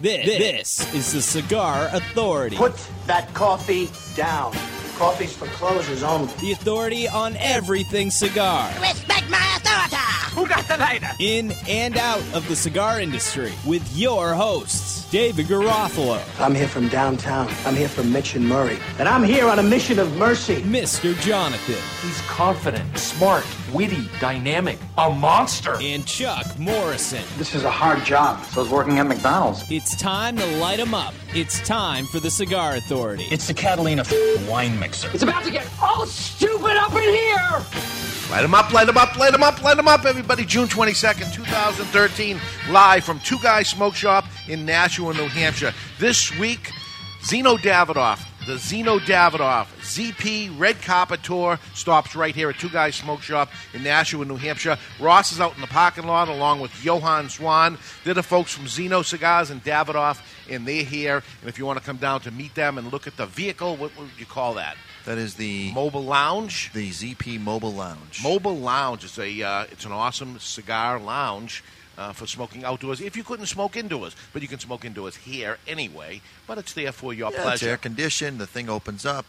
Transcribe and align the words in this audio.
This, 0.00 0.78
this 0.78 0.94
is 0.94 1.12
the 1.12 1.20
Cigar 1.20 1.90
Authority. 1.92 2.56
Put 2.56 2.74
that 3.06 3.32
coffee 3.34 3.90
down. 4.14 4.52
Coffee's 4.96 5.34
for 5.34 5.44
closers 5.48 6.02
only. 6.02 6.32
The 6.40 6.52
authority 6.52 7.06
on 7.06 7.36
everything 7.36 8.10
cigar. 8.10 8.72
Respect 8.80 9.28
my 9.28 9.58
authority! 9.58 9.96
Who 10.34 10.46
got 10.46 10.66
the 10.68 10.78
lighter? 10.78 11.10
In 11.18 11.52
and 11.68 11.98
out 11.98 12.22
of 12.32 12.48
the 12.48 12.56
cigar 12.56 12.98
industry 12.98 13.52
with 13.66 13.86
your 13.94 14.32
hosts, 14.32 14.99
David 15.10 15.46
Garofalo, 15.46 16.22
I'm 16.40 16.54
here 16.54 16.68
from 16.68 16.86
downtown. 16.88 17.48
I'm 17.66 17.74
here 17.74 17.88
from 17.88 18.12
Mitch 18.12 18.36
and 18.36 18.48
Murray. 18.48 18.78
And 19.00 19.08
I'm 19.08 19.24
here 19.24 19.48
on 19.48 19.58
a 19.58 19.62
mission 19.62 19.98
of 19.98 20.16
mercy. 20.16 20.62
Mr. 20.62 21.18
Jonathan, 21.20 21.74
He's 22.00 22.20
confident, 22.28 22.96
smart, 22.96 23.44
witty, 23.72 24.08
dynamic, 24.20 24.78
a 24.98 25.10
monster. 25.10 25.74
and 25.80 26.06
Chuck 26.06 26.46
Morrison. 26.60 27.24
This 27.38 27.56
is 27.56 27.64
a 27.64 27.70
hard 27.70 28.04
job. 28.04 28.44
So 28.46 28.60
I 28.60 28.62
was 28.62 28.72
working 28.72 29.00
at 29.00 29.06
McDonald's. 29.08 29.64
It's 29.68 29.96
time 29.96 30.36
to 30.36 30.46
light 30.46 30.70
light 30.70 30.78
'em 30.78 30.94
up. 30.94 31.12
It's 31.34 31.58
time 31.66 32.06
for 32.06 32.20
the 32.20 32.30
Cigar 32.30 32.76
Authority. 32.76 33.24
It's 33.32 33.48
the 33.48 33.54
Catalina 33.54 34.04
wine 34.48 34.78
mixer. 34.78 35.10
It's 35.12 35.24
about 35.24 35.42
to 35.42 35.50
get 35.50 35.66
all 35.82 36.06
stupid 36.06 36.76
up 36.76 36.92
in 36.94 37.02
here! 37.02 37.60
Light 38.30 38.42
them 38.42 38.54
up, 38.54 38.72
light 38.72 38.86
them 38.86 38.96
up, 38.96 39.16
light 39.18 39.32
them 39.32 39.42
up, 39.42 39.60
light 39.60 39.76
them 39.76 39.88
up, 39.88 40.04
everybody. 40.04 40.44
June 40.44 40.68
22nd, 40.68 41.32
2013, 41.32 42.40
live 42.70 43.02
from 43.02 43.18
Two 43.20 43.38
Guys 43.40 43.68
Smoke 43.68 43.96
Shop 43.96 44.24
in 44.50 44.66
Nashua, 44.66 45.14
New 45.14 45.28
Hampshire. 45.28 45.72
This 45.98 46.36
week, 46.36 46.72
Zino 47.22 47.56
Davidoff, 47.56 48.26
the 48.46 48.54
Zino 48.54 48.98
Davidoff 48.98 49.66
ZP 49.80 50.58
Red 50.58 50.80
Carpet 50.82 51.22
Tour 51.22 51.58
stops 51.74 52.16
right 52.16 52.34
here 52.34 52.50
at 52.50 52.58
Two 52.58 52.68
Guys 52.68 52.96
Smoke 52.96 53.22
Shop 53.22 53.50
in 53.74 53.84
Nashua, 53.84 54.24
New 54.24 54.36
Hampshire. 54.36 54.76
Ross 54.98 55.30
is 55.30 55.40
out 55.40 55.54
in 55.54 55.60
the 55.60 55.66
parking 55.68 56.06
lot 56.06 56.28
along 56.28 56.60
with 56.60 56.72
Johan 56.84 57.28
Swan. 57.28 57.78
They're 58.04 58.14
the 58.14 58.22
folks 58.22 58.52
from 58.52 58.64
Zino 58.64 59.04
Cigars 59.04 59.50
and 59.50 59.62
Davidoff, 59.62 60.20
and 60.48 60.66
they're 60.66 60.82
here. 60.82 61.22
And 61.40 61.48
if 61.48 61.58
you 61.58 61.66
want 61.66 61.78
to 61.78 61.84
come 61.84 61.98
down 61.98 62.20
to 62.22 62.30
meet 62.30 62.54
them 62.54 62.78
and 62.78 62.92
look 62.92 63.06
at 63.06 63.16
the 63.16 63.26
vehicle, 63.26 63.76
what 63.76 63.96
would 63.98 64.08
you 64.18 64.26
call 64.26 64.54
that? 64.54 64.76
That 65.04 65.18
is 65.18 65.34
the 65.34 65.72
Mobile 65.72 66.04
Lounge? 66.04 66.72
the 66.72 66.90
ZP 66.90 67.40
Mobile 67.40 67.72
Lounge. 67.72 68.20
Mobile 68.22 68.58
Lounge 68.58 69.04
is 69.04 69.18
a 69.18 69.42
uh, 69.42 69.64
it's 69.70 69.84
an 69.84 69.92
awesome 69.92 70.38
cigar 70.38 70.98
lounge 70.98 71.62
uh, 72.00 72.12
for 72.12 72.26
smoking 72.26 72.64
outdoors. 72.64 73.00
If 73.00 73.16
you 73.16 73.22
couldn't 73.22 73.46
smoke 73.46 73.76
indoors, 73.76 74.16
but 74.32 74.40
you 74.42 74.48
can 74.48 74.58
smoke 74.58 74.84
indoors 74.84 75.16
here 75.16 75.58
anyway. 75.68 76.22
But 76.46 76.58
it's 76.58 76.72
there 76.72 76.92
for 76.92 77.12
your 77.12 77.30
yeah, 77.32 77.52
it's 77.52 77.62
air 77.62 77.76
conditioned. 77.76 78.38
The 78.38 78.46
thing 78.46 78.68
opens 78.70 79.04
up. 79.04 79.26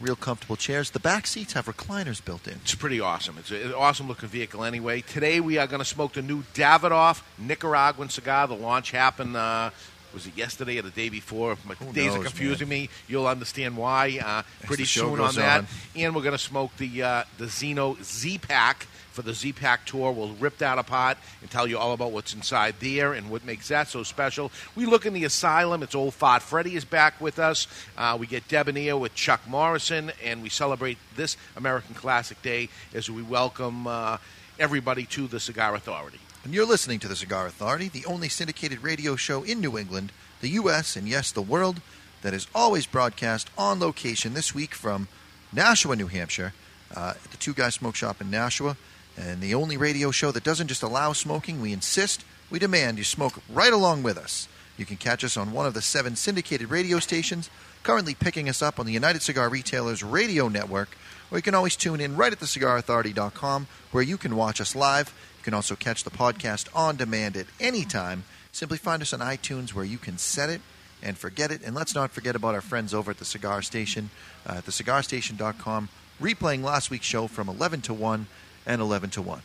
Real 0.00 0.16
comfortable 0.16 0.56
chairs. 0.56 0.90
The 0.90 0.98
back 0.98 1.26
seats 1.26 1.52
have 1.52 1.66
recliners 1.66 2.24
built 2.24 2.48
in. 2.48 2.54
It's 2.54 2.74
pretty 2.74 3.00
awesome. 3.00 3.36
It's 3.38 3.52
an 3.52 3.72
awesome 3.74 4.08
looking 4.08 4.28
vehicle 4.28 4.64
anyway. 4.64 5.02
Today 5.02 5.38
we 5.38 5.56
are 5.58 5.68
going 5.68 5.78
to 5.78 5.84
smoke 5.84 6.14
the 6.14 6.22
new 6.22 6.42
Davidoff 6.54 7.22
Nicaraguan 7.38 8.08
cigar. 8.08 8.48
The 8.48 8.56
launch 8.56 8.90
happened. 8.90 9.36
Uh, 9.36 9.70
was 10.12 10.26
it 10.26 10.36
yesterday 10.36 10.78
or 10.78 10.82
the 10.82 10.90
day 10.90 11.08
before? 11.10 11.56
My 11.64 11.74
Who 11.74 11.92
days 11.92 12.12
are 12.12 12.16
knows, 12.16 12.26
confusing 12.26 12.68
me. 12.68 12.88
You'll 13.08 13.26
understand 13.26 13.76
why 13.76 14.18
uh, 14.24 14.42
pretty 14.64 14.84
soon 14.84 15.20
on 15.20 15.34
that. 15.36 15.60
on. 15.60 15.66
And 15.96 16.14
we're 16.14 16.22
going 16.22 16.32
to 16.32 16.38
smoke 16.38 16.76
the 16.76 17.02
uh, 17.02 17.24
the 17.38 17.46
Zino 17.46 18.02
Z 18.02 18.38
Pack 18.38 18.86
for 19.14 19.22
the 19.22 19.32
Z 19.32 19.52
Pack 19.52 19.86
tour. 19.86 20.12
We'll 20.12 20.34
rip 20.34 20.58
that 20.58 20.76
apart 20.78 21.16
and 21.40 21.50
tell 21.50 21.66
you 21.66 21.78
all 21.78 21.92
about 21.92 22.10
what's 22.10 22.34
inside 22.34 22.74
there 22.80 23.12
and 23.12 23.30
what 23.30 23.44
makes 23.44 23.68
that 23.68 23.88
so 23.88 24.02
special. 24.02 24.50
We 24.74 24.86
look 24.86 25.06
in 25.06 25.14
the 25.14 25.24
asylum. 25.24 25.82
It's 25.82 25.94
old 25.94 26.14
Fart 26.14 26.42
Freddy 26.42 26.74
is 26.74 26.84
back 26.84 27.20
with 27.20 27.38
us. 27.38 27.68
Uh, 27.96 28.16
we 28.18 28.26
get 28.26 28.48
Debonair 28.48 28.96
with 28.96 29.14
Chuck 29.14 29.40
Morrison, 29.48 30.10
and 30.22 30.42
we 30.42 30.48
celebrate 30.48 30.98
this 31.16 31.36
American 31.56 31.94
Classic 31.94 32.40
Day 32.42 32.68
as 32.92 33.08
we 33.08 33.22
welcome 33.22 33.86
uh, 33.86 34.18
everybody 34.58 35.04
to 35.06 35.28
the 35.28 35.38
Cigar 35.38 35.74
Authority. 35.74 36.18
And 36.44 36.52
you're 36.52 36.66
listening 36.66 36.98
to 37.00 37.08
the 37.08 37.16
Cigar 37.16 37.46
Authority, 37.46 37.88
the 37.88 38.04
only 38.06 38.28
syndicated 38.28 38.82
radio 38.82 39.16
show 39.16 39.44
in 39.44 39.60
New 39.60 39.78
England, 39.78 40.12
the 40.40 40.50
U.S., 40.50 40.96
and 40.96 41.08
yes, 41.08 41.30
the 41.30 41.40
world, 41.40 41.80
that 42.22 42.34
is 42.34 42.48
always 42.54 42.84
broadcast 42.84 43.48
on 43.56 43.78
location 43.78 44.34
this 44.34 44.54
week 44.54 44.74
from 44.74 45.08
Nashua, 45.52 45.94
New 45.94 46.08
Hampshire, 46.08 46.52
uh, 46.94 47.14
at 47.16 47.30
the 47.30 47.36
Two 47.36 47.54
Guys 47.54 47.74
Smoke 47.74 47.94
Shop 47.94 48.20
in 48.20 48.30
Nashua, 48.30 48.76
and 49.16 49.40
the 49.40 49.54
only 49.54 49.76
radio 49.76 50.10
show 50.10 50.30
that 50.32 50.44
doesn't 50.44 50.68
just 50.68 50.82
allow 50.82 51.12
smoking, 51.12 51.60
we 51.60 51.72
insist, 51.72 52.24
we 52.50 52.58
demand 52.58 52.98
you 52.98 53.04
smoke 53.04 53.40
right 53.48 53.72
along 53.72 54.02
with 54.02 54.18
us. 54.18 54.48
You 54.76 54.84
can 54.84 54.96
catch 54.96 55.22
us 55.22 55.36
on 55.36 55.52
one 55.52 55.66
of 55.66 55.74
the 55.74 55.82
seven 55.82 56.16
syndicated 56.16 56.70
radio 56.70 56.98
stations, 56.98 57.48
currently 57.82 58.14
picking 58.14 58.48
us 58.48 58.60
up 58.60 58.80
on 58.80 58.86
the 58.86 58.92
United 58.92 59.22
Cigar 59.22 59.48
Retailers 59.48 60.02
radio 60.02 60.48
network, 60.48 60.96
or 61.30 61.38
you 61.38 61.42
can 61.42 61.54
always 61.54 61.76
tune 61.76 62.00
in 62.00 62.16
right 62.16 62.32
at 62.32 62.40
thecigarauthority.com 62.40 63.66
where 63.92 64.02
you 64.02 64.16
can 64.16 64.36
watch 64.36 64.60
us 64.60 64.74
live. 64.74 65.14
You 65.38 65.44
can 65.44 65.54
also 65.54 65.76
catch 65.76 66.02
the 66.02 66.10
podcast 66.10 66.68
on 66.74 66.96
demand 66.96 67.36
at 67.36 67.46
any 67.60 67.84
time. 67.84 68.24
Simply 68.50 68.78
find 68.78 69.00
us 69.02 69.12
on 69.12 69.20
iTunes 69.20 69.74
where 69.74 69.84
you 69.84 69.98
can 69.98 70.18
set 70.18 70.50
it 70.50 70.60
and 71.02 71.16
forget 71.16 71.50
it. 71.50 71.62
And 71.64 71.74
let's 71.74 71.94
not 71.94 72.10
forget 72.10 72.34
about 72.34 72.54
our 72.54 72.60
friends 72.60 72.94
over 72.94 73.10
at 73.10 73.18
the 73.18 73.24
Cigar 73.24 73.62
Station, 73.62 74.10
uh, 74.48 74.54
at 74.58 74.66
thecigarstation.com, 74.66 75.88
replaying 76.20 76.62
last 76.62 76.90
week's 76.90 77.06
show 77.06 77.26
from 77.26 77.48
11 77.48 77.82
to 77.82 77.94
1 77.94 78.26
and 78.66 78.80
11 78.80 79.10
to 79.10 79.22
1. 79.22 79.42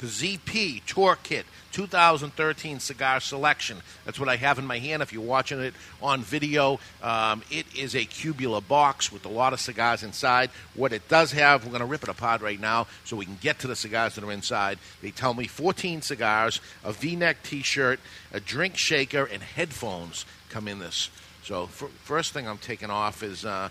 The 0.00 0.06
ZP 0.08 0.84
Tour 0.84 1.16
Kit 1.22 1.46
2013 1.70 2.80
cigar 2.80 3.20
selection. 3.20 3.78
That's 4.04 4.18
what 4.18 4.28
I 4.28 4.36
have 4.36 4.58
in 4.58 4.66
my 4.66 4.78
hand. 4.78 5.00
If 5.00 5.12
you're 5.12 5.22
watching 5.22 5.60
it 5.60 5.74
on 6.02 6.22
video, 6.22 6.80
um, 7.02 7.42
it 7.50 7.66
is 7.76 7.94
a 7.94 8.04
cubular 8.04 8.60
box 8.60 9.12
with 9.12 9.24
a 9.24 9.28
lot 9.28 9.52
of 9.52 9.60
cigars 9.60 10.02
inside. 10.02 10.50
What 10.74 10.92
it 10.92 11.08
does 11.08 11.32
have, 11.32 11.64
we're 11.64 11.70
going 11.70 11.80
to 11.80 11.86
rip 11.86 12.02
it 12.02 12.08
apart 12.08 12.42
right 12.42 12.60
now 12.60 12.88
so 13.04 13.16
we 13.16 13.24
can 13.24 13.38
get 13.40 13.60
to 13.60 13.68
the 13.68 13.76
cigars 13.76 14.16
that 14.16 14.24
are 14.24 14.32
inside. 14.32 14.78
They 15.00 15.12
tell 15.12 15.34
me 15.34 15.46
14 15.46 16.02
cigars, 16.02 16.60
a 16.84 16.92
V-neck 16.92 17.42
T-shirt, 17.42 18.00
a 18.32 18.40
drink 18.40 18.76
shaker, 18.76 19.24
and 19.24 19.42
headphones 19.42 20.26
come 20.50 20.68
in 20.68 20.78
this. 20.78 21.10
So 21.44 21.66
fir- 21.66 21.88
first 22.04 22.32
thing 22.32 22.46
I'm 22.46 22.58
taking 22.58 22.90
off 22.90 23.22
is 23.22 23.44
uh, 23.44 23.70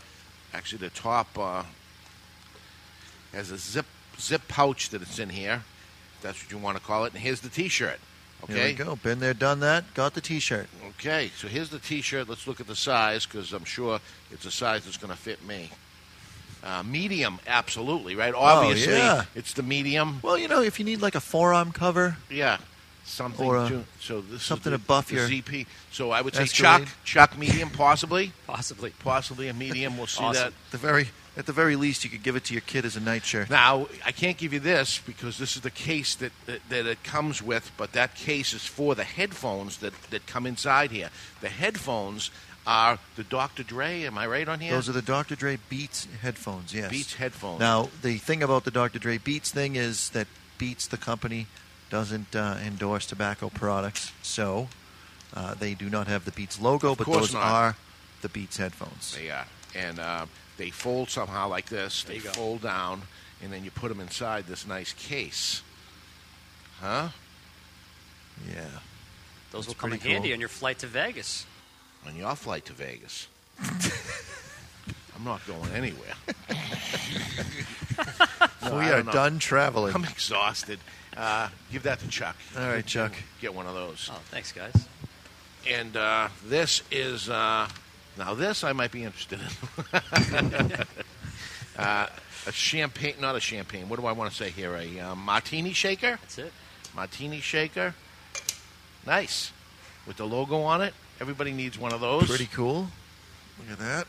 actually 0.54 0.80
the 0.80 0.90
top 0.90 1.38
uh, 1.38 1.64
has 3.34 3.52
a 3.52 3.58
zip 3.58 3.86
zip 4.22 4.48
pouch 4.48 4.90
that 4.90 5.02
it's 5.02 5.20
in 5.20 5.30
here. 5.30 5.64
If 6.18 6.22
that's 6.22 6.44
what 6.44 6.52
you 6.52 6.58
want 6.58 6.78
to 6.78 6.84
call 6.84 7.06
it. 7.06 7.14
And 7.14 7.22
here's 7.22 7.42
the 7.42 7.50
T-shirt. 7.50 8.00
Here 8.48 8.58
Okay. 8.58 8.68
we 8.72 8.74
go. 8.74 8.96
Been 8.96 9.20
there, 9.20 9.34
done 9.34 9.60
that. 9.60 9.94
Got 9.94 10.14
the 10.14 10.22
T-shirt. 10.22 10.68
Okay. 10.90 11.32
So 11.38 11.48
here's 11.48 11.70
the 11.70 11.80
T-shirt. 11.80 12.28
Let's 12.30 12.48
look 12.48 12.60
at 12.60 12.68
the 12.68 12.76
size 12.76 13.26
because 13.26 13.54
I'm 13.54 13.66
sure 13.66 14.00
it's 14.32 14.46
a 14.46 14.52
size 14.52 14.86
that's 14.86 14.98
going 14.98 15.12
to 15.12 15.18
fit 15.18 15.44
me. 15.46 15.70
Uh, 16.64 16.84
medium, 16.84 17.40
absolutely, 17.48 18.16
right? 18.16 18.36
Obviously, 18.36 18.94
Oh, 18.94 18.98
yeah. 18.98 19.24
it's 19.34 19.54
the 19.54 19.64
medium. 19.64 20.20
Well, 20.22 20.38
you 20.38 20.48
know, 20.48 20.62
if 20.62 20.78
you 20.78 20.86
need 20.86 21.02
like 21.02 21.16
a 21.16 21.20
forearm 21.20 21.72
cover, 21.72 22.18
Yeah, 22.30 22.58
something. 23.04 23.44
Or, 23.48 23.58
uh, 23.58 23.70
to, 23.70 23.84
so 24.00 24.22
this 24.22 24.44
something 24.44 24.72
is 24.72 24.80
to 24.80 24.86
buff 24.86 25.08
the 25.08 25.16
your 25.16 25.28
ZP. 25.28 25.66
So 25.92 26.12
I 26.12 26.22
would 26.22 26.36
say 26.36 26.44
Escalade. 26.44 26.86
Chuck, 26.86 26.88
Chuck 27.04 27.38
medium, 27.38 27.72
possibly, 27.72 28.32
Possibly. 28.46 28.92
possibly 29.00 29.48
a 29.48 29.54
medium. 29.56 29.98
We'll 29.98 30.06
see 30.06 30.24
Awesome. 30.24 30.44
that. 30.46 30.54
the 30.70 30.78
very 30.78 31.10
at 31.38 31.46
the 31.46 31.54
very 31.54 31.76
least, 31.76 32.04
you 32.04 32.10
could 32.10 32.24
give 32.24 32.36
it 32.36 32.44
to 32.46 32.54
your 32.54 32.62
kid 32.62 32.86
as 32.86 32.96
a 32.96 33.00
nightshirt. 33.00 33.50
Now, 33.50 33.88
I 34.06 34.12
can't 34.12 34.38
give 34.38 34.52
you 34.52 34.60
this 34.60 35.00
because 35.00 35.38
this 35.38 35.56
is 35.56 35.62
the 35.62 35.72
case 35.72 36.16
that, 36.16 36.32
that, 36.46 36.62
that 36.70 36.86
it 36.86 37.04
comes 37.04 37.42
with, 37.42 37.72
but 37.78 37.94
that 37.94 38.16
case 38.16 38.54
is 38.54 38.66
for 38.66 38.96
the 38.96 39.06
headphones 39.06 39.78
that, 39.78 39.94
that 40.10 40.28
come 40.28 40.46
inside 40.46 40.92
here. 40.92 41.10
The 41.40 41.50
headphones 41.50 42.32
are 42.68 43.00
the 43.16 43.24
Dr. 43.24 43.64
Dre, 43.64 44.04
am 44.04 44.18
I 44.18 44.28
right 44.28 44.48
on 44.48 44.60
here? 44.60 44.74
Those 44.74 44.90
are 44.90 44.94
the 44.94 45.02
Dr. 45.02 45.36
Dre 45.36 45.58
Beats 45.70 46.08
headphones. 46.22 46.74
Yes. 46.74 46.92
Beats 46.92 47.14
headphones. 47.16 47.60
Now, 47.60 47.90
the 48.02 48.18
thing 48.18 48.44
about 48.44 48.66
the 48.66 48.72
Dr. 48.72 49.00
Dre 49.00 49.18
Beats 49.18 49.52
thing 49.52 49.76
is 49.76 50.10
that 50.10 50.28
Beats, 50.58 50.88
the 50.88 50.98
company, 50.98 51.48
doesn't 51.90 52.36
uh, 52.36 52.58
endorse 52.64 53.06
tobacco 53.06 53.50
products, 53.50 54.12
so 54.22 54.68
uh, 55.34 55.56
they 55.56 55.74
do 55.74 55.90
not 55.90 56.08
have 56.08 56.26
the 56.26 56.32
Beats 56.32 56.62
logo, 56.62 56.94
but 56.94 57.06
course 57.06 57.20
those 57.20 57.34
not. 57.34 57.44
are 57.44 57.76
the 58.22 58.30
Beats 58.30 58.58
headphones. 58.58 59.16
They 59.18 59.32
are. 59.32 59.48
And 59.74 60.00
uh, 60.00 60.26
they 60.62 60.70
fold 60.70 61.10
somehow 61.10 61.48
like 61.48 61.70
this. 61.70 62.04
They 62.04 62.18
you 62.18 62.22
go. 62.22 62.30
fold 62.34 62.62
down, 62.62 63.02
and 63.42 63.52
then 63.52 63.64
you 63.64 63.72
put 63.72 63.90
them 63.90 64.00
inside 64.00 64.46
this 64.46 64.68
nice 64.68 64.94
case. 64.94 65.64
Huh? 66.80 67.10
Yeah. 68.48 68.66
Those 69.52 69.66
That's 69.66 69.68
will 69.70 69.74
come 69.74 69.94
in 69.94 69.98
pretty 70.00 70.14
handy 70.14 70.34
on 70.34 70.40
your 70.40 70.50
flight 70.50 70.78
to 70.80 70.88
Vegas. 70.88 71.48
On 72.06 72.16
your 72.16 72.36
flight 72.36 72.66
to 72.66 72.74
Vegas. 72.74 73.28
I'm 75.16 75.24
not 75.24 75.42
going 75.48 75.72
anywhere. 75.72 76.14
No, 78.64 78.78
we 78.78 78.86
are 78.86 79.04
know. 79.04 79.12
done 79.12 79.40
traveling. 79.40 79.94
I'm 79.94 80.06
exhausted. 80.06 80.80
Uh, 81.18 81.50
give 81.72 81.84
that 81.84 82.00
to 82.00 82.08
Chuck. 82.08 82.38
All 82.58 82.68
right, 82.68 82.86
Chuck. 82.86 83.12
Get 83.42 83.54
one 83.54 83.66
of 83.66 83.74
those. 83.74 84.10
Oh, 84.12 84.20
thanks, 84.30 84.52
guys. 84.52 84.88
And 85.68 85.98
uh, 85.98 86.30
this 86.46 86.84
is 86.92 87.28
uh, 87.28 87.68
now 88.18 88.34
this 88.34 88.64
I 88.64 88.74
might 88.74 88.92
be 88.92 89.04
interested 89.04 89.40
in. 89.40 90.86
uh, 91.78 92.08
a 92.48 92.52
champagne, 92.52 93.16
not 93.20 93.36
a 93.36 93.40
champagne. 93.40 93.88
What 93.90 94.00
do 94.00 94.06
I 94.06 94.12
want 94.12 94.32
to 94.32 94.36
say 94.36 94.50
here? 94.50 94.76
A 94.76 95.00
uh, 95.00 95.16
martini 95.16 95.74
shaker. 95.74 96.18
That's 96.22 96.38
it. 96.38 96.52
Martini 96.96 97.40
shaker. 97.40 97.94
Nice, 99.06 99.52
with 100.06 100.18
the 100.18 100.26
logo 100.26 100.62
on 100.62 100.82
it. 100.82 100.94
Everybody 101.20 101.52
needs 101.52 101.78
one 101.78 101.94
of 101.94 102.02
those. 102.02 102.28
Pretty 102.28 102.48
cool. 102.48 102.88
Look 103.60 103.72
at 103.72 103.80
that. 103.80 104.08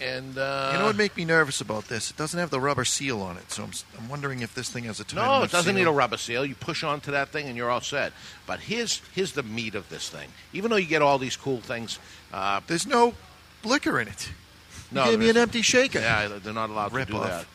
And 0.00 0.36
uh, 0.36 0.70
you 0.72 0.78
know 0.80 0.86
what 0.86 0.96
make 0.96 1.16
me 1.16 1.24
nervous 1.24 1.60
about 1.60 1.84
this? 1.88 2.10
It 2.10 2.16
doesn't 2.16 2.38
have 2.38 2.50
the 2.50 2.60
rubber 2.60 2.84
seal 2.84 3.20
on 3.22 3.36
it, 3.36 3.50
so 3.52 3.62
I'm, 3.62 3.70
I'm 3.98 4.08
wondering 4.08 4.40
if 4.42 4.52
this 4.54 4.68
thing 4.68 4.84
has 4.84 4.98
a 4.98 5.04
tight 5.04 5.16
No, 5.16 5.42
it 5.44 5.50
doesn't 5.52 5.72
seal. 5.72 5.84
need 5.84 5.88
a 5.88 5.92
rubber 5.92 6.16
seal. 6.16 6.44
You 6.44 6.54
push 6.56 6.82
onto 6.82 7.12
that 7.12 7.28
thing 7.28 7.46
and 7.46 7.56
you're 7.56 7.70
all 7.70 7.80
set. 7.80 8.12
But 8.46 8.60
here's 8.60 9.00
here's 9.14 9.32
the 9.32 9.44
meat 9.44 9.74
of 9.76 9.88
this 9.90 10.08
thing. 10.08 10.28
Even 10.52 10.70
though 10.70 10.76
you 10.76 10.86
get 10.88 11.00
all 11.00 11.18
these 11.18 11.36
cool 11.36 11.60
things, 11.60 11.98
uh, 12.32 12.60
There's 12.66 12.86
no 12.86 13.14
liquor 13.64 14.00
in 14.00 14.08
it. 14.08 14.30
You 14.90 14.96
no, 14.96 15.04
gave 15.06 15.18
me 15.20 15.30
an 15.30 15.36
empty 15.36 15.62
shaker. 15.62 16.00
Yeah, 16.00 16.38
they're 16.42 16.52
not 16.52 16.70
allowed 16.70 16.92
Rip 16.92 17.06
to 17.06 17.12
do 17.12 17.18
off. 17.20 17.26
that. 17.28 17.46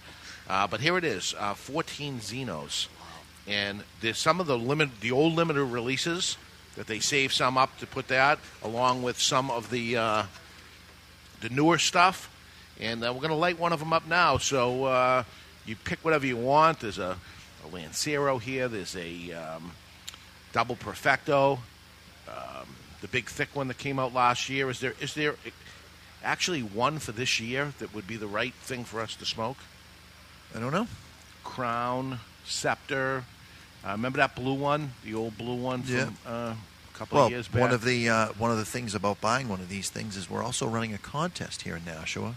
Uh, 0.52 0.66
but 0.68 0.80
here 0.82 0.98
it 0.98 1.04
is, 1.04 1.36
uh, 1.38 1.54
14 1.54 2.20
Zinos, 2.22 2.88
and 3.48 3.84
there's 4.02 4.18
some 4.18 4.40
of 4.40 4.48
the 4.48 4.58
limit, 4.58 4.90
the 5.02 5.12
old 5.12 5.34
limited 5.36 5.64
releases 5.66 6.38
that 6.76 6.88
they 6.88 7.00
save 7.00 7.32
some 7.32 7.56
up 7.58 7.78
to 7.80 7.86
put 7.86 8.08
that, 8.08 8.40
along 8.64 9.04
with 9.04 9.20
some 9.22 9.52
of 9.52 9.70
the 9.70 9.96
uh, 9.98 10.24
the 11.42 11.50
newer 11.50 11.78
stuff. 11.78 12.30
And 12.80 13.04
uh, 13.04 13.12
we're 13.14 13.20
going 13.22 13.30
to 13.30 13.36
light 13.36 13.60
one 13.60 13.74
of 13.74 13.80
them 13.80 13.92
up 13.92 14.08
now. 14.08 14.38
So 14.38 14.86
uh, 14.86 15.24
you 15.66 15.76
pick 15.76 16.00
whatever 16.04 16.26
you 16.26 16.38
want. 16.38 16.80
There's 16.80 16.98
a, 17.00 17.18
a 17.66 17.68
Lancero 17.74 18.38
here. 18.38 18.68
There's 18.68 18.96
a 18.96 19.34
um, 19.34 19.72
double 20.54 20.76
Perfecto. 20.76 21.60
Um, 22.28 22.68
the 23.02 23.08
big 23.08 23.28
thick 23.28 23.50
one 23.56 23.68
that 23.70 23.78
came 23.78 24.00
out 24.00 24.14
last 24.14 24.50
year. 24.50 24.70
Is 24.70 24.80
there 24.80 24.94
is 25.02 25.14
there 25.14 25.36
actually 26.24 26.62
one 26.62 27.00
for 27.00 27.12
this 27.12 27.40
year 27.40 27.74
that 27.80 27.94
would 27.94 28.08
be 28.08 28.18
the 28.18 28.28
right 28.28 28.54
thing 28.54 28.84
for 28.86 29.02
us 29.02 29.16
to 29.16 29.26
smoke? 29.26 29.58
I 30.56 30.60
don't 30.60 30.72
know. 30.74 30.88
Crown, 31.44 32.20
Scepter. 32.46 33.24
Uh, 33.86 33.92
remember 33.92 34.18
that 34.18 34.36
blue 34.36 34.54
one, 34.54 34.92
the 35.06 35.16
old 35.16 35.38
blue 35.38 35.56
one 35.56 35.84
from 35.84 35.96
Yeah. 35.96 36.10
uh, 36.26 36.54
couple 37.00 37.16
Well, 37.18 37.26
of 37.28 37.32
years 37.32 37.48
back. 37.48 37.62
one 37.62 37.72
of 37.72 37.84
the 37.84 38.10
uh, 38.10 38.28
one 38.38 38.52
of 38.52 38.58
the 38.58 38.66
things 38.66 38.94
about 38.94 39.20
buying 39.22 39.48
one 39.50 39.60
of 39.62 39.70
these 39.70 39.90
things 39.90 40.16
is 40.18 40.30
we're 40.30 40.44
also 40.44 40.68
running 40.68 40.94
a 40.94 40.98
contest 40.98 41.62
here 41.64 41.76
in 41.76 41.86
Nashua 41.86 42.36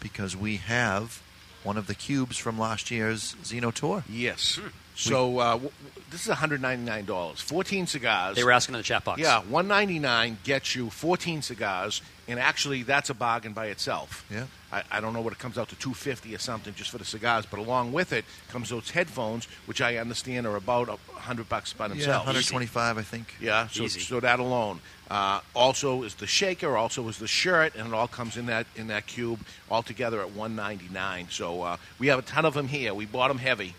because 0.00 0.36
we 0.36 0.56
have 0.56 1.20
one 1.64 1.76
of 1.76 1.86
the 1.88 1.94
cubes 1.94 2.36
from 2.38 2.58
last 2.58 2.90
year's 2.90 3.34
Zino 3.42 3.72
Tour. 3.74 4.04
yes. 4.08 4.58
So 4.96 5.38
uh, 5.38 5.52
w- 5.52 5.70
w- 5.70 6.02
this 6.10 6.22
is 6.22 6.28
one 6.28 6.38
hundred 6.38 6.62
ninety 6.62 6.84
nine 6.84 7.04
dollars. 7.04 7.40
Fourteen 7.40 7.86
cigars. 7.86 8.36
They 8.36 8.44
were 8.44 8.52
asking 8.52 8.74
in 8.74 8.78
the 8.80 8.84
chat 8.84 9.04
box. 9.04 9.20
Yeah, 9.20 9.40
one 9.42 9.68
ninety 9.68 9.98
nine 9.98 10.38
gets 10.42 10.74
you 10.74 10.88
fourteen 10.90 11.42
cigars, 11.42 12.00
and 12.26 12.40
actually 12.40 12.82
that's 12.82 13.10
a 13.10 13.14
bargain 13.14 13.52
by 13.52 13.66
itself. 13.66 14.24
Yeah. 14.30 14.46
I, 14.72 14.82
I 14.90 15.00
don't 15.00 15.12
know 15.12 15.20
what 15.20 15.32
it 15.32 15.38
comes 15.38 15.58
out 15.58 15.68
to 15.68 15.76
two 15.76 15.92
fifty 15.94 16.34
or 16.34 16.38
something 16.38 16.72
just 16.74 16.90
for 16.90 16.98
the 16.98 17.04
cigars, 17.04 17.44
but 17.44 17.60
along 17.60 17.92
with 17.92 18.12
it 18.14 18.24
comes 18.48 18.70
those 18.70 18.90
headphones, 18.90 19.44
which 19.66 19.80
I 19.82 19.96
understand 19.98 20.46
are 20.46 20.56
about 20.56 20.88
a 20.88 20.96
hundred 21.12 21.48
bucks 21.50 21.72
by 21.74 21.84
Yeah, 21.84 21.90
themselves. 21.90 22.26
125, 22.26 22.98
I 22.98 23.02
think. 23.02 23.34
Yeah, 23.40 23.68
so, 23.68 23.84
Easy. 23.84 24.00
so 24.00 24.18
that 24.20 24.40
alone. 24.40 24.80
Uh, 25.08 25.40
also 25.54 26.02
is 26.02 26.14
the 26.16 26.26
shaker, 26.26 26.76
also 26.76 27.06
is 27.08 27.18
the 27.18 27.28
shirt, 27.28 27.74
and 27.76 27.86
it 27.88 27.94
all 27.94 28.08
comes 28.08 28.36
in 28.36 28.46
that 28.46 28.66
in 28.76 28.86
that 28.88 29.06
cube 29.06 29.38
all 29.70 29.82
together 29.82 30.20
at 30.22 30.32
one 30.32 30.56
ninety 30.56 30.88
nine. 30.90 31.28
So 31.30 31.62
uh, 31.62 31.76
we 31.98 32.06
have 32.06 32.18
a 32.18 32.22
ton 32.22 32.44
of 32.46 32.54
them 32.54 32.66
here. 32.66 32.92
We 32.94 33.06
bought 33.06 33.28
them 33.28 33.38
heavy, 33.38 33.74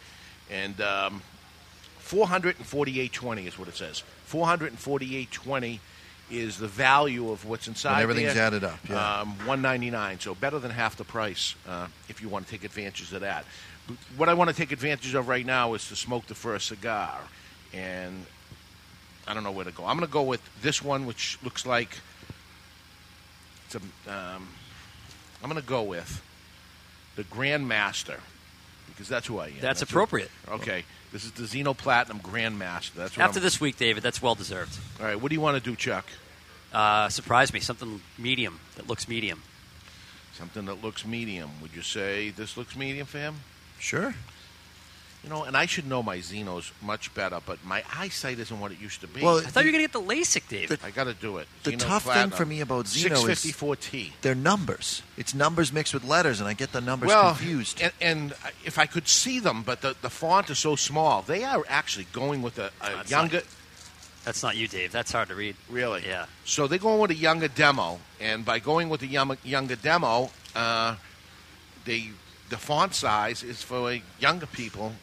and 0.52 0.80
um, 0.82 1.22
four 2.00 2.28
hundred 2.28 2.58
and 2.58 2.66
forty 2.66 3.00
eight 3.00 3.14
twenty 3.14 3.48
is 3.48 3.58
what 3.58 3.68
it 3.68 3.76
says. 3.76 4.04
Four 4.26 4.46
hundred 4.46 4.72
and 4.72 4.80
forty 4.80 5.18
eight 5.18 5.32
twenty 5.32 5.80
is 6.30 6.58
the 6.58 6.68
value 6.68 7.32
of 7.32 7.46
what's 7.46 7.68
inside. 7.68 7.94
When 7.94 8.04
everything's 8.04 8.34
there. 8.34 8.44
added 8.44 8.64
up, 8.64 8.80
yeah. 8.90 9.22
Um, 9.22 9.34
one 9.46 9.62
ninety 9.62 9.90
nine, 9.90 10.20
so 10.20 10.36
better 10.36 10.60
than 10.60 10.72
half 10.72 10.96
the 10.96 11.06
price 11.06 11.56
uh, 11.68 11.88
if 12.10 12.22
you 12.22 12.30
want 12.30 12.46
to 12.46 12.52
take 12.52 12.64
advantage 12.64 13.12
of 13.14 13.22
that. 13.22 13.46
But 13.88 13.98
what 14.18 14.30
I 14.30 14.34
want 14.34 14.50
to 14.50 14.56
take 14.56 14.72
advantage 14.72 15.14
of 15.16 15.28
right 15.28 15.46
now 15.46 15.74
is 15.74 15.88
to 15.90 15.96
smoke 15.96 16.28
the 16.28 16.36
first 16.36 16.68
cigar, 16.68 17.20
and 17.74 18.26
I 19.28 19.34
don't 19.34 19.44
know 19.44 19.52
where 19.52 19.66
to 19.66 19.72
go. 19.72 19.86
I'm 19.86 19.98
going 19.98 20.08
to 20.08 20.14
go 20.14 20.24
with 20.24 20.42
this 20.62 20.82
one, 20.82 21.06
which 21.06 21.38
looks 21.44 21.66
like 21.66 21.98
it's 23.66 23.76
a. 23.76 23.80
Um, 24.12 24.48
I'm 25.44 25.50
going 25.50 25.62
to 25.62 25.68
go 25.68 25.84
with 25.84 26.24
the 27.16 27.24
Grandmaster 27.24 28.20
because 28.98 29.08
that's 29.08 29.28
who 29.28 29.38
I 29.38 29.48
am. 29.50 29.54
That's 29.62 29.82
who- 29.82 29.86
appropriate. 29.86 30.32
okay, 30.50 30.84
this 31.14 31.24
is 31.24 31.32
the 31.34 31.44
Zino 31.44 31.78
Platinum 31.78 32.20
Grandmaster. 32.20 32.94
That's 32.96 33.16
what 33.16 33.24
After 33.24 33.38
I'm, 33.40 33.44
this 33.44 33.62
week, 33.62 33.78
David, 33.78 34.02
that's 34.02 34.22
well 34.22 34.34
deserved. 34.34 34.76
All 35.00 35.06
right, 35.06 35.22
what 35.22 35.30
do 35.30 35.36
you 35.36 35.42
want 35.42 35.62
to 35.62 35.70
do, 35.70 35.76
Chuck? 35.76 36.06
Uh, 36.74 37.08
surprise 37.10 37.54
me. 37.54 37.60
Something 37.60 38.02
medium 38.18 38.60
that 38.76 38.88
looks 38.88 39.08
medium. 39.08 39.44
Something 40.34 40.66
that 40.66 40.84
looks 40.84 41.06
medium. 41.06 41.50
Would 41.62 41.76
you 41.76 41.82
say 41.84 42.30
this 42.32 42.58
looks 42.58 42.76
medium 42.76 43.06
for 43.08 43.20
him? 43.20 43.36
Sure. 43.80 44.14
You 45.28 45.34
know, 45.34 45.44
and 45.44 45.58
I 45.58 45.66
should 45.66 45.86
know 45.86 46.02
my 46.02 46.20
Zinos 46.20 46.72
much 46.82 47.14
better, 47.14 47.42
but 47.46 47.62
my 47.66 47.84
eyesight 47.94 48.40
isn't 48.40 48.58
what 48.62 48.72
it 48.72 48.80
used 48.80 49.02
to 49.02 49.08
be. 49.08 49.22
Well, 49.22 49.40
I 49.40 49.42
thought 49.42 49.66
you 49.66 49.74
were 49.74 49.78
going 49.78 49.86
to 49.86 49.92
get 49.92 50.08
the 50.08 50.16
LASIK, 50.16 50.48
David. 50.48 50.80
I 50.86 50.90
got 50.90 51.04
to 51.04 51.14
do 51.14 51.36
it. 51.36 51.50
The 51.64 51.72
Zino 51.72 51.80
tough 51.80 52.04
thing 52.06 52.30
for 52.30 52.46
me 52.46 52.62
about 52.62 52.86
Zino 52.86 53.28
is- 53.28 53.44
654T. 53.44 54.14
They're 54.22 54.34
numbers. 54.34 55.02
It's 55.18 55.34
numbers 55.34 55.74
mixed 55.74 55.94
with 55.94 56.06
letters, 56.06 56.40
and 56.40 56.48
I 56.48 56.54
get 56.54 56.72
the 56.72 56.80
numbers 56.80 57.08
well, 57.08 57.36
confused. 57.36 57.82
And, 57.82 57.92
and 58.00 58.34
if 58.64 58.80
I 58.80 58.86
could 58.86 59.10
see 59.10 59.40
them, 59.42 59.64
but 59.64 59.82
the, 59.82 59.98
the 60.02 60.10
font 60.10 60.50
is 60.50 60.60
so 60.60 60.78
small, 60.78 61.24
they 61.24 61.44
are 61.44 61.62
actually 61.68 62.08
going 62.14 62.42
with 62.42 62.58
a, 62.58 62.68
a 62.80 62.92
That's 62.92 63.12
younger. 63.12 63.38
not- 63.38 63.46
That's 64.24 64.44
not 64.44 64.56
you, 64.56 64.70
Dave. 64.70 64.94
That's 64.94 65.12
hard 65.12 65.28
to 65.28 65.36
read. 65.36 65.58
Really? 65.70 66.04
Yeah. 66.08 66.28
So 66.46 66.68
they're 66.68 66.80
going 66.80 67.02
with 67.02 67.12
a 67.12 67.16
younger 67.16 67.50
demo, 67.50 68.00
and 68.22 68.46
by 68.46 68.60
going 68.60 68.88
with 68.88 69.02
a 69.02 69.08
young, 69.08 69.38
younger 69.44 69.76
demo, 69.76 70.30
uh, 70.56 70.96
they 71.84 72.12
the 72.50 72.58
font 72.58 72.96
size 72.96 73.44
is 73.44 73.62
for 73.62 73.94
younger 74.20 74.46
people. 74.46 74.94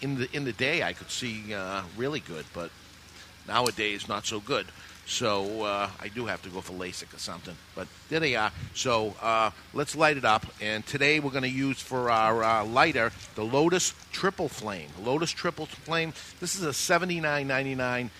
In 0.00 0.18
the 0.18 0.28
in 0.32 0.44
the 0.44 0.52
day, 0.52 0.82
I 0.82 0.92
could 0.92 1.10
see 1.10 1.54
uh, 1.54 1.82
really 1.96 2.20
good, 2.20 2.44
but 2.52 2.70
nowadays 3.48 4.08
not 4.08 4.26
so 4.26 4.40
good. 4.40 4.66
So 5.06 5.62
uh, 5.62 5.88
I 6.00 6.08
do 6.08 6.26
have 6.26 6.42
to 6.42 6.48
go 6.48 6.60
for 6.60 6.72
LASIK 6.72 7.14
or 7.14 7.18
something. 7.18 7.56
But 7.76 7.86
there 8.08 8.18
they 8.18 8.34
are. 8.34 8.50
So 8.74 9.14
uh, 9.22 9.52
let's 9.72 9.94
light 9.94 10.16
it 10.16 10.24
up. 10.24 10.44
And 10.60 10.84
today 10.84 11.20
we're 11.20 11.30
going 11.30 11.44
to 11.44 11.48
use 11.48 11.80
for 11.80 12.10
our 12.10 12.42
uh, 12.42 12.64
lighter 12.64 13.12
the 13.36 13.44
Lotus 13.44 13.94
Triple 14.10 14.48
Flame. 14.48 14.88
Lotus 15.02 15.30
Triple 15.30 15.66
Flame. 15.66 16.12
This 16.40 16.56
is 16.56 16.62
a 16.62 16.72
seventy 16.74 17.20
nine 17.20 17.46
ninety 17.46 17.74
nine. 17.74 18.10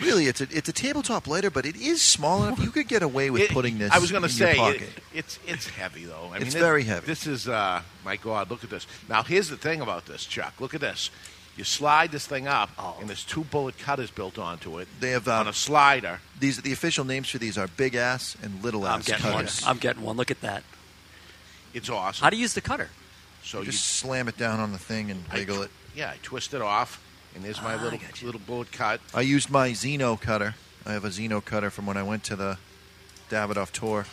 Really, 0.00 0.26
it's 0.26 0.40
a 0.40 0.46
it's 0.50 0.68
a 0.68 0.72
tabletop 0.72 1.26
lighter, 1.26 1.50
but 1.50 1.66
it 1.66 1.74
is 1.76 2.00
small 2.02 2.44
enough. 2.44 2.60
You 2.62 2.70
could 2.70 2.86
get 2.88 3.02
away 3.02 3.30
with 3.30 3.42
It- 3.42 3.50
putting 3.50 3.78
this. 3.78 3.92
I 3.92 3.98
was 3.98 4.10
going 4.12 4.22
to 4.22 4.28
say 4.28 4.56
it, 4.76 4.82
it's 5.12 5.38
it's 5.46 5.66
heavy 5.68 6.04
though. 6.04 6.30
I 6.32 6.36
It's 6.36 6.54
mean, 6.54 6.56
it- 6.56 6.66
very 6.66 6.84
heavy. 6.84 7.06
This 7.06 7.26
is 7.26 7.48
uh, 7.48 7.82
my 8.04 8.16
God. 8.16 8.50
Look 8.50 8.62
at 8.64 8.70
this. 8.70 8.86
Now 9.08 9.22
here's 9.22 9.48
the 9.48 9.56
thing 9.56 9.80
about 9.80 10.06
this, 10.06 10.24
Chuck. 10.24 10.54
Look 10.60 10.74
at 10.74 10.80
this. 10.80 11.10
You 11.56 11.64
slide 11.64 12.12
this 12.12 12.24
thing 12.24 12.46
up, 12.46 12.70
and 13.00 13.08
there's 13.08 13.24
two 13.24 13.42
bullet 13.42 13.76
cutters 13.78 14.12
built 14.12 14.38
onto 14.38 14.78
it. 14.78 14.86
They 15.00 15.10
have, 15.10 15.26
uh, 15.26 15.32
on 15.40 15.48
a 15.48 15.52
slider. 15.52 16.20
These 16.38 16.58
the 16.62 16.72
official 16.72 17.04
names 17.04 17.28
for 17.30 17.38
these 17.38 17.58
are 17.58 17.66
big 17.66 17.96
ass 17.96 18.36
and 18.40 18.62
little 18.62 18.86
I'm 18.86 19.00
ass 19.00 19.06
getting 19.08 19.32
one. 19.32 19.48
I'm 19.66 19.78
getting 19.78 20.02
one. 20.02 20.16
Look 20.16 20.30
at 20.30 20.40
that. 20.42 20.62
It's 21.74 21.90
awesome. 21.90 22.22
How 22.22 22.30
do 22.30 22.36
you 22.36 22.42
use 22.42 22.54
the 22.54 22.60
cutter? 22.60 22.88
so 23.42 23.58
You 23.58 23.64
you, 23.66 23.72
just 23.72 23.84
slam 23.84 24.28
it 24.28 24.36
down 24.38 24.60
on 24.60 24.70
the 24.72 24.78
thing 24.78 25.10
and 25.10 25.24
wiggle 25.32 25.56
tw- 25.62 25.64
it. 25.64 25.70
Yeah, 25.96 26.10
I 26.10 26.16
twist 26.22 26.54
it 26.54 26.62
off, 26.62 27.02
and 27.38 27.44
there's 27.46 27.62
my 27.62 27.74
Ah, 27.76 27.82
little 27.82 28.00
little 28.22 28.40
bullet 28.40 28.72
cut. 28.72 29.00
I 29.14 29.20
used 29.20 29.48
my 29.48 29.70
Zino 29.70 30.20
cutter. 30.20 30.56
I 30.84 30.92
have 30.92 31.04
a 31.04 31.08
Zino 31.10 31.44
cutter 31.44 31.70
from 31.70 31.86
when 31.86 31.96
I 31.96 32.02
went 32.02 32.24
to 32.24 32.34
the 32.36 32.58
Davidoff 33.30 33.70
tour. 33.70 34.06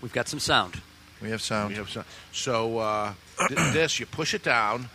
We've 0.00 0.12
got 0.12 0.26
some 0.26 0.40
sound. 0.40 0.80
We 1.22 1.30
have 1.30 1.40
sound, 1.40 1.70
We 1.70 1.76
have 1.76 1.88
some- 1.88 2.04
So 2.32 2.78
uh, 2.78 3.14
th- 3.48 3.50
this, 3.72 4.00
you 4.00 4.06
push 4.06 4.34
it 4.34 4.42
down. 4.42 4.88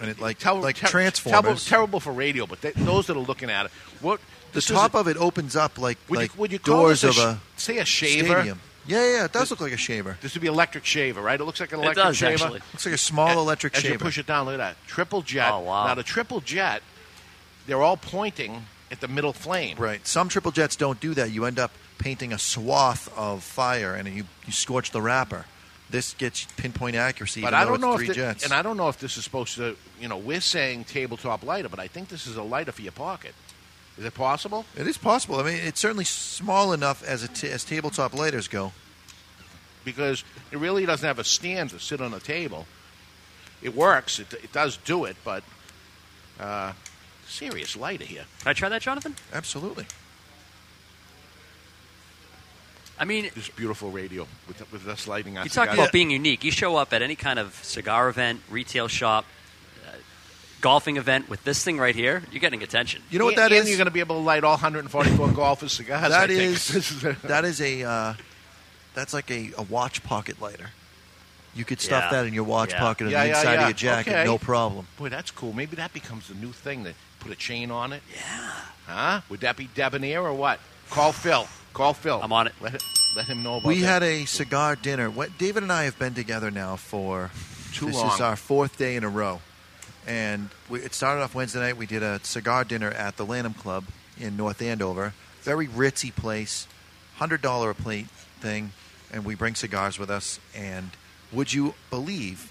and 0.00 0.08
it 0.10 0.18
like 0.18 0.38
Ter- 0.38 0.54
like 0.54 0.76
ter- 0.76 0.86
transformers. 0.88 1.42
Terrible, 1.42 1.60
terrible 1.60 2.00
for 2.00 2.12
radio, 2.12 2.46
but 2.46 2.62
they, 2.62 2.70
those 2.72 3.06
that 3.08 3.16
are 3.16 3.20
looking 3.20 3.50
at 3.50 3.66
it, 3.66 3.72
what 4.00 4.20
the 4.52 4.62
top 4.62 4.94
a- 4.94 4.98
of 4.98 5.08
it 5.08 5.16
opens 5.18 5.54
up 5.54 5.76
like 5.78 5.98
Would 6.08 6.18
like 6.18 6.34
you, 6.34 6.40
would 6.40 6.52
you 6.52 6.58
call 6.58 6.82
doors 6.84 7.02
this 7.02 7.18
of 7.18 7.22
a, 7.24 7.28
a 7.28 7.40
say 7.60 7.76
a 7.78 7.84
shaver? 7.84 8.26
stadium. 8.34 8.60
Yeah, 8.86 9.04
yeah, 9.04 9.12
yeah, 9.18 9.24
it 9.26 9.32
does 9.32 9.50
look 9.50 9.60
like 9.60 9.72
a 9.72 9.76
shaver. 9.76 10.16
This 10.20 10.34
would 10.34 10.40
be 10.42 10.48
electric 10.48 10.84
shaver, 10.84 11.20
right? 11.20 11.40
It 11.40 11.44
looks 11.44 11.60
like 11.60 11.72
an 11.72 11.78
It 11.80 11.82
electric 11.84 12.04
does, 12.06 12.16
shaver. 12.16 12.32
actually. 12.32 12.60
Looks 12.72 12.86
like 12.86 12.94
a 12.94 12.98
small 12.98 13.28
A- 13.38 13.40
electric 13.40 13.74
As 13.76 13.82
shaver. 13.82 13.92
you 13.94 13.98
push 13.98 14.18
it 14.18 14.26
down, 14.26 14.46
look 14.46 14.54
at 14.54 14.58
that 14.58 14.76
triple 14.86 15.22
jet. 15.22 15.50
Oh, 15.52 15.60
wow. 15.60 15.86
Now 15.86 15.94
the 15.94 16.02
triple 16.02 16.40
jet, 16.40 16.82
they're 17.66 17.82
all 17.82 17.96
pointing 17.96 18.66
at 18.90 19.00
the 19.00 19.08
middle 19.08 19.32
flame. 19.32 19.76
Right. 19.78 20.04
Some 20.06 20.28
triple 20.28 20.50
jets 20.50 20.74
don't 20.76 20.98
do 21.00 21.14
that. 21.14 21.30
You 21.30 21.44
end 21.44 21.58
up 21.58 21.70
painting 21.98 22.32
a 22.32 22.38
swath 22.38 23.08
of 23.16 23.44
fire, 23.44 23.94
and 23.94 24.08
you 24.08 24.24
you 24.46 24.52
scorch 24.52 24.90
the 24.90 25.00
wrapper. 25.00 25.44
This 25.88 26.14
gets 26.14 26.46
pinpoint 26.56 26.96
accuracy. 26.96 27.42
But 27.42 27.48
even 27.48 27.54
I 27.54 27.60
though 27.64 27.70
don't 27.70 27.74
it's 27.76 27.82
know 27.82 27.96
three 27.96 28.04
if, 28.06 28.08
the, 28.08 28.14
jets. 28.14 28.44
and 28.44 28.52
I 28.52 28.62
don't 28.62 28.76
know 28.78 28.88
if 28.88 28.98
this 28.98 29.16
is 29.16 29.24
supposed 29.24 29.54
to. 29.56 29.76
You 30.00 30.08
know, 30.08 30.16
we're 30.16 30.40
saying 30.40 30.84
tabletop 30.84 31.44
lighter, 31.44 31.68
but 31.68 31.78
I 31.78 31.86
think 31.86 32.08
this 32.08 32.26
is 32.26 32.36
a 32.36 32.42
lighter 32.42 32.72
for 32.72 32.82
your 32.82 32.92
pocket. 32.92 33.34
Is 33.98 34.04
it 34.04 34.14
possible? 34.14 34.64
It 34.76 34.86
is 34.86 34.96
possible. 34.96 35.36
I 35.38 35.42
mean, 35.42 35.56
it's 35.62 35.80
certainly 35.80 36.04
small 36.04 36.72
enough 36.72 37.02
as 37.04 37.22
a 37.22 37.28
t- 37.28 37.48
as 37.50 37.62
tabletop 37.64 38.14
lighters 38.14 38.48
go. 38.48 38.72
Because 39.84 40.24
it 40.50 40.58
really 40.58 40.86
doesn't 40.86 41.06
have 41.06 41.18
a 41.18 41.24
stand 41.24 41.70
to 41.70 41.78
sit 41.78 42.00
on 42.00 42.14
a 42.14 42.20
table. 42.20 42.66
It 43.60 43.74
works. 43.76 44.18
It, 44.18 44.32
it 44.34 44.52
does 44.52 44.76
do 44.78 45.04
it, 45.04 45.16
but 45.24 45.42
uh, 46.40 46.72
serious 47.26 47.76
lighter 47.76 48.04
here. 48.04 48.24
Can 48.40 48.48
I 48.48 48.52
try 48.54 48.68
that, 48.68 48.80
Jonathan? 48.82 49.14
Absolutely. 49.32 49.86
I 52.98 53.04
mean, 53.04 53.30
This 53.34 53.48
beautiful 53.48 53.90
radio 53.90 54.26
with 54.46 54.70
with 54.72 54.86
us 54.86 55.08
lighting 55.08 55.36
on. 55.36 55.44
you 55.44 55.50
talk 55.50 55.72
about 55.72 55.92
being 55.92 56.10
unique. 56.10 56.44
You 56.44 56.50
show 56.52 56.76
up 56.76 56.92
at 56.92 57.02
any 57.02 57.16
kind 57.16 57.38
of 57.38 57.54
cigar 57.62 58.08
event, 58.08 58.40
retail 58.48 58.86
shop, 58.88 59.24
golfing 60.62 60.96
event 60.96 61.28
with 61.28 61.44
this 61.44 61.62
thing 61.62 61.76
right 61.78 61.94
here, 61.94 62.22
you're 62.30 62.40
getting 62.40 62.62
attention. 62.62 63.02
You 63.10 63.18
know 63.18 63.26
what 63.26 63.34
and, 63.34 63.42
that 63.42 63.52
and 63.52 63.60
is? 63.64 63.68
You're 63.68 63.76
going 63.76 63.84
to 63.88 63.90
be 63.92 64.00
able 64.00 64.16
to 64.16 64.22
light 64.22 64.42
all 64.44 64.52
144 64.52 65.28
golfers 65.34 65.72
cigars. 65.72 66.04
I 66.04 66.08
That 66.08 66.28
think. 66.28 66.40
is 66.40 66.68
This 66.72 66.90
is 66.90 67.04
a- 67.04 67.16
that 67.26 67.44
is 67.44 67.60
a 67.60 67.82
uh, 67.82 68.14
that's 68.94 69.12
like 69.12 69.30
a, 69.30 69.50
a 69.58 69.62
watch 69.62 70.02
pocket 70.02 70.40
lighter. 70.40 70.70
You 71.54 71.66
could 71.66 71.80
stuff 71.82 72.04
Yeah. 72.04 72.10
that 72.22 72.26
in 72.26 72.32
your 72.32 72.44
watch 72.44 72.72
Yeah. 72.72 72.78
pocket 72.78 73.04
on 73.04 73.10
Yeah, 73.10 73.24
the 73.24 73.28
inside 73.30 73.52
yeah. 73.54 73.60
of 73.60 73.66
your 73.68 73.74
jacket, 73.74 74.10
Okay. 74.12 74.24
no 74.24 74.38
problem. 74.38 74.86
Boy, 74.96 75.10
that's 75.10 75.30
cool. 75.30 75.52
Maybe 75.52 75.76
that 75.76 75.92
becomes 75.92 76.28
the 76.28 76.34
new 76.34 76.52
thing. 76.52 76.84
To 76.84 76.94
put 77.20 77.30
a 77.30 77.36
chain 77.36 77.70
on 77.70 77.92
it. 77.92 78.02
Yeah. 78.14 78.50
Huh? 78.86 79.20
Would 79.28 79.40
that 79.40 79.56
be 79.58 79.68
debonair 79.74 80.22
or 80.22 80.32
what? 80.32 80.60
Call 80.90 81.12
Phil. 81.12 81.46
Call 81.74 81.92
Phil. 81.94 82.20
I'm 82.22 82.32
on 82.32 82.46
it. 82.46 82.54
Let, 82.60 82.74
it- 82.74 82.82
let 83.16 83.26
him 83.26 83.42
know 83.42 83.56
about 83.58 83.68
We 83.68 83.80
that. 83.80 83.86
had 83.86 84.02
a 84.02 84.24
cigar 84.24 84.74
dinner. 84.76 85.10
What 85.10 85.36
David 85.38 85.62
and 85.62 85.70
I 85.72 85.84
have 85.84 85.98
been 85.98 86.14
together 86.14 86.50
now 86.50 86.76
for 86.76 87.30
Too 87.74 87.86
this 87.86 87.96
long. 87.96 88.14
is 88.14 88.20
our 88.22 88.36
fourth 88.36 88.78
day 88.78 88.96
in 88.96 89.04
a 89.04 89.08
row, 89.10 89.42
and 90.06 90.50
we, 90.68 90.80
it 90.80 90.94
started 90.94 91.22
off 91.22 91.34
Wednesday 91.34 91.60
night. 91.60 91.76
We 91.76 91.86
did 91.86 92.02
a 92.02 92.20
cigar 92.24 92.64
dinner 92.64 92.90
at 92.90 93.16
the 93.16 93.24
Lanham 93.26 93.54
Club 93.54 93.84
in 94.18 94.36
North 94.36 94.60
Andover. 94.62 95.14
Very 95.42 95.66
ritzy 95.66 96.14
place, 96.14 96.66
hundred 97.16 97.42
dollar 97.42 97.70
a 97.70 97.74
plate 97.74 98.06
thing, 98.40 98.72
and 99.12 99.24
we 99.24 99.34
bring 99.34 99.54
cigars 99.54 99.98
with 99.98 100.10
us. 100.10 100.38
And 100.54 100.90
would 101.32 101.52
you 101.52 101.74
believe? 101.90 102.50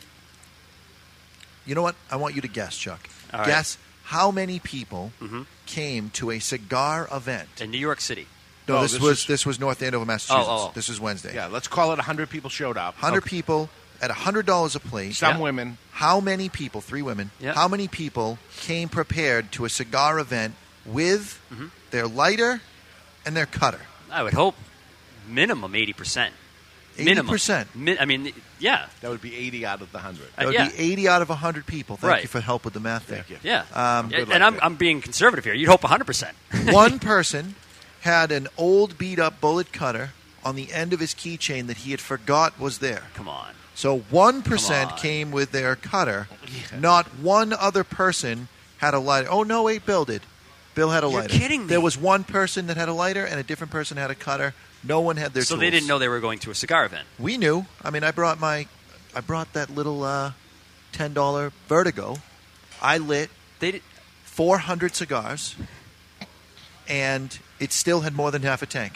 You 1.65 1.75
know 1.75 1.81
what? 1.83 1.95
I 2.09 2.15
want 2.15 2.35
you 2.35 2.41
to 2.41 2.47
guess, 2.47 2.77
Chuck. 2.77 3.07
All 3.33 3.39
right. 3.41 3.47
Guess 3.47 3.77
how 4.03 4.31
many 4.31 4.59
people 4.59 5.11
Mhm. 5.21 5.45
came 5.65 6.09
to 6.11 6.31
a 6.31 6.39
cigar 6.39 7.07
event. 7.11 7.47
In 7.61 7.71
New 7.71 7.77
York 7.77 8.01
City. 8.01 8.27
No, 8.67 8.77
Oh, 8.77 8.81
this, 8.81 8.93
this 8.93 9.01
was 9.01 9.19
is- 9.21 9.25
this 9.27 9.45
was 9.45 9.59
North 9.59 9.81
Andover, 9.81 10.05
Massachusetts. 10.05 10.47
Oh, 10.49 10.67
oh. 10.69 10.71
This 10.73 10.89
was 10.89 10.99
Wednesday. 10.99 11.33
Yeah, 11.35 11.47
let's 11.47 11.67
call 11.67 11.91
it 11.93 11.97
100 11.99 12.29
people 12.29 12.49
showed 12.49 12.77
up. 12.77 12.95
Hundred 12.97 13.23
Okay. 13.23 13.29
people 13.29 13.69
at 14.01 14.11
hundred 14.11 14.45
dollars 14.45 14.75
a 14.75 14.79
plate. 14.79 15.15
Some 15.15 15.35
Yeah. 15.37 15.41
women. 15.41 15.77
How 15.91 16.19
many 16.19 16.49
people? 16.49 16.81
Three 16.81 17.01
women. 17.01 17.31
Yeah. 17.39 17.53
How 17.53 17.67
many 17.67 17.87
people 17.87 18.39
came 18.61 18.89
prepared 18.89 19.51
to 19.53 19.65
a 19.65 19.69
cigar 19.69 20.19
event 20.19 20.55
with 20.85 21.39
Mm-hmm. 21.53 21.67
their 21.91 22.07
lighter 22.07 22.61
and 23.25 23.35
their 23.37 23.45
cutter? 23.45 23.81
I 24.11 24.23
would 24.23 24.33
hope 24.33 24.55
minimum 25.27 25.73
80%. 25.73 26.31
Eighty 26.97 27.05
Minimum. 27.05 27.29
percent. 27.31 27.73
Mi- 27.73 27.97
I 27.97 28.03
mean, 28.03 28.33
yeah. 28.59 28.87
That 28.99 29.09
would 29.11 29.21
be 29.21 29.33
80 29.33 29.65
out 29.65 29.81
of 29.81 29.91
the 29.93 29.99
100. 29.99 30.23
Uh, 30.23 30.27
That 30.35 30.45
would 30.47 30.53
yeah. 30.55 30.69
be 30.69 30.77
eighty 30.77 31.07
out 31.07 31.21
of 31.21 31.29
hundred 31.29 31.65
people. 31.65 31.95
Thank 31.95 32.11
Right. 32.11 32.21
you 32.23 32.27
for 32.27 32.41
help 32.41 32.65
with 32.65 32.73
the 32.73 32.81
math 32.81 33.07
there. 33.07 33.23
Thank 33.23 33.29
you. 33.29 33.37
Yeah. 33.43 33.59
Um, 33.73 34.09
Yeah, 34.09 34.17
good 34.17 34.19
and 34.19 34.29
luck 34.29 34.41
I'm, 34.41 34.53
there. 34.55 34.63
I'm 34.65 34.75
being 34.75 35.01
conservative 35.01 35.45
here. 35.45 35.53
You'd 35.53 35.69
hope 35.69 35.81
100%. 35.83 36.33
One 36.73 36.99
person 37.13 37.55
had 38.01 38.31
an 38.33 38.49
old 38.57 38.97
beat 38.97 39.19
up 39.19 39.39
bullet 39.39 39.71
cutter 39.71 40.11
on 40.43 40.55
the 40.57 40.73
end 40.73 40.91
of 40.91 40.99
his 40.99 41.13
keychain 41.13 41.67
that 41.67 41.77
he 41.77 41.91
had 41.91 42.01
forgot 42.01 42.59
was 42.59 42.79
there. 42.79 43.03
Come 43.13 43.29
on. 43.29 43.53
So 43.81 43.97
one 44.11 44.43
percent 44.43 44.95
came 44.97 45.31
with 45.31 45.51
their 45.51 45.75
cutter. 45.75 46.27
Not 46.77 47.07
one 47.17 47.51
other 47.51 47.83
person 47.83 48.47
had 48.77 48.93
a 48.93 48.99
lighter. 48.99 49.27
Oh 49.31 49.41
no, 49.41 49.63
wait, 49.63 49.87
Bill 49.87 50.05
did. 50.05 50.21
Bill 50.75 50.91
had 50.91 51.03
a 51.03 51.07
You're 51.09 51.21
lighter. 51.21 51.33
kidding 51.35 51.61
me. 51.61 51.65
There 51.67 51.81
was 51.81 51.97
one 51.97 52.23
person 52.23 52.67
that 52.67 52.77
had 52.77 52.89
a 52.89 52.93
lighter, 52.93 53.25
and 53.25 53.39
a 53.39 53.43
different 53.43 53.71
person 53.71 53.97
had 53.97 54.11
a 54.11 54.15
cutter. 54.15 54.53
No 54.83 55.01
one 55.01 55.17
had 55.17 55.33
their 55.33 55.41
So 55.41 55.55
tools. 55.55 55.61
they 55.61 55.71
didn't 55.71 55.87
know 55.87 55.97
they 55.97 56.07
were 56.09 56.19
going 56.19 56.37
to 56.45 56.51
a 56.51 56.53
cigar 56.53 56.85
event. 56.85 57.07
We 57.17 57.37
knew. 57.37 57.65
I 57.83 57.89
mean, 57.89 58.03
I 58.03 58.11
brought 58.11 58.39
my, 58.39 58.67
I 59.15 59.21
brought 59.21 59.51
that 59.53 59.71
little 59.71 60.03
uh, 60.03 60.33
ten 60.91 61.13
dollar 61.13 61.51
Vertigo. 61.67 62.17
I 62.83 62.99
lit 62.99 63.31
They 63.59 63.71
did, 63.71 63.81
four 64.25 64.59
hundred 64.59 64.93
cigars, 64.93 65.55
and 66.87 67.35
it 67.59 67.71
still 67.71 68.01
had 68.01 68.13
more 68.13 68.29
than 68.29 68.43
half 68.43 68.61
a 68.61 68.67
tank. 68.67 68.93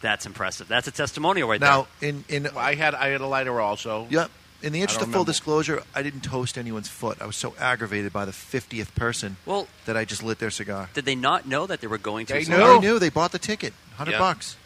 That's 0.00 0.26
impressive. 0.26 0.68
That's 0.68 0.86
a 0.88 0.90
testimonial 0.90 1.48
right 1.48 1.60
Now, 1.60 1.86
in 2.00 2.24
in 2.28 2.44
Well, 2.44 2.58
I 2.58 2.74
had 2.74 2.94
I 2.94 3.08
had 3.08 3.20
a 3.20 3.26
lighter 3.26 3.60
also. 3.60 4.06
Yep. 4.10 4.30
In 4.62 4.72
the 4.72 4.80
interest 4.80 5.00
of 5.00 5.08
full 5.08 5.12
remember. 5.12 5.30
disclosure, 5.32 5.82
I 5.94 6.02
didn't 6.02 6.20
toast 6.22 6.56
anyone's 6.56 6.88
foot. 6.88 7.18
I 7.20 7.26
was 7.26 7.36
so 7.36 7.54
aggravated 7.58 8.12
by 8.12 8.24
the 8.24 8.32
fiftieth 8.32 8.94
person 8.94 9.36
Well- 9.46 9.68
that 9.84 9.96
I 9.96 10.04
just 10.04 10.22
lit 10.22 10.38
their 10.38 10.50
cigar. 10.50 10.88
Did 10.94 11.04
they 11.04 11.14
not 11.14 11.46
know 11.46 11.66
that 11.66 11.80
they 11.80 11.86
were 11.86 11.98
going 11.98 12.26
to 12.26 12.32
They 12.32 12.38
a 12.38 12.42
knew. 12.42 12.46
cigar 12.46 12.60
I 12.62 12.70
event? 12.70 12.82
knew 12.84 12.98
they 12.98 13.10
bought 13.10 13.32
the 13.32 13.38
ticket, 13.38 13.74
hundred 13.96 14.12
Yeah. 14.12 14.18
bucks. 14.18 14.56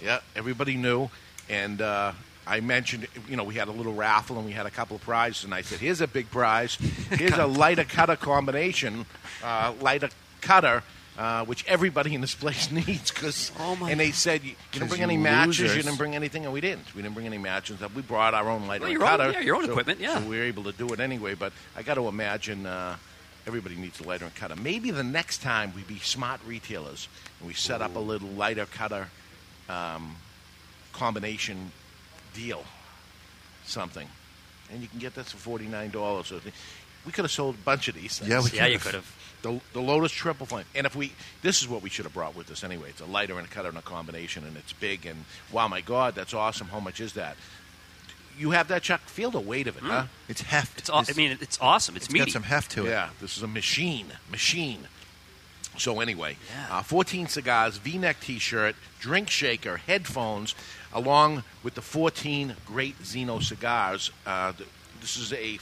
Yeah, 0.00 0.20
everybody 0.36 0.76
knew. 0.76 1.10
And 1.48 1.80
uh, 1.82 2.12
I 2.46 2.60
mentioned, 2.60 3.06
you 3.28 3.36
know, 3.36 3.44
we 3.44 3.54
had 3.54 3.68
a 3.68 3.72
little 3.72 3.94
raffle 3.94 4.36
and 4.36 4.46
we 4.46 4.52
had 4.52 4.66
a 4.66 4.70
couple 4.70 4.96
of 4.96 5.02
prizes. 5.02 5.44
And 5.44 5.54
I 5.54 5.62
said, 5.62 5.78
here's 5.80 6.00
a 6.00 6.06
big 6.08 6.30
prize. 6.30 6.76
Here's 7.10 7.36
a 7.38 7.46
lighter 7.62 7.84
cutter 7.84 8.16
combination, 8.16 9.06
uh, 9.44 9.72
lighter 9.80 10.10
cutter. 10.40 10.82
Uh, 11.18 11.44
which 11.44 11.62
everybody 11.66 12.14
in 12.14 12.22
this 12.22 12.34
place 12.34 12.70
needs, 12.86 13.10
because 13.10 13.52
Oh, 13.58 13.76
my 13.76 13.90
and 13.90 14.00
they 14.00 14.12
said 14.12 14.42
you, 14.42 14.50
you 14.50 14.56
'Cause 14.56 14.80
didn't 14.80 14.88
bring 14.88 15.00
you 15.00 15.06
any 15.08 15.16
matches, 15.18 15.60
losers. 15.60 15.76
you 15.76 15.82
didn't 15.82 15.98
bring 15.98 16.14
anything, 16.14 16.44
and 16.44 16.54
we 16.54 16.62
didn't. 16.62 16.94
We 16.94 17.02
didn't 17.02 17.12
bring 17.14 17.26
any 17.26 17.36
matches. 17.36 17.78
We 17.94 18.00
brought 18.00 18.32
our 18.32 18.48
own 18.48 18.66
lighter 18.66 18.84
Well, 18.84 18.90
and 18.92 18.98
your 18.98 19.26
own- 19.26 19.32
yeah, 19.34 19.40
your 19.40 19.56
own 19.56 19.66
so- 19.66 19.70
equipment, 19.72 20.00
yeah. 20.00 20.18
So 20.20 20.26
we 20.26 20.38
were 20.38 20.44
able 20.44 20.64
to 20.64 20.72
do 20.72 20.88
it 20.94 21.00
anyway. 21.00 21.34
But 21.34 21.52
I 21.76 21.82
got 21.82 21.94
to 21.96 22.08
imagine 22.08 22.64
uh, 22.64 22.96
everybody 23.46 23.74
needs 23.76 24.00
a 24.00 24.04
lighter 24.04 24.24
and 24.24 24.34
cutter. 24.34 24.56
Maybe 24.56 24.90
the 24.90 25.04
next 25.04 25.42
time 25.42 25.74
we 25.76 25.82
be 25.82 25.98
smart 25.98 26.40
retailers 26.46 27.08
and 27.40 27.46
we 27.46 27.52
set 27.52 27.82
up 27.82 27.94
a 27.94 27.98
little 27.98 28.28
lighter 28.30 28.64
cutter 28.64 29.08
um, 29.68 30.16
combination 30.94 31.72
deal, 32.32 32.64
something, 33.66 34.08
and 34.72 34.80
you 34.80 34.88
can 34.88 34.98
get 34.98 35.14
this 35.14 35.30
for 35.32 35.36
forty 35.36 35.66
nine 35.66 35.90
dollars. 35.90 36.32
We 37.04 37.12
could 37.12 37.24
have 37.24 37.32
sold 37.32 37.56
a 37.56 37.58
bunch 37.58 37.88
of 37.88 37.96
these 37.96 38.18
things. 38.18 38.30
Yeah, 38.30 38.40
we 38.42 38.50
Yeah, 38.56 38.66
you 38.66 38.78
could 38.78 38.94
have. 38.94 39.14
The, 39.42 39.60
the 39.72 39.80
Lotus 39.80 40.12
Triple 40.12 40.46
Flame. 40.46 40.64
And 40.74 40.86
if 40.86 40.94
we, 40.94 41.12
this 41.42 41.62
is 41.62 41.68
what 41.68 41.82
we 41.82 41.90
should 41.90 42.04
have 42.04 42.14
brought 42.14 42.36
with 42.36 42.50
us 42.50 42.62
anyway. 42.62 42.90
It's 42.90 43.00
a 43.00 43.06
lighter 43.06 43.36
and 43.38 43.46
a 43.46 43.50
cutter 43.50 43.68
and 43.68 43.76
a 43.78 43.82
combination, 43.82 44.44
and 44.44 44.56
it's 44.56 44.72
big. 44.72 45.04
And 45.04 45.24
wow, 45.50 45.66
my 45.68 45.80
God, 45.80 46.14
that's 46.14 46.32
awesome. 46.32 46.68
How 46.68 46.78
much 46.80 47.00
is 47.00 47.14
that? 47.14 47.36
You 48.38 48.52
have 48.52 48.68
that, 48.68 48.82
Chuck? 48.82 49.00
Feel 49.02 49.30
the 49.30 49.40
weight 49.40 49.66
of 49.66 49.76
it, 49.76 49.82
huh? 49.82 50.06
It's 50.28 50.40
heft. 50.42 50.78
It's, 50.78 50.88
aw- 50.88 51.04
I 51.08 51.12
mean, 51.14 51.36
it's 51.40 51.58
awesome. 51.60 51.96
It's, 51.96 52.06
it's 52.06 52.12
meaty. 52.12 52.26
got 52.26 52.32
some 52.32 52.44
heft 52.44 52.70
to 52.72 52.86
it. 52.86 52.90
Yeah, 52.90 53.10
this 53.20 53.36
is 53.36 53.42
a 53.42 53.46
machine. 53.48 54.06
Machine. 54.30 54.86
So 55.76 56.00
anyway, 56.00 56.36
Yeah. 56.54 56.78
uh, 56.78 56.82
14 56.82 57.26
cigars, 57.28 57.78
V-neck 57.78 58.20
T-shirt, 58.20 58.76
drink 59.00 59.28
shaker, 59.28 59.78
headphones, 59.78 60.54
along 60.92 61.44
with 61.62 61.74
the 61.74 61.82
14 61.82 62.56
great 62.66 62.98
Zino 63.02 63.42
cigars. 63.42 64.10
Uh, 64.26 64.52
th- 64.52 64.68
this 65.00 65.16
is 65.16 65.32
a 65.32 65.56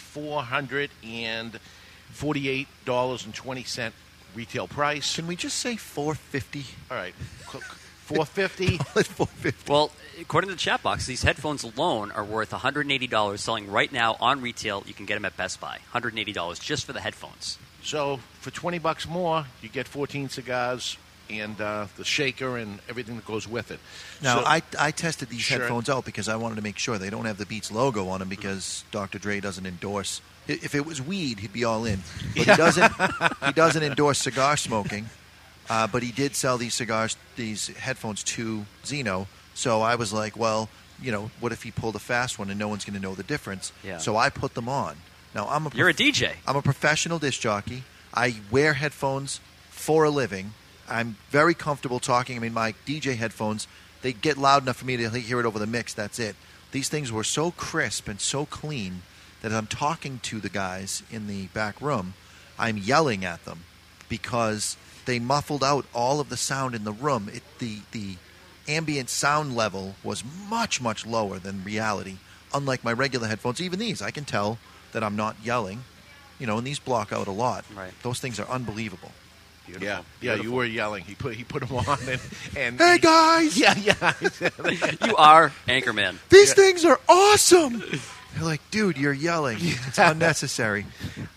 448 2.12 2.66
dollars 2.84 3.24
and 3.24 3.34
20 3.34 3.64
cent 3.64 3.94
retail 4.34 4.68
price. 4.68 5.16
Can 5.16 5.26
we 5.26 5.36
just 5.36 5.58
say 5.58 5.76
four 5.76 6.14
fifty? 6.14 6.64
All 6.90 6.96
right, 6.96 7.14
450. 7.14 8.78
four 9.04 9.26
fifty. 9.26 9.72
Well, 9.72 9.90
according 10.20 10.48
to 10.48 10.54
the 10.54 10.60
chat 10.60 10.82
box, 10.82 11.06
these 11.06 11.22
headphones 11.22 11.62
alone 11.62 12.10
are 12.12 12.24
worth 12.24 12.50
$180 12.50 13.38
selling 13.38 13.70
right 13.70 13.90
now 13.92 14.16
on 14.20 14.40
retail. 14.40 14.82
You 14.86 14.94
can 14.94 15.06
get 15.06 15.14
them 15.14 15.24
at 15.24 15.36
Best 15.36 15.60
Buy. 15.60 15.78
$180 15.94 16.60
just 16.60 16.84
for 16.84 16.92
the 16.92 17.00
headphones. 17.00 17.58
So 17.82 18.18
for 18.40 18.50
20 18.50 18.78
bucks 18.78 19.08
more, 19.08 19.46
you 19.62 19.68
get 19.68 19.88
14 19.88 20.28
cigars 20.28 20.96
and 21.30 21.60
uh, 21.60 21.86
the 21.96 22.04
shaker 22.04 22.56
and 22.58 22.80
everything 22.88 23.14
that 23.16 23.24
goes 23.24 23.46
with 23.46 23.70
it. 23.70 23.78
Now, 24.20 24.40
So- 24.40 24.44
I, 24.46 24.62
I 24.78 24.90
tested 24.90 25.28
these 25.28 25.42
Sure. 25.42 25.60
headphones 25.60 25.88
out 25.88 26.04
because 26.04 26.28
I 26.28 26.34
wanted 26.36 26.56
to 26.56 26.62
make 26.62 26.76
sure 26.78 26.98
they 26.98 27.10
don't 27.10 27.24
have 27.26 27.38
the 27.38 27.46
Beats 27.46 27.70
logo 27.70 28.08
on 28.08 28.18
them 28.18 28.28
because 28.28 28.84
Dr. 28.90 29.18
Dre 29.20 29.38
doesn't 29.40 29.64
endorse. 29.64 30.20
If 30.50 30.74
it 30.74 30.84
was 30.84 31.00
weed, 31.00 31.40
he'd 31.40 31.52
be 31.52 31.64
all 31.64 31.84
in. 31.84 32.00
But 32.36 32.46
he 32.46 32.54
doesn't. 32.56 32.92
he 33.46 33.52
doesn't 33.52 33.82
endorse 33.82 34.18
cigar 34.18 34.56
smoking. 34.56 35.08
Uh, 35.68 35.86
but 35.86 36.02
he 36.02 36.10
did 36.10 36.34
sell 36.34 36.58
these 36.58 36.74
cigars, 36.74 37.16
these 37.36 37.68
headphones 37.68 38.24
to 38.24 38.66
Zino. 38.84 39.28
So 39.54 39.82
I 39.82 39.94
was 39.94 40.12
like, 40.12 40.36
well, 40.36 40.68
you 41.00 41.12
know, 41.12 41.30
what 41.38 41.52
if 41.52 41.62
he 41.62 41.70
pulled 41.70 41.94
a 41.94 42.00
fast 42.00 42.38
one 42.38 42.50
and 42.50 42.58
no 42.58 42.66
one's 42.66 42.84
going 42.84 42.96
to 42.96 43.00
know 43.00 43.14
the 43.14 43.22
difference? 43.22 43.72
Yeah. 43.84 43.98
So 43.98 44.16
I 44.16 44.30
put 44.30 44.54
them 44.54 44.68
on. 44.68 44.96
Now 45.34 45.46
I'm 45.48 45.66
a 45.66 45.70
You're 45.72 45.88
a 45.88 45.94
DJ. 45.94 46.32
I'm 46.46 46.56
a 46.56 46.62
professional 46.62 47.20
disc 47.20 47.40
jockey. 47.40 47.84
I 48.12 48.36
wear 48.50 48.74
headphones 48.74 49.40
for 49.70 50.04
a 50.04 50.10
living. 50.10 50.54
I'm 50.88 51.16
very 51.30 51.54
comfortable 51.54 52.00
talking. 52.00 52.36
I 52.36 52.40
mean, 52.40 52.52
my 52.52 52.74
DJ 52.84 53.16
headphones, 53.16 53.68
they 54.02 54.12
get 54.12 54.36
loud 54.36 54.64
enough 54.64 54.78
for 54.78 54.86
me 54.86 54.96
to 54.96 55.08
hear 55.10 55.38
it 55.38 55.46
over 55.46 55.60
the 55.60 55.68
mix. 55.68 55.94
That's 55.94 56.18
it. 56.18 56.34
These 56.72 56.88
things 56.88 57.12
were 57.12 57.24
so 57.24 57.52
crisp 57.52 58.08
and 58.08 58.20
so 58.20 58.44
clean 58.46 59.02
that 59.42 59.52
as 59.52 59.58
I'm 59.58 59.66
talking 59.66 60.20
to 60.24 60.40
the 60.40 60.48
guys 60.48 61.02
in 61.10 61.26
the 61.26 61.46
back 61.48 61.80
room, 61.80 62.14
I'm 62.58 62.76
yelling 62.76 63.24
at 63.24 63.44
them 63.44 63.64
because 64.08 64.76
they 65.06 65.18
muffled 65.18 65.64
out 65.64 65.86
all 65.94 66.20
of 66.20 66.28
the 66.28 66.36
sound 66.36 66.74
in 66.74 66.84
the 66.84 66.92
room. 66.92 67.30
It, 67.32 67.42
the, 67.58 67.78
the 67.92 68.16
ambient 68.68 69.08
sound 69.08 69.56
level 69.56 69.94
was 70.04 70.22
much, 70.48 70.80
much 70.80 71.06
lower 71.06 71.38
than 71.38 71.64
reality, 71.64 72.16
unlike 72.52 72.84
my 72.84 72.92
regular 72.92 73.28
headphones. 73.28 73.60
Even 73.60 73.78
these, 73.78 74.02
I 74.02 74.10
can 74.10 74.24
tell 74.24 74.58
that 74.92 75.02
I'm 75.02 75.16
not 75.16 75.36
yelling. 75.42 75.84
You 76.38 76.46
know, 76.46 76.56
and 76.58 76.66
these 76.66 76.78
block 76.78 77.12
out 77.12 77.26
a 77.26 77.32
lot. 77.32 77.64
Right. 77.76 77.92
Those 78.02 78.18
things 78.18 78.40
are 78.40 78.48
unbelievable. 78.48 79.12
Beautiful. 79.66 79.86
Yeah, 79.86 80.02
yeah, 80.36 80.42
you 80.42 80.52
were 80.52 80.64
yelling. 80.64 81.04
He 81.04 81.14
put 81.14 81.34
he 81.34 81.44
put 81.44 81.66
them 81.66 81.76
on 81.76 81.98
and, 82.08 82.20
and 82.56 82.78
Hey 82.78 82.98
guys, 82.98 83.56
yeah, 83.58 83.74
yeah. 83.76 84.12
You 85.06 85.16
are 85.16 85.52
Anchorman. 85.68 86.16
these 86.28 86.54
things 86.54 86.84
are 86.84 86.98
awesome. 87.08 87.82
They're 88.34 88.44
like, 88.44 88.60
dude, 88.70 88.96
you're 88.98 89.12
yelling. 89.12 89.58
It's 89.60 89.98
unnecessary. 89.98 90.86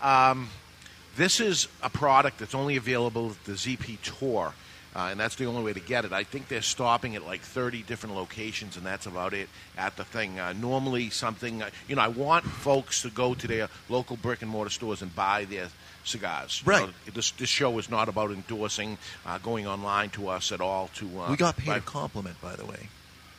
this 1.16 1.40
is 1.40 1.68
a 1.82 1.90
product 1.90 2.38
that's 2.38 2.54
only 2.54 2.76
available 2.76 3.30
at 3.30 3.44
the 3.44 3.52
ZP 3.52 3.98
Tour, 4.02 4.52
uh, 4.96 5.08
and 5.10 5.18
that's 5.20 5.36
the 5.36 5.46
only 5.46 5.62
way 5.62 5.72
to 5.72 5.80
get 5.80 6.04
it. 6.04 6.12
I 6.12 6.24
think 6.24 6.48
they're 6.48 6.62
stopping 6.62 7.14
at 7.16 7.24
like 7.24 7.40
30 7.40 7.82
different 7.82 8.14
locations, 8.16 8.76
and 8.76 8.84
that's 8.86 9.06
about 9.06 9.32
it 9.34 9.48
at 9.76 9.96
the 9.96 10.04
thing. 10.04 10.38
Uh, 10.38 10.52
normally, 10.52 11.10
something 11.10 11.62
uh, 11.62 11.70
you 11.88 11.96
know, 11.96 12.02
I 12.02 12.08
want 12.08 12.44
folks 12.44 13.02
to 13.02 13.10
go 13.10 13.34
to 13.34 13.46
their 13.46 13.68
local 13.88 14.16
brick 14.16 14.42
and 14.42 14.50
mortar 14.50 14.70
stores 14.70 15.02
and 15.02 15.14
buy 15.14 15.44
their 15.44 15.68
cigars. 16.04 16.62
You 16.64 16.70
Right. 16.72 16.86
know, 16.86 16.92
this 17.12 17.30
this 17.32 17.48
show 17.48 17.78
is 17.78 17.90
not 17.90 18.08
about 18.08 18.30
endorsing 18.30 18.98
uh, 19.26 19.38
going 19.38 19.66
online 19.66 20.10
to 20.10 20.28
us 20.28 20.52
at 20.52 20.60
all. 20.60 20.90
To 20.96 21.20
uh, 21.20 21.30
We 21.30 21.36
got 21.36 21.56
paid 21.56 21.66
buy- 21.66 21.76
a 21.78 21.80
compliment, 21.80 22.40
by 22.40 22.56
the 22.56 22.64
way. 22.66 22.88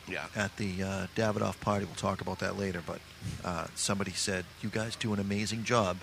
Yeah. 0.08 0.26
at 0.36 0.56
the 0.56 0.84
uh, 0.84 1.06
Davidoff 1.16 1.58
party. 1.60 1.84
We'll 1.84 1.96
talk 1.96 2.20
about 2.20 2.38
that 2.38 2.56
later. 2.56 2.80
But 2.86 3.00
uh, 3.44 3.66
somebody 3.74 4.12
said 4.12 4.44
you 4.62 4.68
guys 4.68 4.96
do 4.96 5.12
an 5.12 5.20
amazing 5.20 5.64
job 5.64 5.98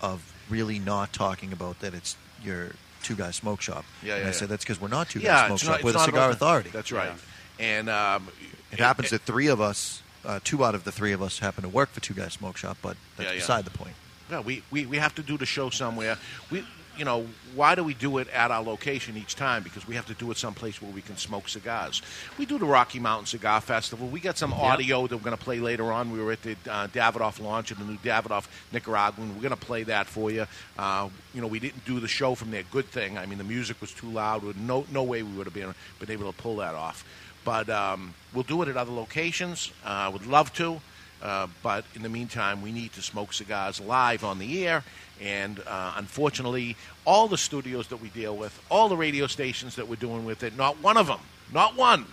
of 0.00 0.32
really 0.50 0.78
not 0.78 1.12
talking 1.12 1.52
about 1.52 1.80
that 1.80 1.94
it's 1.94 2.16
your 2.42 2.70
two 3.02 3.14
guy 3.14 3.30
smoke 3.30 3.60
shop. 3.60 3.84
Yeah, 4.02 4.14
and 4.14 4.22
yeah, 4.24 4.28
I 4.28 4.32
said 4.32 4.48
that's 4.48 4.64
because 4.64 4.80
we're 4.80 4.88
not 4.88 5.08
two 5.08 5.20
guy 5.20 5.26
Yeah, 5.26 5.46
smoke 5.46 5.58
shop. 5.60 5.70
not, 5.70 5.82
we're 5.84 5.92
the 5.92 5.98
Cigar 6.04 6.30
Authority. 6.30 6.70
That's 6.70 6.92
right. 6.92 7.12
And 7.58 7.88
um, 7.88 8.28
It 8.72 8.78
happens 8.80 9.10
that 9.10 9.22
three 9.22 9.46
of 9.48 9.60
us, 9.60 10.02
uh, 10.24 10.40
two 10.42 10.64
out 10.64 10.74
of 10.74 10.84
the 10.84 10.92
three 10.92 11.12
of 11.12 11.22
us, 11.22 11.38
happen 11.38 11.62
to 11.62 11.68
work 11.68 11.90
for 11.90 12.00
Two 12.00 12.14
Guys 12.14 12.32
Smoke 12.32 12.56
Shop, 12.56 12.76
but 12.82 12.96
that's 13.16 13.28
Yeah, 13.28 13.32
yeah. 13.34 13.40
beside 13.40 13.64
the 13.64 13.70
point. 13.70 13.94
Yeah, 14.30 14.40
we, 14.40 14.62
we, 14.70 14.86
we 14.86 14.96
have 14.96 15.14
to 15.16 15.22
do 15.22 15.36
the 15.38 15.46
show 15.46 15.70
somewhere. 15.70 16.16
We, 16.50 16.64
you 16.96 17.04
know, 17.04 17.26
why 17.54 17.74
do 17.74 17.84
we 17.84 17.94
do 17.94 18.18
it 18.18 18.28
at 18.28 18.50
our 18.50 18.62
location 18.62 19.16
each 19.16 19.36
time? 19.36 19.62
Because 19.62 19.86
we 19.86 19.94
have 19.94 20.06
to 20.06 20.14
do 20.14 20.30
it 20.30 20.36
someplace 20.36 20.80
where 20.80 20.90
we 20.90 21.02
can 21.02 21.16
smoke 21.16 21.48
cigars. 21.48 22.02
We 22.38 22.46
do 22.46 22.58
the 22.58 22.66
Rocky 22.66 22.98
Mountain 22.98 23.26
Cigar 23.26 23.60
Festival. 23.60 24.08
We 24.08 24.20
got 24.20 24.38
some 24.38 24.52
audio 24.52 25.06
that 25.06 25.16
we're 25.16 25.22
going 25.22 25.36
to 25.36 25.42
play 25.42 25.60
later 25.60 25.92
on. 25.92 26.12
We 26.12 26.20
were 26.22 26.32
at 26.32 26.42
the 26.42 26.56
uh, 26.68 26.88
Davidoff 26.88 27.40
launch 27.40 27.70
of 27.70 27.78
the 27.78 27.84
new 27.84 27.98
Davidoff 27.98 28.48
Nicaraguan. 28.72 29.34
We're 29.34 29.42
going 29.42 29.50
to 29.50 29.56
play 29.56 29.82
that 29.84 30.06
for 30.06 30.30
you. 30.30 30.46
Uh, 30.78 31.08
you 31.32 31.40
know, 31.40 31.46
we 31.46 31.58
didn't 31.58 31.84
do 31.84 32.00
the 32.00 32.08
show 32.08 32.34
from 32.34 32.50
there. 32.50 32.62
Good 32.70 32.86
thing. 32.86 33.18
I 33.18 33.26
mean, 33.26 33.38
the 33.38 33.44
music 33.44 33.80
was 33.80 33.92
too 33.92 34.08
loud. 34.08 34.42
No 34.56 34.86
no 34.90 35.02
way 35.02 35.22
we 35.22 35.32
would 35.36 35.46
have 35.46 35.54
been 35.54 35.74
been 35.98 36.10
able 36.10 36.32
to 36.32 36.36
pull 36.36 36.56
that 36.56 36.74
off. 36.74 37.04
But 37.44 37.68
um, 37.68 38.14
we'll 38.32 38.44
do 38.44 38.62
it 38.62 38.68
at 38.68 38.76
other 38.76 38.92
locations. 38.92 39.70
Uh, 39.84 40.10
would 40.12 40.26
love 40.26 40.52
to. 40.54 40.80
Uh, 41.24 41.46
but 41.62 41.84
in 41.94 42.02
the 42.02 42.08
meantime, 42.08 42.60
we 42.60 42.70
need 42.70 42.92
to 42.92 43.02
smoke 43.02 43.32
cigars 43.32 43.80
live 43.80 44.22
on 44.22 44.38
the 44.38 44.66
air. 44.66 44.84
And 45.22 45.58
uh, 45.66 45.94
unfortunately, 45.96 46.76
all 47.06 47.28
the 47.28 47.38
studios 47.38 47.88
that 47.88 47.96
we 47.96 48.10
deal 48.10 48.36
with, 48.36 48.60
all 48.70 48.90
the 48.90 48.96
radio 48.96 49.26
stations 49.26 49.76
that 49.76 49.88
we're 49.88 49.96
doing 49.96 50.26
with 50.26 50.42
it, 50.42 50.56
not 50.56 50.82
one 50.82 50.98
of 50.98 51.06
them, 51.06 51.20
not 51.52 51.76
one, 51.76 52.04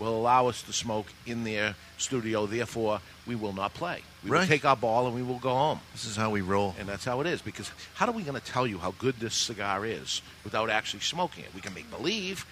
will 0.00 0.16
allow 0.16 0.48
us 0.48 0.62
to 0.62 0.72
smoke 0.72 1.06
in 1.26 1.44
their 1.44 1.76
studio. 1.98 2.46
Therefore, 2.46 3.00
we 3.26 3.36
will 3.36 3.52
not 3.52 3.74
play. 3.74 4.02
We 4.24 4.30
will 4.30 4.46
take 4.46 4.64
our 4.64 4.76
ball 4.76 5.06
and 5.06 5.14
we 5.14 5.22
will 5.22 5.38
go 5.38 5.54
home. 5.54 5.80
This 5.92 6.04
is 6.04 6.16
how 6.16 6.30
we 6.30 6.40
roll. 6.40 6.74
And 6.78 6.88
that's 6.88 7.04
how 7.04 7.20
it 7.20 7.26
is. 7.26 7.42
Because 7.42 7.70
how 7.94 8.06
are 8.06 8.12
we 8.12 8.22
going 8.22 8.40
to 8.40 8.44
tell 8.46 8.66
you 8.66 8.78
how 8.78 8.92
good 8.98 9.16
this 9.16 9.34
cigar 9.34 9.84
is 9.86 10.22
without 10.42 10.70
actually 10.70 11.00
smoking 11.00 11.44
it? 11.44 11.54
We 11.54 11.60
can 11.60 11.74
make 11.74 11.90
believe, 11.90 12.46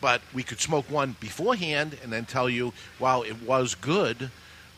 but 0.00 0.20
we 0.32 0.42
could 0.42 0.60
smoke 0.60 0.90
one 0.90 1.16
beforehand 1.20 1.96
and 2.02 2.12
then 2.12 2.24
tell 2.24 2.48
you, 2.48 2.72
well, 2.98 3.22
it 3.22 3.42
was 3.42 3.74
good, 3.74 4.30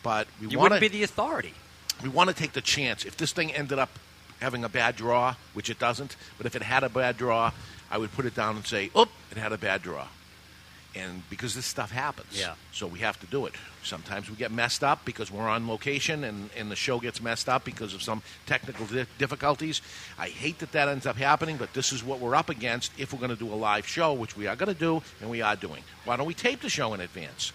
but 0.07 0.29
we 0.41 0.57
want 0.57 0.73
to 0.73 0.79
be 0.81 0.87
the 0.89 1.03
authority. 1.03 1.53
we 2.01 2.09
want 2.09 2.31
to 2.31 2.37
take 2.37 2.53
the 2.53 2.61
chance. 2.61 3.05
If 3.05 3.17
this 3.17 3.33
thing 3.33 3.53
ended 3.53 3.81
up 3.81 3.91
having 4.41 4.63
a 4.63 4.69
bad 4.69 4.95
draw, 4.95 5.35
which 5.53 5.69
it 5.69 5.81
doesn't, 5.81 6.15
but 6.37 6.47
if 6.47 6.55
it 6.55 6.63
had 6.63 6.85
a 6.85 6.89
bad 6.89 7.17
draw, 7.17 7.51
I 7.91 7.99
would 7.99 8.13
put 8.13 8.25
it 8.25 8.35
down 8.35 8.55
and 8.55 8.65
say, 8.65 8.91
"Oop, 8.97 9.09
it 9.33 9.37
had 9.37 9.53
a 9.53 9.59
bad 9.59 9.83
draw." 9.83 10.07
And 10.95 11.29
because 11.29 11.55
this 11.55 11.67
stuff 11.67 11.91
happens, 11.91 12.29
Yeah. 12.39 12.55
so 12.73 12.87
we 12.87 13.01
have 13.01 13.19
to 13.21 13.27
do 13.27 13.45
it. 13.47 13.55
Sometimes 13.83 14.31
we 14.31 14.37
get 14.37 14.51
messed 14.51 14.83
up 14.83 15.05
because 15.05 15.31
we're 15.31 15.47
on 15.49 15.69
location 15.69 16.25
and, 16.25 16.49
and 16.57 16.71
the 16.71 16.77
show 16.77 16.99
gets 17.01 17.21
messed 17.21 17.49
up 17.51 17.65
because 17.65 17.93
of 17.93 18.01
some 18.03 18.23
technical 18.47 18.87
di- 18.87 19.05
difficulties. 19.19 19.83
I 20.19 20.29
hate 20.29 20.59
that 20.61 20.73
that 20.73 20.89
ends 20.89 21.05
up 21.05 21.17
happening, 21.17 21.59
but 21.59 21.75
this 21.75 21.93
is 21.93 22.03
what 22.03 22.19
we're 22.21 22.35
up 22.35 22.49
against 22.49 22.93
if 22.97 23.13
we're 23.13 23.19
going 23.19 23.37
to 23.37 23.45
do 23.45 23.53
a 23.53 23.59
live 23.71 23.87
show, 23.87 24.15
which 24.15 24.37
we 24.39 24.47
are 24.47 24.57
going 24.57 24.73
to 24.73 24.81
do 24.81 25.03
and 25.21 25.29
we 25.29 25.43
are 25.43 25.57
doing. 25.57 25.83
Why 26.07 26.17
don't 26.17 26.27
we 26.27 26.35
tape 26.35 26.61
the 26.63 26.71
show 26.71 26.95
in 26.95 27.01
advance? 27.03 27.53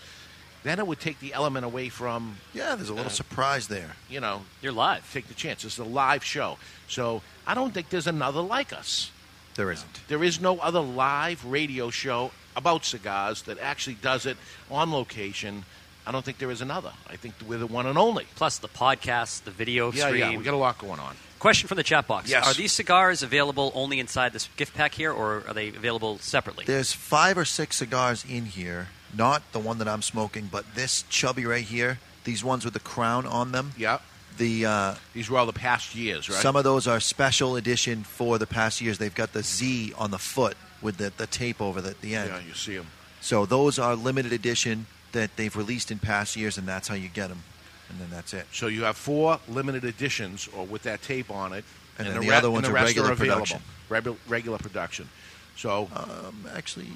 Then 0.63 0.77
it 0.79 0.85
would 0.85 0.99
take 0.99 1.19
the 1.19 1.33
element 1.33 1.65
away 1.65 1.89
from 1.89 2.37
Yeah, 2.53 2.75
there's 2.75 2.89
a 2.89 2.93
little 2.93 3.07
Uh, 3.07 3.15
surprise 3.15 3.67
there. 3.67 3.95
you 4.09 4.19
know, 4.19 4.43
You're 4.61 4.71
live. 4.73 5.11
take 5.11 5.27
the 5.27 5.33
chance. 5.33 5.63
It's 5.65 5.77
a 5.79 5.83
live 5.83 6.23
show. 6.23 6.57
So 6.87 7.21
I 7.47 7.53
don't 7.53 7.73
think 7.73 7.89
there's 7.89 8.07
another 8.07 8.41
like 8.41 8.71
us. 8.73 9.09
There 9.55 9.71
isn't. 9.71 9.99
There 10.07 10.23
is 10.23 10.39
no 10.39 10.59
other 10.59 10.79
live 10.79 11.43
radio 11.45 11.89
show 11.89 12.31
about 12.55 12.85
cigars 12.85 13.41
that 13.43 13.59
actually 13.59 13.95
does 13.95 14.25
it 14.25 14.37
on 14.69 14.91
location. 14.91 15.65
I 16.05 16.11
don't 16.11 16.23
think 16.23 16.37
there 16.37 16.51
is 16.51 16.61
another. 16.61 16.93
I 17.09 17.15
think 17.15 17.35
we're 17.45 17.57
the 17.59 17.67
one 17.67 17.85
and 17.85 17.97
only. 17.97 18.27
Plus 18.35 18.57
the 18.59 18.67
podcast, 18.69 19.43
the 19.43 19.51
video 19.51 19.91
Yeah, 19.91 20.07
stream. 20.07 20.31
yeah, 20.31 20.37
we 20.37 20.43
got 20.43 20.53
a 20.53 20.57
lot 20.57 20.77
going 20.77 20.99
on. 20.99 21.15
Question 21.39 21.67
from 21.67 21.77
the 21.77 21.83
chat 21.83 22.07
box. 22.07 22.29
Yes. 22.29 22.45
Are 22.47 22.53
these 22.53 22.71
cigars 22.71 23.23
available 23.23 23.71
only 23.73 23.99
inside 23.99 24.31
this 24.31 24.47
gift 24.57 24.75
pack 24.75 24.93
here, 24.93 25.11
or 25.11 25.43
are 25.47 25.53
they 25.53 25.69
available 25.69 26.19
separately? 26.19 26.65
There's 26.65 26.93
five 26.93 27.37
or 27.37 27.45
six 27.45 27.77
cigars 27.77 28.23
in 28.27 28.45
here. 28.45 28.89
Not 29.17 29.41
the 29.51 29.59
one 29.59 29.77
that 29.79 29.87
I'm 29.87 30.01
smoking, 30.01 30.47
but 30.51 30.63
this 30.75 31.03
chubby 31.09 31.45
right 31.45 31.63
here. 31.63 31.99
These 32.23 32.43
ones 32.43 32.63
with 32.65 32.73
the 32.73 32.79
crown 32.79 33.25
on 33.25 33.51
them. 33.51 33.71
Yeah, 33.77 33.99
The 34.37 34.65
uh, 34.65 34.95
these 35.13 35.29
were 35.29 35.37
all 35.39 35.45
the 35.47 35.53
past 35.53 35.95
years, 35.95 36.29
right? 36.29 36.39
some 36.39 36.55
of 36.55 36.63
those 36.63 36.87
are 36.87 36.99
special 36.99 37.55
edition 37.55 38.03
for 38.03 38.37
the 38.37 38.45
past 38.47 38.79
years. 38.79 38.97
They've 38.99 39.13
got 39.13 39.33
the 39.33 39.41
Z 39.43 39.93
on 39.97 40.11
the 40.11 40.19
foot 40.19 40.55
with 40.81 40.97
the, 40.97 41.11
the 41.17 41.27
tape 41.27 41.59
over 41.61 41.81
the, 41.81 41.95
the 42.01 42.15
end. 42.15 42.29
yeah, 42.29 42.39
you 42.47 42.53
see 42.53 42.75
them. 42.77 42.87
So 43.21 43.45
those 43.45 43.79
are 43.79 43.95
limited 43.95 44.33
edition 44.33 44.85
that 45.13 45.35
they've 45.35 45.55
released 45.55 45.91
in 45.91 45.99
past 45.99 46.35
years, 46.35 46.57
and 46.57 46.67
that's 46.67 46.87
how 46.87 46.95
you 46.95 47.07
get 47.09 47.29
them. 47.29 47.43
And 47.89 47.99
then 47.99 48.07
that's 48.11 48.33
it. 48.33 48.45
So 48.53 48.67
you 48.67 48.83
have 48.83 48.95
four 48.97 49.39
limited 49.49 49.83
editions, 49.83 50.47
or 50.55 50.65
with 50.65 50.83
that 50.83 51.01
tape 51.01 51.29
on 51.31 51.53
it, 51.53 51.65
And 51.97 52.07
then 52.07 52.13
the, 52.15 52.21
the 52.21 52.27
re- 52.29 52.35
other 52.35 52.47
and 52.47 52.53
ones 52.53 52.67
the 52.67 52.71
are 52.71 52.75
regular 52.75 53.11
available. 53.11 53.45
production. 53.45 53.61
Regu- 53.89 54.17
regular 54.29 54.57
production. 54.59 55.09
So 55.57 55.89
Um, 55.93 56.45
actually, 56.55 56.87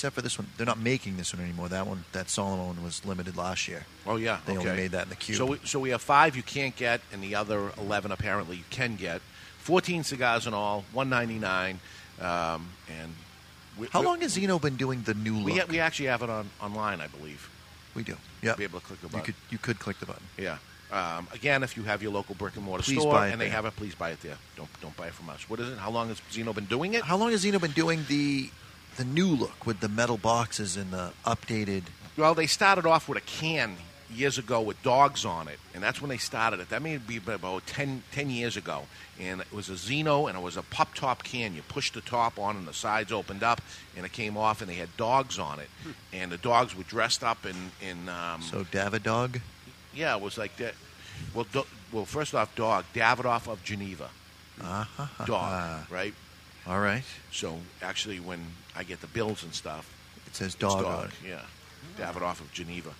except 0.00 0.14
for 0.14 0.22
this 0.22 0.38
one, 0.38 0.48
they're 0.56 0.64
not 0.64 0.78
making 0.78 1.18
this 1.18 1.34
one 1.34 1.42
anymore. 1.44 1.68
That 1.68 1.86
one, 1.86 2.04
that 2.12 2.30
Solomon 2.30 2.68
one, 2.68 2.82
was 2.82 3.04
limited 3.04 3.36
last 3.36 3.68
year. 3.68 3.84
Oh 4.06 4.16
yeah, 4.16 4.38
They 4.46 4.56
okay. 4.56 4.70
only 4.70 4.82
made 4.82 4.92
that 4.92 5.04
in 5.04 5.08
the 5.10 5.16
cube. 5.16 5.36
So 5.36 5.44
we, 5.44 5.60
so 5.64 5.78
we 5.78 5.90
have 5.90 6.00
five 6.00 6.34
you 6.36 6.42
can't 6.42 6.74
get, 6.74 7.02
and 7.12 7.22
the 7.22 7.34
other 7.34 7.70
eleven 7.76 8.10
apparently 8.10 8.56
you 8.56 8.64
can 8.70 8.96
get. 8.96 9.20
Fourteen 9.58 10.02
cigars 10.02 10.46
in 10.46 10.54
all, 10.54 10.86
one 10.94 11.10
ninety 11.10 11.38
nine, 11.38 11.80
um, 12.18 12.70
and 12.88 13.12
we, 13.78 13.88
How 13.88 14.00
we, 14.00 14.06
long 14.06 14.22
has 14.22 14.38
Zino 14.38 14.58
been 14.58 14.76
doing 14.76 15.02
the 15.02 15.12
new 15.12 15.44
we, 15.44 15.52
look? 15.52 15.60
ha- 15.60 15.66
we 15.68 15.80
actually 15.80 16.06
have 16.06 16.22
it 16.22 16.30
on 16.30 16.48
online, 16.62 17.02
I 17.02 17.08
believe. 17.08 17.50
We 17.94 18.02
do. 18.02 18.16
Yeah. 18.40 18.54
Be 18.54 18.64
able 18.64 18.80
to 18.80 18.86
click 18.86 19.00
the 19.02 19.08
You 19.08 19.12
button. 19.12 19.26
could 19.26 19.34
you 19.50 19.58
could 19.58 19.78
click 19.78 19.98
the 20.00 20.06
button. 20.06 20.24
Yeah. 20.38 20.56
Um, 20.90 21.28
again, 21.34 21.62
if 21.62 21.76
you 21.76 21.82
have 21.82 22.02
your 22.02 22.10
local 22.10 22.34
brick 22.34 22.56
and 22.56 22.64
mortar 22.64 22.82
Please 22.84 23.00
store 23.00 23.22
and 23.26 23.38
they 23.38 23.44
there. 23.44 23.54
have 23.54 23.66
it, 23.66 23.76
please 23.76 23.94
buy 23.94 24.10
it 24.12 24.20
there. 24.22 24.38
Don't 24.56 24.70
don't 24.80 24.96
buy 24.96 25.08
it 25.08 25.12
from 25.12 25.28
us. 25.28 25.48
What 25.50 25.60
is 25.60 25.68
it? 25.68 25.76
How 25.78 25.90
long 25.90 26.08
has 26.08 26.22
Zino 26.32 26.54
been 26.54 26.64
doing 26.64 26.94
it? 26.94 27.02
How 27.04 27.18
long 27.18 27.32
has 27.32 27.44
Zino 27.44 27.60
been 27.60 27.72
doing 27.72 28.02
the 28.08 28.48
the 28.96 29.04
new 29.04 29.28
look 29.28 29.66
with 29.66 29.80
the 29.80 29.88
metal 29.88 30.16
boxes 30.16 30.76
and 30.76 30.90
the 30.92 31.12
updated? 31.24 31.84
Well, 32.16 32.34
they 32.34 32.46
started 32.46 32.86
off 32.86 33.08
with 33.08 33.18
a 33.18 33.22
can 33.22 33.76
years 34.12 34.38
ago 34.38 34.60
with 34.60 34.82
dogs 34.82 35.24
on 35.24 35.46
it, 35.46 35.58
and 35.72 35.82
that's 35.82 36.00
when 36.02 36.08
they 36.08 36.16
started 36.18 36.58
it. 36.60 36.68
That 36.70 36.82
may 36.82 36.96
be 36.96 37.18
about 37.18 37.66
10, 37.66 38.02
10 38.12 38.28
years 38.30 38.56
ago. 38.56 38.82
And 39.20 39.40
it 39.40 39.52
was 39.52 39.68
a 39.68 39.74
Zino, 39.74 40.28
and 40.28 40.36
it 40.36 40.42
was 40.42 40.56
a 40.56 40.62
pop 40.62 40.94
top 40.94 41.22
can. 41.22 41.54
You 41.54 41.62
pushed 41.68 41.94
the 41.94 42.00
top 42.00 42.38
on, 42.38 42.56
and 42.56 42.66
the 42.66 42.72
sides 42.74 43.12
opened 43.12 43.42
up, 43.42 43.60
and 43.96 44.04
it 44.04 44.12
came 44.12 44.36
off, 44.36 44.60
and 44.60 44.68
they 44.68 44.74
had 44.74 44.94
dogs 44.96 45.38
on 45.38 45.60
it. 45.60 45.68
And 46.12 46.32
the 46.32 46.38
dogs 46.38 46.74
were 46.76 46.82
dressed 46.84 47.22
up 47.22 47.46
in, 47.46 47.54
in 47.88 48.08
um, 48.08 48.42
So 48.42 48.64
David 48.64 49.02
Dog. 49.04 49.40
yeah, 49.94 50.16
it 50.16 50.20
was 50.22 50.36
like 50.36 50.56
that. 50.56 50.74
Well, 51.34 51.46
do, 51.52 51.62
well, 51.92 52.04
first 52.06 52.34
off, 52.34 52.54
dog, 52.56 52.86
Davidoff 52.94 53.46
of 53.46 53.62
Geneva. 53.62 54.08
Uh-huh. 54.60 55.24
Dog, 55.26 55.90
right? 55.90 56.14
All 56.70 56.78
right. 56.80 57.02
So 57.32 57.58
actually, 57.82 58.20
when 58.20 58.46
I 58.76 58.84
get 58.84 59.00
the 59.00 59.08
bills 59.08 59.42
and 59.42 59.52
stuff, 59.52 59.92
It 60.28 60.36
says 60.36 60.46
it's 60.48 60.54
dog, 60.54 60.82
dog, 60.82 61.10
it. 61.24 61.30
yeah, 61.30 61.40
Davidoff 61.98 62.40
of 62.40 62.52
Geneva. 62.52 62.90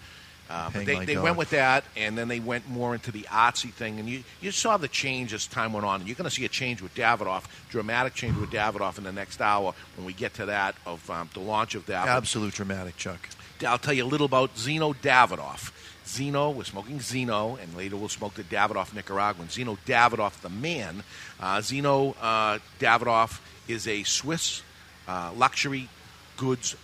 Uh, 0.51 0.69
but 0.73 0.85
they, 0.85 1.05
they 1.05 1.15
dog. 1.15 1.23
went 1.23 1.37
with 1.37 1.51
that, 1.51 1.85
and 1.97 2.19
then 2.19 2.27
they 2.27 2.41
went 2.41 2.69
more 2.69 2.93
into 2.95 3.13
the 3.13 3.23
artsy 3.31 3.71
thing, 3.71 4.01
and 4.01 4.09
you, 4.09 4.25
you 4.41 4.51
saw 4.51 4.77
the 4.77 4.89
change 4.89 5.33
as 5.33 5.47
time 5.47 5.73
went 5.73 5.87
on. 5.87 6.01
And 6.01 6.09
you're 6.09 6.17
going 6.17 6.29
to 6.29 6.35
see 6.35 6.45
a 6.45 6.49
change 6.49 6.83
with 6.83 6.93
Davidoff, 6.97 7.45
dramatic 7.69 8.15
change 8.15 8.37
with 8.37 8.51
Davidoff 8.51 8.99
in 8.99 9.05
the 9.05 9.13
next 9.13 9.41
hour 9.41 9.73
when 9.95 10.05
we 10.05 10.13
get 10.13 10.35
to 10.35 10.47
that 10.47 10.75
of 10.85 11.09
um, 11.09 11.31
the 11.35 11.41
launch 11.41 11.77
of 11.77 11.87
that. 11.87 12.09
Absolute 12.09 12.53
dramatic, 12.55 12.97
Chuck. 12.97 13.29
I'll 13.65 13.79
tell 13.79 13.95
you 13.95 14.03
a 14.05 14.07
little 14.07 14.27
about 14.27 14.57
Zino 14.57 14.97
Davidoff. 14.97 15.71
Zino, 16.05 16.53
we're 16.53 16.65
smoking 16.65 16.99
Zino, 16.99 17.63
and 17.63 17.77
later 17.77 17.97
we'll 17.97 18.09
smoke 18.09 18.35
the 18.35 18.43
Davidoff 18.43 18.93
Nicaraguan. 18.93 19.47
Zino 19.47 19.79
Davidoff, 19.87 20.41
the 20.41 20.49
man. 20.49 21.05
Uh, 21.39 21.59
Zino 21.59 22.17
uh, 22.21 22.59
Davidoff 22.81 23.39
is 23.71 23.87
a 23.87 24.03
Swiss 24.03 24.63
uh, 25.09 25.33
luxury 25.37 25.89
goods 26.37 26.77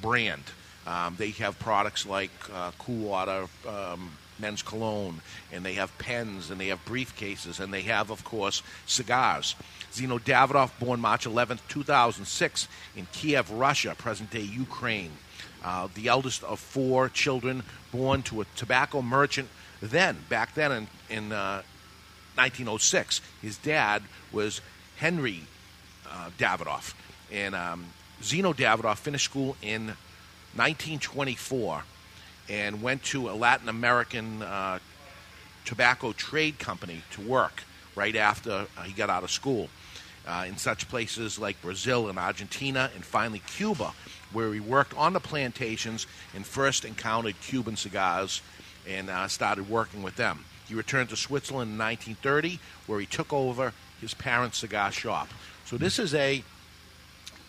brand. 0.00 0.42
Um, 0.86 1.14
they 1.18 1.30
have 1.30 1.58
products 1.58 2.06
like 2.06 2.30
uh, 2.52 2.72
Cool 2.78 3.08
Water, 3.08 3.46
um, 3.66 4.10
men's 4.38 4.62
cologne, 4.62 5.20
and 5.52 5.64
they 5.64 5.74
have 5.74 5.96
pens, 5.98 6.50
and 6.50 6.60
they 6.60 6.68
have 6.68 6.84
briefcases, 6.84 7.60
and 7.60 7.72
they 7.72 7.82
have, 7.82 8.10
of 8.10 8.24
course, 8.24 8.62
cigars. 8.86 9.54
Zino 9.92 10.20
Davidoff, 10.20 10.78
born 10.78 11.00
March 11.00 11.26
11th, 11.26 11.60
2006, 11.68 12.68
in 12.96 13.06
Kiev, 13.12 13.50
Russia, 13.50 13.94
present 13.96 14.30
day 14.30 14.40
Ukraine. 14.40 15.12
Uh, 15.64 15.88
the 15.94 16.08
eldest 16.08 16.44
of 16.44 16.60
four 16.60 17.08
children 17.08 17.62
born 17.90 18.22
to 18.22 18.42
a 18.42 18.44
tobacco 18.56 19.00
merchant 19.00 19.48
then, 19.80 20.18
back 20.28 20.54
then 20.54 20.72
in, 20.72 20.88
in 21.08 21.32
uh, 21.32 21.62
1906. 22.34 23.20
His 23.40 23.56
dad 23.56 24.02
was 24.32 24.60
Henry 24.96 25.42
uh, 26.14 26.30
Davidoff. 26.38 26.94
And 27.32 27.54
um, 27.54 27.86
Zino 28.22 28.54
Davidoff 28.54 28.98
finished 28.98 29.24
school 29.24 29.56
in 29.60 29.88
1924 30.56 31.82
and 32.48 32.82
went 32.82 33.02
to 33.04 33.28
a 33.28 33.32
Latin 33.32 33.68
American 33.68 34.42
uh, 34.42 34.78
tobacco 35.64 36.12
trade 36.12 36.58
company 36.58 37.02
to 37.12 37.20
work 37.20 37.64
right 37.96 38.16
after 38.16 38.66
he 38.84 38.92
got 38.92 39.10
out 39.10 39.24
of 39.24 39.30
school. 39.30 39.68
Uh, 40.26 40.46
in 40.48 40.56
such 40.56 40.88
places 40.88 41.38
like 41.38 41.60
Brazil 41.60 42.08
and 42.08 42.18
Argentina 42.18 42.90
and 42.94 43.04
finally 43.04 43.42
Cuba. 43.46 43.92
where 44.32 44.54
he 44.54 44.58
worked 44.58 44.96
on 44.96 45.12
the 45.12 45.20
plantations 45.20 46.06
and 46.34 46.46
first 46.46 46.86
encountered 46.86 47.38
Cuban 47.42 47.76
cigars 47.76 48.40
and 48.88 49.10
uh, 49.10 49.28
started 49.28 49.68
working 49.68 50.02
with 50.02 50.16
them. 50.16 50.44
He 50.66 50.74
returned 50.74 51.10
to 51.10 51.16
Switzerland 51.16 51.72
in 51.72 51.78
1930, 51.78 52.58
where 52.86 53.00
he 53.00 53.06
took 53.06 53.32
over 53.32 53.74
his 54.00 54.14
parents' 54.14 54.58
cigar 54.58 54.90
shop. 54.90 55.28
So 55.66 55.76
this 55.76 55.98
is 55.98 56.14
a 56.14 56.42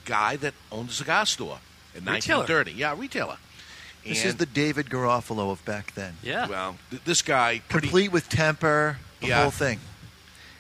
guy 0.06 0.36
that 0.38 0.54
owned 0.72 0.90
a 0.90 0.94
cigar 0.94 1.26
store 1.26 1.60
in 1.94 2.02
Retailer. 2.06 2.40
1930. 2.44 2.72
Yeah, 2.74 2.96
retailer. 2.98 3.38
This 4.04 4.20
And- 4.22 4.30
is 4.30 4.36
the 4.36 4.46
David 4.46 4.90
Garofalo 4.90 5.52
of 5.52 5.64
back 5.66 5.94
then. 5.96 6.18
Yeah. 6.22 6.48
well, 6.48 6.78
th- 6.92 7.02
this 7.06 7.22
guy 7.22 7.60
pretty, 7.70 7.88
Complete 7.88 8.12
with 8.12 8.30
temper, 8.30 9.00
the 9.20 9.28
Yeah. 9.28 9.42
whole 9.42 9.52
thing. 9.52 9.80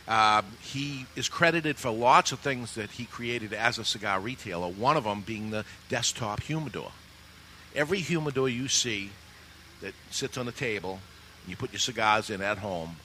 Um, 0.08 0.46
he 0.62 1.06
is 1.16 1.30
credited 1.30 1.78
for 1.78 1.90
lots 1.92 2.32
of 2.32 2.40
things 2.40 2.74
that 2.76 2.92
he 2.92 3.06
created 3.06 3.54
as 3.54 3.78
a 3.80 3.86
cigar 3.86 4.20
retailer. 4.20 4.68
One 4.68 4.98
of 4.98 5.04
them 5.04 5.22
being 5.22 5.50
the 5.52 5.66
desktop 5.90 6.42
humidor. 6.44 6.92
Every 7.76 8.00
humidor 8.02 8.48
you 8.50 8.68
see 8.68 9.12
that 9.82 9.94
sits 10.12 10.38
on 10.38 10.46
the 10.46 10.52
table, 10.52 11.02
and 11.44 11.50
you 11.50 11.56
put 11.56 11.72
your 11.72 11.80
cigars 11.80 12.30
in 12.30 12.42
at 12.42 12.60
home, 12.60 12.98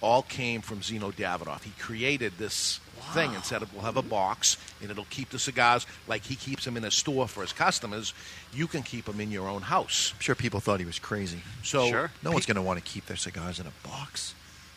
all 0.00 0.22
came 0.22 0.60
from 0.60 0.80
Zino 0.80 1.12
Davidoff. 1.12 1.62
He 1.64 1.72
created 1.78 2.34
this 2.38 2.80
thing 3.14 3.34
and 3.34 3.44
said 3.44 3.62
we'll 3.72 3.82
have 3.82 3.96
a 3.96 4.02
box 4.02 4.56
and 4.82 4.90
it'll 4.90 5.06
keep 5.08 5.30
the 5.30 5.38
cigars 5.38 5.86
like 6.06 6.24
he 6.24 6.34
keeps 6.34 6.64
them 6.64 6.76
in 6.76 6.84
a 6.84 6.90
store 6.90 7.26
for 7.26 7.40
his 7.40 7.52
customers. 7.52 8.12
You 8.52 8.66
can 8.66 8.82
keep 8.82 9.06
them 9.06 9.20
in 9.20 9.30
your 9.30 9.48
own 9.48 9.62
house. 9.62 10.12
I'm 10.14 10.20
sure 10.20 10.34
people 10.34 10.60
thought 10.60 10.80
he 10.80 10.86
was 10.86 10.98
crazy. 10.98 11.40
So 11.62 11.88
Sure. 11.88 12.10
No 12.22 12.32
one's 12.32 12.46
going 12.46 12.56
to 12.56 12.62
want 12.62 12.78
to 12.78 12.84
keep 12.84 13.06
their 13.06 13.16
cigars 13.16 13.60
in 13.60 13.66
a 13.66 13.88
box. 13.88 14.34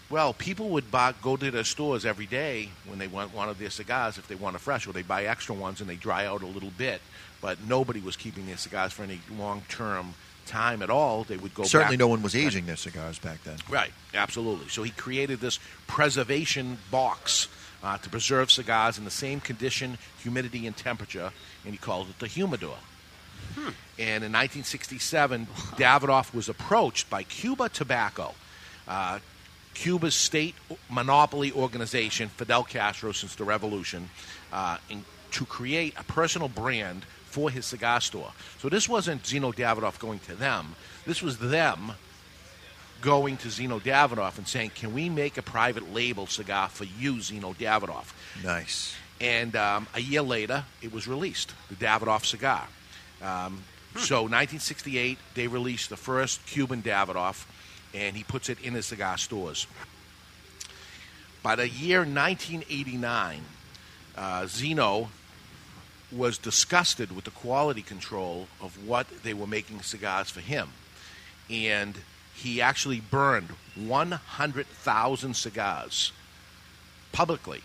Well, 0.09 0.33
people 0.33 0.69
would 0.69 0.91
buy, 0.91 1.13
go 1.21 1.37
to 1.37 1.51
their 1.51 1.63
stores 1.63 2.05
every 2.05 2.25
day 2.25 2.69
when 2.85 2.99
they 2.99 3.07
want, 3.07 3.33
one 3.33 3.47
of 3.47 3.59
their 3.59 3.69
cigars 3.69 4.17
if 4.17 4.27
they 4.27 4.35
want 4.35 4.57
a 4.57 4.59
fresh, 4.59 4.85
or 4.85 4.91
they 4.91 5.03
buy 5.03 5.23
extra 5.23 5.55
ones 5.55 5.79
and 5.79 5.89
they 5.89 5.95
dry 5.95 6.25
out 6.25 6.41
a 6.41 6.47
little 6.47 6.71
bit. 6.77 7.01
But 7.39 7.63
nobody 7.65 8.01
was 8.01 8.17
keeping 8.17 8.45
their 8.45 8.57
cigars 8.57 8.91
for 8.91 9.03
any 9.03 9.21
long 9.37 9.63
term 9.69 10.13
time 10.51 10.81
at 10.81 10.89
all. 10.89 11.23
They 11.23 11.37
would 11.37 11.53
go 11.55 11.63
Certainly, 11.63 11.97
back- 11.97 11.99
no 11.99 12.07
one 12.07 12.21
was 12.21 12.35
aging 12.35 12.65
their 12.65 12.75
cigars 12.75 13.17
back 13.19 13.43
then. 13.43 13.57
Right, 13.69 13.91
absolutely. 14.13 14.67
So 14.69 14.83
he 14.83 14.91
created 14.91 15.39
this 15.39 15.59
preservation 15.87 16.77
box 16.91 17.47
uh, 17.83 17.97
to 17.97 18.09
preserve 18.09 18.51
cigars 18.51 18.97
in 18.97 19.05
the 19.05 19.11
same 19.11 19.39
condition, 19.39 19.97
humidity, 20.21 20.67
and 20.67 20.75
temperature, 20.75 21.31
and 21.65 21.73
he 21.73 21.77
called 21.77 22.09
it 22.09 22.19
the 22.19 22.27
humidor. 22.27 22.75
And 23.97 24.23
in 24.23 24.31
1967, 24.31 25.47
Davidoff 25.75 26.33
was 26.33 26.47
approached 26.47 27.09
by 27.09 27.23
Cubatabaco, 27.23 28.33
uh, 28.87 29.19
Cuba's 29.73 30.15
state 30.15 30.55
monopoly 30.89 31.51
organization, 31.51 32.29
Fidel 32.29 32.63
Castro, 32.63 33.11
since 33.11 33.35
the 33.35 33.43
revolution, 33.43 34.09
uh, 34.53 34.77
in, 34.89 35.03
to 35.31 35.45
create 35.45 35.93
a 35.97 36.03
personal 36.03 36.47
brand 36.49 37.05
for 37.31 37.49
his 37.49 37.65
cigar 37.65 38.01
store. 38.01 38.31
So 38.59 38.69
this 38.69 38.87
wasn't 38.87 39.23
Zino 39.23 39.53
Davidoff 39.53 39.99
going 39.99 40.19
to 40.19 40.35
them. 40.35 40.75
This 41.05 41.21
was 41.21 41.37
them 41.39 41.93
going 43.01 43.37
to 43.37 43.47
Zino 43.47 43.81
Davidoff 43.81 44.37
and 44.37 44.47
saying, 44.47 44.71
"Can 44.75 44.93
we 44.93 45.09
make 45.09 45.37
a 45.37 45.41
private 45.41 45.91
label 45.93 46.27
cigar 46.27 46.69
for 46.69 46.83
you, 46.83 47.15
Zino 47.15 47.55
Davidoff?" 47.55 48.13
Nice. 48.43 48.93
And 49.19 49.55
um, 49.55 49.87
a 49.93 50.01
year 50.01 50.21
later, 50.21 50.65
it 50.81 50.91
was 50.91 51.07
released, 51.07 51.53
the 51.69 51.75
Davidoff 51.75 52.25
cigar. 52.25 52.67
Um, 53.21 53.63
So, 53.97 54.21
1968, 54.21 55.17
they 55.35 55.47
released 55.47 55.89
the 55.89 55.97
first 55.97 56.45
Cuban 56.45 56.81
Davidoff, 56.81 57.45
and 57.93 58.15
he 58.15 58.23
puts 58.23 58.47
it 58.49 58.57
in 58.61 58.73
his 58.73 58.85
cigar 58.85 59.17
stores. 59.17 59.67
By 61.43 61.55
the 61.55 61.67
year 61.67 61.99
1989, 62.05 63.41
uh, 64.15 64.41
Zino 64.43 65.09
was 66.11 66.37
disgusted 66.37 67.15
with 67.15 67.25
the 67.25 67.31
quality 67.31 67.81
control 67.81 68.47
of 68.61 68.85
what 68.87 69.07
they 69.23 69.33
were 69.33 69.47
making 69.47 69.81
cigars 69.81 70.29
for 70.29 70.41
him. 70.41 70.69
And 71.49 71.97
he 72.33 72.61
actually 72.61 72.99
burned 72.99 73.49
100,000 73.75 75.33
cigars 75.35 76.11
publicly. 77.11 77.61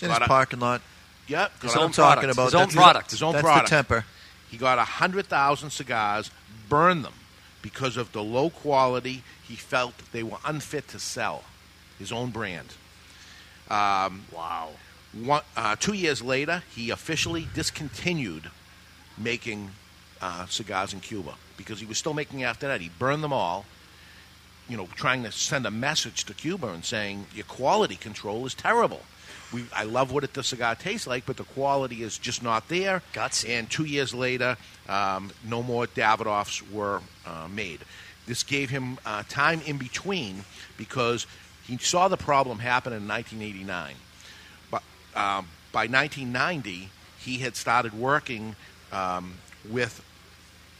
In 0.00 0.08
his 0.08 0.18
a- 0.18 0.20
parking 0.22 0.60
lot. 0.60 0.82
Yep. 1.28 1.62
His 1.62 1.70
got 1.72 1.76
a- 1.76 1.80
own 1.80 1.86
I'm 1.86 1.92
talking 1.92 2.12
product. 2.22 2.32
about 2.32 2.44
His 2.46 2.54
own 2.54 2.60
that's 2.62 2.74
product. 2.74 3.10
His 3.10 3.22
own 3.22 3.32
that's 3.32 3.42
product. 3.42 3.66
the 3.70 3.76
temper. 3.76 4.04
He 4.50 4.56
got 4.58 4.78
100,000 4.78 5.70
cigars, 5.70 6.30
burned 6.68 7.04
them 7.04 7.14
because 7.62 7.96
of 7.96 8.12
the 8.12 8.22
low 8.22 8.50
quality. 8.50 9.22
He 9.42 9.54
felt 9.56 9.94
they 10.12 10.22
were 10.22 10.38
unfit 10.44 10.88
to 10.88 10.98
sell 10.98 11.44
his 11.98 12.12
own 12.12 12.30
brand. 12.30 12.68
Um, 13.70 14.24
Wow. 14.32 14.72
One, 15.12 15.42
uh, 15.56 15.76
two 15.76 15.92
years 15.92 16.22
later, 16.22 16.62
he 16.74 16.90
officially 16.90 17.46
discontinued 17.54 18.50
making 19.18 19.70
uh, 20.20 20.46
cigars 20.46 20.92
in 20.92 21.00
Cuba 21.00 21.34
because 21.56 21.80
he 21.80 21.86
was 21.86 21.98
still 21.98 22.14
making 22.14 22.42
after 22.44 22.68
that. 22.68 22.80
He 22.80 22.90
burned 22.98 23.22
them 23.22 23.32
all, 23.32 23.66
you 24.68 24.76
know, 24.76 24.88
trying 24.94 25.22
to 25.24 25.32
send 25.32 25.66
a 25.66 25.70
message 25.70 26.24
to 26.24 26.34
Cuba 26.34 26.68
and 26.68 26.84
saying 26.84 27.26
your 27.34 27.44
quality 27.44 27.96
control 27.96 28.46
is 28.46 28.54
terrible. 28.54 29.02
We, 29.52 29.64
I 29.74 29.84
love 29.84 30.12
what 30.12 30.24
it, 30.24 30.32
the 30.32 30.42
cigar 30.42 30.74
tastes 30.74 31.06
like, 31.06 31.26
but 31.26 31.36
the 31.36 31.44
quality 31.44 32.02
is 32.02 32.16
just 32.16 32.42
not 32.42 32.68
there. 32.68 33.02
Guts. 33.12 33.44
And 33.44 33.68
two 33.68 33.84
years 33.84 34.14
later, 34.14 34.56
um, 34.88 35.30
no 35.44 35.62
more 35.62 35.86
Davidoffs 35.86 36.70
were 36.72 37.02
uh, 37.26 37.48
made. 37.48 37.80
This 38.26 38.42
gave 38.42 38.70
him 38.70 38.98
uh, 39.04 39.24
time 39.28 39.60
in 39.66 39.76
between 39.76 40.44
because 40.78 41.26
he 41.64 41.76
saw 41.76 42.08
the 42.08 42.16
problem 42.16 42.60
happen 42.60 42.92
in 42.94 43.06
1989. 43.06 43.94
Um, 45.14 45.48
by 45.72 45.86
1990, 45.86 46.88
he 47.18 47.38
had 47.38 47.56
started 47.56 47.92
working 47.92 48.56
um, 48.92 49.34
with 49.68 50.02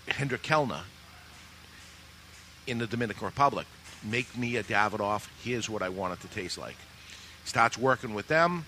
Hendrik 0.08 0.42
Kelner 0.42 0.82
in 2.66 2.78
the 2.78 2.86
Dominican 2.86 3.24
Republic. 3.24 3.66
Make 4.02 4.36
me 4.36 4.56
a 4.56 4.62
Davidoff. 4.62 5.28
Here's 5.42 5.68
what 5.68 5.82
I 5.82 5.88
want 5.88 6.14
it 6.14 6.20
to 6.20 6.28
taste 6.28 6.58
like. 6.58 6.76
Starts 7.44 7.78
working 7.78 8.14
with 8.14 8.28
them. 8.28 8.66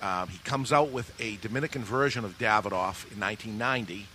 Um, 0.00 0.28
he 0.28 0.38
comes 0.38 0.72
out 0.72 0.90
with 0.90 1.12
a 1.20 1.36
Dominican 1.36 1.84
version 1.84 2.24
of 2.24 2.38
Davidoff 2.38 3.10
in 3.12 3.20
1990. 3.20 4.06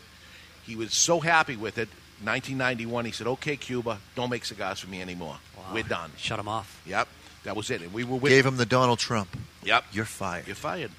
He 0.64 0.76
was 0.76 0.94
so 0.94 1.22
happy 1.22 1.56
with 1.56 1.78
it. 1.78 1.88
1991, 2.24 3.06
he 3.06 3.12
said, 3.12 3.28
"Okay, 3.28 3.56
Cuba, 3.56 4.00
don't 4.16 4.30
make 4.30 4.44
cigars 4.44 4.80
for 4.80 4.90
me 4.90 5.02
anymore. 5.02 5.38
We're 5.72 5.84
done." 5.84 6.12
Shut 6.18 6.40
him 6.40 6.48
off. 6.48 6.82
Yep, 6.86 7.08
that 7.48 7.56
was 7.56 7.72
it. 7.72 7.82
And 7.82 7.94
we 7.94 8.04
were 8.04 8.18
with 8.18 8.30
Gave 8.30 8.46
him 8.46 8.58
the 8.58 8.66
Donald 8.66 9.00
Trump. 9.00 9.30
Yep. 9.64 9.86
You're 9.94 10.04
fired. 10.04 10.48
You're 10.48 10.56
fired. 10.56 10.92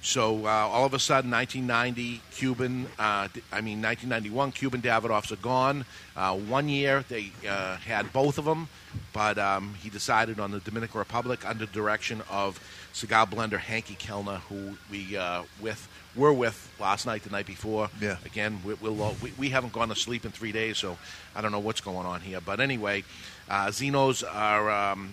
So 0.00 0.46
uh, 0.46 0.48
all 0.48 0.86
of 0.86 0.94
a 0.94 0.98
sudden, 0.98 1.30
1990, 1.30 2.22
Cuban, 2.30 2.86
uh, 2.98 3.28
I 3.52 3.60
mean 3.60 3.82
1991, 3.82 4.52
Cuban 4.52 4.80
Davidoffs 4.80 5.30
are 5.30 5.36
gone. 5.36 5.84
Uh, 6.16 6.34
one 6.36 6.70
year 6.70 7.04
they 7.10 7.32
uh, 7.46 7.76
had 7.76 8.14
both 8.14 8.38
of 8.38 8.46
them, 8.46 8.68
but 9.12 9.36
um, 9.36 9.74
he 9.82 9.90
decided 9.90 10.40
on 10.40 10.52
the 10.52 10.60
Dominican 10.60 10.98
Republic 10.98 11.46
under 11.46 11.66
direction 11.66 12.22
of 12.30 12.58
cigar 12.94 13.26
blender 13.26 13.58
Henke 13.58 13.98
Kelner, 13.98 14.38
who 14.48 14.78
we 14.90 15.18
uh, 15.18 15.42
with 15.60 15.86
were 16.16 16.32
with 16.32 16.74
last 16.80 17.04
night, 17.04 17.24
the 17.24 17.30
night 17.30 17.46
before. 17.46 17.90
Yeah. 18.00 18.16
Again, 18.24 18.60
we, 18.64 18.72
we'll, 18.72 19.14
we, 19.22 19.34
we 19.38 19.50
haven't 19.50 19.74
gone 19.74 19.90
to 19.90 19.94
sleep 19.94 20.24
in 20.24 20.30
three 20.30 20.50
days, 20.50 20.78
so 20.78 20.96
I 21.36 21.42
don't 21.42 21.52
know 21.52 21.60
what's 21.60 21.82
going 21.82 22.06
on 22.06 22.22
here. 22.22 22.40
But 22.40 22.58
anyway, 22.58 23.04
uh, 23.50 23.66
Xenos 23.66 24.24
are 24.26 24.70
um, 24.70 25.12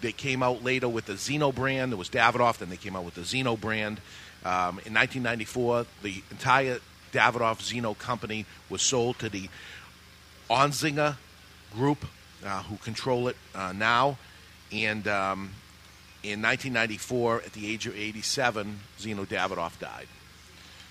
they 0.00 0.12
came 0.12 0.42
out 0.42 0.62
later 0.64 0.88
with 0.88 1.06
the 1.06 1.14
Zino 1.14 1.54
brand. 1.54 1.92
There 1.92 1.98
was 1.98 2.08
Davidoff, 2.08 2.58
then 2.58 2.70
they 2.70 2.76
came 2.76 2.96
out 2.96 3.04
with 3.04 3.14
the 3.14 3.22
Zino 3.22 3.58
brand. 3.58 4.00
Um, 4.44 4.80
in 4.84 4.94
1994, 4.94 5.86
the 6.02 6.22
entire 6.30 6.78
Davidoff 7.12 7.60
Zino 7.60 7.96
company 7.96 8.46
was 8.68 8.82
sold 8.82 9.18
to 9.20 9.28
the 9.28 9.48
Oettinger 10.50 11.16
Group, 11.74 12.06
uh, 12.44 12.62
who 12.64 12.76
control 12.76 13.28
it 13.28 13.36
uh, 13.54 13.72
now. 13.72 14.18
And 14.72 15.06
um, 15.08 15.50
in 16.22 16.42
1994, 16.42 17.42
at 17.46 17.52
the 17.52 17.70
age 17.70 17.86
of 17.86 17.96
87, 17.96 18.80
Zino 18.98 19.26
Davidoff 19.26 19.78
died. 19.78 20.06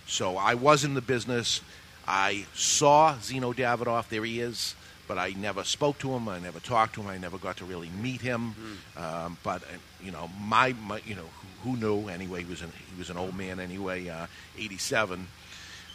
So 0.07 0.37
I 0.37 0.55
was 0.55 0.83
in 0.83 0.93
the 0.93 1.01
business. 1.01 1.61
I 2.07 2.45
saw 2.53 3.15
Zino 3.15 3.53
Davidoff. 3.53 4.07
There 4.09 4.23
he 4.23 4.39
is. 4.39 4.75
But 5.07 5.17
I 5.17 5.29
never 5.37 5.63
spoke 5.63 5.99
to 5.99 6.11
him. 6.11 6.27
I 6.27 6.39
never 6.39 6.59
talked 6.59 6.95
to 6.95 7.01
him. 7.01 7.07
I 7.07 7.17
never 7.17 7.37
got 7.37 7.57
to 7.57 7.65
really 7.65 7.89
meet 8.01 8.21
him. 8.21 8.55
Um, 8.97 9.37
but 9.43 9.63
uh, 9.63 9.77
you 10.03 10.11
know, 10.11 10.29
my, 10.41 10.73
my 10.73 11.01
you 11.05 11.15
know, 11.15 11.29
who, 11.63 11.71
who 11.71 11.77
knew 11.77 12.09
anyway? 12.09 12.43
He 12.43 12.49
was 12.49 12.61
an, 12.61 12.71
he 12.91 12.97
was 12.97 13.09
an 13.09 13.17
old 13.17 13.35
man 13.35 13.59
anyway, 13.59 14.09
uh, 14.09 14.27
87. 14.57 15.27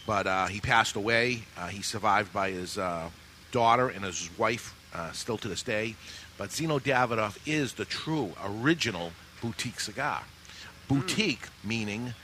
But 0.07 0.27
uh, 0.27 0.47
he 0.47 0.61
passed 0.61 0.97
away. 0.97 1.43
Uh, 1.57 1.69
he's 1.69 1.87
survived 1.87 2.33
by 2.33 2.51
his 2.51 2.79
uh, 2.79 3.11
daughter 3.53 3.89
and 3.89 4.05
his 4.05 4.31
wife 4.39 4.75
uh, 4.95 5.13
still 5.13 5.39
to 5.39 5.49
this 5.49 5.63
day. 5.63 5.95
But 6.39 6.51
Zino 6.51 6.81
Davidoff 6.81 7.39
is 7.47 7.75
the 7.75 7.85
true 7.85 8.33
original 8.45 9.13
boutique 9.41 9.81
cigar. 9.81 10.23
Boutique 10.89 11.49
meaning 11.63 12.15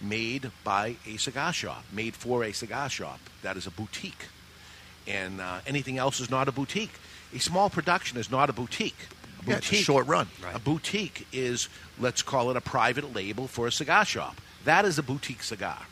made 0.00 0.50
by 0.62 0.96
a 1.06 1.16
cigar 1.16 1.52
shop, 1.52 1.84
made 1.92 2.14
for 2.14 2.44
a 2.44 2.52
cigar 2.52 2.88
shop. 2.88 3.20
That 3.42 3.56
is 3.56 3.66
a 3.66 3.70
boutique. 3.70 4.26
And 5.06 5.40
uh, 5.40 5.60
anything 5.66 5.98
else 5.98 6.20
is 6.20 6.30
not 6.30 6.48
a 6.48 6.52
boutique. 6.52 6.92
A 7.34 7.38
small 7.38 7.68
production 7.68 8.18
is 8.18 8.30
not 8.30 8.48
a 8.48 8.52
boutique. 8.52 8.96
A 9.46 9.50
Yeah, 9.50 9.56
it's 9.56 9.72
a 9.72 9.74
short 9.76 10.06
run. 10.06 10.28
A 10.54 10.58
boutique 10.58 11.26
is, 11.32 11.68
let's 11.98 12.22
call 12.22 12.50
it 12.50 12.56
a 12.56 12.60
private 12.60 13.14
label 13.14 13.46
for 13.46 13.66
a 13.66 13.72
cigar 13.72 14.04
shop. 14.04 14.40
That 14.64 14.84
is 14.84 14.98
a 14.98 15.02
boutique 15.02 15.42
cigar. 15.42 15.82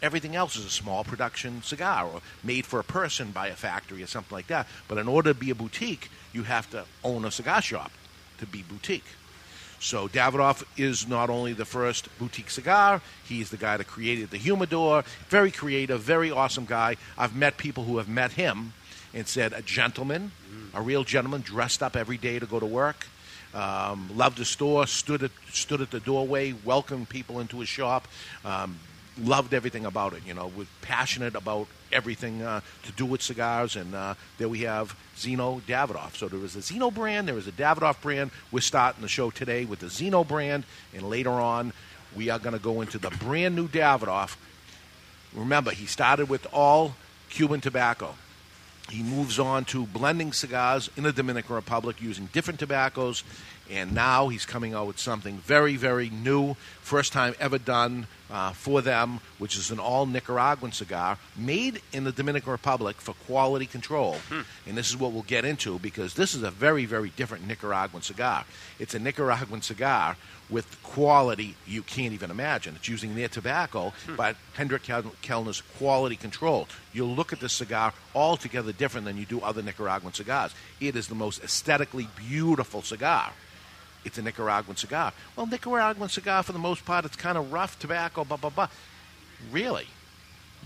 Everything 0.00 0.36
else 0.36 0.56
is 0.56 0.64
a 0.64 0.70
small 0.70 1.02
production 1.02 1.62
cigar 1.62 2.06
or 2.06 2.20
made 2.44 2.66
for 2.66 2.78
a 2.78 2.84
person 2.84 3.30
by 3.32 3.48
a 3.48 3.54
factory 3.54 4.02
or 4.02 4.06
something 4.06 4.34
like 4.34 4.46
that. 4.48 4.68
But 4.86 4.98
in 4.98 5.08
order 5.08 5.32
to 5.32 5.38
be 5.38 5.50
a 5.50 5.54
boutique, 5.54 6.10
you 6.32 6.44
have 6.44 6.70
to 6.70 6.84
own 7.02 7.24
a 7.24 7.30
cigar 7.30 7.62
shop 7.62 7.90
to 8.38 8.46
be 8.46 8.62
boutique. 8.62 9.04
So 9.80 10.08
Davidoff 10.08 10.64
is 10.76 11.06
not 11.06 11.30
only 11.30 11.52
the 11.52 11.64
first 11.64 12.08
boutique 12.18 12.50
cigar, 12.50 13.00
he's 13.24 13.50
the 13.50 13.56
guy 13.56 13.76
that 13.76 13.86
created 13.86 14.30
the 14.30 14.36
humidor. 14.36 15.04
Very 15.28 15.50
creative, 15.50 16.00
very 16.00 16.30
awesome 16.30 16.64
guy. 16.64 16.96
I've 17.16 17.34
met 17.34 17.56
people 17.56 17.84
who 17.84 17.98
have 17.98 18.08
met 18.08 18.32
him 18.32 18.72
and 19.14 19.26
said 19.26 19.52
a 19.52 19.62
gentleman, 19.62 20.32
a 20.74 20.82
real 20.82 21.04
gentleman, 21.04 21.42
dressed 21.42 21.82
up 21.82 21.96
every 21.96 22.18
day 22.18 22.38
to 22.38 22.46
go 22.46 22.58
to 22.58 22.66
work. 22.66 23.06
Um, 23.54 24.10
loved 24.14 24.36
the 24.36 24.44
store, 24.44 24.86
stood 24.86 25.22
at 25.22 25.30
stood 25.52 25.80
at 25.80 25.90
the 25.90 26.00
doorway, 26.00 26.52
welcomed 26.64 27.08
people 27.08 27.40
into 27.40 27.60
his 27.60 27.68
shop. 27.68 28.06
Um, 28.44 28.78
loved 29.20 29.54
everything 29.54 29.86
about 29.86 30.12
it. 30.12 30.22
You 30.26 30.34
know, 30.34 30.50
was 30.56 30.68
passionate 30.82 31.34
about 31.34 31.68
everything 31.92 32.42
uh, 32.42 32.60
to 32.84 32.92
do 32.92 33.06
with 33.06 33.22
cigars. 33.22 33.76
And 33.76 33.94
uh, 33.94 34.14
there 34.38 34.48
we 34.48 34.60
have 34.60 34.96
Zino 35.16 35.60
Davidoff. 35.62 36.16
So 36.16 36.28
there 36.28 36.38
was 36.38 36.56
a 36.56 36.60
Zino 36.60 36.92
brand, 36.92 37.28
there 37.28 37.34
was 37.34 37.48
a 37.48 37.52
Davidoff 37.52 38.00
brand. 38.00 38.30
We're 38.50 38.60
starting 38.60 39.02
the 39.02 39.08
show 39.08 39.30
today 39.30 39.64
with 39.64 39.80
the 39.80 39.86
Zino 39.86 40.26
brand, 40.26 40.64
and 40.94 41.08
later 41.08 41.30
on 41.30 41.72
we 42.16 42.30
are 42.30 42.38
going 42.38 42.54
to 42.54 42.62
go 42.62 42.80
into 42.80 42.98
the 42.98 43.10
brand 43.10 43.54
new 43.54 43.68
Davidoff. 43.68 44.36
Remember, 45.34 45.70
he 45.70 45.86
started 45.86 46.28
with 46.28 46.46
all 46.52 46.94
Cuban 47.28 47.60
tobacco. 47.60 48.14
He 48.90 49.02
moves 49.02 49.38
on 49.38 49.66
to 49.66 49.84
blending 49.84 50.32
cigars 50.32 50.88
in 50.96 51.02
the 51.02 51.12
Dominican 51.12 51.54
Republic 51.54 52.00
using 52.00 52.30
different 52.32 52.58
tobaccos, 52.58 53.22
and 53.70 53.94
now 53.94 54.28
he's 54.28 54.46
coming 54.46 54.74
out 54.74 54.86
with 54.86 54.98
something 54.98 55.38
very, 55.38 55.76
very 55.76 56.10
new, 56.10 56.54
first 56.80 57.12
time 57.12 57.34
ever 57.38 57.58
done 57.58 58.06
uh, 58.30 58.52
for 58.52 58.82
them, 58.82 59.20
which 59.38 59.56
is 59.56 59.70
an 59.70 59.78
all 59.78 60.06
Nicaraguan 60.06 60.72
cigar 60.72 61.18
made 61.36 61.80
in 61.92 62.04
the 62.04 62.12
Dominican 62.12 62.52
Republic 62.52 62.96
for 62.96 63.14
quality 63.26 63.66
control. 63.66 64.16
And 64.66 64.76
this 64.76 64.88
is 64.88 64.96
what 64.96 65.12
we'll 65.12 65.22
get 65.22 65.44
into 65.44 65.78
because 65.78 66.14
this 66.14 66.34
is 66.34 66.42
a 66.42 66.50
very, 66.50 66.84
very 66.86 67.10
different 67.10 67.46
Nicaraguan 67.46 68.02
cigar. 68.02 68.44
It's 68.78 68.94
a 68.94 68.98
Nicaraguan 68.98 69.62
cigar 69.62 70.16
with 70.50 70.82
quality 70.82 71.54
you 71.66 71.82
can't 71.82 72.14
even 72.14 72.30
imagine. 72.30 72.74
It's 72.76 72.88
using 72.88 73.14
their 73.14 73.28
tobacco, 73.28 73.92
but 74.16 74.36
Hendrik 74.54 74.82
Kelner's 74.84 75.60
quality 75.78 76.16
control. 76.16 76.68
You'll 76.94 77.14
look 77.14 77.34
at 77.34 77.40
this 77.40 77.52
cigar 77.52 77.92
altogether 78.14 78.72
different 78.72 79.06
than 79.06 79.18
you 79.18 79.26
do 79.26 79.40
other 79.40 79.62
Nicaraguan 79.62 80.14
cigars. 80.14 80.54
It 80.80 80.96
is 80.96 81.08
the 81.08 81.14
most 81.14 81.42
aesthetically 81.44 82.08
beautiful 82.16 82.80
cigar. 82.80 83.32
It's 84.04 84.18
a 84.18 84.22
Nicaraguan 84.22 84.76
cigar. 84.76 85.12
Well, 85.36 85.46
Nicaraguan 85.46 86.08
cigar, 86.08 86.42
for 86.42 86.52
the 86.52 86.58
most 86.58 86.84
part, 86.84 87.04
it's 87.04 87.16
kind 87.16 87.36
of 87.36 87.52
rough 87.52 87.78
tobacco, 87.78 88.24
blah, 88.24 88.36
blah, 88.36 88.50
blah. 88.50 88.68
Really? 89.50 89.86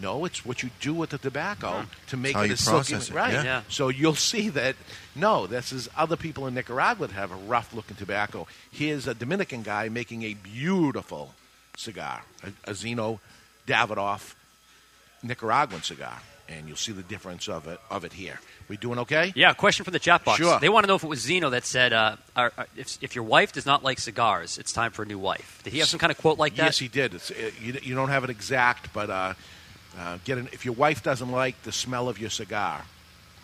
No, 0.01 0.25
it's 0.25 0.45
what 0.45 0.63
you 0.63 0.71
do 0.81 0.95
with 0.95 1.11
the 1.11 1.19
tobacco 1.19 1.85
to 2.09 2.17
make 2.17 2.35
how 2.35 2.43
it 2.43 2.49
you 2.49 2.55
a 2.55 2.57
silky, 2.57 2.93
process 2.93 3.11
it, 3.11 3.15
right? 3.15 3.33
yeah. 3.35 3.43
Yeah. 3.45 3.63
So 3.69 3.89
you'll 3.89 4.15
see 4.15 4.49
that 4.51 4.77
no, 5.15 5.47
this 5.47 5.71
is 5.73 5.89
other 5.97 6.17
people 6.17 6.47
in 6.47 6.55
Nicaragua 6.55 7.09
that 7.09 7.15
have 7.15 7.31
a 7.31 7.37
rough 7.37 7.75
looking 7.75 7.97
tobacco. 7.97 8.47
Here's 8.71 9.07
a 9.07 9.15
Dominican 9.15 9.63
guy 9.63 9.91
making 9.91 10.23
a 10.23 10.35
beautiful 10.35 11.35
cigar, 11.77 12.23
a, 12.43 12.71
a 12.71 12.73
Zino 12.73 13.19
Davidoff 13.67 14.35
Nicaraguan 15.23 15.83
cigar, 15.83 16.21
and 16.49 16.67
you'll 16.69 16.77
see 16.77 16.93
the 16.93 17.03
difference 17.03 17.49
of 17.49 17.67
it 17.69 17.81
of 17.91 18.05
it 18.05 18.13
here. 18.13 18.39
We 18.69 18.77
doing 18.77 18.99
okay? 19.01 19.33
Yeah, 19.35 19.53
question 19.55 19.85
from 19.85 19.93
the 19.93 19.99
chat 19.99 20.25
box. 20.25 20.39
Sure. 20.39 20.59
They 20.61 20.69
want 20.69 20.85
to 20.85 20.89
know 20.89 20.95
if 20.97 21.05
it 21.05 21.09
was 21.09 21.25
Zino 21.27 21.51
that 21.51 21.65
said, 21.65 21.93
uh, 21.93 22.17
are, 22.37 22.53
are- 22.57 22.67
if, 22.77 22.97
if 23.03 23.15
your 23.15 23.25
wife 23.25 23.53
does 23.53 23.67
not 23.67 23.83
like 23.85 23.99
cigars, 23.99 24.57
it's 24.59 24.73
time 24.73 24.93
for 24.93 25.03
a 25.03 25.07
new 25.07 25.19
wife. 25.19 25.61
Did 25.65 25.73
he 25.73 25.79
have 25.81 25.89
some 25.89 25.99
kind 26.01 26.11
of 26.11 26.19
quote 26.19 26.39
like 26.39 26.55
that? 26.57 26.65
Yes, 26.67 26.79
he 26.79 26.89
did. 26.89 27.15
It's, 27.15 27.31
uh 27.31 27.51
you, 27.61 27.77
you 27.83 27.95
don't 27.95 28.09
have 28.09 28.25
it 28.25 28.31
exact, 28.31 28.93
but 28.95 29.11
uh, 29.11 29.35
uh, 29.99 30.19
get 30.25 30.39
an, 30.39 30.49
if 30.53 30.65
your 30.65 30.75
wife 30.75 31.03
doesn't 31.03 31.31
like 31.31 31.61
the 31.65 31.73
smell 31.73 32.09
of 32.09 32.19
your 32.19 32.31
cigar, 32.31 32.83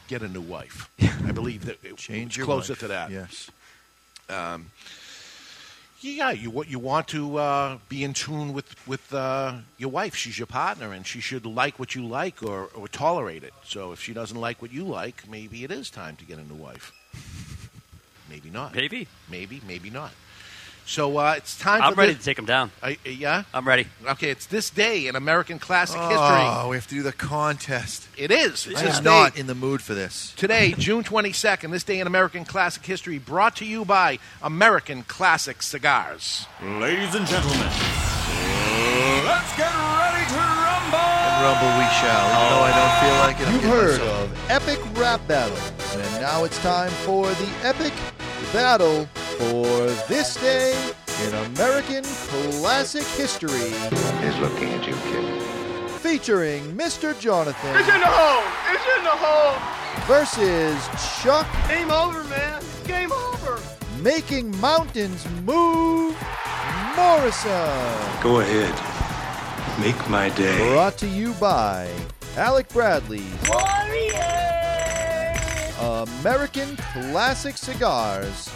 get 0.08 0.22
a 0.22 0.28
new 0.28 0.40
wife. 0.40 0.88
I 1.26 1.32
believe 1.32 1.66
that 1.66 1.78
it, 1.84 1.96
Change 1.96 2.28
it's 2.30 2.36
your 2.38 2.46
closer 2.46 2.72
wife. 2.72 2.80
to 2.80 2.88
that. 2.88 3.10
Yes. 3.10 3.50
Yeah, 6.00 6.30
you 6.30 6.50
what 6.50 6.68
you 6.68 6.78
want 6.78 7.08
to 7.08 7.38
uh, 7.38 7.78
be 7.88 8.04
in 8.04 8.14
tune 8.14 8.52
with 8.52 8.76
with 8.86 9.12
uh, 9.12 9.54
your 9.78 9.90
wife. 9.90 10.14
She's 10.14 10.38
your 10.38 10.46
partner, 10.46 10.92
and 10.92 11.04
she 11.04 11.20
should 11.20 11.44
like 11.44 11.80
what 11.80 11.96
you 11.96 12.06
like 12.06 12.40
or, 12.40 12.66
or 12.66 12.86
tolerate 12.86 13.42
it. 13.42 13.52
So 13.64 13.90
if 13.90 14.00
she 14.00 14.12
doesn't 14.12 14.40
like 14.40 14.62
what 14.62 14.72
you 14.72 14.84
like, 14.84 15.28
maybe 15.28 15.64
it 15.64 15.72
is 15.72 15.90
time 15.90 16.14
to 16.16 16.24
get 16.24 16.38
a 16.38 16.44
new 16.44 16.54
wife. 16.54 16.92
Maybe 18.30 18.50
not. 18.50 18.74
Maybe. 18.74 19.08
Maybe. 19.30 19.62
Maybe 19.66 19.88
not. 19.88 20.12
So 20.88 21.18
uh, 21.18 21.34
it's 21.36 21.54
time. 21.58 21.82
I'm 21.82 21.92
for 21.92 22.00
ready 22.00 22.14
this- 22.14 22.22
to 22.22 22.30
take 22.30 22.38
him 22.38 22.46
down. 22.46 22.70
Uh, 22.82 22.92
yeah. 23.04 23.42
I'm 23.52 23.68
ready. 23.68 23.86
Okay, 24.08 24.30
it's 24.30 24.46
this 24.46 24.70
day 24.70 25.06
in 25.06 25.16
American 25.16 25.58
classic 25.58 26.00
history. 26.00 26.16
Oh, 26.18 26.68
we 26.70 26.76
have 26.76 26.86
to 26.86 26.94
do 26.94 27.02
the 27.02 27.12
contest. 27.12 28.08
It 28.16 28.30
is. 28.30 28.66
It's 28.66 28.80
I 28.80 28.86
am 28.96 29.04
day- 29.04 29.10
not 29.10 29.36
in 29.38 29.46
the 29.48 29.54
mood 29.54 29.82
for 29.82 29.92
this. 29.92 30.32
Today, 30.36 30.72
June 30.78 31.04
22nd, 31.04 31.70
this 31.72 31.84
day 31.84 32.00
in 32.00 32.06
American 32.06 32.46
classic 32.46 32.86
history, 32.86 33.18
brought 33.18 33.56
to 33.56 33.66
you 33.66 33.84
by 33.84 34.18
American 34.42 35.02
Classic 35.02 35.60
Cigars. 35.60 36.46
Ladies 36.62 37.14
and 37.14 37.26
gentlemen, 37.26 37.58
let's 39.28 39.52
get 39.58 39.68
ready 39.68 40.24
to 40.24 40.40
rumble! 40.40 40.98
And 40.98 41.44
rumble 41.44 41.72
we 41.76 41.84
shall. 42.00 42.24
Even 42.32 42.48
though 42.48 42.64
I 42.64 42.72
don't 42.80 42.96
feel 43.04 43.16
like 43.26 43.36
it. 43.40 43.52
You've 43.52 43.60
getting 43.60 43.76
heard 43.76 44.00
myself- 44.00 44.32
of 44.32 44.50
epic 44.50 44.78
rap 44.98 45.20
battles, 45.28 45.72
and 45.92 46.22
now 46.22 46.44
it's 46.44 46.58
time 46.62 46.90
for 47.04 47.26
the 47.28 47.48
epic 47.62 47.92
battle 48.54 49.06
for 49.38 49.86
this 50.08 50.34
day 50.36 50.72
in 51.26 51.34
American 51.54 52.02
classic 52.04 53.04
history, 53.16 53.72
Is 54.26 54.38
looking 54.38 54.70
at 54.74 54.86
you, 54.86 54.94
kid. 54.94 55.40
featuring 56.00 56.76
Mr. 56.76 57.18
Jonathan 57.18 57.76
It's 57.76 57.88
in 57.88 58.00
the 58.00 58.06
hole! 58.06 58.44
It's 58.72 58.86
in 58.98 59.04
the 59.04 59.10
hole! 59.10 59.56
versus 60.06 60.78
Chuck, 61.22 61.46
Game 61.68 61.90
over, 61.90 62.24
man! 62.24 62.62
Game 62.84 63.12
over! 63.12 63.60
making 64.02 64.58
mountains 64.60 65.26
move, 65.44 66.16
Morrison. 66.96 67.50
Go 68.22 68.40
ahead. 68.40 68.74
Make 69.80 70.08
my 70.08 70.28
day. 70.30 70.56
Brought 70.72 70.96
to 70.98 71.06
you 71.06 71.32
by 71.34 71.88
Alec 72.36 72.68
Bradley. 72.70 73.22
Warriors. 73.48 74.14
American 75.80 76.76
Classic 76.76 77.56
Cigars. 77.56 78.50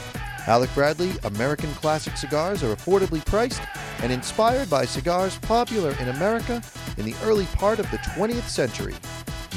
Alec 0.48 0.74
Bradley 0.74 1.12
American 1.22 1.72
Classic 1.74 2.16
Cigars 2.16 2.64
are 2.64 2.74
affordably 2.74 3.24
priced 3.24 3.62
and 4.02 4.10
inspired 4.10 4.68
by 4.68 4.84
cigars 4.84 5.38
popular 5.38 5.94
in 6.00 6.08
America 6.08 6.60
in 6.98 7.04
the 7.04 7.14
early 7.22 7.46
part 7.46 7.78
of 7.78 7.88
the 7.92 7.98
20th 7.98 8.48
century. 8.48 8.94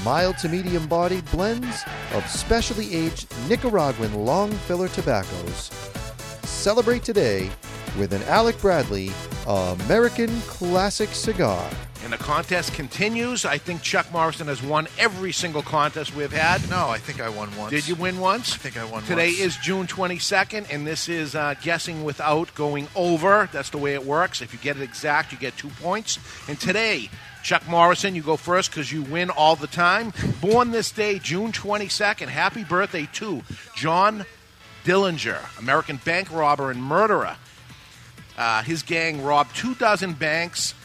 Mild 0.03 0.37
to 0.37 0.47
medium 0.47 0.85
bodied 0.85 1.25
blends 1.31 1.83
of 2.13 2.27
specially 2.29 2.93
aged 2.93 3.33
Nicaraguan 3.49 4.13
long 4.13 4.51
filler 4.51 4.87
tobaccos. 4.89 5.71
Celebrate 6.43 7.03
today 7.03 7.49
with 7.97 8.13
an 8.13 8.21
Alec 8.23 8.59
Bradley 8.61 9.11
American 9.47 10.29
Classic 10.41 11.09
Cigar. 11.09 11.67
And 12.05 12.13
the 12.13 12.19
contest 12.19 12.75
continues. 12.75 13.45
I 13.45 13.57
think 13.57 13.81
Chuck 13.81 14.11
Morrison 14.11 14.45
has 14.45 14.61
won 14.61 14.87
every 14.99 15.31
single 15.31 15.63
contest 15.63 16.15
we've 16.15 16.31
had. 16.31 16.69
No, 16.69 16.87
I 16.87 16.99
think 16.99 17.19
I 17.19 17.29
won 17.29 17.49
once. 17.57 17.71
Did 17.71 17.87
you 17.87 17.95
win 17.95 18.19
once? 18.19 18.53
I 18.53 18.57
think 18.57 18.77
I 18.77 18.85
won 18.85 19.01
Today 19.01 19.29
once. 19.29 19.39
is 19.39 19.57
June 19.57 19.87
22nd, 19.87 20.71
and 20.71 20.85
this 20.85 21.09
is 21.09 21.33
uh, 21.33 21.55
guessing 21.63 22.03
without 22.03 22.53
going 22.53 22.89
over. 22.95 23.49
That's 23.51 23.71
the 23.71 23.79
way 23.79 23.95
it 23.95 24.05
works. 24.05 24.43
If 24.43 24.53
you 24.53 24.59
get 24.59 24.77
it 24.77 24.83
exact, 24.83 25.31
you 25.31 25.39
get 25.39 25.57
two 25.57 25.69
points. 25.69 26.19
And 26.47 26.59
today, 26.59 27.09
Chuck 27.41 27.67
Morrison, 27.67 28.13
you 28.13 28.21
go 28.21 28.37
first 28.37 28.69
because 28.69 28.91
you 28.91 29.01
win 29.01 29.31
all 29.31 29.55
the 29.55 29.65
time. 29.65 30.13
Born 30.41 30.69
this 30.69 30.91
day, 30.91 31.17
June 31.17 31.53
22nd. 31.53 32.27
Happy 32.27 32.63
birthday 32.63 33.09
to 33.13 33.41
John 33.75 34.27
Dillinger, 34.83 35.57
American 35.57 35.99
bank 36.05 36.31
robber 36.31 36.69
and 36.69 36.83
murderer. 36.83 37.35
Uh, 38.37 38.61
his 38.61 38.83
gang 38.83 39.23
robbed 39.23 39.55
two 39.55 39.73
dozen 39.73 40.13
banks 40.13 40.75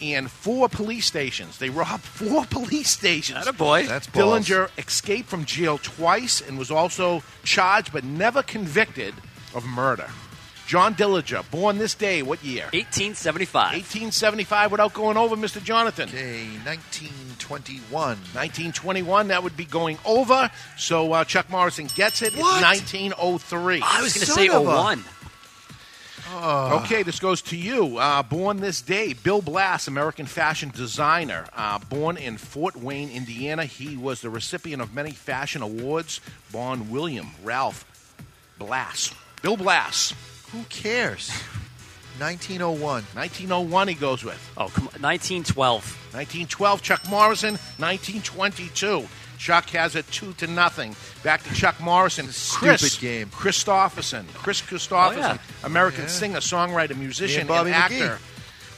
and 0.00 0.30
four 0.30 0.68
police 0.68 1.06
stations. 1.06 1.58
They 1.58 1.70
robbed 1.70 2.02
four 2.04 2.44
police 2.46 2.90
stations. 2.90 3.44
That 3.44 3.56
boy. 3.56 3.86
That's 3.86 4.06
balls. 4.06 4.46
Dillinger 4.46 4.70
escaped 4.78 5.28
from 5.28 5.44
jail 5.44 5.78
twice 5.78 6.40
and 6.40 6.58
was 6.58 6.70
also 6.70 7.22
charged 7.44 7.92
but 7.92 8.04
never 8.04 8.42
convicted 8.42 9.14
of 9.54 9.64
murder. 9.64 10.08
John 10.66 10.94
Dillinger, 10.94 11.48
born 11.50 11.76
this 11.76 11.94
day, 11.94 12.22
what 12.22 12.42
year? 12.42 12.64
1875. 12.72 13.72
1875 13.74 14.72
without 14.72 14.94
going 14.94 15.18
over, 15.18 15.36
Mr. 15.36 15.62
Jonathan. 15.62 16.08
Okay, 16.08 16.46
1921. 16.64 17.90
1921, 17.90 19.28
that 19.28 19.42
would 19.42 19.56
be 19.56 19.66
going 19.66 19.98
over. 20.04 20.50
So 20.78 21.12
uh, 21.12 21.24
Chuck 21.24 21.50
Morrison 21.50 21.86
gets 21.94 22.22
it. 22.22 22.32
What? 22.34 22.62
It's 22.62 22.92
1903. 22.92 23.80
I 23.84 24.02
was 24.02 24.14
going 24.14 24.20
to 24.24 24.26
Son 24.26 24.36
say 24.36 24.48
of 24.48 24.62
a- 24.62 24.64
01. 24.64 25.04
Okay, 26.34 27.02
this 27.02 27.20
goes 27.20 27.42
to 27.42 27.56
you. 27.56 27.98
Uh, 27.98 28.22
born 28.22 28.58
this 28.58 28.82
day, 28.82 29.12
Bill 29.12 29.40
Blass, 29.40 29.86
American 29.88 30.26
fashion 30.26 30.70
designer. 30.70 31.46
Uh, 31.54 31.78
born 31.78 32.16
in 32.16 32.36
Fort 32.36 32.76
Wayne, 32.76 33.10
Indiana, 33.10 33.64
he 33.64 33.96
was 33.96 34.20
the 34.20 34.30
recipient 34.30 34.82
of 34.82 34.94
many 34.94 35.12
fashion 35.12 35.62
awards. 35.62 36.20
Born 36.52 36.90
William 36.90 37.30
Ralph 37.42 37.84
Blass. 38.58 39.14
Bill 39.42 39.56
Blass. 39.56 40.14
Who 40.52 40.62
cares? 40.64 41.30
1901. 42.18 43.02
1901 43.14 43.88
he 43.88 43.94
goes 43.94 44.22
with. 44.24 44.52
Oh, 44.56 44.68
come 44.68 44.88
on. 44.88 45.02
1912. 45.02 45.84
1912, 46.12 46.82
Chuck 46.82 47.08
Morrison. 47.10 47.54
1922. 47.78 49.08
Chuck 49.44 49.68
has 49.70 49.94
it 49.94 50.10
two 50.10 50.32
to 50.34 50.46
nothing. 50.46 50.96
Back 51.22 51.42
to 51.42 51.52
Chuck 51.52 51.78
Morrison. 51.78 52.28
Stupid 52.32 52.78
Kris 52.80 52.96
game. 52.98 53.28
Kristofferson. 53.28 54.26
Kris 54.32 54.62
Kristofferson, 54.62 55.16
Oh, 55.16 55.18
yeah. 55.18 55.38
American 55.64 56.04
Yeah. 56.04 56.08
singer, 56.08 56.38
songwriter, 56.40 56.96
musician, 56.96 57.46
Me 57.46 57.54
and 57.54 57.68
actor. 57.68 58.18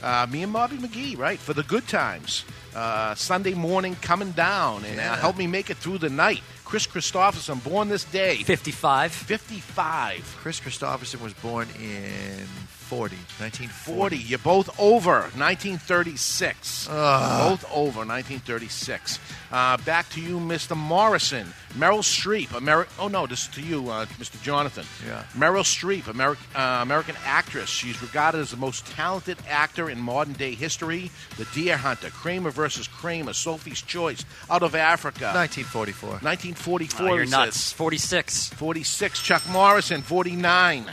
Uh, 0.03 0.27
me 0.29 0.43
and 0.43 0.51
Bobby 0.51 0.75
McGee, 0.75 1.17
right? 1.17 1.39
For 1.39 1.53
the 1.53 1.63
good 1.63 1.87
times. 1.87 2.43
Uh, 2.75 3.15
Sunday 3.15 3.53
morning 3.53 3.95
coming 4.01 4.31
down 4.33 4.83
and 4.83 4.99
uh, 4.99 5.03
Yeah. 5.03 5.15
help 5.15 5.37
me 5.37 5.47
make 5.47 5.69
it 5.69 5.77
through 5.77 5.99
the 5.99 6.09
night. 6.09 6.43
Kris 6.65 6.85
Kristofferson, 6.85 7.63
born 7.63 7.87
this 7.87 8.03
day. 8.03 8.43
55. 8.43 9.13
55. 9.13 10.35
Kris 10.41 10.59
Kristofferson 10.59 11.21
was 11.21 11.31
born 11.33 11.69
in 11.79 12.45
40, 12.87 13.15
1940. 13.39 14.17
40. 14.17 14.17
You're 14.17 14.39
both 14.39 14.69
over 14.79 15.21
1936. 15.35 16.87
Ugh. 16.89 17.49
Both 17.49 17.65
over 17.71 17.99
1936. 18.05 19.19
Uh, 19.51 19.77
back 19.77 20.09
to 20.09 20.21
you, 20.21 20.39
Mr. 20.39 20.75
Morrison. 20.75 21.53
Meryl 21.73 21.99
Streep. 21.99 22.47
Ameri- 22.47 22.87
oh, 22.99 23.07
no, 23.07 23.27
this 23.27 23.41
is 23.43 23.47
to 23.55 23.61
you, 23.61 23.89
uh, 23.89 24.05
Mr. 24.19 24.41
Jonathan. 24.41 24.85
Yeah. 25.05 25.23
Meryl 25.35 25.63
Streep, 25.63 26.03
Ameri- 26.03 26.37
uh, 26.55 26.81
American 26.81 27.15
actress. 27.25 27.69
She's 27.69 28.01
regarded 28.01 28.39
as 28.39 28.51
the 28.51 28.57
most 28.57 28.85
talented 28.87 29.37
actor 29.49 29.89
in 29.89 29.99
modern 29.99 30.33
day 30.33 30.53
history. 30.55 31.11
The 31.37 31.45
Deer 31.53 31.77
Hunter, 31.77 32.09
Kramer 32.09 32.49
versus 32.51 32.87
Kramer, 32.87 33.33
Sophie's 33.33 33.81
Choice, 33.81 34.25
Out 34.49 34.63
of 34.63 34.75
Africa. 34.75 35.31
1944. 35.35 36.09
1944. 36.21 37.07
Oh, 37.09 37.13
you're 37.15 37.25
nuts. 37.25 37.57
says. 37.57 37.73
46. 37.73 38.49
46, 38.53 39.21
Chuck 39.21 39.43
Morrison. 39.49 40.01
49. 40.01 40.85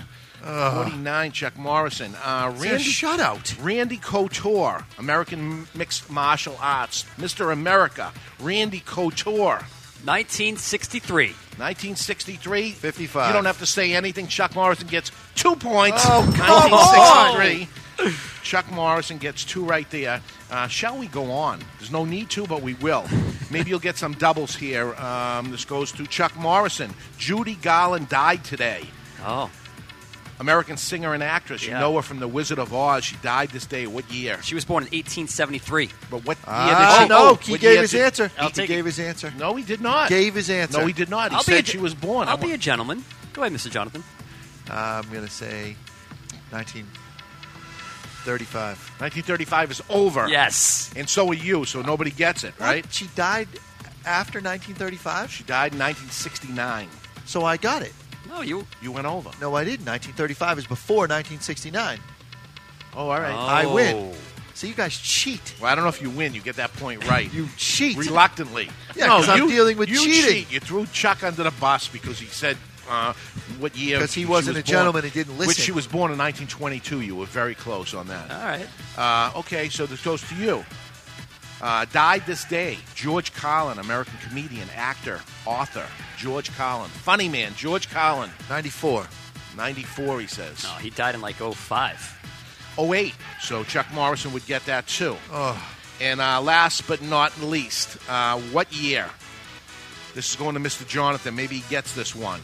49, 0.45 1.33
Chuck 1.33 1.57
Morrison. 1.57 2.15
Uh, 2.23 2.53
It's 2.55 2.65
a 2.65 2.69
Randy, 2.69 2.85
shutout. 2.85 3.65
Randy 3.65 3.97
Couture, 3.97 4.85
American 4.99 5.67
Mixed 5.75 6.11
Martial 6.11 6.57
Arts. 6.61 7.05
Mr. 7.19 7.53
America, 7.53 8.13
Randy 8.41 8.81
Couture. 8.85 9.65
1963. 10.05 11.29
1963. 11.57 12.71
55. 12.73 13.27
You 13.29 13.33
don't 13.33 13.47
have 13.47 13.59
to 13.61 13.67
say 13.67 13.95
anything. 13.95 14.27
Chuck 14.27 14.55
Morrison 14.55 14.87
gets 14.87 15.11
two 15.35 15.57
points. 15.57 16.03
Oh, 16.05 16.21
come 16.37 16.71
1963. 16.71 17.69
Chuck 18.43 18.71
Morrison 18.71 19.17
gets 19.17 19.45
two 19.45 19.65
right 19.65 19.89
there. 19.91 20.21
Uh, 20.51 20.69
shall 20.69 20.99
we 20.99 21.07
go 21.07 21.31
on? 21.33 21.61
There's 21.79 21.91
no 21.91 22.05
need 22.05 22.29
to, 22.31 22.47
but 22.47 22.61
we 22.61 22.75
will. 22.75 23.05
Maybe 23.51 23.71
you'll 23.71 23.79
get 23.79 23.97
some 23.97 24.13
doubles 24.15 24.55
here. 24.55 24.95
Um, 24.97 25.51
this 25.51 25.65
goes 25.65 25.91
to 25.93 26.07
Chuck 26.07 26.37
Morrison. 26.37 26.93
Judy 27.17 27.55
Garland 27.55 28.11
died 28.11 28.45
today. 28.45 28.85
Oh. 29.25 29.51
American 30.41 30.77
singer 30.77 31.15
and 31.15 31.23
actress. 31.23 31.65
You 31.65 31.73
know 31.73 31.95
her 31.97 32.03
from 32.03 32.19
The 32.19 32.29
Wizard 32.29 32.59
of 32.59 32.75
Oz. 32.75 33.05
She 33.05 33.17
died 33.17 33.51
this 33.51 33.67
day. 33.67 33.87
What 33.87 34.11
year? 34.13 34.39
She 34.43 34.55
was 34.55 34.65
born 34.65 34.83
in 34.83 34.89
1873. 34.89 35.89
But 36.11 36.25
what 36.27 36.37
year 36.47 36.77
did 36.77 37.03
she? 37.03 37.09
no, 37.09 37.31
oh, 37.31 37.35
he 37.37 37.53
what 37.53 37.61
gave 37.61 37.81
his 37.81 37.93
did- 37.93 38.03
answer. 38.03 38.31
I'll 38.39 38.49
he 38.49 38.53
take 38.55 38.69
gave 38.69 38.81
it. 38.81 38.87
his 38.87 38.99
answer. 39.01 39.33
No, 39.39 39.55
he 39.55 39.63
did 39.63 39.81
not. 39.81 40.09
Gave 40.09 40.35
his 40.35 40.51
answer. 40.51 40.81
No, 40.81 40.87
he 40.87 40.93
did 40.93 41.09
not. 41.09 41.31
He 41.31 41.37
I'll 41.37 41.43
be 41.43 41.53
said 41.53 41.61
a 41.61 41.63
ge- 41.63 41.69
she 41.71 41.79
was 41.79 41.95
born. 41.95 42.27
I'll 42.29 42.37
I 42.37 42.41
be 42.41 42.53
a 42.53 42.59
gentleman. 42.59 43.05
Go 43.33 43.43
ahead, 43.43 43.53
Mr. 43.57 43.71
Jonathan. 43.71 44.03
Uh, 44.69 45.03
I'm 45.05 45.11
going 45.13 45.25
to 45.25 45.31
say 45.31 45.77
1935. 46.51 48.77
1935 49.01 49.71
is 49.71 49.83
over. 49.91 50.29
Yes. 50.29 50.93
And 50.97 51.09
so 51.09 51.29
are 51.29 51.35
you, 51.35 51.65
so 51.65 51.83
nobody 51.83 52.11
gets 52.11 52.43
it, 52.45 52.55
right? 52.59 52.85
What? 52.85 52.93
She 52.93 53.07
died 53.15 53.49
after 54.05 54.39
1935? 54.41 55.31
She 55.31 55.45
died 55.45 55.73
in 55.73 55.79
1969. 55.79 56.89
So 57.27 57.45
I 57.45 57.57
got 57.57 57.83
it. 57.83 57.93
No, 58.35 58.41
you. 58.43 58.67
You 58.83 58.91
went 58.93 59.07
over. 59.07 59.31
No, 59.41 59.55
I 59.55 59.63
didn't. 59.65 59.87
1935 59.87 60.59
is 60.59 60.67
before 60.67 61.07
1969. 61.07 62.01
Oh, 62.97 63.09
all 63.09 63.21
right. 63.21 63.33
I 63.33 63.67
win. 63.73 63.97
Oh. 64.13 64.15
So 64.55 64.67
you 64.67 64.75
guys 64.75 64.97
cheat. 64.97 65.55
Well, 65.61 65.71
I 65.71 65.75
don't 65.75 65.83
know 65.85 65.89
if 65.91 66.01
you 66.03 66.11
win. 66.11 66.35
You 66.35 66.41
get 66.41 66.57
that 66.57 66.73
point 66.75 67.09
right. 67.09 67.33
You 67.33 67.49
cheat. 67.57 67.97
Reluctantly. 67.97 68.69
Yeah, 68.95 69.07
no, 69.07 69.17
'cause 69.19 69.29
I'm 69.29 69.49
dealing 69.49 69.77
with 69.79 69.89
you 69.89 70.05
cheating. 70.05 70.45
Cheat. 70.45 70.53
You 70.53 70.61
threw 70.61 70.87
Chuck 70.87 71.23
under 71.25 71.43
the 71.43 71.51
bus 71.53 71.89
because 71.89 72.19
he 72.21 72.27
said 72.27 72.57
uh, 72.89 73.15
what 73.59 73.77
year. 73.77 73.99
'Cause 73.99 74.15
he 74.15 74.25
wasn't 74.25 74.55
was 74.57 74.63
a 74.63 74.65
born. 74.67 74.73
gentleman, 74.79 75.05
he 75.05 75.11
didn't 75.11 75.39
listen. 75.39 75.49
Which 75.49 75.57
she 75.59 75.73
was 75.73 75.87
born 75.89 76.13
in 76.13 76.19
1922. 76.19 77.01
You 77.01 77.17
were 77.17 77.27
very 77.27 77.55
close 77.57 77.95
on 77.95 78.07
that. 78.09 78.31
All 78.31 78.45
right. 78.45 78.69
Uh, 78.97 79.39
okay, 79.41 79.69
so 79.69 79.87
this 79.87 80.01
goes 80.03 80.23
to 80.29 80.35
you. 80.37 80.65
Uh, 81.65 81.87
died 81.93 82.23
this 82.27 82.45
day. 82.45 82.77
George 82.95 83.33
Carlin, 83.33 83.79
American 83.79 84.13
comedian, 84.29 84.69
actor, 84.77 85.23
author. 85.47 85.87
George 86.19 86.55
Carlin. 86.57 86.91
Funny 86.91 87.27
man, 87.27 87.55
George 87.57 87.89
Carlin. 87.89 88.29
94. 88.51 89.07
94, 89.57 90.21
he 90.21 90.27
says. 90.27 90.63
No, 90.63 90.71
he 90.73 90.91
died 90.91 91.15
in 91.15 91.23
like 91.23 91.37
05. 91.37 92.21
08. 92.79 93.15
So 93.41 93.65
Chuck 93.65 93.87
Morrison 93.95 94.35
would 94.35 94.45
get 94.45 94.67
that 94.67 94.87
too. 94.87 95.17
Oh, 95.33 95.57
And 96.03 96.21
uh, 96.21 96.43
last 96.43 96.87
but 96.87 97.01
not 97.01 97.41
least, 97.41 97.97
uh, 98.11 98.39
what 98.53 98.71
year? 98.71 99.09
This 100.15 100.29
is 100.29 100.37
going 100.37 100.55
to 100.55 100.61
Mr. 100.61 100.87
Jonathan. 100.87 101.35
Maybe 101.35 101.57
he 101.57 101.71
gets 101.71 101.95
this 101.95 102.15
one. 102.15 102.41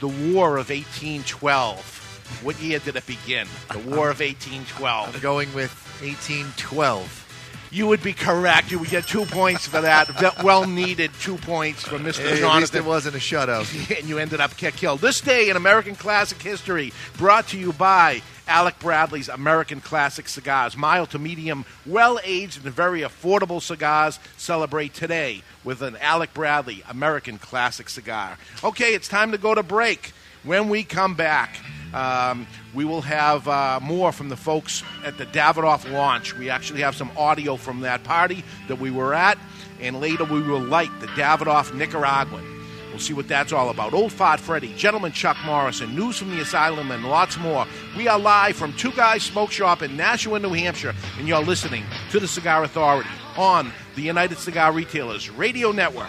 The 0.00 0.08
War 0.08 0.58
of 0.58 0.68
1812. 0.68 2.40
What 2.42 2.60
year 2.60 2.80
did 2.80 2.96
it 2.96 3.06
begin? 3.06 3.48
The 3.72 3.78
War 3.78 4.10
of 4.10 4.20
I'm 4.20 4.28
1812. 4.28 5.22
going 5.22 5.48
with 5.54 5.70
1812. 6.02 7.24
You 7.70 7.86
would 7.88 8.02
be 8.02 8.12
correct. 8.12 8.70
You 8.70 8.78
would 8.78 8.88
get 8.88 9.06
two 9.06 9.24
points 9.26 9.66
for 9.66 9.80
that. 9.80 10.42
well 10.42 10.66
needed 10.66 11.10
two 11.20 11.36
points 11.36 11.82
for 11.82 11.98
Mr. 11.98 12.24
Least 12.24 12.40
Jonathan. 12.40 12.78
it 12.78 12.84
wasn't 12.84 13.16
a 13.16 13.18
shutout. 13.18 13.98
and 13.98 14.08
you 14.08 14.18
ended 14.18 14.40
up 14.40 14.56
get 14.56 14.74
killed. 14.74 15.00
This 15.00 15.20
day 15.20 15.50
in 15.50 15.56
American 15.56 15.94
classic 15.94 16.40
history, 16.40 16.92
brought 17.16 17.48
to 17.48 17.58
you 17.58 17.72
by 17.72 18.22
Alec 18.46 18.78
Bradley's 18.78 19.28
American 19.28 19.80
Classic 19.80 20.26
Cigars. 20.28 20.76
Mild 20.76 21.10
to 21.10 21.18
medium, 21.18 21.64
well 21.84 22.18
aged, 22.24 22.64
and 22.64 22.74
very 22.74 23.02
affordable 23.02 23.60
cigars. 23.60 24.18
Celebrate 24.36 24.94
today 24.94 25.42
with 25.64 25.82
an 25.82 25.96
Alec 26.00 26.32
Bradley 26.32 26.82
American 26.88 27.38
Classic 27.38 27.88
Cigar. 27.88 28.38
Okay, 28.64 28.94
it's 28.94 29.08
time 29.08 29.32
to 29.32 29.38
go 29.38 29.54
to 29.54 29.62
break. 29.62 30.12
When 30.44 30.68
we 30.68 30.84
come 30.84 31.14
back, 31.14 31.58
um, 31.92 32.46
we 32.74 32.84
will 32.84 33.00
have 33.02 33.48
uh, 33.48 33.80
more 33.82 34.12
from 34.12 34.28
the 34.28 34.36
folks 34.36 34.82
at 35.04 35.18
the 35.18 35.26
Davidoff 35.26 35.90
launch. 35.90 36.36
We 36.36 36.50
actually 36.50 36.82
have 36.82 36.94
some 36.94 37.10
audio 37.16 37.56
from 37.56 37.80
that 37.80 38.04
party 38.04 38.44
that 38.68 38.78
we 38.78 38.90
were 38.90 39.14
at, 39.14 39.38
and 39.80 40.00
later 40.00 40.24
we 40.24 40.42
will 40.42 40.60
light 40.60 40.90
the 41.00 41.06
Davidoff 41.08 41.74
Nicaraguan. 41.74 42.44
We'll 42.90 42.98
see 43.00 43.14
what 43.14 43.28
that's 43.28 43.52
all 43.52 43.70
about. 43.70 43.94
Old 43.94 44.12
Fart 44.12 44.40
Freddy, 44.40 44.74
Gentleman 44.74 45.12
Chuck 45.12 45.36
Morrison, 45.44 45.94
news 45.94 46.18
from 46.18 46.30
the 46.30 46.40
asylum, 46.40 46.90
and 46.90 47.04
lots 47.04 47.38
more. 47.38 47.66
We 47.96 48.08
are 48.08 48.18
live 48.18 48.56
from 48.56 48.72
Two 48.72 48.92
Guys 48.92 49.22
Smoke 49.22 49.50
Shop 49.50 49.82
in 49.82 49.96
Nashua, 49.96 50.40
New 50.40 50.52
Hampshire, 50.52 50.94
and 51.18 51.28
you're 51.28 51.42
listening 51.42 51.84
to 52.10 52.18
the 52.20 52.28
Cigar 52.28 52.64
Authority 52.64 53.10
on 53.36 53.72
the 53.94 54.02
United 54.02 54.38
Cigar 54.38 54.72
Retailers 54.72 55.30
Radio 55.30 55.72
Network. 55.72 56.08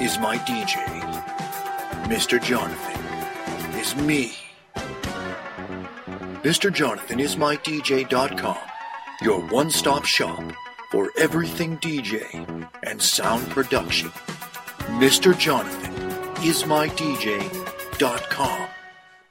is 0.00 0.18
my 0.18 0.38
DJ. 0.38 0.76
Mr. 2.04 2.42
Jonathan 2.42 3.00
is 3.78 3.94
me. 3.96 4.32
Mr. 6.42 6.72
Jonathan 6.72 7.20
is 7.20 7.36
my 7.36 7.56
DJ.com, 7.56 8.58
your 9.22 9.40
one 9.48 9.70
stop 9.70 10.04
shop 10.04 10.42
for 10.90 11.10
everything 11.16 11.78
DJ 11.78 12.70
and 12.82 13.00
sound 13.00 13.48
production. 13.50 14.10
Mr. 14.98 15.38
Jonathan 15.38 15.94
is 16.44 16.66
my 16.66 16.88
DJ.com. 16.88 18.71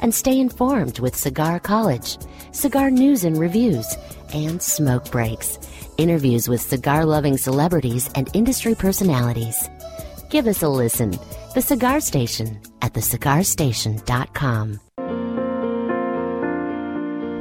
And 0.00 0.14
stay 0.14 0.38
informed 0.38 0.98
with 0.98 1.16
Cigar 1.16 1.60
College, 1.60 2.18
cigar 2.52 2.90
news 2.90 3.24
and 3.24 3.38
reviews, 3.38 3.96
and 4.32 4.62
smoke 4.62 5.10
breaks, 5.10 5.58
interviews 5.98 6.48
with 6.48 6.60
cigar 6.60 7.04
loving 7.04 7.36
celebrities 7.36 8.10
and 8.14 8.28
industry 8.34 8.74
personalities. 8.74 9.68
Give 10.30 10.46
us 10.46 10.62
a 10.62 10.68
listen. 10.68 11.18
The 11.54 11.62
Cigar 11.62 12.00
Station 12.00 12.60
at 12.82 12.92
thecigarstation.com. 12.92 14.80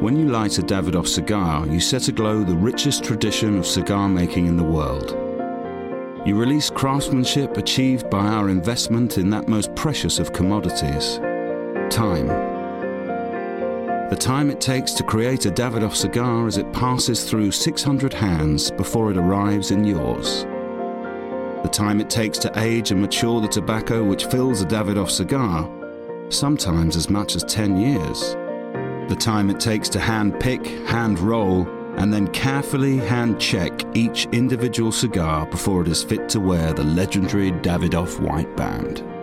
When 0.02 0.18
you 0.18 0.28
light 0.30 0.60
a 0.60 0.62
Davidoff 0.62 1.08
cigar, 1.08 1.66
you 1.68 1.80
set 1.80 2.08
aglow 2.08 2.44
the 2.44 2.54
richest 2.54 3.04
tradition 3.04 3.58
of 3.58 3.66
cigar 3.66 4.08
making 4.08 4.46
in 4.46 4.56
the 4.56 4.64
world. 4.64 5.18
You 6.28 6.36
release 6.36 6.70
craftsmanship 6.70 7.58
achieved 7.58 8.10
by 8.10 8.26
our 8.26 8.50
investment 8.50 9.18
in 9.18 9.30
that 9.32 9.48
most 9.48 9.74
precious 9.76 10.20
of 10.20 10.34
commodities 10.34 11.20
time. 11.90 12.28
The 14.10 14.16
time 14.16 14.52
it 14.52 14.62
takes 14.62 14.92
to 14.94 15.04
create 15.04 15.46
a 15.46 15.52
Davidoff 15.52 15.96
cigar 15.96 16.48
as 16.48 16.58
it 16.58 16.72
passes 16.72 17.24
through 17.24 17.52
600 17.52 18.14
hands 18.14 18.72
before 18.72 19.12
it 19.12 19.18
arrives 19.18 19.72
in 19.72 19.84
yours. 19.84 20.44
The 21.64 21.70
time 21.72 22.00
it 22.00 22.10
takes 22.10 22.38
to 22.40 22.52
age 22.60 22.92
and 22.92 23.02
mature 23.02 23.42
the 23.42 23.48
tobacco 23.48 24.04
which 24.04 24.26
fills 24.26 24.62
a 24.62 24.66
Davidoff 24.66 25.10
cigar, 25.10 25.68
sometimes 26.30 26.96
as 26.96 27.10
much 27.10 27.36
as 27.36 27.44
10 27.46 27.78
years. 27.78 28.36
The 29.10 29.18
time 29.18 29.50
it 29.50 29.60
takes 29.60 29.90
to 29.90 30.00
hand 30.00 30.40
pick, 30.40 30.66
hand 30.88 31.20
roll, 31.20 31.68
and 31.98 32.14
then 32.14 32.28
carefully 32.28 32.98
hand 32.98 33.40
check 33.40 33.72
each 33.96 34.28
individual 34.32 34.92
cigar 34.92 35.46
before 35.46 35.82
it 35.82 35.88
is 35.88 36.04
fit 36.04 36.30
to 36.30 36.40
wear 36.40 36.74
the 36.74 36.84
legendary 36.84 37.52
Davidoff 37.52 38.20
white 38.20 38.56
band. 38.58 39.15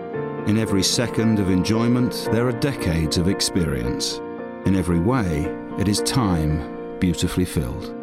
In 0.47 0.59
every 0.59 0.82
second 0.82 1.38
of 1.38 1.51
enjoyment, 1.51 2.28
there 2.32 2.49
are 2.49 2.53
decades 2.53 3.16
of 3.16 3.28
experience. 3.28 4.18
In 4.66 4.74
every 4.74 4.99
way, 4.99 5.45
it 5.78 5.86
is 5.86 6.03
time 6.03 6.99
beautifully 6.99 7.45
filled. 7.45 7.95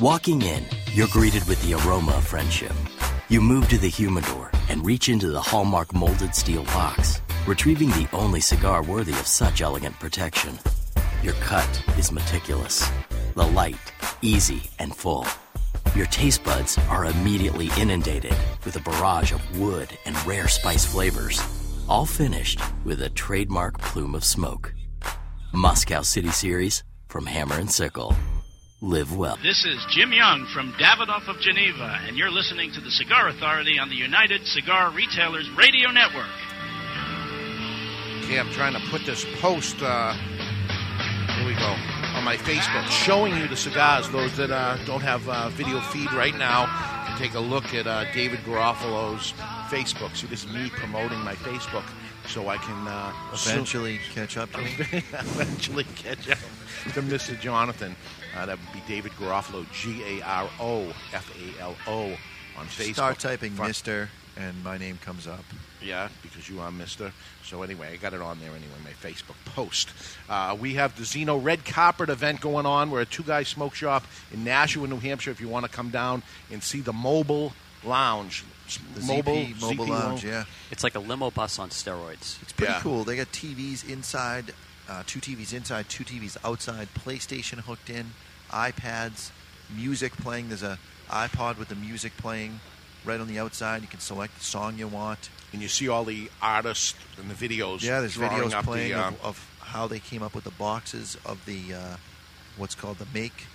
Walking 0.00 0.42
in, 0.42 0.64
you're 0.92 1.08
greeted 1.08 1.44
with 1.48 1.60
the 1.62 1.74
aroma 1.74 2.12
of 2.12 2.24
friendship. 2.24 2.72
You 3.28 3.40
move 3.40 3.68
to 3.68 3.78
the 3.78 3.88
humidor 3.88 4.52
and 4.68 4.86
reach 4.86 5.08
into 5.08 5.28
the 5.28 5.40
Hallmark 5.40 5.92
molded 5.92 6.36
steel 6.36 6.62
box, 6.66 7.20
retrieving 7.48 7.88
the 7.90 8.08
only 8.12 8.40
cigar 8.40 8.84
worthy 8.84 9.12
of 9.12 9.26
such 9.26 9.60
elegant 9.60 9.98
protection. 9.98 10.56
Your 11.22 11.34
cut 11.34 11.82
is 11.98 12.12
meticulous, 12.12 12.88
the 13.34 13.46
light, 13.46 13.92
easy, 14.20 14.70
and 14.78 14.94
full. 14.94 15.26
Your 15.94 16.06
taste 16.06 16.44
buds 16.44 16.78
are 16.88 17.06
immediately 17.06 17.70
inundated 17.78 18.34
with 18.64 18.76
a 18.76 18.80
barrage 18.80 19.32
of 19.32 19.60
wood 19.60 19.96
and 20.04 20.16
rare 20.26 20.48
spice 20.48 20.86
flavors, 20.86 21.40
all 21.88 22.06
finished 22.06 22.60
with 22.84 23.02
a 23.02 23.10
trademark 23.10 23.78
plume 23.78 24.14
of 24.14 24.24
smoke. 24.24 24.74
Moscow 25.52 26.02
City 26.02 26.30
Series 26.30 26.82
from 27.08 27.26
Hammer 27.26 27.56
and 27.56 27.70
Sickle. 27.70 28.16
Live 28.80 29.16
well. 29.16 29.38
This 29.42 29.64
is 29.64 29.84
Jim 29.90 30.12
Young 30.12 30.46
from 30.52 30.72
Davidoff 30.72 31.28
of 31.28 31.38
Geneva, 31.40 32.00
and 32.06 32.16
you're 32.16 32.30
listening 32.30 32.72
to 32.72 32.80
the 32.80 32.90
Cigar 32.90 33.28
Authority 33.28 33.78
on 33.78 33.88
the 33.88 33.94
United 33.94 34.44
Cigar 34.46 34.90
Retailers 34.90 35.48
Radio 35.56 35.90
Network. 35.90 36.26
Okay, 38.24 38.40
I'm 38.40 38.50
trying 38.50 38.72
to 38.72 38.90
put 38.90 39.04
this 39.04 39.24
post. 39.40 39.76
Uh, 39.80 40.14
here 41.36 41.46
we 41.46 41.54
go 41.54 42.01
on 42.22 42.24
my 42.24 42.36
Facebook, 42.36 42.86
showing 42.88 43.36
you 43.36 43.48
the 43.48 43.56
cigars. 43.56 44.08
Those 44.10 44.36
that 44.36 44.50
uh, 44.52 44.76
don't 44.84 45.00
have 45.00 45.28
uh, 45.28 45.48
video 45.50 45.80
feed 45.80 46.12
right 46.12 46.36
now, 46.36 46.66
can 47.06 47.18
take 47.18 47.34
a 47.34 47.40
look 47.40 47.74
at 47.74 47.86
uh, 47.88 48.04
David 48.12 48.38
Garofalo's 48.40 49.32
Facebook. 49.68 50.14
So 50.14 50.28
this 50.28 50.44
is 50.44 50.52
me 50.52 50.70
promoting 50.70 51.18
my 51.18 51.34
Facebook, 51.34 51.84
so 52.28 52.48
I 52.48 52.58
can 52.58 52.86
uh, 52.86 53.12
Eventually 53.32 53.98
catch 54.14 54.36
up 54.36 54.52
to 54.52 54.60
eventually 54.60 55.84
catch 55.96 56.30
up 56.30 56.38
to 56.94 57.02
Mr. 57.02 57.38
Jonathan. 57.40 57.96
Uh, 58.36 58.46
that 58.46 58.56
would 58.58 58.72
be 58.72 58.82
David 58.86 59.12
Garofalo, 59.12 59.66
G 59.72 60.02
A 60.20 60.24
R 60.24 60.48
O 60.60 60.94
F 61.12 61.28
A 61.58 61.60
L 61.60 61.76
O, 61.88 62.04
on 62.56 62.66
Facebook. 62.66 62.94
Start 62.94 63.18
typing 63.18 63.52
Front- 63.52 63.70
Mister, 63.70 64.08
and 64.36 64.62
my 64.62 64.78
name 64.78 64.96
comes 65.04 65.26
up. 65.26 65.44
Yeah, 65.82 66.08
because 66.22 66.48
you 66.48 66.60
are 66.60 66.70
Mister. 66.70 67.12
So 67.52 67.60
anyway, 67.62 67.90
I 67.92 67.96
got 67.96 68.14
it 68.14 68.22
on 68.22 68.40
there 68.40 68.48
anyway, 68.48 68.72
my 68.82 68.92
Facebook 68.92 69.36
post. 69.44 69.90
Uh, 70.26 70.56
we 70.58 70.72
have 70.76 70.96
the 70.96 71.02
Zino 71.02 71.38
Red 71.40 71.66
Carpet 71.66 72.08
event 72.08 72.40
going 72.40 72.64
on. 72.64 72.90
We're 72.90 73.02
a 73.02 73.06
two-guy 73.06 73.42
smoke 73.42 73.74
shop 73.74 74.04
in 74.32 74.42
Nashua, 74.42 74.88
New 74.88 74.96
Hampshire. 74.96 75.32
If 75.32 75.38
you 75.38 75.48
want 75.48 75.66
to 75.66 75.70
come 75.70 75.90
down 75.90 76.22
and 76.50 76.62
see 76.62 76.80
the 76.80 76.94
mobile 76.94 77.52
lounge, 77.84 78.42
The 78.94 79.02
mobile 79.02 79.34
ZP 79.34 79.60
Mobile 79.60 79.86
Lounge, 79.86 80.24
yeah. 80.24 80.44
It's 80.70 80.82
like 80.82 80.94
a 80.94 80.98
limo 80.98 81.30
bus 81.30 81.58
on 81.58 81.68
steroids. 81.68 82.40
It's 82.40 82.52
pretty 82.52 82.72
cool. 82.80 83.04
They 83.04 83.16
got 83.16 83.26
TVs 83.32 83.86
inside, 83.86 84.54
uh, 84.88 85.02
two 85.06 85.20
TVs 85.20 85.52
inside, 85.52 85.90
two 85.90 86.04
TVs 86.04 86.38
outside, 86.42 86.88
PlayStation 86.94 87.58
hooked 87.58 87.90
in, 87.90 88.12
iPads, 88.50 89.30
music 89.76 90.12
playing. 90.16 90.48
There's 90.48 90.62
a 90.62 90.78
iPod 91.10 91.58
with 91.58 91.68
the 91.68 91.74
music 91.74 92.16
playing 92.16 92.60
right 93.04 93.20
on 93.20 93.28
the 93.28 93.38
outside. 93.38 93.82
You 93.82 93.88
can 93.88 94.00
select 94.00 94.38
the 94.38 94.44
song 94.44 94.78
you 94.78 94.88
want. 94.88 95.28
And 95.52 95.60
you 95.60 95.68
see 95.68 95.88
all 95.88 96.04
the 96.04 96.30
artists 96.40 96.94
and 97.18 97.30
the 97.30 97.34
videos. 97.34 97.82
Yeah, 97.82 98.00
there's 98.00 98.16
videos 98.16 98.52
playing 98.62 98.92
the, 98.92 98.98
uh, 98.98 99.08
of, 99.08 99.24
of 99.24 99.50
how 99.60 99.86
they 99.86 99.98
came 99.98 100.22
up 100.22 100.34
with 100.34 100.44
the 100.44 100.50
boxes 100.52 101.16
of 101.26 101.44
the 101.44 101.74
uh, 101.74 101.96
what's 102.56 102.74
called 102.74 102.98
the 102.98 103.06
make. 103.12 103.46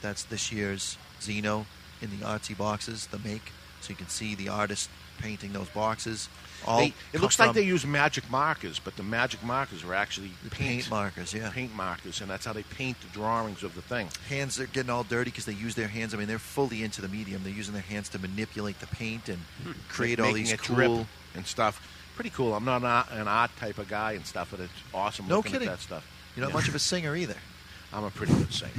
That's 0.00 0.24
this 0.24 0.52
year's 0.52 0.96
Zino 1.20 1.66
in 2.00 2.10
the 2.10 2.24
artsy 2.24 2.56
boxes, 2.56 3.06
the 3.08 3.18
make. 3.18 3.52
So 3.80 3.90
you 3.90 3.96
can 3.96 4.08
see 4.08 4.34
the 4.34 4.48
artist 4.48 4.90
painting 5.18 5.52
those 5.52 5.68
boxes. 5.68 6.28
All 6.66 6.78
They- 6.80 6.86
it 6.88 6.94
come 7.12 7.22
looks 7.22 7.38
like 7.38 7.54
they 7.54 7.62
use 7.62 7.86
magic 7.86 8.30
markers, 8.30 8.78
but 8.78 8.96
the 8.96 9.02
magic 9.02 9.42
markers 9.42 9.82
are 9.82 9.94
actually 9.94 10.32
paint, 10.50 10.52
paint 10.84 10.90
markers, 10.90 11.32
yeah. 11.32 11.50
paint 11.50 11.74
markers, 11.74 12.20
and 12.20 12.30
that's 12.30 12.44
how 12.44 12.52
they 12.52 12.62
paint 12.64 13.00
the 13.00 13.08
drawings 13.08 13.62
of 13.62 13.74
the 13.74 13.82
thing. 13.82 14.08
hands 14.28 14.60
are 14.60 14.66
getting 14.66 14.90
all 14.90 15.04
dirty 15.04 15.30
because 15.30 15.46
they 15.46 15.52
use 15.54 15.74
their 15.74 15.88
hands. 15.88 16.12
I 16.14 16.18
mean, 16.18 16.28
they're 16.28 16.38
fully 16.38 16.82
into 16.84 17.00
the 17.00 17.08
medium. 17.08 17.42
They're 17.42 17.52
using 17.52 17.72
their 17.74 17.82
hands 17.82 18.08
to 18.10 18.18
manipulate 18.18 18.78
the 18.80 18.86
paint 18.88 19.28
and 19.28 19.40
create 19.88 20.20
all 20.20 20.28
Hmm. 20.30 20.34
These 20.34 20.52
cool. 20.54 21.06
and 21.34 21.46
stuff. 21.46 21.80
Pretty 22.14 22.30
cool. 22.30 22.54
I'm 22.54 22.64
not 22.64 22.82
an 22.82 22.86
art, 22.86 23.06
an 23.12 23.28
art 23.28 23.50
type 23.58 23.78
of 23.78 23.88
guy 23.88 24.12
and 24.12 24.26
stuff, 24.26 24.48
but 24.50 24.60
it's 24.60 24.72
awesome 24.92 25.26
No 25.28 25.36
looking 25.36 25.52
kidding. 25.52 25.68
at 25.68 25.78
that 25.78 25.82
stuff. 25.82 26.04
You're 26.36 26.44
not 26.44 26.50
Yeah. 26.50 26.56
much 26.56 26.68
of 26.68 26.74
a 26.74 26.78
singer 26.78 27.16
either. 27.16 27.36
I'm 27.92 28.04
a 28.04 28.10
pretty 28.10 28.34
good 28.34 28.52
singer. 28.52 28.70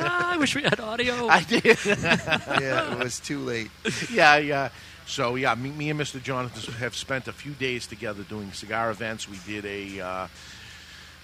Ah, 0.00 0.32
I 0.34 0.36
wish 0.38 0.54
we 0.56 0.62
had 0.62 0.80
audio. 0.80 1.28
I 1.28 1.42
did. 1.44 1.64
yeah, 1.84 2.92
it 2.92 2.98
was 2.98 3.20
too 3.20 3.38
late. 3.40 3.70
yeah, 4.10 4.36
yeah. 4.38 4.70
So 5.08 5.36
yeah, 5.36 5.54
me, 5.54 5.70
me 5.70 5.88
and 5.88 5.98
Mr. 5.98 6.22
Jonathan 6.22 6.74
have 6.74 6.94
spent 6.94 7.28
a 7.28 7.32
few 7.32 7.52
days 7.52 7.86
together 7.86 8.22
doing 8.24 8.52
cigar 8.52 8.90
events. 8.90 9.26
We 9.26 9.38
did 9.46 9.64
a 9.64 10.00
uh, 10.00 10.28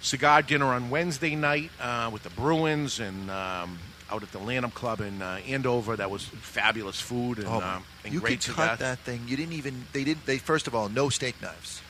cigar 0.01 0.41
dinner 0.41 0.67
on 0.67 0.89
Wednesday 0.89 1.37
night 1.37 1.71
uh, 1.79 2.09
with 2.11 2.23
the 2.23 2.31
Bruins 2.31 2.99
and 2.99 3.31
um, 3.31 3.79
out 4.11 4.23
at 4.23 4.33
the 4.33 4.39
Lanam 4.39 4.73
Club 4.73 5.03
in 5.03 5.21
uh, 5.21 5.39
Andover. 5.47 5.97
That 5.97 6.11
was 6.11 6.25
fabulous 6.25 6.99
food 6.99 7.39
and, 7.39 7.47
Oh, 7.47 7.61
um, 7.61 7.85
and 8.05 8.15
you 8.15 8.21
great 8.21 8.41
could 8.41 8.55
cut 8.55 8.79
that 8.79 9.01
thing. 9.01 9.21
You 9.29 9.37
didn't 9.37 9.53
even. 9.53 9.85
They 9.93 10.03
did. 10.03 10.17
They 10.25 10.39
first 10.39 10.67
of 10.67 10.75
all, 10.75 10.89
no 10.89 11.11
steak 11.11 11.41
knives. 11.43 11.83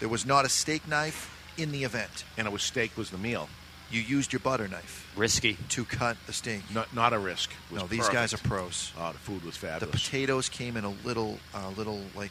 There 0.00 0.08
was 0.08 0.26
not 0.26 0.44
a 0.44 0.50
steak 0.50 0.86
knife 0.86 1.34
in 1.56 1.72
the 1.72 1.84
event, 1.84 2.24
and 2.36 2.46
it 2.46 2.52
was 2.52 2.62
steak 2.62 2.94
was 2.96 3.08
the 3.10 3.18
meal. 3.18 3.48
You 3.90 4.00
used 4.02 4.32
your 4.32 4.40
butter 4.40 4.68
knife. 4.68 5.10
Risky 5.16 5.56
to 5.70 5.84
cut 5.84 6.16
the 6.26 6.32
steak. 6.32 6.62
Not 6.74 6.94
not 6.94 7.12
a 7.12 7.18
risk. 7.18 7.50
No, 7.70 7.86
these 7.86 8.08
guys 8.08 8.34
are 8.34 8.38
pros. 8.38 8.92
Oh, 8.98 9.12
the 9.12 9.18
food 9.18 9.44
was 9.44 9.56
fabulous. 9.56 9.80
The 9.90 9.98
potatoes 9.98 10.48
came 10.48 10.76
in 10.76 10.84
a 10.84 10.90
little, 11.04 11.38
uh, 11.54 11.70
little 11.76 12.02
like 12.14 12.30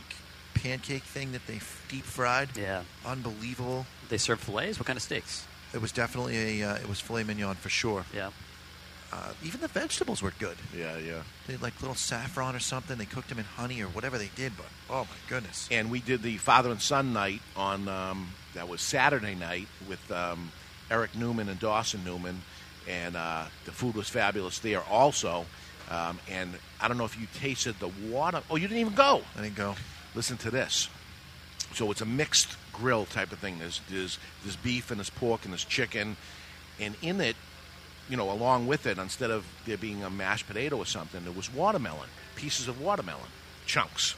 pancake 0.53 1.03
thing 1.03 1.31
that 1.31 1.45
they 1.47 1.55
f- 1.55 1.85
deep 1.89 2.03
fried. 2.03 2.49
Yeah, 2.57 2.83
unbelievable. 3.05 3.85
They 4.09 4.17
serve 4.17 4.39
fillets. 4.39 4.79
What 4.79 4.85
kind 4.85 4.97
of 4.97 5.03
steaks? 5.03 5.45
It 5.73 5.81
was 5.81 5.91
definitely 5.91 6.61
a. 6.61 6.69
Uh, 6.71 6.75
it 6.75 6.87
was 6.87 6.99
filet 6.99 7.23
mignon 7.23 7.55
for 7.55 7.69
sure. 7.69 8.05
Yeah. 8.15 8.29
Uh, 9.11 9.31
even 9.41 9.61
the 9.61 9.69
vegetables 9.69 10.21
were 10.21 10.33
good. 10.37 10.57
Yeah, 10.77 10.97
yeah. 10.97 11.21
They 11.47 11.53
had 11.53 11.61
like 11.61 11.79
little 11.81 11.95
saffron 11.95 12.55
or 12.55 12.59
something. 12.59 12.97
They 12.97 13.05
cooked 13.05 13.29
them 13.29 13.39
in 13.39 13.45
honey 13.45 13.81
or 13.81 13.87
whatever 13.87 14.17
they 14.17 14.29
did. 14.35 14.51
But 14.57 14.65
oh 14.89 15.03
my 15.05 15.17
goodness. 15.29 15.67
and 15.71 15.89
we 15.89 16.01
did 16.01 16.21
the 16.23 16.37
father 16.37 16.69
and 16.69 16.81
son 16.81 17.13
night 17.13 17.41
on 17.55 17.87
um, 17.87 18.29
that 18.53 18.67
was 18.67 18.81
Saturday 18.81 19.33
night 19.33 19.67
with 19.87 20.11
um, 20.11 20.51
Eric 20.89 21.15
Newman 21.15 21.49
and 21.49 21.59
Dawson 21.59 22.03
Newman, 22.03 22.41
and 22.87 23.15
uh, 23.15 23.45
the 23.65 23.71
food 23.71 23.95
was 23.95 24.09
fabulous 24.09 24.59
there 24.59 24.81
also. 24.83 25.45
Um, 25.89 26.19
and 26.29 26.53
I 26.81 26.87
don't 26.87 26.97
know 26.97 27.05
if 27.05 27.19
you 27.19 27.27
tasted 27.39 27.79
the 27.79 27.89
water. 28.09 28.41
Oh, 28.49 28.55
you 28.55 28.67
didn't 28.67 28.81
even 28.81 28.93
go. 28.93 29.21
I 29.37 29.41
didn't 29.41 29.55
go. 29.55 29.75
Listen 30.15 30.37
to 30.37 30.51
this. 30.51 30.89
So 31.73 31.91
it's 31.91 32.01
a 32.01 32.05
mixed 32.05 32.57
grill 32.73 33.05
type 33.05 33.31
of 33.31 33.39
thing. 33.39 33.59
There's 33.59 33.81
there's 33.89 34.19
there's 34.43 34.55
beef 34.55 34.91
and 34.91 34.99
there's 34.99 35.09
pork 35.09 35.43
and 35.43 35.53
there's 35.53 35.65
chicken, 35.65 36.17
and 36.79 36.95
in 37.01 37.21
it, 37.21 37.35
you 38.09 38.17
know, 38.17 38.31
along 38.31 38.67
with 38.67 38.85
it, 38.85 38.97
instead 38.97 39.31
of 39.31 39.45
there 39.65 39.77
being 39.77 40.03
a 40.03 40.09
mashed 40.09 40.47
potato 40.47 40.77
or 40.77 40.85
something, 40.85 41.23
there 41.23 41.33
was 41.33 41.53
watermelon, 41.53 42.09
pieces 42.35 42.67
of 42.67 42.81
watermelon, 42.81 43.29
chunks. 43.65 44.15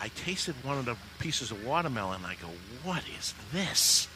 I 0.00 0.08
tasted 0.08 0.54
one 0.64 0.78
of 0.78 0.86
the 0.86 0.96
pieces 1.18 1.50
of 1.50 1.64
watermelon. 1.64 2.16
And 2.16 2.26
I 2.26 2.34
go, 2.34 2.48
what 2.82 3.02
is 3.18 3.34
this? 3.52 4.08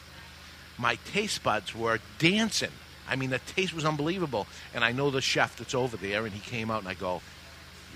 My 0.77 0.97
taste 1.11 1.43
buds 1.43 1.73
were 1.75 1.99
dancing. 2.19 2.71
I 3.07 3.15
mean, 3.15 3.29
the 3.29 3.39
taste 3.39 3.73
was 3.73 3.85
unbelievable. 3.85 4.47
And 4.73 4.83
I 4.83 4.91
know 4.91 5.11
the 5.11 5.21
chef 5.21 5.57
that's 5.57 5.75
over 5.75 5.97
there, 5.97 6.25
and 6.25 6.33
he 6.33 6.39
came 6.39 6.71
out, 6.71 6.79
and 6.79 6.87
I 6.87 6.93
go, 6.93 7.21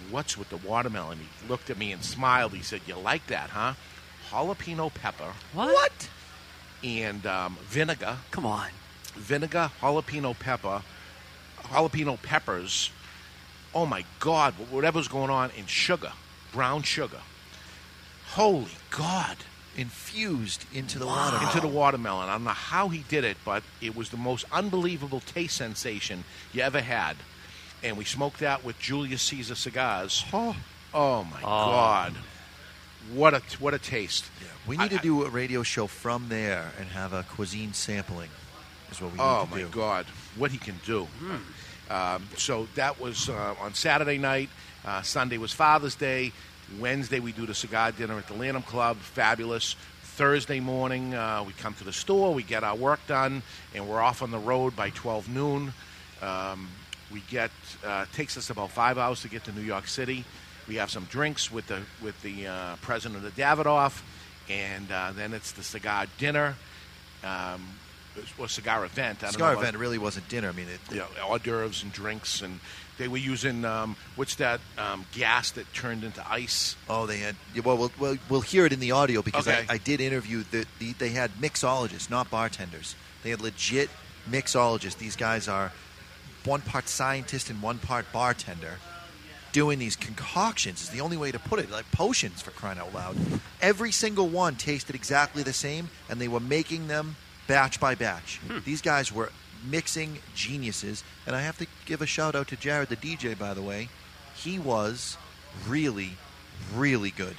what's 0.09 0.38
with 0.38 0.49
the 0.49 0.57
watermelon? 0.57 1.19
He 1.19 1.47
looked 1.47 1.69
at 1.69 1.77
me 1.77 1.91
and 1.91 2.03
smiled. 2.03 2.53
He 2.53 2.61
said, 2.61 2.82
you 2.88 2.95
like 2.95 3.27
that, 3.27 3.49
huh? 3.49 3.73
Jalapeno 4.32 4.93
pepper. 4.93 5.34
What? 5.53 6.09
And 6.84 7.25
um, 7.25 7.57
vinegar. 7.63 8.17
Come 8.32 8.45
on. 8.45 8.69
Vinegar, 9.15 9.71
jalapeno 9.82 10.38
pepper, 10.38 10.84
jalapeno 11.63 12.21
peppers. 12.21 12.91
Oh 13.73 13.86
my 13.86 14.05
God, 14.19 14.53
whatever's 14.53 15.07
going 15.07 15.30
on, 15.30 15.51
and 15.57 15.67
sugar, 15.67 16.13
brown 16.53 16.84
sugar. 16.84 17.19
Holy 18.30 18.71
God. 18.91 19.38
Infused 19.80 20.65
into 20.73 20.99
the 20.99 21.05
Wow. 21.07 21.15
watermelon. 21.15 21.47
Into 21.47 21.61
the 21.61 21.67
watermelon. 21.67 22.30
I 22.30 22.34
don't 22.34 22.43
know 22.43 22.49
how 22.51 22.89
he 22.89 22.99
did 23.07 23.23
it, 23.23 23.38
but 23.45 23.63
it 23.82 23.95
was 23.95 24.09
the 24.09 24.17
most 24.17 24.45
unbelievable 24.51 25.21
taste 25.21 25.55
sensation 25.57 26.23
you 26.53 26.61
ever 26.61 26.82
had. 26.82 27.15
And 27.82 27.95
we 27.97 28.03
smoked 28.03 28.39
that 28.41 28.63
with 28.65 28.77
Julius 28.80 29.21
Caesar 29.23 29.55
cigars. 29.55 30.25
Oh, 30.34 31.23
my 31.23 31.41
God. 31.41 32.13
What 33.13 33.34
a 33.34 33.41
what 33.59 33.73
a 33.73 33.80
taste. 33.80 34.25
We 34.67 34.75
need 34.77 34.91
to 34.91 34.97
do 34.99 35.23
a 35.25 35.30
radio 35.30 35.63
show 35.63 35.88
from 35.88 36.27
there 36.30 36.71
and 36.77 36.89
have 36.89 37.13
a 37.13 37.23
cuisine 37.23 37.73
sampling. 37.73 38.30
Is 38.91 39.01
what 39.01 39.11
we 39.13 39.17
need 39.17 39.23
Oh 39.23 39.45
to 39.45 39.51
my 39.51 39.57
do. 39.61 39.67
God, 39.69 40.05
what 40.36 40.51
he 40.51 40.57
can 40.57 40.75
do! 40.86 41.07
Um, 41.89 42.27
so 42.38 42.67
that 42.75 42.99
was 42.99 43.30
uh, 43.30 43.55
on 43.61 43.73
Saturday 43.73 44.17
night. 44.17 44.49
Uh, 44.86 45.01
Sunday 45.01 45.38
was 45.38 45.51
Father's 45.53 45.95
Day. 45.95 46.34
Wednesday 46.80 47.20
we 47.20 47.32
do 47.32 47.45
the 47.45 47.53
cigar 47.55 47.91
dinner 47.91 48.17
at 48.17 48.28
the 48.28 48.34
Lanam 48.34 48.63
Club. 48.65 48.97
Fabulous. 48.97 49.76
Thursday 50.03 50.59
morning 50.59 51.13
uh, 51.13 51.43
we 51.47 51.53
come 51.53 51.74
to 51.76 51.84
the 51.86 51.93
store. 51.93 52.34
We 52.34 52.43
get 52.43 52.63
our 52.63 52.76
work 52.76 52.99
done, 53.07 53.41
and 53.74 53.88
we're 53.88 54.01
off 54.01 54.22
on 54.22 54.32
the 54.32 54.38
road 54.38 54.76
by 54.76 54.89
12 54.89 55.30
noon. 55.30 55.72
Um, 56.22 56.67
we 57.11 57.22
get 57.30 57.51
uh, 57.86 58.05
takes 58.13 58.36
us 58.38 58.49
about 58.49 58.72
five 58.72 58.97
hours 58.97 59.22
to 59.22 59.30
get 59.30 59.45
to 59.45 59.51
New 59.53 59.61
York 59.61 59.88
City. 59.88 60.26
We 60.67 60.76
have 60.76 60.91
some 60.91 61.05
drinks 61.05 61.49
with 61.51 61.67
the 61.67 61.82
with 62.03 62.22
the 62.22 62.47
uh, 62.47 62.76
president 62.82 63.24
of 63.24 63.34
the 63.36 63.41
Davidoff, 63.41 64.01
and 64.49 64.91
uh, 64.91 65.13
then 65.15 65.34
it's 65.34 65.53
the 65.53 65.63
cigar 65.63 66.05
dinner. 66.17 66.55
Um, 67.24 67.65
or 68.38 68.49
cigar 68.49 68.84
event. 68.84 69.20
I 69.20 69.28
don't 69.28 69.32
Cigar 69.34 69.51
know 69.51 69.57
what- 69.57 69.63
event 69.63 69.78
really 69.78 69.97
wasn't 69.97 70.28
dinner. 70.28 70.49
I 70.49 70.51
mean, 70.51 70.67
it, 70.67 70.80
yeah, 70.93 71.03
hors 71.22 71.39
d'oeuvres 71.39 71.84
and 71.84 71.93
drinks, 71.93 72.41
and 72.41 72.59
they 73.00 73.08
were 73.08 73.18
using 73.18 73.66
um, 73.66 73.95
what's 74.16 74.36
that 74.36 74.60
um, 74.78 75.06
gas 75.12 75.50
that 75.52 75.74
turned 75.74 76.04
into 76.04 76.24
ice? 76.32 76.76
Oh, 76.88 77.08
they 77.08 77.18
had. 77.18 77.36
Well, 77.64 77.78
we'll 77.78 77.91
we'll, 78.00 78.18
we'll 78.30 78.41
hear 78.41 78.68
it 78.68 78.74
in 78.74 78.80
the 78.80 78.91
audio 78.91 79.24
because 79.24 79.47
Okay. 79.47 79.66
I, 79.68 79.74
I 79.74 79.78
did 79.80 80.00
interview 80.02 80.43
the, 80.52 80.68
the. 80.78 80.93
They 80.93 81.10
had 81.10 81.32
mixologists, 81.41 82.10
not 82.12 82.30
bartenders. 82.30 82.95
They 83.24 83.32
had 83.32 83.41
legit 83.41 83.89
mixologists. 84.30 84.97
These 85.00 85.16
guys 85.16 85.47
are 85.47 85.72
one 86.45 86.62
part 86.62 86.88
scientist 86.88 87.50
and 87.50 87.62
one 87.62 87.80
part 87.80 88.06
bartender, 88.14 88.78
doing 89.52 89.80
these 89.80 89.95
concoctions. 89.95 90.84
Is 90.84 90.89
the 90.89 91.02
only 91.02 91.18
way 91.18 91.32
to 91.32 91.39
put 91.39 91.60
it, 91.60 91.72
like 91.72 91.89
potions 91.91 92.41
for 92.41 92.52
crying 92.52 92.78
out 92.78 92.93
loud. 92.93 93.18
Every 93.62 93.91
single 93.91 94.28
one 94.28 94.56
tasted 94.56 94.95
exactly 94.95 95.41
the 95.43 95.54
same, 95.54 95.89
and 96.10 96.22
they 96.22 96.28
were 96.28 96.39
making 96.39 96.88
them 96.88 97.16
batch 97.47 97.80
by 97.80 97.95
batch. 97.95 98.39
These 98.64 98.82
guys 98.82 99.12
were 99.12 99.32
mixing 99.64 100.20
geniuses, 100.36 101.03
and 101.26 101.36
I 101.36 101.41
have 101.41 101.57
to 101.60 101.68
give 101.86 102.01
a 102.01 102.05
shout 102.05 102.36
out 102.36 102.47
to 102.49 102.55
Jared, 102.55 102.89
the 102.89 102.95
DJ, 102.95 103.38
by 103.38 103.53
the 103.53 103.62
way. 103.62 103.89
He 104.36 104.57
was 104.60 105.18
really, 105.68 106.12
really 106.76 107.12
good. 107.12 107.36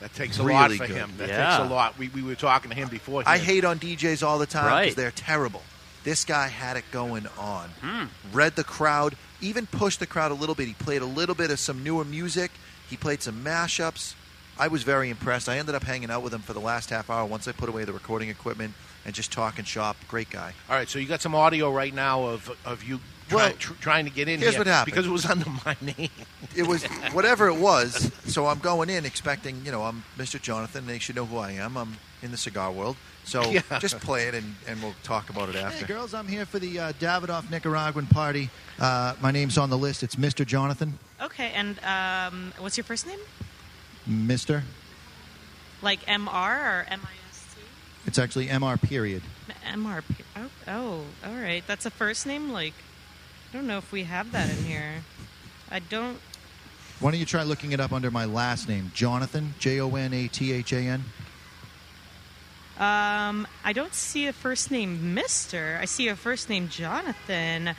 That 0.00 0.12
takes 0.14 0.38
a 0.38 0.42
really 0.42 0.54
lot 0.54 0.70
for 0.72 0.86
good. 0.86 0.96
him. 0.96 1.12
That 1.18 1.28
takes 1.28 1.70
a 1.70 1.72
lot. 1.72 1.96
We, 1.98 2.08
we 2.08 2.22
were 2.22 2.34
talking 2.34 2.70
to 2.70 2.76
him 2.76 2.88
before. 2.88 3.22
I 3.24 3.38
hate 3.38 3.64
on 3.64 3.78
DJs 3.78 4.26
all 4.26 4.38
the 4.38 4.46
time 4.46 4.64
because 4.64 4.72
Right. 4.72 4.96
they're 4.96 5.10
terrible. 5.12 5.62
This 6.02 6.24
guy 6.24 6.48
had 6.48 6.76
it 6.76 6.84
going 6.90 7.28
on. 7.38 7.68
Hmm. 7.80 8.06
Read 8.32 8.56
the 8.56 8.64
crowd, 8.64 9.14
even 9.40 9.66
pushed 9.66 10.00
the 10.00 10.06
crowd 10.06 10.32
a 10.32 10.34
little 10.34 10.56
bit. 10.56 10.66
He 10.66 10.74
played 10.74 11.02
a 11.02 11.06
little 11.06 11.36
bit 11.36 11.52
of 11.52 11.60
some 11.60 11.84
newer 11.84 12.04
music. 12.04 12.50
He 12.90 12.96
played 12.96 13.22
some 13.22 13.44
mashups. 13.44 14.14
I 14.58 14.66
was 14.66 14.82
very 14.82 15.08
impressed. 15.10 15.48
I 15.48 15.58
ended 15.58 15.76
up 15.76 15.84
hanging 15.84 16.10
out 16.10 16.24
with 16.24 16.34
him 16.34 16.40
for 16.42 16.52
the 16.52 16.60
last 16.60 16.90
half 16.90 17.08
hour 17.08 17.24
once 17.24 17.46
I 17.46 17.52
put 17.52 17.68
away 17.68 17.84
the 17.84 17.92
recording 17.92 18.28
equipment 18.28 18.74
and 19.04 19.14
just 19.14 19.32
talking 19.32 19.64
shop. 19.64 19.96
Great 20.08 20.30
guy. 20.30 20.52
All 20.68 20.76
right, 20.76 20.88
so 20.88 20.98
you 20.98 21.06
got 21.06 21.20
some 21.22 21.34
audio 21.34 21.70
right 21.72 21.94
now 21.94 22.24
of 22.24 22.50
of 22.64 22.84
you 22.84 23.00
try, 23.28 23.36
Well, 23.48 23.52
tr- 23.58 23.74
trying 23.74 24.04
to 24.04 24.10
get 24.10 24.28
in 24.28 24.40
here's 24.40 24.52
here 24.52 24.60
what 24.60 24.66
happened. 24.66 24.92
because 24.94 25.06
it 25.06 25.10
was 25.10 25.26
under 25.26 25.48
my 25.64 25.76
name. 25.80 26.10
It 26.54 26.66
was 26.66 26.84
whatever 27.12 27.48
it 27.48 27.56
was. 27.56 28.12
So 28.26 28.46
I'm 28.46 28.58
going 28.58 28.90
in 28.90 29.06
expecting, 29.06 29.62
you 29.64 29.72
know, 29.72 29.84
I'm 29.84 30.04
Mr. 30.18 30.38
Jonathan. 30.40 30.86
They 30.86 30.98
should 30.98 31.16
know 31.16 31.24
who 31.24 31.38
I 31.38 31.52
am. 31.52 31.78
I'm 31.78 31.96
in 32.20 32.30
the 32.30 32.36
cigar 32.36 32.70
world. 32.70 32.96
So 33.24 33.42
Yeah. 33.50 33.62
just 33.78 33.98
play 34.00 34.24
it 34.28 34.34
and, 34.34 34.54
and 34.68 34.82
we'll 34.82 34.94
talk 35.02 35.30
about 35.30 35.48
it 35.48 35.56
after. 35.56 35.78
Hey, 35.78 35.86
girls, 35.86 36.12
I'm 36.12 36.28
here 36.28 36.44
for 36.44 36.58
the 36.58 36.78
uh, 36.78 36.92
Davidoff 37.00 37.48
Nicaraguan 37.50 38.06
party. 38.06 38.50
Uh, 38.78 39.14
my 39.22 39.30
name's 39.30 39.56
on 39.56 39.70
the 39.70 39.78
list. 39.78 40.02
It's 40.02 40.16
Mr. 40.16 40.44
Jonathan. 40.44 40.98
Okay, 41.22 41.52
and 41.54 41.78
um, 41.84 42.52
what's 42.58 42.76
your 42.76 42.84
first 42.84 43.06
name? 43.06 43.20
Mr. 44.06 44.62
Like 45.80 46.04
MR 46.04 46.26
or 46.28 46.86
M 46.90 47.00
I 47.02 47.06
S 47.06 47.08
T? 47.16 47.21
It's 48.06 48.18
actually 48.18 48.48
MR 48.48 48.80
period. 48.80 49.22
MR. 49.64 50.02
Oh, 50.36 50.50
oh, 50.68 51.04
all 51.24 51.34
right. 51.34 51.62
That's 51.66 51.86
a 51.86 51.90
first 51.90 52.26
name? 52.26 52.52
Like, 52.52 52.74
I 53.50 53.56
don't 53.56 53.66
know 53.66 53.78
if 53.78 53.92
we 53.92 54.04
have 54.04 54.32
that 54.32 54.50
in 54.50 54.64
here. 54.64 55.04
I 55.70 55.78
don't. 55.78 56.18
Why 57.00 57.10
don't 57.10 57.20
you 57.20 57.26
try 57.26 57.42
looking 57.42 57.72
it 57.72 57.80
up 57.80 57.92
under 57.92 58.10
my 58.10 58.24
last 58.24 58.68
name, 58.68 58.90
Jonathan, 58.94 59.54
J 59.58 59.80
O 59.80 59.94
N 59.94 60.12
A 60.12 60.28
T 60.28 60.52
H 60.52 60.72
A 60.72 60.78
N? 60.78 61.04
Um, 62.78 63.46
I 63.64 63.72
don't 63.72 63.94
see 63.94 64.26
a 64.26 64.32
first 64.32 64.70
name 64.70 65.14
Mister. 65.14 65.78
I 65.80 65.84
see 65.84 66.08
a 66.08 66.16
first 66.16 66.48
name 66.48 66.68
Jonathan. 66.68 67.74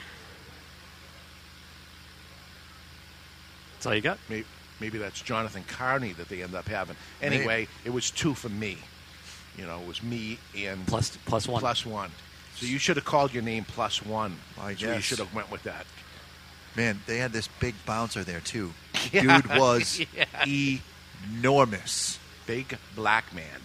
That's 3.74 3.86
all 3.86 3.94
you 3.94 4.00
got? 4.00 4.18
Maybe, 4.30 4.46
maybe 4.80 4.98
that's 4.98 5.20
Jonathan 5.20 5.64
Carney 5.68 6.12
that 6.12 6.28
they 6.28 6.42
end 6.42 6.54
up 6.54 6.66
having. 6.66 6.96
Anyway, 7.20 7.68
it 7.84 7.90
was 7.90 8.10
two 8.10 8.34
for 8.34 8.48
me. 8.48 8.78
You 9.58 9.66
know, 9.66 9.80
it 9.80 9.86
was 9.86 10.02
me 10.02 10.38
and 10.56 10.86
Plus- 10.86 11.16
plus 11.26 11.46
one. 11.48 11.60
Plus 11.60 11.86
one. 11.86 12.10
So 12.56 12.66
you 12.66 12.78
should 12.78 12.96
have 12.96 13.04
called 13.04 13.32
your 13.34 13.42
name 13.42 13.64
plus 13.64 14.02
one. 14.04 14.36
I 14.60 14.74
So 14.74 14.92
you 14.94 15.00
should 15.00 15.18
have 15.18 15.32
went 15.34 15.50
with 15.50 15.62
that. 15.64 15.86
Man, 16.76 17.00
they 17.06 17.18
had 17.18 17.32
this 17.32 17.48
big 17.60 17.74
bouncer 17.86 18.24
there 18.24 18.40
too. 18.40 18.72
Yeah. 19.12 19.40
Dude 19.42 19.58
was 19.58 20.00
Yeah. 20.16 20.24
enormous. 21.32 22.18
Big 22.46 22.76
black 22.94 23.34
man. 23.34 23.60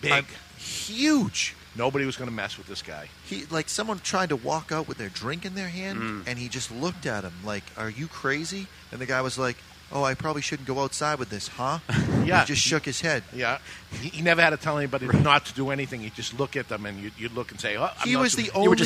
Big. 0.00 0.12
I'm 0.12 0.26
huge. 0.58 1.54
Nobody 1.76 2.04
was 2.06 2.16
going 2.16 2.28
to 2.30 2.34
mess 2.34 2.56
with 2.56 2.66
this 2.68 2.82
guy. 2.82 3.08
He 3.24 3.44
like 3.46 3.68
someone 3.68 3.98
tried 3.98 4.28
to 4.28 4.36
walk 4.36 4.70
out 4.70 4.86
with 4.86 4.98
their 4.98 5.08
drink 5.08 5.44
in 5.44 5.54
their 5.54 5.68
hand, 5.68 5.98
Mm. 6.00 6.22
and 6.28 6.38
he 6.38 6.48
just 6.48 6.70
looked 6.70 7.04
at 7.06 7.24
him 7.24 7.32
like, 7.44 7.64
"Are 7.76 7.90
you 7.90 8.06
crazy?" 8.06 8.68
And 8.92 9.00
the 9.00 9.06
guy 9.06 9.20
was 9.22 9.36
like, 9.38 9.56
"Oh, 9.94 10.02
I 10.04 10.14
probably 10.14 10.42
shouldn't 10.42 10.66
go 10.68 10.80
outside 10.80 11.18
with 11.18 11.30
this, 11.30 11.48
huh?" 11.48 11.78
Yeah. 12.24 12.40
he 12.40 12.46
just 12.54 12.62
shook 12.62 12.84
his 12.86 13.00
head. 13.02 13.22
Yeah, 13.34 13.58
he, 14.00 14.08
he 14.08 14.22
never 14.22 14.40
had 14.42 14.50
to 14.50 14.56
tell 14.56 14.76
anybody 14.78 15.06
not 15.06 15.44
to 15.46 15.54
do 15.54 15.70
anything. 15.70 16.00
He'd 16.00 16.14
just 16.14 16.38
look 16.38 16.56
at 16.56 16.68
them, 16.68 16.86
and 16.86 16.98
you'd, 16.98 17.12
you'd 17.18 17.32
look 17.34 17.50
and 17.50 17.60
say, 17.60 17.76
"Oh, 17.76 17.84
I'm 17.84 18.08
he 18.08 18.14
not 18.14 18.22
was 18.22 18.32
doing 18.34 18.46
the 18.46 18.50
it." 18.50 18.56
only. 18.56 18.76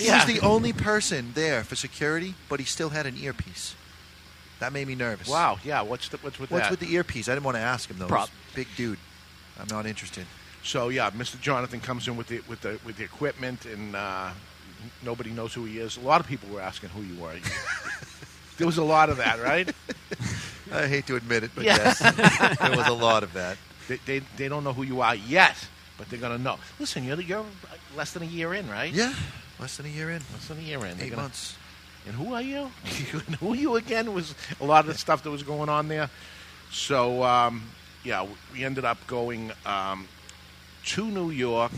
He 0.00 0.06
Yeah. 0.06 0.24
was 0.24 0.26
the 0.26 0.40
only 0.40 0.72
person 0.72 1.32
there 1.34 1.62
for 1.64 1.76
security, 1.76 2.34
but 2.48 2.60
he 2.60 2.66
still 2.66 2.88
had 2.90 3.06
an 3.06 3.16
earpiece. 3.16 3.74
That 4.60 4.72
made 4.72 4.86
me 4.88 4.94
nervous. 4.94 5.28
Wow. 5.28 5.58
Yeah. 5.64 5.82
What's 5.82 6.08
the, 6.08 6.16
what's 6.18 6.38
with 6.38 6.48
that? 6.50 6.54
What's 6.54 6.64
that? 6.66 6.70
with 6.70 6.80
the 6.80 6.94
earpiece? 6.94 7.28
I 7.28 7.34
didn't 7.34 7.44
want 7.44 7.56
to 7.56 7.62
ask 7.62 7.90
him 7.90 7.98
though. 7.98 8.06
Prop. 8.06 8.28
He's 8.28 8.52
a 8.52 8.56
Big 8.56 8.68
dude. 8.76 8.98
I'm 9.60 9.66
not 9.70 9.86
interested. 9.86 10.24
So 10.64 10.88
yeah, 10.88 11.10
Mr. 11.10 11.40
Jonathan 11.40 11.80
comes 11.80 12.06
in 12.08 12.16
with 12.16 12.28
the 12.28 12.40
with 12.48 12.60
the 12.62 12.78
with 12.86 12.96
the 12.96 13.04
equipment, 13.04 13.66
and 13.66 13.94
uh, 13.96 14.30
nobody 15.04 15.30
knows 15.30 15.52
who 15.52 15.64
he 15.64 15.78
is. 15.78 15.96
A 15.96 16.00
lot 16.00 16.20
of 16.20 16.26
people 16.28 16.48
were 16.48 16.60
asking 16.60 16.90
who 16.90 17.02
you 17.02 17.20
were. 17.20 17.34
there 18.58 18.66
was 18.66 18.78
a 18.78 18.84
lot 18.84 19.10
of 19.10 19.16
that, 19.18 19.40
right? 19.42 19.70
I 20.72 20.86
hate 20.86 21.06
to 21.08 21.16
admit 21.16 21.44
it, 21.44 21.50
but 21.54 21.64
Yeah. 21.64 21.76
yes, 21.76 21.98
there 22.58 22.76
was 22.76 22.86
a 22.88 22.92
lot 22.92 23.22
of 23.22 23.32
that. 23.34 23.56
They, 23.88 23.98
they 24.06 24.18
they 24.36 24.48
don't 24.48 24.64
know 24.64 24.72
who 24.72 24.84
you 24.84 25.00
are 25.02 25.14
yet, 25.14 25.56
but 25.98 26.08
they're 26.08 26.20
gonna 26.20 26.38
know. 26.38 26.58
Listen, 26.78 27.04
you're 27.04 27.20
you're 27.20 27.44
less 27.96 28.12
than 28.12 28.22
a 28.22 28.26
year 28.26 28.54
in, 28.54 28.68
right? 28.70 28.92
Yeah, 28.92 29.12
less 29.60 29.76
than 29.76 29.86
a 29.86 29.90
year 29.90 30.10
in. 30.10 30.22
Less 30.32 30.48
than 30.48 30.58
a 30.58 30.62
year 30.62 30.78
in. 30.86 30.96
They're 30.96 31.06
Eight 31.06 31.10
gonna- 31.10 31.22
months. 31.22 31.56
And 32.06 32.16
who 32.16 32.34
are 32.34 32.42
you? 32.42 32.68
and 33.26 33.36
who 33.36 33.52
are 33.52 33.56
you 33.56 33.76
again? 33.76 34.12
Was 34.12 34.34
a 34.60 34.64
lot 34.64 34.80
of 34.80 34.92
the 34.92 34.98
stuff 34.98 35.22
that 35.22 35.30
was 35.30 35.42
going 35.44 35.68
on 35.68 35.86
there. 35.88 36.10
So 36.72 37.22
um, 37.22 37.62
yeah, 38.02 38.26
we 38.52 38.64
ended 38.64 38.84
up 38.84 38.98
going 39.06 39.52
um, 39.66 40.08
to 40.86 41.04
New 41.04 41.30
York 41.30 41.72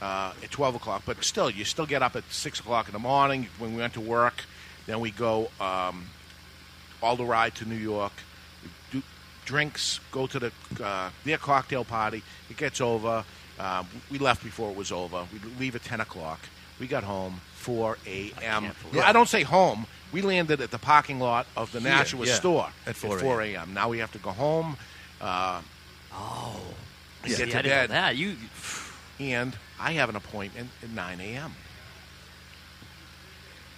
uh, 0.00 0.32
at 0.42 0.50
twelve 0.50 0.74
o'clock. 0.74 1.02
But 1.06 1.22
still, 1.24 1.50
you 1.50 1.64
still 1.64 1.86
get 1.86 2.02
up 2.02 2.16
at 2.16 2.24
six 2.32 2.58
o'clock 2.58 2.86
in 2.88 2.92
the 2.94 2.98
morning 2.98 3.48
when 3.58 3.72
we 3.74 3.80
went 3.80 3.92
to 3.94 4.00
work. 4.00 4.44
Then 4.86 5.00
we 5.00 5.10
go 5.10 5.50
um, 5.60 6.06
all 7.02 7.16
the 7.16 7.24
ride 7.24 7.54
to 7.56 7.64
New 7.64 7.76
York. 7.76 8.12
Do 8.90 9.02
drinks, 9.44 10.00
go 10.12 10.26
to 10.26 10.38
the 10.38 10.52
uh, 10.82 11.10
their 11.24 11.38
cocktail 11.38 11.84
party. 11.84 12.22
It 12.48 12.56
gets 12.56 12.80
over. 12.80 13.24
Uh, 13.58 13.84
we 14.10 14.18
left 14.18 14.42
before 14.42 14.70
it 14.70 14.76
was 14.76 14.90
over. 14.90 15.24
We 15.32 15.38
leave 15.58 15.76
at 15.76 15.84
ten 15.84 16.00
o'clock. 16.00 16.40
We 16.78 16.86
got 16.86 17.04
home 17.04 17.40
four 17.54 17.98
a.m. 18.06 18.70
believe 18.90 19.04
I, 19.04 19.12
don't 19.12 19.28
say 19.28 19.42
home. 19.42 19.86
We 20.12 20.22
landed 20.22 20.60
at 20.60 20.70
the 20.70 20.78
parking 20.78 21.20
lot 21.20 21.46
of 21.56 21.70
the 21.72 21.80
Here, 21.80 21.90
Nashua 21.90 22.26
yeah, 22.26 22.34
store 22.34 22.68
at 22.86 22.96
4 22.96 23.18
4 23.18 23.42
a.m. 23.42 23.74
Now 23.74 23.90
we 23.90 23.98
have 23.98 24.10
to 24.12 24.18
go 24.18 24.30
home. 24.30 24.76
Uh, 25.20 25.60
oh, 26.12 26.58
See, 27.26 27.36
get 27.36 27.48
I 27.54 27.62
to 27.62 27.68
know 27.68 27.74
bed. 27.74 27.90
that. 27.90 28.16
You 28.16 28.36
and 29.20 29.56
I 29.78 29.92
have 29.92 30.08
an 30.08 30.16
appointment 30.16 30.70
at 30.82 30.90
9 30.90 31.20
a.m. 31.20 31.54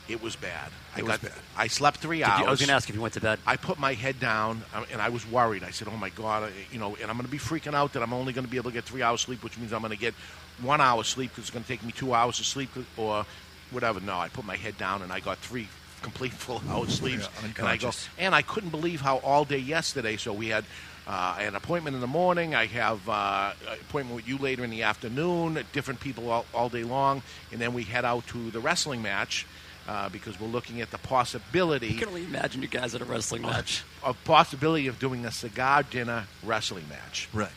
It 0.09 0.21
was 0.23 0.35
bad. 0.37 0.71
I 0.95 0.99
It 0.99 1.03
was 1.05 1.13
got. 1.19 1.23
bad. 1.23 1.33
I 1.57 1.69
slept 1.69 1.99
three 1.99 2.19
Did 2.19 2.27
you- 2.27 2.33
hours. 2.33 2.47
I 2.47 2.51
was 2.51 2.61
gonna 2.61 2.73
ask 2.73 2.89
if 2.89 2.95
you 2.95 3.01
went 3.01 3.15
to 3.15 3.21
bed. 3.21 3.39
I 3.47 3.57
put 3.57 3.79
my 3.79 3.95
head 3.95 4.19
down, 4.21 4.63
um, 4.75 4.85
and 4.93 5.01
I 5.01 5.09
was 5.11 5.25
worried. 5.27 5.63
I 5.63 5.71
said, 5.71 5.89
"Oh 5.89 5.97
my 5.97 6.09
God!" 6.11 6.43
I- 6.45 6.53
You 6.73 6.79
know, 6.81 6.97
and 7.01 7.11
I'm 7.11 7.17
going 7.17 7.27
to 7.27 7.31
be 7.33 7.39
freaking 7.39 7.75
out 7.75 7.93
that 7.95 8.03
I'm 8.03 8.13
only 8.13 8.33
going 8.33 8.45
to 8.45 8.51
be 8.51 8.57
able 8.57 8.71
to 8.71 8.75
get 8.75 8.85
three 8.85 9.03
hours 9.03 9.21
sleep, 9.21 9.43
which 9.45 9.57
means 9.57 9.73
I'm 9.73 9.81
going 9.81 9.91
to 9.93 9.97
get 9.97 10.15
one 10.61 10.81
hour 10.81 11.05
sleep 11.05 11.31
because 11.31 11.45
it's 11.45 11.51
going 11.51 11.63
to 11.65 11.69
take 11.69 11.83
me 11.85 11.93
two 11.93 12.15
hours 12.15 12.39
to 12.39 12.45
sleep 12.45 12.71
or 12.97 13.25
whatever. 13.71 14.01
No, 14.01 14.19
I 14.19 14.29
put 14.29 14.45
my 14.45 14.57
head 14.57 14.77
down 14.77 15.03
and 15.03 15.13
I 15.13 15.21
got 15.21 15.39
three 15.39 15.69
complete 16.03 16.33
full 16.45 16.61
hours 16.69 16.95
sleeps, 16.99 17.29
Yeah, 17.43 17.47
and 17.61 17.69
I 17.69 17.77
go, 17.77 17.93
and 18.19 18.35
I 18.35 18.43
couldn't 18.43 18.71
believe 18.71 19.01
how 19.03 19.19
all 19.19 19.45
day 19.45 19.59
yesterday. 19.59 20.17
So 20.17 20.33
we 20.33 20.49
had. 20.49 20.65
Uh, 21.05 21.35
an 21.41 21.57
appointment 21.57 21.97
in 21.97 22.01
the 22.01 22.07
morning. 22.07 22.55
I 22.55 22.67
have 22.67 23.09
uh, 23.09 23.55
an 23.69 23.73
appointment 23.81 24.15
with 24.15 24.29
you 24.29 24.39
later 24.39 24.63
in 24.63 24.71
the 24.71 24.85
afternoon. 24.85 25.59
Different 25.73 25.99
people 25.99 26.31
all, 26.31 26.47
all 26.55 26.69
day 26.69 26.85
long, 26.85 27.23
and 27.51 27.61
then 27.61 27.75
we 27.75 27.83
head 27.83 28.05
out 28.05 28.25
to 28.29 28.53
the 28.53 28.61
wrestling 28.61 29.03
match 29.03 29.45
uh, 29.89 30.09
because 30.09 30.39
we're 30.41 30.47
looking 30.49 30.81
at 30.81 30.91
the 30.91 30.99
possibility. 30.99 31.97
I 31.97 31.99
can 31.99 32.09
only 32.09 32.25
imagine 32.25 32.63
you 32.63 32.69
guys 32.69 32.95
at 32.95 33.01
a 33.01 33.05
wrestling 33.05 33.43
match. 33.43 33.85
A 34.05 34.15
possibility 34.15 34.87
of 34.87 34.99
doing 34.99 35.25
a 35.27 35.31
cigar 35.33 35.83
dinner 35.83 36.25
wrestling 36.45 36.89
match. 36.89 37.29
Right. 37.33 37.51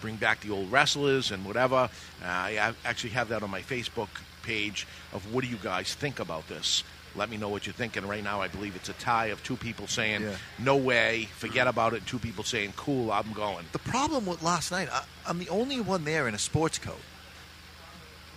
Bring 0.00 0.16
back 0.16 0.40
the 0.40 0.50
old 0.50 0.70
wrestlers 0.70 1.30
and 1.30 1.44
whatever. 1.44 1.88
Uh, 2.22 2.26
I 2.26 2.72
actually 2.84 3.10
have 3.10 3.28
that 3.30 3.42
on 3.42 3.50
my 3.50 3.62
Facebook 3.62 4.08
page 4.42 4.86
of 5.12 5.32
what 5.32 5.42
do 5.42 5.50
you 5.50 5.56
guys 5.56 5.94
think 5.94 6.20
about 6.20 6.48
this? 6.48 6.84
Let 7.14 7.30
me 7.30 7.38
know 7.38 7.48
what 7.48 7.66
you're 7.66 7.72
thinking. 7.72 8.06
Right 8.06 8.22
now, 8.22 8.42
I 8.42 8.48
believe 8.48 8.76
it's 8.76 8.90
a 8.90 8.92
tie 8.94 9.26
of 9.26 9.42
two 9.42 9.56
people 9.56 9.86
saying 9.86 10.20
Yeah. 10.22 10.36
no 10.58 10.76
way, 10.76 11.28
forget 11.38 11.66
about 11.66 11.94
it. 11.94 12.06
Two 12.06 12.18
people 12.18 12.44
saying 12.44 12.74
cool, 12.76 13.10
I'm 13.10 13.32
going. 13.32 13.64
The 13.72 13.78
problem 13.78 14.26
with 14.26 14.42
last 14.42 14.70
night, 14.70 14.88
I, 14.92 15.02
I'm 15.26 15.38
the 15.38 15.48
only 15.48 15.80
one 15.80 16.04
there 16.04 16.28
in 16.28 16.34
a 16.34 16.38
sports 16.38 16.78
coat. 16.78 17.00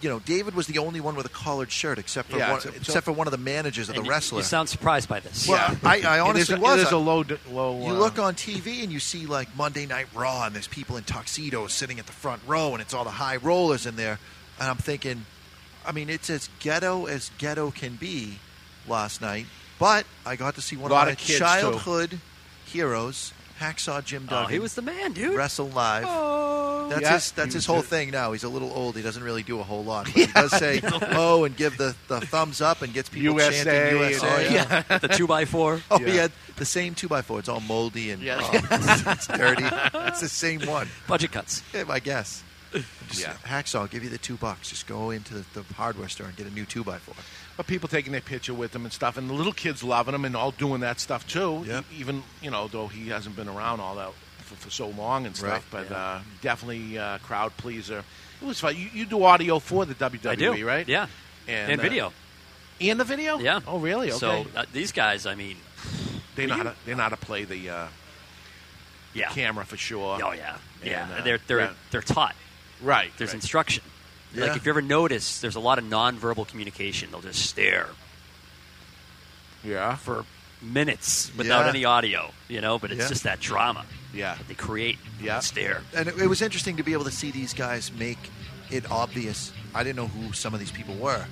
You 0.02 0.10
know, 0.10 0.20
David 0.20 0.56
was 0.56 0.68
the 0.68 0.78
only 0.78 1.02
one 1.02 1.16
with 1.16 1.26
a 1.26 1.30
collared 1.30 1.72
shirt, 1.72 2.00
except 2.00 2.30
for 2.30 2.38
Yeah, 2.38 2.52
one, 2.52 2.58
it's 2.58 2.88
except 2.88 3.06
for 3.06 3.12
one 3.12 3.28
of 3.28 3.32
the 3.32 3.38
managers 3.38 3.89
of 3.89 3.95
the 3.95 4.02
wrestler. 4.02 4.39
You 4.39 4.43
sound 4.43 4.70
surprised 4.70 5.10
by 5.10 5.20
this. 5.20 5.47
Well, 5.47 5.78
I, 5.84 6.02
I 6.02 6.20
honestly 6.20 6.56
it 6.56 6.58
is, 6.58 6.64
was. 6.64 6.80
It 6.80 6.84
is 6.84 6.91
a 6.91 6.97
low, 6.97 7.26
low. 7.52 7.86
You 7.86 7.93
uh, 7.93 8.00
look 8.00 8.18
on 8.18 8.36
TV 8.36 8.82
and 8.84 8.91
you 8.91 9.00
see 9.00 9.26
like 9.26 9.56
Monday 9.58 9.86
Night 9.86 10.08
Raw, 10.14 10.45
and 10.45 10.56
there's 10.56 10.68
people 10.68 10.95
in 10.95 11.04
tuxedos 11.04 11.74
sitting 11.74 12.00
at 12.00 12.06
the 12.06 12.14
front 12.14 12.41
row, 12.47 12.72
and 12.74 12.82
it's 12.82 12.93
all 12.93 13.04
the 13.04 13.10
high 13.10 13.38
rollers 13.38 13.86
in 13.86 13.97
there. 13.97 14.20
And 14.60 14.70
I'm 14.70 14.78
thinking, 14.78 15.26
I 15.86 15.91
mean, 15.91 16.10
it's 16.10 16.30
as 16.30 16.50
ghetto 16.60 17.06
as 17.06 17.32
ghetto 17.38 17.72
can 17.72 17.95
be 17.95 18.39
last 18.88 19.22
night. 19.22 19.47
But 19.80 20.06
I 20.26 20.36
got 20.36 20.56
to 20.56 20.62
see 20.62 20.76
one 20.76 20.91
of 20.91 20.97
my 20.97 21.12
of 21.12 21.18
kids, 21.18 21.28
too. 21.28 21.38
childhood 21.39 22.20
heroes, 22.66 23.34
Hacksaw 23.60 24.03
Jim 24.03 24.28
Oh, 24.32 24.45
he 24.45 24.57
was 24.60 24.74
the 24.76 24.82
man, 24.82 25.12
dude. 25.14 25.36
wrestle 25.36 25.68
live. 25.68 26.05
Oh, 26.07 26.88
that's 26.89 27.01
Yeah, 27.01 27.14
his. 27.14 27.32
That's 27.32 27.53
his 27.53 27.66
whole 27.66 27.82
thing 27.82 28.10
now. 28.12 28.32
He's 28.32 28.43
a 28.43 28.49
little 28.49 28.72
old. 28.74 28.95
He 28.95 29.01
doesn't 29.01 29.22
really 29.24 29.43
do 29.43 29.60
a 29.60 29.64
whole 29.64 29.84
lot. 29.84 30.05
But 30.05 30.14
he 30.14 30.26
does 30.34 30.51
say 30.51 30.82
"oh" 30.84 31.43
and 31.43 31.55
give 31.55 31.78
the, 31.78 31.95
the 32.07 32.22
thumbs 32.22 32.62
up 32.62 32.82
and 32.82 32.93
gets 32.93 33.10
people 33.10 33.34
USA, 33.36 33.64
chanting 33.64 33.99
USA. 33.99 34.28
oh, 34.47 34.53
yeah. 34.89 34.97
The 34.99 35.07
two 35.10 35.28
by 35.28 35.45
four. 35.45 35.82
Oh, 35.91 35.97
he 35.99 36.05
Yeah. 36.16 36.22
had 36.24 36.32
the 36.55 36.66
same 36.66 36.95
two 36.95 37.07
by 37.07 37.22
four. 37.22 37.39
It's 37.39 37.49
all 37.49 37.60
moldy 37.62 38.12
and 38.12 38.22
Yeah. 38.22 38.38
Uh, 38.38 38.41
oh, 38.53 38.68
it's, 38.72 39.07
it's 39.07 39.28
dirty. 39.28 39.66
It's 39.66 40.22
the 40.22 40.30
same 40.30 40.62
one. 40.66 40.88
Budget 41.07 41.32
cuts. 41.32 41.62
Yeah, 41.74 41.84
I 41.89 41.99
guess. 41.99 42.43
Just, 42.72 43.22
Yeah. 43.22 43.34
Hacksaw, 43.45 43.80
I'll 43.82 43.88
give 43.88 44.03
you 44.03 44.10
the 44.10 44.18
two 44.18 44.36
bucks. 44.38 44.70
Just 44.70 44.88
go 44.88 45.10
into 45.10 45.34
the, 45.34 45.45
the 45.62 45.74
hardware 45.74 46.07
store 46.07 46.28
and 46.28 46.36
get 46.36 46.47
a 46.47 46.51
new 46.51 46.66
two 46.66 46.84
by 46.84 46.97
four. 46.99 47.16
But 47.60 47.68
people 47.68 47.89
taking 47.89 48.14
their 48.14 48.22
picture 48.22 48.53
with 48.53 48.74
him 48.74 48.86
and 48.86 48.93
stuff, 48.93 49.18
and 49.18 49.30
the 49.30 49.34
little 49.34 49.51
kids 49.51 49.84
loving 49.84 50.16
him 50.16 50.24
and 50.24 50.34
all 50.34 50.51
doing 50.51 50.80
that 50.80 50.97
stuff 50.97 51.28
too. 51.28 51.66
Yep. 51.68 51.84
E- 51.91 51.99
Even 51.99 52.24
you 52.41 52.51
know, 52.51 52.70
though 52.70 52.88
he 52.88 53.10
hasn't 53.10 53.36
been 53.36 53.49
around 53.49 53.82
all 53.82 53.95
that 53.95 54.14
for, 54.38 54.55
for 54.55 54.70
so 54.70 54.88
long 54.88 55.26
and 55.26 55.36
stuff, 55.36 55.68
Right, 55.74 55.86
but 55.89 55.93
uh, 55.93 56.20
definitely 56.41 56.97
uh, 56.97 57.18
crowd 57.18 57.51
pleaser. 57.57 58.05
It 58.41 58.45
was 58.45 58.62
fun. 58.62 58.78
You, 58.78 58.88
you 58.93 59.05
do 59.05 59.22
audio 59.26 59.60
for 59.60 59.86
the 59.86 59.93
WWE, 59.93 60.30
I 60.30 60.36
do. 60.36 60.66
right? 60.66 60.88
Yeah. 60.88 61.07
And, 61.49 61.74
And 61.74 61.82
uh, 61.82 61.84
video. 61.84 62.14
and 62.80 62.97
the 62.97 63.03
video. 63.03 63.39
Yeah. 63.39 63.60
Oh, 63.68 63.78
really? 63.78 64.07
Okay. 64.07 64.18
So 64.18 64.45
uh, 64.55 64.64
these 64.72 64.93
guys, 64.93 65.26
I 65.26 65.36
mean, 65.36 65.57
they 66.38 66.45
know 66.45 66.53
how 66.53 66.64
to 66.64 66.76
they 66.86 66.95
know 66.95 67.03
how 67.03 67.10
to 67.10 67.18
play 67.18 67.43
the 67.43 67.70
uh, 67.70 67.88
yeah. 69.14 69.32
camera 69.32 69.66
for 69.66 69.76
sure. 69.76 70.18
Oh 70.24 70.32
yeah. 70.32 70.55
Yeah. 70.82 71.10
And, 71.10 71.20
uh, 71.20 71.24
they're 71.26 71.39
they're 71.45 71.60
yeah. 71.60 71.74
they're 71.91 72.01
taught. 72.01 72.38
Right. 72.82 73.12
There's 73.18 73.32
right. 73.32 73.36
instruction. 73.36 73.84
Yeah. 74.34 74.46
Like 74.46 74.58
if 74.58 74.66
you 74.66 74.72
ever 74.72 74.82
notice, 74.82 75.42
there's 75.42 75.56
a 75.56 75.60
lot 75.60 75.78
of 75.80 75.86
nonverbal 75.86 76.48
communication. 76.48 77.10
They'll 77.12 77.22
just 77.22 77.46
stare 77.46 77.88
yeah. 79.64 79.96
for 79.96 80.26
minutes 80.62 81.32
without 81.38 81.64
Yeah. 81.64 81.70
any 81.70 81.86
audio, 81.86 82.32
you 82.48 82.62
know. 82.62 82.78
But 82.80 82.92
it's 82.92 83.02
Yeah. 83.02 83.08
just 83.10 83.24
that 83.24 83.40
drama 83.40 83.86
Yeah. 84.14 84.36
that 84.36 84.48
they 84.48 84.54
create. 84.54 85.00
Yeah. 85.22 85.40
Stare. 85.40 85.82
And 85.96 86.08
it, 86.08 86.18
it 86.20 86.28
was 86.28 86.42
interesting 86.42 86.78
to 86.78 86.84
be 86.84 86.94
able 86.94 87.06
to 87.06 87.12
see 87.12 87.32
these 87.32 87.54
guys 87.54 87.92
make 87.92 88.20
it 88.70 88.90
obvious. 88.92 89.52
I 89.74 89.84
didn't 89.84 89.96
know 89.96 90.08
who 90.08 90.34
some 90.34 90.54
of 90.54 90.60
these 90.60 90.72
people 90.72 90.96
were. 90.96 91.26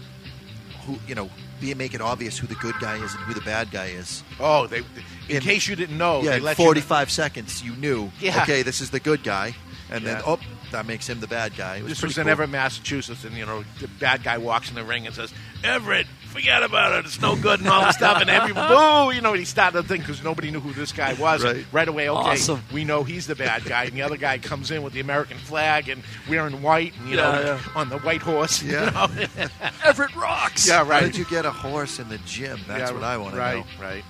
Who 0.86 0.98
you 1.08 1.16
know, 1.16 1.30
be 1.60 1.74
make 1.74 1.94
it 1.94 2.02
obvious 2.02 2.38
who 2.38 2.48
the 2.48 2.56
good 2.56 2.76
guy 2.80 2.96
is 2.96 3.14
and 3.14 3.22
who 3.24 3.34
the 3.34 3.42
bad 3.42 3.72
guy 3.72 3.88
is. 3.88 4.24
Oh, 4.40 4.68
they. 4.68 4.80
In, 4.80 4.86
In- 5.38 5.42
case 5.42 5.68
you 5.68 5.76
didn't 5.76 5.98
know, 5.98 6.22
yeah, 6.22 6.32
they 6.32 6.38
in 6.38 6.44
let 6.44 6.58
you 6.58 6.64
know- 6.64 6.68
45 6.70 7.12
seconds, 7.12 7.62
you 7.62 7.76
knew. 7.76 8.12
Yeah. 8.22 8.42
Okay, 8.44 8.62
this 8.64 8.80
is 8.80 8.92
the 8.92 9.00
good 9.00 9.24
guy, 9.24 9.56
and 9.92 10.06
then 10.06 10.18
Yeah. 10.18 10.24
oh, 10.26 10.40
that 10.72 10.86
makes 10.86 11.08
him 11.08 11.20
the 11.20 11.28
bad 11.28 11.56
guy. 11.56 11.78
It 11.78 11.84
was 11.84 11.92
This 11.94 12.04
was 12.04 12.18
in. 12.18 12.28
Everett, 12.28 12.50
Massachusetts, 12.50 13.24
and 13.24 13.36
you 13.36 13.46
know 13.46 13.64
the 13.82 13.88
bad 13.88 14.24
guy 14.24 14.38
walks 14.38 14.70
in 14.70 14.76
the 14.76 14.84
ring 14.84 15.06
and 15.06 15.16
says, 15.16 15.34
"Everett, 15.64 16.08
forget 16.28 16.64
about 16.64 16.94
it. 17.00 17.06
It's 17.06 17.22
no 17.22 17.36
good 17.36 17.60
and 17.60 17.70
all 17.70 17.86
this 17.86 17.96
stuff." 17.96 18.22
And 18.22 18.30
every 18.30 18.54
boo, 18.68 19.12
you 19.12 19.22
know, 19.22 19.34
he 19.34 19.46
started 19.46 19.82
to 19.82 19.88
think 19.88 20.04
because 20.06 20.24
nobody 20.24 20.52
knew 20.52 20.60
who 20.60 20.74
this 20.74 20.92
guy 20.92 21.14
was. 21.14 21.44
Right. 21.72 21.88
away, 21.88 22.10
okay, 22.10 22.20
Awesome. 22.32 22.62
we 22.74 22.84
know 22.84 23.04
he's 23.04 23.28
the 23.28 23.36
bad 23.36 23.64
guy, 23.66 23.86
and 23.86 23.94
the 23.94 24.02
other 24.02 24.18
guy 24.18 24.38
comes 24.38 24.72
in 24.72 24.84
with 24.84 24.94
the 24.94 25.00
American 25.00 25.38
flag 25.38 25.90
and 25.90 26.04
wearing 26.30 26.62
white, 26.62 26.94
and 27.00 27.10
you 27.10 27.18
Yeah, 27.18 27.32
know, 27.32 27.42
yeah. 27.42 27.60
on 27.76 27.90
the 27.90 28.00
white 28.00 28.22
horse. 28.22 28.62
you 28.62 28.74
Yeah. 28.74 28.90
know? 28.90 29.48
Everett 29.86 30.16
rocks. 30.16 30.68
yeah, 30.68 30.80
right. 30.80 30.94
How 30.94 31.00
did 31.02 31.18
you 31.18 31.26
get 31.26 31.46
a 31.46 31.52
horse 31.52 32.00
in 32.00 32.10
the 32.10 32.18
gym? 32.20 32.60
That's 32.68 32.90
Yeah, 32.92 32.96
what 32.96 33.04
I 33.04 33.18
want 33.18 33.34
to 33.36 33.40
right, 33.40 33.58
know. 33.58 33.66
Right, 33.86 34.04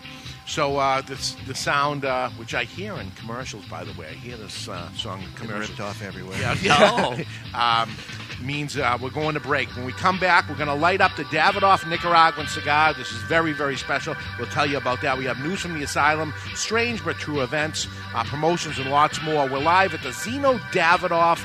So 0.47 0.77
uh, 0.77 1.01
this, 1.01 1.35
the 1.45 1.53
sound, 1.53 2.05
uh, 2.05 2.29
which 2.31 2.55
I 2.55 2.63
hear 2.63 2.93
in 2.93 3.11
commercials, 3.11 3.65
by 3.65 3.83
the 3.83 3.91
way, 3.99 4.07
I 4.07 4.13
hear 4.13 4.37
this 4.37 4.69
uh, 4.69 4.91
song 4.93 5.21
in 5.21 5.29
commercials. 5.33 5.69
ripped 5.71 5.81
off 5.81 6.01
everywhere. 6.01 6.39
Yeah, 6.39 6.55
yeah. 6.61 7.23
um, 7.83 7.93
means 8.41 8.77
uh, 8.77 8.97
we're 9.01 9.09
going 9.09 9.33
to 9.33 9.41
break. 9.41 9.67
When 9.75 9.85
we 9.85 9.91
come 9.91 10.17
back, 10.19 10.47
we're 10.47 10.55
going 10.55 10.69
to 10.69 10.73
light 10.73 11.01
up 11.01 11.15
the 11.17 11.25
Davidoff 11.25 11.87
Nicaraguan 11.89 12.47
cigar. 12.47 12.93
This 12.93 13.11
is 13.11 13.21
very, 13.23 13.51
very 13.51 13.75
special. 13.75 14.15
We'll 14.39 14.47
tell 14.47 14.65
you 14.65 14.77
about 14.77 15.01
that. 15.01 15.17
We 15.17 15.25
have 15.25 15.39
news 15.39 15.59
from 15.59 15.73
the 15.73 15.83
asylum, 15.83 16.33
strange 16.55 17.03
but 17.03 17.17
true 17.17 17.41
events, 17.41 17.87
uh, 18.15 18.23
promotions, 18.23 18.79
and 18.79 18.89
lots 18.89 19.21
more. 19.23 19.49
We're 19.49 19.59
live 19.59 19.93
at 19.93 20.01
the 20.01 20.09
Zino 20.09 20.59
Davidoff 20.71 21.43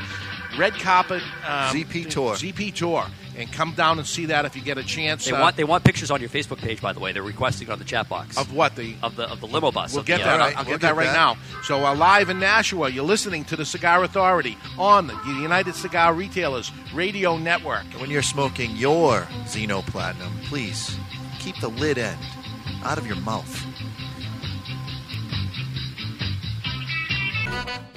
Red 0.57 0.75
Carpet 0.75 1.23
um, 1.47 1.75
ZP 1.75 2.09
Tour. 2.09 2.35
ZP 2.35 2.75
Tour. 2.75 3.07
And 3.35 3.51
come 3.51 3.73
down 3.73 3.99
and 3.99 4.07
see 4.07 4.27
that 4.27 4.45
if 4.45 4.55
you 4.55 4.61
get 4.63 4.77
a 4.77 4.83
chance. 4.85 5.25
They 5.25 5.33
Uh, 5.33 5.41
want 5.41 5.57
they 5.57 5.65
want 5.65 5.85
pictures 5.85 6.11
on 6.11 6.21
your 6.21 6.29
Facebook 6.29 6.59
page, 6.59 6.83
by 6.83 6.93
the 6.93 7.01
way. 7.01 7.13
They're 7.13 7.23
requesting 7.23 7.71
on 7.71 7.79
the 7.79 7.85
chat 7.85 8.07
box 8.09 8.37
of 8.37 8.53
what 8.53 8.77
the 8.77 8.95
of 9.03 9.17
the 9.17 9.25
of 9.31 9.41
the 9.41 9.47
limo 9.47 9.73
bus. 9.73 9.95
We'll 9.95 10.03
get 10.05 10.19
the, 10.19 10.25
that. 10.25 10.41
uh, 10.41 10.45
I'll, 10.45 10.59
I'll 10.59 10.65
get 10.65 10.83
that 10.83 10.97
right 10.97 11.13
now. 11.15 11.39
So 11.63 11.83
uh, 11.87 11.95
live 11.95 12.29
in 12.29 12.39
Nashua, 12.39 12.91
you're 12.91 13.05
listening 13.07 13.45
to 13.47 13.57
the 13.57 13.65
Cigar 13.65 14.05
Authority 14.05 14.59
on 14.79 15.07
the 15.07 15.15
United 15.41 15.75
Cigar 15.75 16.13
Retailers 16.13 16.71
Radio 16.93 17.39
Network. 17.39 17.85
When 17.99 18.11
you're 18.11 18.21
smoking 18.21 18.77
your 18.77 19.23
Zino 19.47 19.85
Platinum, 19.87 20.33
please 20.45 20.95
keep 21.39 21.59
the 21.61 21.69
lid 21.69 21.97
end 21.97 22.19
out 22.85 22.99
of 22.99 23.07
your 23.07 23.17
mouth. 23.17 23.49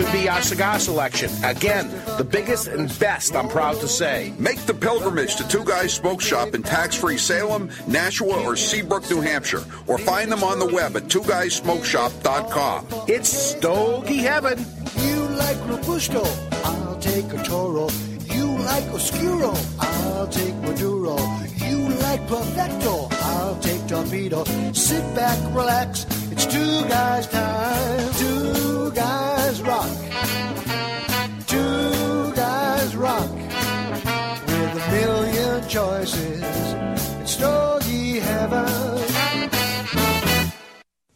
Could 0.00 0.12
be 0.12 0.28
our 0.28 0.40
cigar 0.40 0.78
selection. 0.78 1.30
Again, 1.44 1.90
the 2.16 2.24
biggest 2.24 2.68
and 2.68 2.86
best, 2.98 3.36
I'm 3.36 3.48
proud 3.48 3.76
to 3.80 3.88
say. 3.88 4.32
Make 4.38 4.58
the 4.60 4.72
pilgrimage 4.72 5.36
to 5.36 5.46
Two 5.48 5.64
Guys 5.64 5.92
Smoke 5.92 6.22
Shop 6.22 6.54
in 6.54 6.62
tax-free 6.62 7.18
Salem, 7.18 7.70
Nashua, 7.86 8.42
or 8.44 8.56
Seabrook, 8.56 9.10
New 9.10 9.20
Hampshire, 9.20 9.62
or 9.86 9.98
find 9.98 10.32
them 10.32 10.42
on 10.42 10.58
the 10.58 10.66
web 10.66 10.96
at 10.96 11.10
Two 11.10 11.22
Guys 11.24 11.60
twoguysmokeshop.com. 11.60 12.86
It's 13.08 13.28
Stogie 13.28 14.18
Heaven. 14.18 14.64
You 14.96 15.16
like 15.36 15.58
Robusto, 15.68 16.24
I'll 16.64 16.98
take 16.98 17.30
a 17.32 17.42
Toro. 17.42 17.90
You 18.24 18.46
like 18.58 18.84
Oscuro, 18.94 19.54
I'll 19.80 20.28
take 20.28 20.54
Maduro. 20.56 21.16
You 21.56 21.88
like 22.00 22.26
Perfecto, 22.26 23.08
I'll 23.10 23.58
take 23.60 23.86
Torpedo. 23.86 24.44
Sit 24.72 25.14
back, 25.14 25.38
relax, 25.54 26.06
it's 26.30 26.46
two 26.46 26.88
guys' 26.88 27.26
time. 27.26 28.12
Two 28.14 28.69
guys 28.94 29.62
rock. 29.62 29.90
Two 31.46 32.32
guys 32.34 32.96
rock. 32.96 33.30
With 34.46 34.76
a 34.76 34.90
million 34.90 35.68
choices, 35.68 36.42
it's 36.42 37.32
Stogie 37.32 38.20
Heaven. 38.20 38.79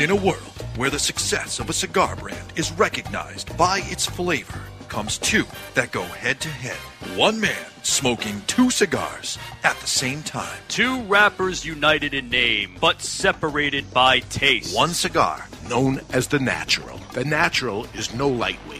In 0.00 0.10
a 0.10 0.16
world 0.16 0.64
where 0.76 0.88
the 0.88 0.98
success 0.98 1.60
of 1.60 1.68
a 1.68 1.74
cigar 1.74 2.16
brand 2.16 2.54
is 2.56 2.72
recognized 2.72 3.54
by 3.58 3.82
its 3.84 4.06
flavor, 4.06 4.62
comes 4.88 5.18
two 5.18 5.44
that 5.74 5.92
go 5.92 6.04
head 6.04 6.40
to 6.40 6.48
head. 6.48 6.78
One 7.18 7.38
man 7.38 7.66
smoking 7.82 8.40
two 8.46 8.70
cigars 8.70 9.36
at 9.62 9.76
the 9.76 9.86
same 9.86 10.22
time. 10.22 10.58
Two 10.68 11.02
wrappers 11.02 11.66
united 11.66 12.14
in 12.14 12.30
name, 12.30 12.78
but 12.80 13.02
separated 13.02 13.92
by 13.92 14.20
taste. 14.20 14.74
One 14.74 14.94
cigar 14.94 15.46
known 15.68 16.00
as 16.14 16.28
the 16.28 16.38
Natural. 16.38 16.98
The 17.12 17.26
Natural 17.26 17.86
is 17.94 18.14
no 18.14 18.26
lightweight. 18.26 18.79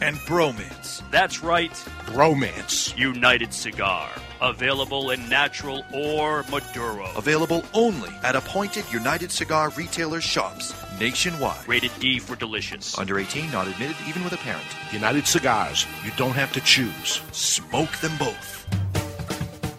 and 0.00 0.16
bromance. 0.18 1.02
That's 1.10 1.42
right. 1.42 1.72
Bromance. 2.06 2.96
United 2.96 3.52
Cigar. 3.52 4.10
Available 4.40 5.10
in 5.10 5.28
natural 5.28 5.84
or 5.92 6.44
Maduro. 6.50 7.10
Available 7.16 7.64
only 7.74 8.10
at 8.22 8.36
appointed 8.36 8.84
United 8.92 9.30
Cigar 9.30 9.70
retailer 9.70 10.20
shops 10.20 10.74
nationwide. 10.98 11.66
Rated 11.68 11.92
D 11.98 12.18
for 12.18 12.36
delicious. 12.36 12.98
Under 12.98 13.18
18, 13.18 13.50
not 13.50 13.68
admitted, 13.68 13.96
even 14.08 14.24
with 14.24 14.32
a 14.32 14.38
parent. 14.38 14.66
United 14.92 15.26
Cigars. 15.26 15.86
You 16.04 16.10
don't 16.16 16.32
have 16.32 16.52
to 16.52 16.60
choose. 16.60 17.20
Smoke 17.32 17.96
them 17.98 18.16
both. 18.18 18.66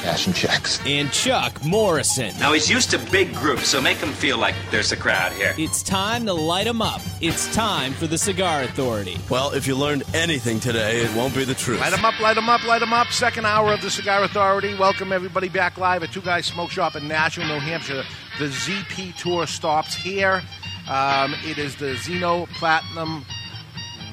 cashing 0.00 0.32
checks. 0.32 0.80
And 0.86 1.10
Chuck 1.12 1.62
Morrison. 1.64 2.32
Now 2.38 2.52
he's 2.52 2.70
used 2.70 2.90
to 2.90 2.98
big 3.10 3.34
groups, 3.34 3.68
so 3.68 3.80
make 3.80 3.98
him 3.98 4.10
feel 4.12 4.38
like 4.38 4.54
there's 4.70 4.92
a 4.92 4.96
crowd 4.96 5.32
here. 5.32 5.54
It's 5.58 5.82
time 5.82 6.24
to 6.26 6.32
light 6.32 6.64
them 6.64 6.80
up. 6.82 7.00
It's 7.20 7.52
time 7.54 7.92
for 7.92 8.06
the 8.06 8.18
Cigar 8.18 8.62
Authority. 8.62 9.18
Well, 9.28 9.52
if 9.52 9.66
you 9.66 9.76
learned 9.76 10.04
anything 10.14 10.58
today, 10.60 11.00
it 11.02 11.14
won't 11.14 11.34
be 11.34 11.44
the 11.44 11.54
truth. 11.54 11.80
Light 11.80 11.90
them 11.90 12.04
up, 12.04 12.18
light 12.20 12.34
them 12.34 12.48
up, 12.48 12.64
light 12.64 12.80
them 12.80 12.92
up. 12.92 13.08
Second 13.08 13.44
hour 13.46 13.72
of 13.72 13.82
the 13.82 13.90
Cigar 13.90 14.24
Authority. 14.24 14.74
Welcome 14.76 15.12
everybody 15.12 15.48
back 15.48 15.76
live 15.76 16.02
at 16.02 16.12
Two 16.12 16.22
Guys 16.22 16.46
Smoke 16.46 16.70
Shop 16.70 16.96
in 16.96 17.06
Nashua, 17.06 17.46
New 17.46 17.58
Hampshire. 17.60 18.02
The 18.38 18.46
ZP 18.46 19.14
tour 19.16 19.46
stops 19.46 19.94
here. 19.94 20.42
Um, 20.88 21.34
it 21.44 21.58
is 21.58 21.76
the 21.76 21.92
Zino 21.94 22.48
Platinum 22.54 23.24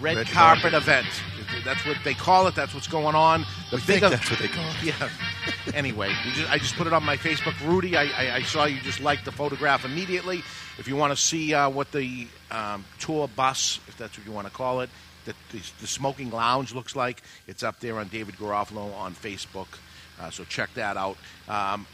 Red, 0.02 0.18
Red 0.18 0.28
Carpet, 0.28 0.72
Carpet. 0.72 0.74
event. 0.74 1.08
That's 1.68 1.86
what 1.86 1.98
they 2.06 2.14
call 2.14 2.48
it. 2.48 2.56
That's 2.56 2.74
what's 2.74 2.88
going 2.88 3.14
on. 3.14 3.42
The 3.72 3.76
We 3.76 3.78
big 3.78 3.86
think 3.86 4.04
ev- 4.04 4.12
that's 4.12 4.30
what 4.32 4.40
they 4.40 4.48
call 4.48 4.64
it. 4.70 4.84
Yeah. 4.84 5.10
anyway, 5.74 6.08
we 6.26 6.32
just, 6.32 6.50
I 6.50 6.58
just 6.58 6.76
put 6.78 6.88
it 6.88 6.94
on 6.94 7.04
my 7.04 7.18
Facebook. 7.18 7.60
Rudy, 7.68 7.98
I, 7.98 8.04
I, 8.06 8.36
I 8.36 8.42
saw 8.44 8.64
you 8.66 8.80
just 8.80 9.02
liked 9.02 9.26
the 9.26 9.34
photograph 9.34 9.84
immediately. 9.84 10.40
If 10.78 10.88
you 10.88 10.96
want 10.96 11.12
to 11.12 11.18
see 11.22 11.54
uh, 11.54 11.70
what 11.70 11.92
the 11.92 12.28
um, 12.52 12.86
tour 13.00 13.28
bus, 13.28 13.82
if 13.90 13.98
that's 13.98 14.18
what 14.18 14.26
you 14.26 14.32
want 14.32 14.48
to 14.48 14.54
call 14.54 14.80
it, 14.80 14.90
that 15.26 15.36
the, 15.52 15.60
the 15.82 15.88
smoking 15.88 16.32
lounge 16.32 16.74
looks 16.74 16.96
like, 16.96 17.22
it's 17.48 17.64
up 17.64 17.82
there 17.82 18.00
on 18.00 18.08
David 18.08 18.36
Garofalo 18.36 18.94
on 18.96 19.14
Facebook. 19.14 19.68
Uh, 20.22 20.30
so 20.30 20.46
check 20.46 20.74
that 20.76 20.96
out. 20.96 21.18
Um, 21.50 21.86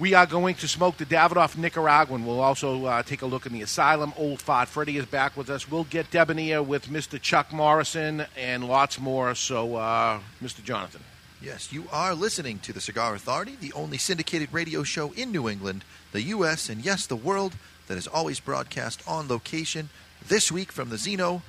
we 0.00 0.14
are 0.14 0.24
going 0.24 0.54
to 0.54 0.66
smoke 0.66 0.96
the 0.96 1.04
Davidoff 1.04 1.58
Nicaraguan. 1.58 2.24
We'll 2.24 2.40
also 2.40 2.86
uh, 2.86 3.02
take 3.02 3.20
a 3.20 3.26
look 3.26 3.44
in 3.44 3.52
the 3.52 3.60
asylum. 3.60 4.14
Old 4.16 4.40
Fart 4.40 4.66
Freddy 4.66 4.96
is 4.96 5.04
back 5.04 5.36
with 5.36 5.50
us. 5.50 5.70
We'll 5.70 5.84
get 5.84 6.10
Debonair 6.10 6.62
with 6.62 6.86
Mr. 6.86 7.20
Chuck 7.20 7.52
Morrison 7.52 8.24
and 8.34 8.66
lots 8.66 8.98
more. 8.98 9.34
So, 9.34 9.76
uh, 9.76 10.20
Mr. 10.42 10.64
Jonathan. 10.64 11.02
Yes, 11.42 11.70
you 11.70 11.84
are 11.92 12.14
listening 12.14 12.60
to 12.60 12.72
the 12.72 12.80
Cigar 12.80 13.14
Authority, 13.14 13.56
the 13.60 13.74
only 13.74 13.98
syndicated 13.98 14.48
radio 14.52 14.82
show 14.82 15.12
in 15.12 15.32
New 15.32 15.50
England, 15.50 15.84
the 16.12 16.22
U.S., 16.22 16.70
and 16.70 16.82
yes, 16.82 17.06
the 17.06 17.14
world 17.14 17.52
that 17.86 17.98
is 17.98 18.06
always 18.06 18.40
broadcast 18.40 19.02
on 19.06 19.28
location. 19.28 19.90
This 20.26 20.50
week 20.50 20.72
from 20.72 20.88
the 20.88 20.96
Zino 20.96 21.42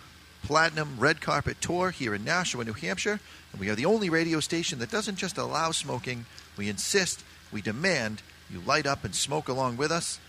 Platinum 0.43 0.97
Red 0.99 1.21
Carpet 1.21 1.61
Tour 1.61 1.91
here 1.91 2.13
in 2.13 2.25
Nashua, 2.25 2.65
New 2.65 2.73
Hampshire. 2.73 3.21
And 3.53 3.61
we 3.61 3.69
are 3.69 3.75
the 3.75 3.85
only 3.85 4.09
radio 4.09 4.41
station 4.41 4.79
that 4.79 4.91
doesn't 4.91 5.15
just 5.15 5.37
allow 5.37 5.71
smoking, 5.71 6.25
we 6.57 6.67
insist, 6.67 7.23
we 7.53 7.61
demand 7.61 8.21
you 8.51 8.61
light 8.65 8.85
up 8.85 9.03
and 9.03 9.13
smoke 9.15 9.47
along 9.47 9.77
with 9.77 9.91
us. 9.91 10.19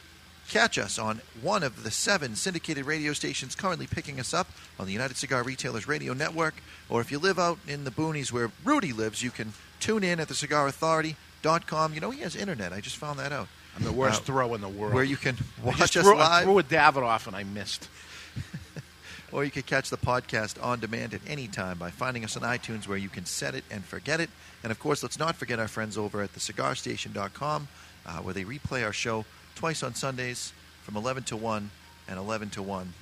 Catch 0.48 0.76
us 0.76 0.98
on 0.98 1.20
one 1.40 1.62
of 1.62 1.84
the 1.84 1.90
seven 1.90 2.34
syndicated 2.34 2.84
radio 2.84 3.12
stations 3.12 3.54
currently 3.54 3.86
picking 3.86 4.18
us 4.18 4.34
up 4.34 4.48
on 4.78 4.86
the 4.86 4.92
United 4.92 5.16
Cigar 5.16 5.42
Retailers 5.44 5.86
Radio 5.86 6.12
Network. 6.14 6.54
Or 6.88 7.00
if 7.00 7.10
you 7.12 7.18
live 7.18 7.38
out 7.38 7.58
in 7.66 7.84
the 7.84 7.90
boonies 7.90 8.32
where 8.32 8.50
Rudy 8.64 8.92
lives, 8.92 9.22
you 9.22 9.30
can 9.30 9.52
tune 9.80 10.02
in 10.04 10.18
at 10.20 10.28
thecigarauthority.com. 10.28 11.94
You 11.94 12.00
know, 12.00 12.10
he 12.10 12.20
has 12.22 12.36
internet. 12.36 12.72
I 12.72 12.80
just 12.80 12.96
found 12.96 13.18
that 13.18 13.32
out. 13.32 13.48
I'm 13.76 13.84
the 13.84 13.92
worst 13.92 14.22
Uh, 14.22 14.24
throw 14.24 14.54
in 14.54 14.60
the 14.60 14.68
world. 14.68 14.92
Where 14.94 15.04
you 15.04 15.16
can 15.16 15.36
I 15.62 15.66
watch 15.66 15.78
just 15.78 15.96
us 15.96 16.04
threw, 16.04 16.18
I 16.18 16.38
live. 16.38 16.44
threw 16.44 16.58
a 16.58 16.62
Davidoff 16.62 17.26
and 17.26 17.34
I 17.36 17.44
missed. 17.44 17.88
or 19.32 19.44
you 19.44 19.50
can 19.50 19.62
catch 19.62 19.88
the 19.90 19.96
podcast 19.96 20.62
on 20.62 20.80
demand 20.80 21.14
at 21.14 21.20
any 21.26 21.48
time 21.48 21.78
by 21.78 21.90
finding 21.90 22.24
us 22.24 22.36
on 22.36 22.42
iTunes 22.42 22.86
where 22.86 22.98
you 22.98 23.08
can 23.08 23.24
set 23.24 23.54
it 23.54 23.64
and 23.70 23.84
forget 23.84 24.20
it. 24.20 24.28
And 24.62 24.70
of 24.70 24.78
course, 24.78 25.02
let's 25.02 25.18
not 25.18 25.36
forget 25.36 25.58
our 25.58 25.68
friends 25.68 25.96
over 25.96 26.20
at 26.20 26.34
thecigarstation.com 26.34 27.68
uh, 28.07 28.18
where 28.18 28.34
they 28.34 28.44
replay 28.44 28.84
our 28.84 28.92
show 28.92 29.24
twice 29.55 29.82
on 29.82 29.94
Sundays 29.94 30.53
from 30.82 30.96
11 30.96 31.22
to 31.24 31.36
1 31.36 31.70
and 32.09 32.18
11 32.18 32.50
to 32.50 32.62
1. 32.62 32.92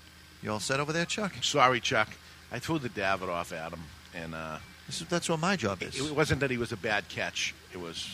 You 0.42 0.52
all 0.52 0.60
set 0.60 0.80
over 0.80 0.92
there, 0.92 1.04
Chuck? 1.04 1.32
Sorry, 1.42 1.80
Chuck. 1.80 2.08
I 2.52 2.58
threw 2.58 2.78
the 2.78 2.88
Davidoff 2.88 3.52
at 3.56 3.72
him. 3.72 3.80
And 4.14 4.34
uh, 4.34 4.58
This 4.86 5.00
is, 5.00 5.06
that's 5.06 5.28
what 5.28 5.38
my 5.40 5.56
job 5.56 5.82
is. 5.82 5.98
it 6.00 6.14
wasn't 6.14 6.40
that 6.40 6.50
he 6.50 6.56
was 6.58 6.72
a 6.72 6.76
bad 6.76 7.08
catch. 7.08 7.54
It 7.72 7.78
was. 7.80 8.08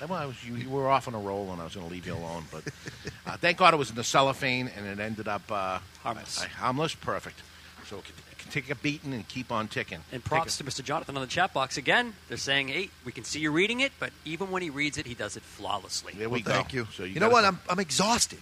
Well, 0.00 0.12
I 0.12 0.26
was, 0.26 0.44
you, 0.44 0.56
you 0.56 0.68
were 0.68 0.88
off 0.90 1.08
on 1.08 1.14
a 1.14 1.18
roll, 1.18 1.50
and 1.52 1.60
I 1.60 1.64
was 1.64 1.74
going 1.74 1.86
to 1.86 1.92
leave 1.92 2.06
you 2.06 2.14
alone. 2.14 2.44
But 2.52 2.64
uh, 3.26 3.36
thank 3.38 3.56
God 3.56 3.72
it 3.72 3.78
was 3.78 3.88
in 3.90 3.96
the 3.96 4.04
cellophane, 4.04 4.70
and 4.76 4.86
it 4.86 4.98
ended 5.00 5.26
up 5.28 5.42
uh, 5.50 5.78
Harmless. 6.02 6.42
I- 6.42 6.48
harmless, 6.48 6.94
perfect. 6.94 7.40
So 7.86 8.02
it 8.46 8.52
can, 8.52 8.58
it 8.60 8.64
can 8.64 8.70
take 8.70 8.70
a 8.70 8.80
beating 8.82 9.12
and 9.14 9.26
keep 9.28 9.52
on 9.52 9.68
ticking. 9.68 10.00
And 10.12 10.24
props 10.24 10.58
a- 10.60 10.64
to 10.64 10.70
Mr. 10.70 10.84
Jonathan 10.84 11.16
on 11.16 11.20
the 11.22 11.26
chat 11.28 11.52
box 11.52 11.76
again. 11.76 12.14
They're 12.28 12.36
saying, 12.36 12.68
"Hey, 12.68 12.90
we 13.04 13.12
can 13.12 13.24
see 13.24 13.40
you 13.40 13.50
reading 13.50 13.80
it, 13.80 13.92
but 13.98 14.12
even 14.24 14.50
when 14.50 14.62
he 14.62 14.70
reads 14.70 14.98
it, 14.98 15.06
he 15.06 15.14
does 15.14 15.36
it 15.36 15.42
flawlessly." 15.42 16.12
There 16.14 16.28
Well, 16.28 16.34
we 16.38 16.42
go. 16.42 16.52
thank 16.52 16.72
you. 16.72 16.86
So 16.94 17.04
you, 17.04 17.14
you 17.14 17.20
know 17.20 17.28
what? 17.28 17.44
I'm, 17.44 17.60
I'm 17.68 17.78
exhausted. 17.80 18.40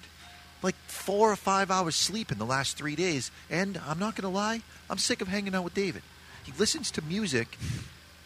Like 0.62 0.76
four 0.86 1.30
or 1.30 1.36
five 1.36 1.70
hours 1.70 1.94
sleep 1.94 2.32
in 2.32 2.38
the 2.38 2.46
last 2.46 2.76
three 2.78 2.96
days. 2.96 3.30
And 3.50 3.78
I'm 3.86 3.98
not 3.98 4.14
going 4.16 4.22
to 4.30 4.34
lie, 4.34 4.62
I'm 4.88 4.96
sick 4.98 5.20
of 5.20 5.28
hanging 5.28 5.54
out 5.54 5.62
with 5.64 5.74
David. 5.74 6.02
He 6.42 6.52
listens 6.58 6.90
to 6.92 7.02
music 7.02 7.58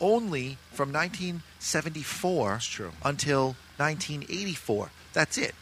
only 0.01 0.59
from 0.73 0.93
1974 0.93 2.59
true. 2.63 2.93
until 3.05 3.57
1984. 3.79 4.91
That's 5.13 5.37
it. 5.39 5.55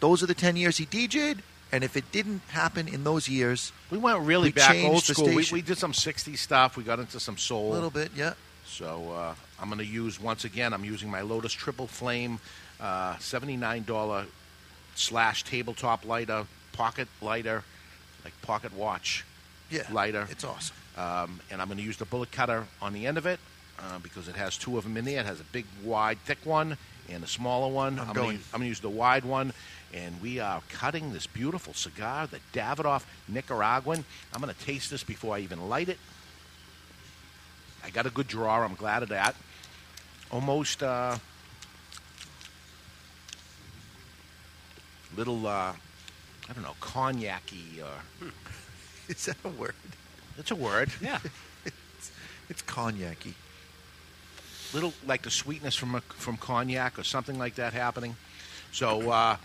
Those 0.00 0.22
are 0.22 0.26
the 0.26 0.34
10 0.34 0.56
years 0.56 0.78
he 0.78 0.86
DJ'd. 0.86 1.42
And 1.72 1.82
if 1.82 1.96
it 1.96 2.12
didn't 2.12 2.42
happen 2.48 2.86
in 2.86 3.02
those 3.02 3.28
years, 3.28 3.72
We 3.90 3.96
went 3.98 4.20
really 4.20 4.48
we 4.48 4.52
back 4.52 4.76
old 4.84 5.02
school. 5.04 5.26
We, 5.34 5.46
we 5.50 5.62
did 5.62 5.78
some 5.78 5.92
60s 5.92 6.36
stuff. 6.38 6.76
We 6.76 6.84
got 6.84 6.98
into 6.98 7.18
some 7.18 7.38
soul. 7.38 7.72
a 7.72 7.74
little 7.74 7.90
bit, 7.90 8.10
yeah. 8.14 8.34
So 8.66 9.10
uh, 9.12 9.34
I'm 9.60 9.68
going 9.68 9.78
to 9.78 9.86
use 9.86 10.20
once 10.20 10.44
again. 10.44 10.72
I'm 10.74 10.84
using 10.84 11.10
my 11.10 11.22
Lotus 11.22 11.52
Triple 11.52 11.86
Flame, 11.86 12.38
uh, 12.80 13.16
seventy-nine 13.18 13.84
dollar 13.84 14.26
slash 14.94 15.44
tabletop 15.44 16.04
lighter, 16.04 16.46
pocket 16.72 17.08
lighter, 17.20 17.64
like 18.24 18.34
pocket 18.42 18.72
watch 18.74 19.24
Yeah, 19.70 19.82
lighter. 19.90 20.26
it's 20.30 20.44
awesome. 20.44 20.76
Um, 20.96 21.40
and 21.50 21.60
I'm 21.62 21.68
going 21.68 21.78
to 21.78 21.84
use 21.84 21.96
the 21.96 22.04
bullet 22.04 22.30
cutter 22.32 22.66
on 22.82 22.92
the 22.92 23.06
end 23.06 23.16
of 23.18 23.24
it 23.26 23.40
uh, 23.78 23.98
because 24.02 24.28
it 24.28 24.36
has 24.36 24.56
two 24.58 24.76
of 24.76 24.84
them 24.84 24.96
in 24.98 25.04
there. 25.06 25.20
It 25.20 25.26
has 25.26 25.40
a 25.40 25.44
big, 25.44 25.64
wide, 25.82 26.18
thick 26.20 26.38
one 26.44 26.76
and 27.10 27.24
a 27.24 27.26
smaller 27.26 27.72
one. 27.72 27.98
I'm 27.98 28.06
gonna 28.08 28.14
going- 28.14 28.36
I'm 28.52 28.60
going 28.60 28.62
to 28.62 28.68
use 28.68 28.80
the 28.80 28.90
wide 28.90 29.24
one. 29.24 29.52
And 29.94 30.20
we 30.22 30.40
are 30.40 30.62
cutting 30.70 31.12
this 31.12 31.26
beautiful 31.26 31.74
cigar, 31.74 32.26
the 32.26 32.40
Davidoff 32.54 33.04
Nicaraguan. 33.28 34.04
I'm 34.32 34.40
going 34.40 34.54
to 34.54 34.64
taste 34.64 34.90
this 34.90 35.04
before 35.04 35.36
I 35.36 35.40
even 35.40 35.68
light 35.68 35.88
it. 35.90 35.98
I 37.84 37.90
got 37.90 38.06
a 38.06 38.10
good 38.10 38.28
draw. 38.28 38.62
I'm 38.64 38.74
glad 38.74 39.02
of 39.02 39.10
that. 39.10 39.34
Almost 40.30 40.82
uh, 40.82 41.18
little, 45.16 45.46
uh, 45.46 45.72
I 46.48 46.52
don't 46.54 46.62
know, 46.62 46.74
cognac-y. 46.80 47.82
Or, 47.82 48.28
Is 49.08 49.26
that 49.26 49.36
a 49.44 49.48
word? 49.48 49.74
it's 50.38 50.50
a 50.50 50.56
word. 50.56 50.90
Yeah. 51.00 51.18
It's, 51.64 52.10
it's 52.48 52.62
cognac-y. 52.62 53.34
little 54.74 54.92
like 55.06 55.22
the 55.22 55.30
sweetness 55.30 55.76
from 55.76 55.94
a, 55.94 56.00
from 56.00 56.36
cognac 56.36 56.98
or 56.98 57.04
something 57.04 57.38
like 57.38 57.54
that 57.56 57.72
happening. 57.72 58.16
So 58.72 59.12
uh, 59.12 59.36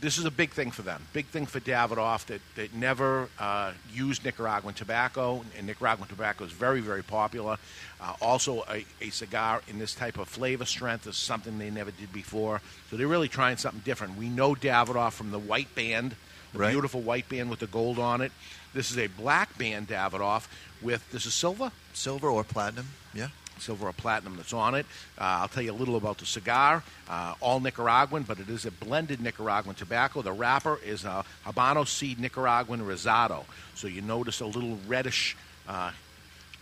this 0.00 0.18
is 0.18 0.24
a 0.24 0.30
big 0.30 0.50
thing 0.50 0.70
for 0.70 0.82
them. 0.82 1.02
Big 1.12 1.26
thing 1.26 1.46
for 1.46 1.58
Davidoff 1.60 2.26
that, 2.26 2.40
that 2.54 2.74
never 2.74 3.28
uh, 3.38 3.72
used 3.92 4.24
Nicaraguan 4.24 4.74
tobacco, 4.74 5.42
and 5.56 5.66
Nicaraguan 5.66 6.08
tobacco 6.08 6.44
is 6.44 6.52
very, 6.52 6.80
very 6.80 7.02
popular. 7.02 7.56
Uh, 8.00 8.14
also, 8.20 8.62
a, 8.70 8.84
a 9.00 9.10
cigar 9.10 9.62
in 9.68 9.78
this 9.78 9.94
type 9.94 10.18
of 10.18 10.28
flavor 10.28 10.66
strength 10.66 11.06
is 11.06 11.16
something 11.16 11.58
they 11.58 11.70
never 11.70 11.90
did 11.90 12.12
before. 12.12 12.60
So 12.90 12.96
they're 12.96 13.06
really 13.08 13.28
trying 13.28 13.56
something 13.56 13.82
different. 13.84 14.16
We 14.16 14.28
know 14.28 14.54
Davidoff 14.54 15.12
from 15.12 15.30
the 15.30 15.38
white 15.38 15.74
band, 15.74 16.14
the 16.52 16.58
Right. 16.60 16.72
beautiful 16.72 17.00
white 17.00 17.28
band 17.28 17.50
with 17.50 17.58
the 17.60 17.66
gold 17.66 17.98
on 17.98 18.20
it. 18.20 18.32
This 18.74 18.90
is 18.90 18.98
a 18.98 19.06
black 19.08 19.56
band 19.58 19.88
Davidoff 19.88 20.46
with 20.82 21.10
this 21.10 21.26
is 21.26 21.34
silver, 21.34 21.72
silver 21.94 22.28
or 22.28 22.44
platinum, 22.44 22.88
yeah. 23.14 23.28
Silver 23.58 23.88
or 23.88 23.92
platinum 23.92 24.36
that's 24.36 24.52
on 24.52 24.74
it. 24.74 24.86
Uh, 25.18 25.24
I'll 25.42 25.48
tell 25.48 25.62
you 25.62 25.72
a 25.72 25.74
little 25.74 25.96
about 25.96 26.18
the 26.18 26.26
cigar. 26.26 26.82
Uh, 27.08 27.34
all 27.40 27.60
Nicaraguan, 27.60 28.22
but 28.24 28.38
it 28.38 28.48
is 28.48 28.64
a 28.66 28.70
blended 28.70 29.20
Nicaraguan 29.20 29.74
tobacco. 29.74 30.22
The 30.22 30.32
wrapper 30.32 30.78
is 30.84 31.04
a 31.04 31.24
Habano 31.46 31.86
seed 31.86 32.18
Nicaraguan 32.20 32.80
Rosado. 32.80 33.44
So 33.74 33.86
you 33.88 34.02
notice 34.02 34.40
a 34.40 34.46
little 34.46 34.78
reddish. 34.86 35.36
Uh, 35.68 35.90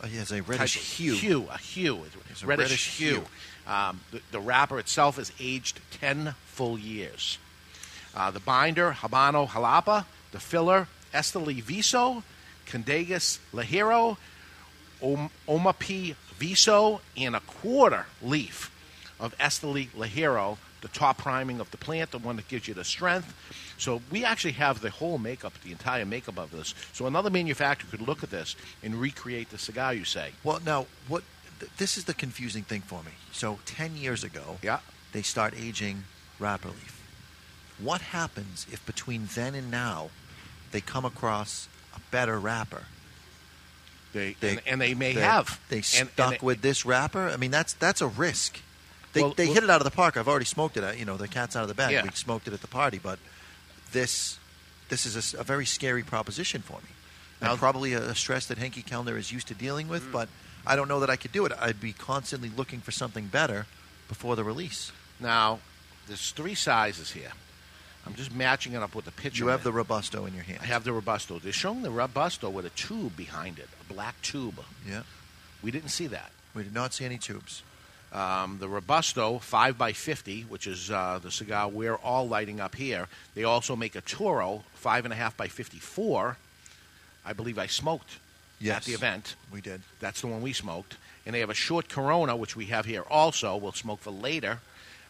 Oh, 0.03 0.07
a 0.07 0.41
reddish 0.43 0.77
hue. 0.97 1.15
Hue, 1.15 1.49
a 1.51 1.57
hue. 1.57 2.03
It's 2.29 2.43
a 2.43 2.47
reddish, 2.47 2.65
reddish 2.65 2.97
hue. 2.99 3.15
hue. 3.15 3.73
Um, 3.73 4.01
the, 4.11 4.21
the 4.33 4.41
wrapper 4.41 4.79
itself 4.79 5.19
is 5.19 5.33
aged 5.41 5.81
10 6.01 6.35
full 6.47 6.79
years. 6.79 7.39
Uh, 8.15 8.31
the 8.31 8.41
binder, 8.41 8.91
Habano 8.93 9.49
Jalapa. 9.49 10.05
The 10.33 10.41
filler, 10.41 10.89
Esteli 11.15 11.63
Viso, 11.63 12.23
Candegas 12.67 13.39
Ligero, 13.55 14.17
Om- 15.01 15.31
Omapi 15.49 16.17
Viso, 16.39 17.01
and 17.17 17.37
a 17.37 17.41
quarter 17.41 18.07
leaf 18.23 18.71
of 19.21 19.37
Esteli 19.39 19.89
Ligero, 19.91 20.59
the 20.81 20.89
top 20.89 21.19
priming 21.19 21.61
of 21.61 21.71
the 21.71 21.77
plant, 21.77 22.11
the 22.11 22.19
one 22.19 22.37
that 22.37 22.49
gives 22.49 22.69
you 22.69 22.75
the 22.75 22.85
strength. 22.85 23.33
So 23.79 24.03
we 24.11 24.25
actually 24.25 24.53
have 24.53 24.81
the 24.81 24.91
whole 24.91 25.19
makeup, 25.19 25.55
the 25.65 25.73
entire 25.73 26.05
makeup 26.05 26.39
of 26.39 26.51
this. 26.51 26.75
So 26.93 27.07
another 27.07 27.31
manufacturer 27.31 27.89
could 27.91 28.07
look 28.07 28.23
at 28.23 28.31
this 28.31 28.55
and 28.83 28.95
recreate 28.95 29.51
the 29.51 29.59
cigar, 29.59 29.95
you 29.95 30.05
say. 30.05 30.33
Well, 30.43 30.61
now 30.65 30.87
what? 31.09 31.23
Th- 31.61 31.71
this 31.79 31.97
is 31.97 32.05
the 32.05 32.15
confusing 32.15 32.65
thing 32.65 32.83
for 32.83 33.03
me. 33.03 33.13
So 33.33 33.59
ten 33.65 33.97
years 33.97 34.25
ago, 34.25 34.59
yeah, 34.63 34.81
they 35.13 35.23
start 35.23 35.55
aging 35.59 36.05
wrapper 36.39 36.69
leaf. 36.69 37.03
What 37.79 38.01
happens 38.01 38.67
if 38.71 38.85
between 38.85 39.29
then 39.35 39.55
and 39.55 39.71
now 39.71 40.11
they 40.71 40.81
come 40.81 41.05
across 41.05 41.69
a 41.97 42.01
better 42.11 42.39
wrapper? 42.39 42.85
They, 44.15 44.37
and, 44.43 44.61
and 44.67 44.81
they 44.81 44.95
may 44.95 45.13
they- 45.13 45.21
have. 45.21 45.61
They 45.69 45.83
stuck 45.83 46.09
and 46.19 46.33
it- 46.37 46.43
with 46.43 46.63
this 46.63 46.87
wrapper. 46.87 47.29
I 47.29 47.37
mean, 47.37 47.51
that's 47.51 47.75
that's 47.75 48.01
a 48.01 48.07
risk. 48.07 48.61
They, 49.13 49.21
Well, 49.23 49.35
they 49.35 49.45
well- 49.47 49.55
hit 49.55 49.65
it 49.65 49.71
out 49.71 49.81
of 49.81 49.85
the 49.85 49.91
park. 49.91 50.17
I've 50.17 50.29
already 50.29 50.45
smoked 50.47 50.77
it. 50.77 50.85
uh, 50.85 50.93
You 50.93 51.05
know, 51.05 51.17
the 51.17 51.29
cat's 51.29 51.55
out 51.57 51.63
of 51.63 51.69
the 51.69 51.75
bag. 51.75 51.93
Yeah. 51.93 52.03
We 52.05 52.11
smoked 52.15 52.49
it 52.49 52.55
at 52.55 52.61
the 52.63 52.69
party, 52.69 52.99
but 53.03 53.19
this 53.93 54.39
this 54.89 55.07
is 55.07 55.35
a 55.35 55.43
very 55.43 55.67
scary 55.67 56.03
proposition 56.03 56.63
for 56.63 56.79
me. 56.79 56.89
Now- 57.43 57.51
and 57.51 57.59
probably 57.59 57.93
a, 57.95 58.01
a 58.11 58.15
stress 58.15 58.47
that 58.47 58.59
Henke 58.59 58.85
Kelner 58.87 59.17
is 59.19 59.33
used 59.33 59.49
to 59.49 59.55
dealing 59.55 59.87
Mm. 59.87 59.91
with, 59.91 60.13
but 60.13 60.29
I 60.67 60.77
don't 60.77 60.89
know 60.89 61.01
that 61.01 61.11
I 61.11 61.17
could 61.17 61.33
do 61.33 61.45
it. 61.47 61.53
I'd 61.61 61.81
be 61.81 61.93
constantly 61.93 62.51
looking 62.57 62.81
for 62.81 62.91
something 62.93 63.27
better 63.27 63.67
before 64.09 64.37
the 64.37 64.45
release. 64.45 64.93
Now, 65.21 65.61
there's 66.07 66.31
three 66.33 66.55
sizes 66.55 67.11
here. 67.13 67.33
I'm 68.07 68.15
just 68.15 68.35
matching 68.35 68.75
it 68.75 68.83
up 68.83 68.95
with 68.95 69.07
the 69.07 69.13
picture. 69.13 69.45
You 69.45 69.49
have 69.49 69.65
the 69.65 69.73
Robusto 69.73 70.27
in 70.27 70.35
your 70.35 70.43
hand. 70.43 70.59
I 70.63 70.67
have 70.67 70.85
the 70.85 70.93
Robusto. 70.93 71.39
They're 71.39 71.53
showing 71.53 71.83
the 71.83 71.91
Robusto 71.91 72.51
with 72.51 72.67
a 72.67 72.71
tube 72.71 73.17
behind 73.17 73.59
it, 73.59 73.69
a 73.89 73.93
black 73.93 74.21
tube. 74.23 74.61
Yeah. 74.89 75.03
We 75.63 75.71
didn't 75.71 75.89
see 75.89 76.07
that. 76.09 76.31
We 76.55 76.63
did 76.63 76.75
not 76.75 76.93
see 76.93 77.05
any 77.05 77.19
tubes. 77.19 77.63
Um, 78.13 78.59
the 78.61 78.69
Robusto 78.69 79.39
5x50, 79.39 80.49
which 80.49 80.67
is 80.67 80.91
uh, 80.91 81.19
the 81.21 81.31
cigar 81.31 81.69
we're 81.69 81.97
all 81.97 82.29
lighting 82.29 82.61
up 82.61 82.77
here. 82.77 83.09
They 83.35 83.43
also 83.43 83.75
make 83.75 83.97
a 83.97 84.03
Toro 84.03 84.63
5.5 84.83 85.37
by 85.37 85.49
54. 85.49 86.37
I 87.27 87.33
believe 87.33 87.59
I 87.59 87.67
smoked 87.67 88.19
yes, 88.61 88.77
at 88.77 88.85
the 88.85 88.93
event. 88.93 89.35
We 89.53 89.61
did. 89.61 89.81
That's 89.99 90.21
the 90.21 90.29
one 90.29 90.43
we 90.43 90.53
smoked. 90.53 90.97
And 91.27 91.35
they 91.35 91.41
have 91.41 91.51
a 91.51 91.55
short 91.55 91.89
Corona, 91.89 92.37
which 92.37 92.55
we 92.55 92.67
have 92.67 92.85
here 92.85 93.03
also. 93.11 93.57
We'll 93.57 93.73
smoke 93.73 94.01
for 94.01 94.11
later. 94.11 94.61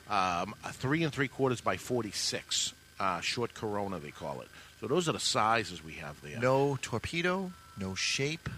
Um, 0.08 0.54
a 0.64 0.72
three 0.72 1.02
and 1.02 1.12
three 1.12 1.28
quarters 1.28 1.60
by 1.60 1.76
46. 1.76 2.72
Uh, 3.00 3.20
short 3.20 3.54
Corona, 3.54 3.98
they 3.98 4.10
call 4.10 4.40
it. 4.40 4.48
So 4.80 4.86
those 4.86 5.08
are 5.08 5.12
the 5.12 5.20
sizes 5.20 5.82
we 5.84 5.94
have 5.94 6.20
there. 6.22 6.38
No 6.38 6.78
torpedo, 6.82 7.52
no 7.78 7.94
shape. 7.94 8.48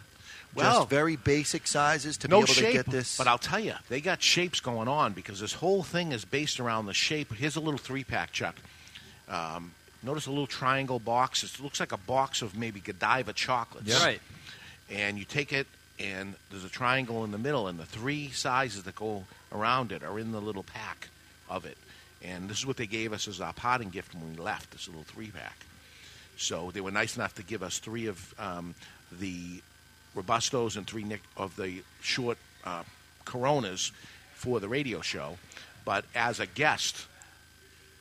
Well- 0.55 0.81
just 0.81 0.91
very 0.91 1.17
basic 1.17 1.67
sizes 1.67 2.17
to 2.19 2.29
no 2.29 2.39
be 2.39 2.45
able 2.45 2.55
shape, 2.55 2.67
to 2.67 2.73
get 2.73 2.87
this. 2.87 3.17
But 3.17 3.29
I'll 3.29 3.39
tell 3.39 3.61
you, 3.61 3.75
they 3.89 4.01
got 4.01 4.23
shapes 4.23 4.61
going 4.61 4.89
on 4.89 5.13
because 5.13 5.41
this 5.41 5.53
whole 5.55 5.83
thing 5.83 6.13
is 6.13 6.25
based 6.25 6.61
around 6.61 6.87
the 6.87 6.95
shape. 6.95 7.33
Here's 7.35 7.57
a 7.57 7.61
little 7.61 7.79
three 7.79 8.05
pack, 8.05 8.33
Chuck. 8.33 8.57
Um, 9.29 9.73
notice 10.03 10.27
a 10.27 10.31
little 10.31 10.47
triangle 10.47 10.99
box. 10.99 11.43
It 11.45 11.61
looks 11.63 11.81
like 11.81 11.93
a 11.93 11.97
box 11.99 12.43
of 12.43 12.57
maybe 12.57 12.81
Godiva 12.81 13.33
chocolates. 13.33 13.89
Yeah. 13.89 14.03
Right. 14.05 14.21
And 14.91 15.19
you 15.19 15.25
take 15.25 15.53
it, 15.53 15.67
and 15.99 16.35
there's 16.51 16.65
a 16.65 16.69
triangle 16.69 17.25
in 17.25 17.33
the 17.33 17.39
middle, 17.39 17.69
and 17.69 17.79
the 17.79 17.87
three 17.87 18.31
sizes 18.31 18.85
that 18.85 18.95
go 18.97 19.25
around 19.53 19.93
it 19.93 20.03
are 20.03 20.19
in 20.19 20.33
the 20.33 20.41
little 20.41 20.63
pack 20.63 21.09
of 21.51 21.65
it. 21.67 21.77
And 22.23 22.49
this 22.49 22.59
is 22.59 22.67
what 22.67 22.77
they 22.77 22.87
gave 22.87 23.13
us 23.13 23.29
as 23.29 23.41
our 23.41 23.53
parting 23.53 23.91
gift 23.91 24.15
when 24.15 24.33
we 24.33 24.43
left. 24.43 24.71
This 24.71 24.89
little 24.89 25.05
three 25.05 25.31
pack. 25.31 25.57
So 26.37 26.71
they 26.73 26.81
were 26.81 26.91
nice 26.91 27.17
enough 27.17 27.35
to 27.37 27.43
give 27.43 27.63
us 27.63 27.79
three 27.79 28.07
of 28.07 28.35
um, 28.39 28.75
the 29.13 29.63
Robustos 30.15 30.77
and 30.77 30.87
three 30.87 31.05
Nick 31.05 31.23
of 31.37 31.57
the 31.57 31.83
short 32.01 32.39
uh, 32.65 32.83
Coronas 33.25 33.93
for 34.35 34.61
the 34.61 34.69
radio 34.69 35.01
show. 35.01 35.39
But 35.85 36.05
as 36.15 36.41
a 36.41 36.47
guest, 36.47 37.07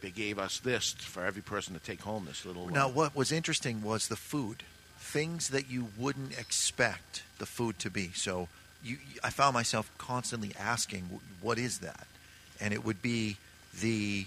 they 0.01 0.09
gave 0.09 0.39
us 0.39 0.59
this 0.59 0.93
for 0.93 1.26
every 1.26 1.41
person 1.41 1.74
to 1.74 1.80
take 1.80 2.01
home. 2.01 2.26
This 2.26 2.45
little. 2.45 2.68
Now, 2.68 2.88
uh, 2.88 2.91
what 2.91 3.16
was 3.16 3.32
interesting 3.32 3.84
was 3.84 4.07
the 4.07 4.16
food. 4.16 4.63
Things 4.97 5.49
that 5.49 5.70
you 5.70 5.89
wouldn't 5.97 6.38
expect 6.38 7.24
the 7.38 7.45
food 7.45 7.80
to 7.80 7.89
be. 7.89 8.11
So 8.13 8.47
you, 8.84 8.97
I 9.24 9.30
found 9.30 9.53
myself 9.53 9.89
constantly 9.97 10.51
asking, 10.59 11.22
"What 11.41 11.57
is 11.57 11.80
that?" 11.80 12.07
And 12.59 12.74
it 12.74 12.84
would 12.84 13.01
be 13.01 13.38
the. 13.82 14.26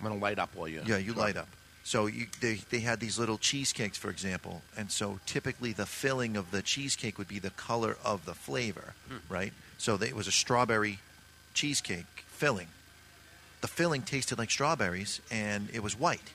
I'm 0.00 0.06
going 0.06 0.18
to 0.18 0.22
light 0.22 0.38
up 0.38 0.54
while 0.54 0.68
you. 0.68 0.82
Yeah, 0.86 0.96
you 0.98 1.12
light 1.12 1.36
up. 1.36 1.48
So 1.84 2.06
you, 2.06 2.26
they 2.40 2.54
they 2.70 2.80
had 2.80 3.00
these 3.00 3.18
little 3.18 3.38
cheesecakes, 3.38 3.98
for 3.98 4.10
example, 4.10 4.62
and 4.76 4.90
so 4.90 5.18
typically 5.26 5.72
the 5.72 5.86
filling 5.86 6.36
of 6.36 6.50
the 6.52 6.62
cheesecake 6.62 7.18
would 7.18 7.28
be 7.28 7.38
the 7.40 7.50
color 7.50 7.96
of 8.04 8.24
the 8.24 8.34
flavor, 8.34 8.94
Hmm. 9.08 9.16
right? 9.32 9.52
So 9.78 9.96
they, 9.96 10.08
it 10.08 10.14
was 10.16 10.28
a 10.28 10.32
strawberry 10.32 11.00
cheesecake 11.54 12.24
filling. 12.28 12.68
The 13.62 13.68
filling 13.68 14.02
tasted 14.02 14.38
like 14.38 14.50
strawberries, 14.50 15.20
and 15.30 15.68
it 15.72 15.82
was 15.82 15.98
white. 15.98 16.32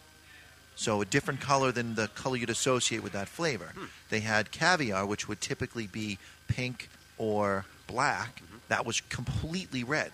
So 0.75 1.01
a 1.01 1.05
different 1.05 1.39
color 1.41 1.71
than 1.71 1.95
the 1.95 2.07
color 2.09 2.35
you'd 2.37 2.49
associate 2.49 3.01
with 3.01 3.13
that 3.13 3.27
flavor. 3.29 3.71
Hmm. 3.73 3.85
They 4.09 4.19
had 4.19 4.51
caviar, 4.51 5.05
which 5.05 5.27
would 5.27 5.39
typically 5.41 5.87
be 5.87 6.19
pink 6.47 6.89
or 7.17 7.65
black. 7.87 8.41
Mm-hmm. 8.43 8.57
That 8.67 8.85
was 8.85 8.99
completely 9.01 9.83
red 9.83 10.11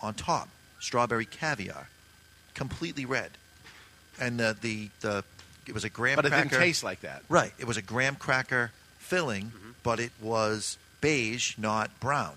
on 0.00 0.14
top. 0.14 0.48
Strawberry 0.84 1.24
caviar, 1.24 1.88
completely 2.54 3.04
red. 3.06 3.30
And 4.20 4.38
the 4.38 4.56
the, 4.60 4.90
the 5.00 5.24
it 5.66 5.72
was 5.74 5.84
a 5.84 5.88
graham 5.88 6.16
But 6.16 6.26
it 6.26 6.28
cracker. 6.28 6.48
didn't 6.50 6.60
taste 6.60 6.84
like 6.84 7.00
that. 7.00 7.22
Right. 7.28 7.52
It 7.58 7.66
was 7.66 7.76
a 7.76 7.82
graham 7.82 8.16
cracker 8.16 8.70
filling, 8.98 9.50
but 9.82 9.98
it 9.98 10.12
was 10.20 10.76
beige, 11.00 11.56
not 11.58 11.98
brown. 12.00 12.34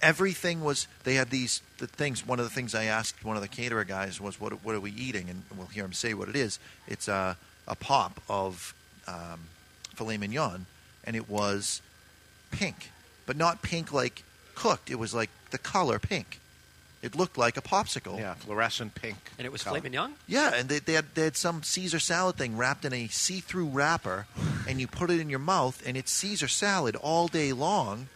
Everything 0.00 0.60
was. 0.62 0.86
They 1.04 1.14
had 1.14 1.30
these 1.30 1.62
the 1.78 1.86
things. 1.86 2.26
One 2.26 2.38
of 2.38 2.44
the 2.44 2.50
things 2.50 2.74
I 2.74 2.84
asked 2.84 3.24
one 3.24 3.36
of 3.36 3.42
the 3.42 3.48
caterer 3.48 3.84
guys 3.84 4.20
was, 4.20 4.38
"What 4.40 4.52
what 4.64 4.74
are 4.74 4.80
we 4.80 4.90
eating?" 4.92 5.28
And 5.30 5.42
we'll 5.56 5.66
hear 5.68 5.84
him 5.84 5.92
say 5.94 6.14
what 6.14 6.28
it 6.28 6.36
is. 6.36 6.58
It's 6.86 7.08
a 7.08 7.36
a 7.66 7.74
pop 7.74 8.20
of 8.28 8.74
um, 9.06 9.40
filet 9.94 10.18
mignon, 10.18 10.66
and 11.04 11.16
it 11.16 11.28
was 11.28 11.80
pink, 12.50 12.90
but 13.26 13.36
not 13.36 13.62
pink 13.62 13.92
like 13.92 14.22
cooked. 14.54 14.90
It 14.90 14.98
was 14.98 15.14
like 15.14 15.30
the 15.50 15.58
color 15.58 15.98
pink. 15.98 16.38
It 17.04 17.14
looked 17.14 17.36
like 17.36 17.58
a 17.58 17.60
popsicle. 17.62 18.18
Yeah, 18.18 18.32
fluorescent 18.34 18.94
pink. 18.94 19.18
And 19.38 19.44
it 19.44 19.52
was 19.52 19.62
color. 19.62 19.78
filet 19.78 19.90
mignon? 19.90 20.14
Yeah, 20.26 20.54
and 20.54 20.70
they, 20.70 20.78
they, 20.78 20.94
had, 20.94 21.04
they 21.14 21.24
had 21.24 21.36
some 21.36 21.62
Caesar 21.62 21.98
salad 21.98 22.36
thing 22.36 22.56
wrapped 22.56 22.86
in 22.86 22.94
a 22.94 23.08
see-through 23.08 23.66
wrapper, 23.66 24.26
and 24.68 24.80
you 24.80 24.86
put 24.86 25.10
it 25.10 25.20
in 25.20 25.28
your 25.28 25.38
mouth, 25.38 25.82
and 25.86 25.98
it's 25.98 26.10
Caesar 26.12 26.48
salad 26.48 26.96
all 26.96 27.28
day 27.28 27.52
long, 27.52 28.08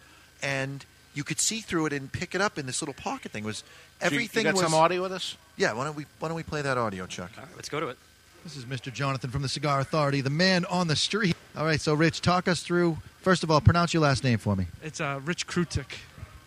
and 0.43 0.86
you 1.12 1.22
could 1.22 1.39
see 1.39 1.61
through 1.61 1.84
it 1.86 1.93
and 1.93 2.11
pick 2.11 2.34
it 2.34 2.41
up 2.41 2.57
in 2.57 2.64
this 2.64 2.80
little 2.80 2.95
pocket 2.95 3.30
thing. 3.32 3.45
It 3.45 3.47
was 3.47 3.59
So 3.59 3.64
you- 3.64 4.07
everything 4.07 4.47
you 4.47 4.53
got 4.53 4.62
was 4.62 4.70
some 4.70 4.74
audio 4.74 5.03
with 5.03 5.12
us? 5.12 5.36
Yeah, 5.59 5.74
why 5.74 5.84
don't 5.84 5.95
we 5.97 6.07
why 6.20 6.28
don't 6.28 6.36
we 6.36 6.43
play 6.45 6.62
that 6.62 6.78
audio, 6.78 7.05
Chuck? 7.07 7.30
All 7.36 7.43
right, 7.45 7.53
let's 7.57 7.68
go 7.68 7.80
to 7.80 7.89
it. 7.89 7.99
This 8.45 8.57
is 8.57 8.64
Mr. 8.64 8.91
Jonathan 8.91 9.30
from 9.30 9.43
the 9.43 9.49
Cigar 9.49 9.80
Authority, 9.80 10.22
the 10.22 10.30
man 10.30 10.64
on 10.66 10.86
the 10.86 10.97
street. 10.97 11.36
All 11.57 11.64
right, 11.66 11.80
so 11.80 11.93
Rich, 11.93 12.22
talk 12.22 12.49
us 12.49 12.62
through. 12.62 12.97
First 13.20 13.43
of 13.43 13.51
all, 13.51 13.61
pronounce 13.61 13.93
your 13.93 14.03
last 14.03 14.24
name 14.24 14.39
for 14.39 14.57
me. 14.57 14.68
It's 14.82 15.01
uh, 15.01 15.20
Rich 15.24 15.47
Krutik. 15.47 15.86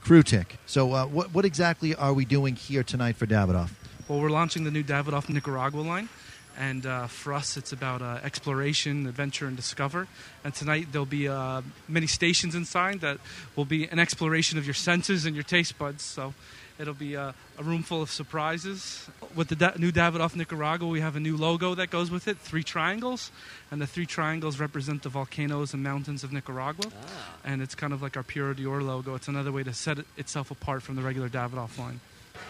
Krutik. 0.04 0.58
So, 0.66 0.94
uh, 0.94 1.06
what 1.06 1.34
what 1.34 1.46
exactly 1.46 1.96
are 1.96 2.14
we 2.14 2.26
doing 2.26 2.56
here 2.56 2.84
tonight 2.84 3.16
for 3.16 3.28
Davidoff? 3.28 3.72
Well, 4.08 4.20
we're 4.20 4.30
launching 4.30 4.64
the 4.64 4.72
new 4.72 4.84
Davidoff 4.84 5.30
Nicaragua 5.30 5.82
line. 5.82 6.10
And 6.58 6.86
uh, 6.86 7.08
for 7.08 7.34
us, 7.34 7.56
it's 7.56 7.72
about 7.72 8.02
uh, 8.02 8.20
exploration, 8.24 9.08
adventure, 9.08 9.48
and 9.48 9.56
discover. 9.56 10.08
And 10.44 10.54
tonight, 10.54 10.88
there'll 10.92 11.06
be 11.06 11.28
uh, 11.28 11.62
many 11.88 12.08
stations 12.08 12.56
inside 12.56 13.00
that 13.02 13.20
will 13.56 13.66
be 13.66 13.88
an 13.88 14.00
exploration 14.00 14.58
of 14.58 14.66
your 14.66 14.74
senses 14.74 15.26
and 15.26 15.34
your 15.34 15.44
taste 15.44 15.78
buds. 15.80 16.04
So 16.04 16.34
It'll 16.82 16.96
be 16.96 17.14
a, 17.14 17.36
a 17.60 17.64
room 17.64 17.84
full 17.84 18.02
of 18.02 18.10
surprises. 18.10 19.08
With 19.36 19.50
the 19.50 19.56
da- 19.56 19.74
new 19.78 19.92
Davidoff 19.92 20.36
Nicaragua, 20.36 20.88
we 20.88 21.00
have 21.00 21.16
a 21.16 21.20
new 21.20 21.38
logo 21.38 21.76
that 21.76 21.92
goes 21.92 22.10
with 22.10 22.28
it 22.28 22.40
three 22.40 22.64
triangles. 22.64 23.32
And 23.70 23.80
the 23.80 23.86
three 23.86 24.08
triangles 24.08 24.60
represent 24.60 25.04
the 25.04 25.10
volcanoes 25.10 25.76
and 25.76 25.84
mountains 25.84 26.24
of 26.24 26.34
Nicaragua. 26.34 26.92
Ah. 26.92 27.36
And 27.46 27.62
it's 27.62 27.76
kind 27.76 27.94
of 27.94 28.02
like 28.02 28.18
our 28.18 28.24
Puro 28.24 28.56
d'Oro 28.56 28.84
logo. 28.84 29.14
It's 29.14 29.28
another 29.28 29.52
way 29.52 29.62
to 29.62 29.74
set 29.74 30.00
it 30.00 30.08
itself 30.18 30.50
apart 30.50 30.82
from 30.82 30.96
the 30.96 31.04
regular 31.04 31.30
Davidoff 31.30 31.78
line. 31.78 32.00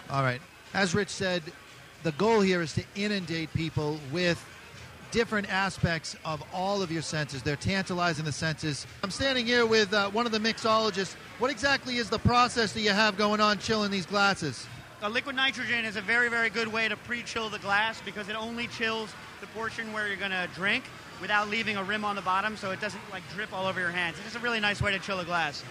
All 0.10 0.24
right. 0.24 0.42
As 0.74 0.96
Rich 0.96 1.10
said, 1.10 1.44
the 2.04 2.14
goal 2.14 2.40
here 2.40 2.62
is 2.62 2.74
to 2.76 2.84
inundate 2.96 3.54
people 3.54 4.00
with 4.14 4.44
different 5.12 5.52
aspects 5.52 6.16
of 6.26 6.44
all 6.54 6.82
of 6.82 6.92
your 6.92 7.02
senses. 7.02 7.44
They're 7.44 7.56
tantalizing 7.56 8.26
the 8.26 8.32
senses. 8.32 8.88
I'm 9.04 9.12
standing 9.12 9.46
here 9.46 9.66
with 9.66 9.94
uh, 9.94 10.10
one 10.10 10.26
of 10.26 10.32
the 10.32 10.40
mixologists. 10.40 11.16
What 11.40 11.52
exactly 11.52 11.98
is 11.98 12.10
the 12.10 12.20
process 12.20 12.74
that 12.74 12.82
you 12.82 12.92
have 12.92 13.18
going 13.18 13.42
on 13.42 13.60
chilling 13.60 13.92
these 13.92 14.06
glasses? 14.06 14.66
A 15.04 15.10
liquid 15.10 15.36
nitrogen 15.36 15.84
is 15.86 15.96
a 15.96 16.02
very, 16.02 16.30
very 16.30 16.50
good 16.50 16.68
way 16.68 16.88
to 16.88 16.96
pre-chill 16.96 17.50
the 17.50 17.60
glass 17.60 18.02
because 18.06 18.30
it 18.30 18.36
only 18.36 18.68
chills 18.68 19.14
the 19.42 19.48
portion 19.48 19.92
where 19.94 20.08
you're 20.08 20.16
going 20.16 20.32
to 20.32 20.48
drink 20.54 20.84
without 21.20 21.50
leaving 21.50 21.78
a 21.78 21.84
rim 21.84 22.06
on 22.06 22.16
the 22.16 22.22
bottom, 22.22 22.56
so 22.56 22.72
it 22.72 22.80
doesn't 22.80 23.02
like 23.12 23.24
drip 23.34 23.52
all 23.54 23.66
over 23.66 23.80
your 23.80 23.90
hands. 23.90 24.16
It's 24.18 24.26
just 24.26 24.36
a 24.36 24.40
really 24.40 24.60
nice 24.60 24.82
way 24.82 24.92
to 24.92 25.00
chill 25.00 25.20
a 25.20 25.26
glass. 25.26 25.64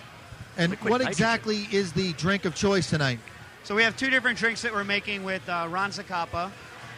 And 0.56 0.70
Liquid 0.70 0.90
what 0.90 1.00
nitrogen. 1.00 1.12
exactly 1.12 1.56
is 1.70 1.92
the 1.92 2.12
drink 2.14 2.44
of 2.44 2.54
choice 2.54 2.90
tonight? 2.90 3.20
So 3.62 3.74
we 3.74 3.82
have 3.82 3.96
two 3.96 4.10
different 4.10 4.38
drinks 4.38 4.62
that 4.62 4.72
we're 4.72 4.84
making 4.84 5.22
with 5.22 5.46
uh, 5.48 5.68
Ron 5.70 5.90
Zacapa. 5.90 6.50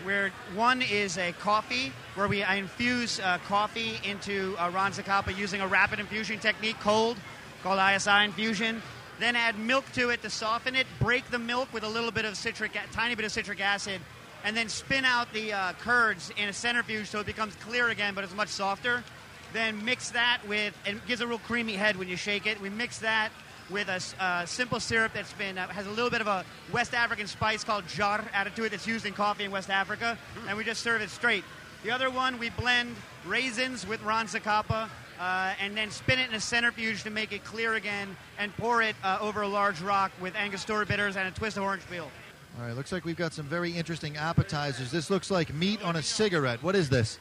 Where 0.05 0.33
one 0.55 0.83
is 0.83 1.17
a 1.17 1.33
coffee, 1.33 1.93
where 2.15 2.27
we 2.27 2.43
infuse 2.43 3.21
uh, 3.21 3.39
coffee 3.47 4.01
into 4.05 4.57
uh, 4.59 4.71
Ron 4.71 4.93
Zacapa 4.93 5.37
using 5.37 5.61
a 5.61 5.67
rapid 5.67 6.01
infusion 6.01 6.41
technique, 6.41 6.77
cold, 6.81 7.17
called 7.63 7.79
ISI 7.79 8.25
infusion. 8.25 8.83
Then 9.21 9.37
add 9.37 9.59
milk 9.59 9.85
to 9.93 10.11
it 10.11 10.23
to 10.23 10.31
soften 10.31 10.75
it. 10.75 10.87
Break 10.99 11.31
the 11.31 11.39
milk 11.39 11.73
with 11.73 11.85
a 11.85 11.89
little 11.89 12.11
bit 12.11 12.25
of 12.25 12.37
citric, 12.37 12.73
tiny 12.93 13.15
bit 13.15 13.25
of 13.25 13.31
citric 13.31 13.61
acid, 13.61 14.01
and 14.45 14.57
then 14.57 14.69
spin 14.69 15.05
out 15.05 15.33
the 15.33 15.53
uh, 15.53 15.73
curds 15.75 16.33
in 16.37 16.49
a 16.49 16.53
centrifuge 16.53 17.09
so 17.09 17.21
it 17.21 17.27
becomes 17.27 17.55
clear 17.57 17.91
again, 17.91 18.15
but 18.15 18.25
it's 18.25 18.35
much 18.35 18.49
softer. 18.49 19.05
Then 19.53 19.85
mix 19.85 20.11
that 20.11 20.41
with, 20.49 20.77
and 20.87 20.97
it 20.97 21.07
gives 21.07 21.21
a 21.21 21.27
real 21.27 21.39
creamy 21.39 21.75
head 21.75 21.97
when 21.97 22.09
you 22.09 22.17
shake 22.17 22.47
it. 22.47 22.61
We 22.61 22.71
mix 22.71 22.99
that 23.01 23.31
with 23.73 23.89
a 23.89 24.23
uh, 24.23 24.45
simple 24.45 24.79
syrup 24.79 25.13
that's 25.15 25.33
been 25.33 25.57
uh, 25.57 25.67
has 25.69 25.87
a 25.87 25.91
little 25.91 26.11
bit 26.11 26.21
of 26.21 26.27
a 26.27 26.45
West 26.73 26.95
African 26.95 27.27
spice 27.27 27.65
called 27.65 27.87
jar 27.89 28.25
added 28.33 28.55
to 28.57 28.65
it 28.65 28.71
that's 28.71 28.87
used 28.87 29.07
in 29.07 29.15
coffee 29.15 29.45
in 29.45 29.51
West 29.51 29.71
Africa, 29.71 30.19
and 30.47 30.59
we 30.59 30.65
just 30.65 30.83
serve 30.83 31.01
it 31.01 31.11
straight. 31.11 31.45
The 31.83 31.91
other 31.91 32.11
one 32.11 32.39
we 32.39 32.51
blend 32.51 32.95
raisins 33.27 33.87
with 33.87 34.03
Ron 34.03 34.27
Zacapa. 34.27 34.89
Uh, 35.21 35.55
and 35.61 35.77
then 35.77 35.89
spin 35.89 36.19
it 36.19 36.29
in 36.29 36.35
a 36.35 36.41
centrifuge 36.41 37.05
to 37.05 37.11
make 37.11 37.31
it 37.31 37.45
clear 37.45 37.75
again, 37.75 38.17
and 38.41 38.53
pour 38.57 38.83
it 38.83 38.97
uh, 39.05 39.19
over 39.21 39.43
a 39.43 39.47
large 39.47 39.81
rock 39.81 40.11
with 40.21 40.35
Angostura 40.35 40.85
bitters 40.85 41.15
and 41.17 41.29
a 41.29 41.31
twist 41.31 41.57
of 41.57 41.63
orange 41.63 41.83
peel. 41.89 42.11
All 42.59 42.67
right, 42.67 42.75
looks 42.75 42.91
like 42.91 43.05
we've 43.05 43.15
got 43.15 43.33
some 43.33 43.47
very 43.47 43.71
interesting 43.71 44.17
appetizers. 44.17 44.91
This 44.91 45.11
looks 45.11 45.31
like 45.31 45.55
meat 45.55 45.81
on 45.85 45.95
a 45.95 46.03
cigarette. 46.03 46.61
What 46.61 46.75
is 46.75 46.89
this? 46.89 47.21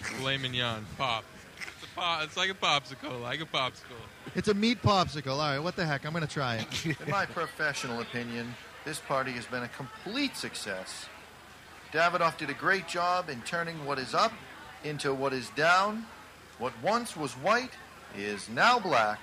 Filet 0.00 0.38
mignon, 0.38 0.86
pop. 0.96 1.24
It's, 1.92 2.00
pop. 2.00 2.24
it's 2.24 2.36
like 2.36 2.50
a 2.50 2.54
popsicle, 2.54 3.20
like 3.20 3.40
a 3.40 3.46
popsicle. 3.46 4.00
It's 4.34 4.48
a 4.48 4.54
meat 4.54 4.82
popsicle. 4.82 5.32
All 5.32 5.38
right, 5.38 5.58
what 5.58 5.76
the 5.76 5.84
heck? 5.84 6.06
I'm 6.06 6.12
going 6.12 6.26
to 6.26 6.32
try 6.32 6.56
it. 6.56 6.86
In 7.00 7.10
my 7.10 7.26
professional 7.26 8.00
opinion, 8.00 8.54
this 8.84 8.98
party 8.98 9.32
has 9.32 9.46
been 9.46 9.62
a 9.62 9.68
complete 9.68 10.36
success. 10.36 11.06
Davidoff 11.92 12.38
did 12.38 12.48
a 12.48 12.54
great 12.54 12.88
job 12.88 13.28
in 13.28 13.42
turning 13.42 13.84
what 13.84 13.98
is 13.98 14.14
up 14.14 14.32
into 14.84 15.12
what 15.12 15.32
is 15.32 15.50
down. 15.50 16.06
What 16.58 16.72
once 16.82 17.16
was 17.16 17.32
white 17.32 17.72
is 18.16 18.48
now 18.48 18.78
black. 18.78 19.20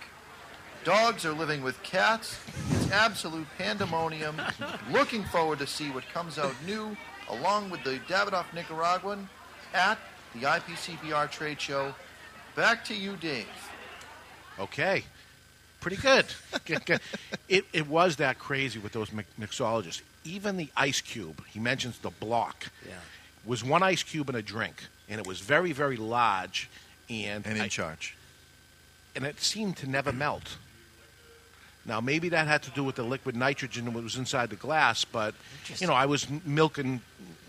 Dogs 0.83 1.25
are 1.25 1.33
living 1.33 1.63
with 1.63 1.81
cats. 1.83 2.39
It's 2.71 2.91
absolute 2.91 3.47
pandemonium. 3.57 4.39
Looking 4.91 5.23
forward 5.25 5.59
to 5.59 5.67
see 5.67 5.89
what 5.89 6.07
comes 6.13 6.37
out 6.37 6.53
new 6.65 6.95
along 7.29 7.69
with 7.69 7.83
the 7.83 7.99
Davidoff 8.07 8.53
Nicaraguan 8.53 9.27
at 9.73 9.97
the 10.33 10.41
IPCPR 10.41 11.29
trade 11.29 11.59
show. 11.59 11.93
Back 12.59 12.83
to 12.85 12.93
you, 12.93 13.15
Dave. 13.15 13.47
Okay. 14.59 15.03
Pretty 15.79 15.95
good. 15.95 16.25
Good, 16.65 16.85
good. 16.85 16.99
it, 17.47 17.63
it 17.71 17.87
was 17.87 18.17
that 18.17 18.37
crazy 18.37 18.79
with 18.79 18.91
those 18.91 19.09
mixologists. 19.39 20.01
Even 20.25 20.57
the 20.57 20.69
ice 20.75 20.99
cube, 20.99 21.41
he 21.47 21.57
mentions 21.59 21.97
the 21.99 22.09
block, 22.09 22.65
Yeah. 22.85 22.95
was 23.45 23.63
one 23.63 23.81
ice 23.81 24.03
cube 24.03 24.27
in 24.29 24.35
a 24.35 24.41
drink, 24.41 24.83
and 25.07 25.21
it 25.21 25.25
was 25.25 25.39
very, 25.39 25.71
very 25.71 25.95
large, 25.95 26.69
and 27.09 27.45
And 27.47 27.55
in 27.55 27.63
I- 27.63 27.67
charge. 27.69 28.17
and 29.15 29.25
it 29.25 29.39
seemed 29.39 29.77
to 29.77 29.87
never 29.89 30.11
melt. 30.11 30.57
Now 31.85 32.01
maybe 32.01 32.27
that 32.29 32.45
had 32.45 32.61
to 32.63 32.71
do 32.71 32.83
with 32.83 32.95
the 32.95 33.03
liquid 33.03 33.37
nitrogen 33.37 33.85
that 33.85 33.91
was 34.03 34.17
inside 34.17 34.49
the 34.49 34.57
glass, 34.57 35.05
but 35.05 35.33
you 35.77 35.87
know 35.87 35.93
I 35.93 36.05
was 36.07 36.27
milking, 36.45 36.99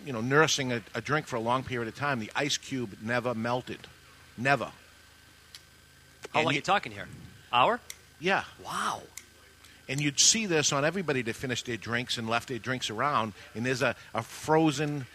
you 0.07 0.13
know, 0.13 0.21
nursing 0.21 0.73
a, 0.73 0.81
a 0.95 1.01
drink 1.01 1.27
for 1.27 1.35
a 1.35 1.41
long 1.41 1.65
period 1.65 1.89
of 1.89 1.97
time. 1.97 2.21
The 2.21 2.31
ice 2.37 2.57
cube 2.57 2.97
never 3.03 3.35
melted, 3.35 3.89
never. 4.39 4.71
How 6.33 6.41
And 6.41 6.45
long 6.47 6.53
are 6.53 6.55
you- 6.55 6.59
you 6.59 6.63
talking 6.63 6.93
here? 6.93 7.09
Hour? 7.53 7.81
Yeah. 8.21 8.45
Wow. 8.65 9.03
And 9.89 10.01
you'd 10.01 10.21
see 10.21 10.47
this 10.47 10.73
on 10.73 10.85
everybody 10.85 11.23
that 11.23 11.35
finished 11.35 11.67
their 11.67 11.77
drinks 11.77 12.17
and 12.17 12.29
left 12.29 12.49
their 12.49 12.59
drinks 12.61 12.91
around, 12.91 13.33
and 13.55 13.67
there's 13.67 13.83
a, 13.83 13.97
a 14.15 14.23
frozen, 14.23 15.07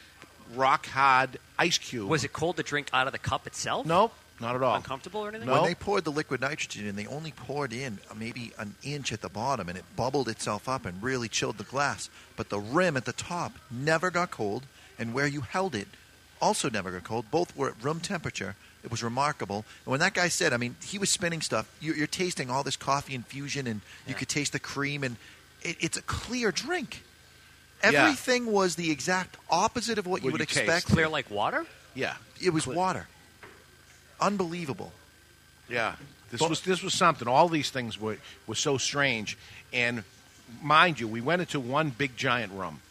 rock 0.53 0.85
hard 0.87 1.39
ice 1.57 1.77
cube. 1.77 2.09
Was 2.09 2.25
it 2.25 2.33
cold 2.33 2.57
to 2.57 2.63
drink 2.63 2.89
out 2.91 3.07
of 3.07 3.13
the 3.13 3.19
cup 3.19 3.47
itself? 3.47 3.85
Nope, 3.85 4.13
not 4.41 4.53
at 4.55 4.61
all. 4.61 4.75
Uncomfortable 4.75 5.21
or 5.21 5.29
anything? 5.29 5.49
When 5.49 5.63
they 5.63 5.75
poured 5.75 6.03
the 6.03 6.11
liquid 6.11 6.41
nitrogen 6.41 6.85
in, 6.87 6.97
they 6.97 7.07
only 7.07 7.31
poured 7.31 7.71
in 7.71 7.99
maybe 8.17 8.51
an 8.57 8.75
inch 8.83 9.13
at 9.13 9.21
the 9.21 9.29
bottom, 9.29 9.69
and 9.69 9.77
it 9.77 9.85
bubbled 9.95 10.27
itself 10.27 10.67
up 10.67 10.85
and 10.85 11.01
really 11.01 11.29
chilled 11.29 11.57
the 11.57 11.63
glass. 11.63 12.09
But 12.35 12.49
the 12.49 12.59
rim 12.59 12.97
at 12.97 13.05
the 13.05 13.13
top 13.13 13.53
never 13.71 14.11
got 14.11 14.29
cold, 14.31 14.63
and 14.99 15.13
where 15.13 15.27
you 15.27 15.39
held 15.41 15.73
it 15.73 15.87
also 16.41 16.69
never 16.69 16.91
got 16.91 17.05
cold. 17.05 17.31
Both 17.31 17.55
were 17.55 17.69
at 17.69 17.81
room 17.81 18.01
temperature. 18.01 18.57
It 18.85 18.91
was 18.91 19.03
remarkable. 19.03 19.65
And 19.85 19.91
when 19.91 19.99
that 19.99 20.13
guy 20.13 20.29
said, 20.29 20.53
I 20.53 20.57
mean, 20.57 20.75
he 20.83 20.97
was 20.97 21.09
spinning 21.09 21.41
stuff. 21.41 21.69
You're, 21.81 21.95
you're 21.95 22.07
tasting 22.07 22.49
all 22.49 22.63
this 22.63 22.77
coffee 22.77 23.15
infusion, 23.15 23.67
and 23.67 23.81
you 24.07 24.13
could 24.13 24.29
taste 24.29 24.53
the 24.53 24.59
cream, 24.59 25.03
and 25.03 25.17
it, 25.63 25.75
it's 25.79 25.97
a 25.97 26.03
clear 26.03 26.51
drink. 26.51 27.03
Yeah. 27.83 28.03
Everything 28.03 28.51
was 28.51 28.75
the 28.75 28.91
exact 28.91 29.37
opposite 29.49 29.97
of 29.97 30.07
what 30.07 30.23
you 30.23 30.31
would 30.31 30.39
you 30.39 30.45
taste. 30.45 30.59
expect. 30.59 30.87
Clear 30.87 31.09
like 31.09 31.29
water? 31.29 31.65
Yeah. 31.95 32.13
It 32.41 32.51
was 32.51 32.65
water. 32.67 33.07
Unbelievable. 34.21 34.93
Yeah, 35.69 35.95
this 36.31 36.41
was 36.41 36.61
this 36.61 36.83
was 36.83 36.93
something. 36.93 37.27
All 37.27 37.49
these 37.49 37.71
things 37.71 37.99
were 37.99 38.17
were 38.45 38.55
so 38.55 38.77
strange, 38.77 39.37
and 39.73 40.03
mind 40.61 40.99
you, 40.99 41.07
we 41.07 41.21
went 41.21 41.41
into 41.41 41.59
one 41.59 41.89
big 41.89 42.15
giant 42.15 42.53
room, 42.53 42.81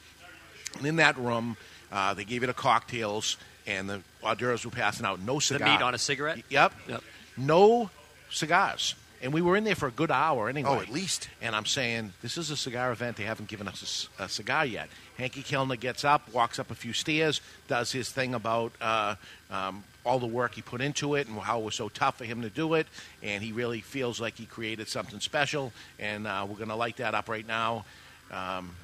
and 0.78 0.86
in 0.86 0.96
that 0.96 1.16
room, 1.16 1.56
uh, 1.92 2.14
they 2.14 2.24
gave 2.24 2.42
you 2.42 2.48
the 2.48 2.52
cocktails 2.52 3.36
and 3.66 3.88
the 3.88 4.00
hors 4.22 4.36
d'oeuvres 4.36 4.64
were 4.64 4.70
passing 4.70 5.06
out. 5.06 5.20
No 5.20 5.38
cigars. 5.38 5.60
The 5.60 5.76
meat 5.76 5.82
on 5.82 5.94
a 5.94 5.98
cigarette? 5.98 6.42
Yep. 6.48 6.72
Yep. 6.88 7.02
No 7.36 7.90
cigars. 8.30 8.94
And 9.22 9.32
we 9.32 9.40
were 9.40 9.56
in 9.56 9.64
there 9.64 9.74
for 9.74 9.86
a 9.86 9.90
good 9.90 10.10
hour 10.10 10.50
anyway. 10.50 10.68
Oh, 10.70 10.80
at 10.80 10.90
least. 10.90 11.30
And 11.40 11.56
I'm 11.56 11.64
saying, 11.64 12.12
this 12.20 12.36
is 12.36 12.50
a 12.50 12.56
cigar 12.58 12.92
event. 12.92 13.16
They 13.16 13.24
haven't 13.24 13.48
given 13.48 13.66
us 13.66 14.08
a 14.18 14.28
cigar 14.28 14.66
yet. 14.66 14.90
Henke 15.16 15.42
Kelner 15.44 15.80
gets 15.80 16.04
up, 16.04 16.30
walks 16.34 16.58
up 16.58 16.70
a 16.70 16.74
few 16.74 16.92
stairs, 16.92 17.40
does 17.66 17.90
his 17.90 18.10
thing 18.10 18.34
about 18.34 18.72
uh, 18.82 19.14
um, 19.50 19.82
all 20.04 20.18
the 20.18 20.26
work 20.26 20.54
he 20.54 20.60
put 20.60 20.82
into 20.82 21.14
it 21.14 21.26
and 21.26 21.38
how 21.38 21.60
it 21.60 21.64
was 21.64 21.74
so 21.74 21.88
tough 21.88 22.18
for 22.18 22.26
him 22.26 22.42
to 22.42 22.50
do 22.50 22.74
it. 22.74 22.86
And 23.22 23.42
he 23.42 23.52
really 23.52 23.80
feels 23.80 24.20
like 24.20 24.36
he 24.36 24.44
created 24.44 24.88
something 24.88 25.20
special. 25.20 25.72
And 25.98 26.26
uh, 26.26 26.44
we're 26.46 26.56
going 26.56 26.68
to 26.68 26.76
light 26.76 26.98
that 26.98 27.14
up 27.14 27.30
right 27.30 27.46
now 27.46 27.86
um, 28.30 28.74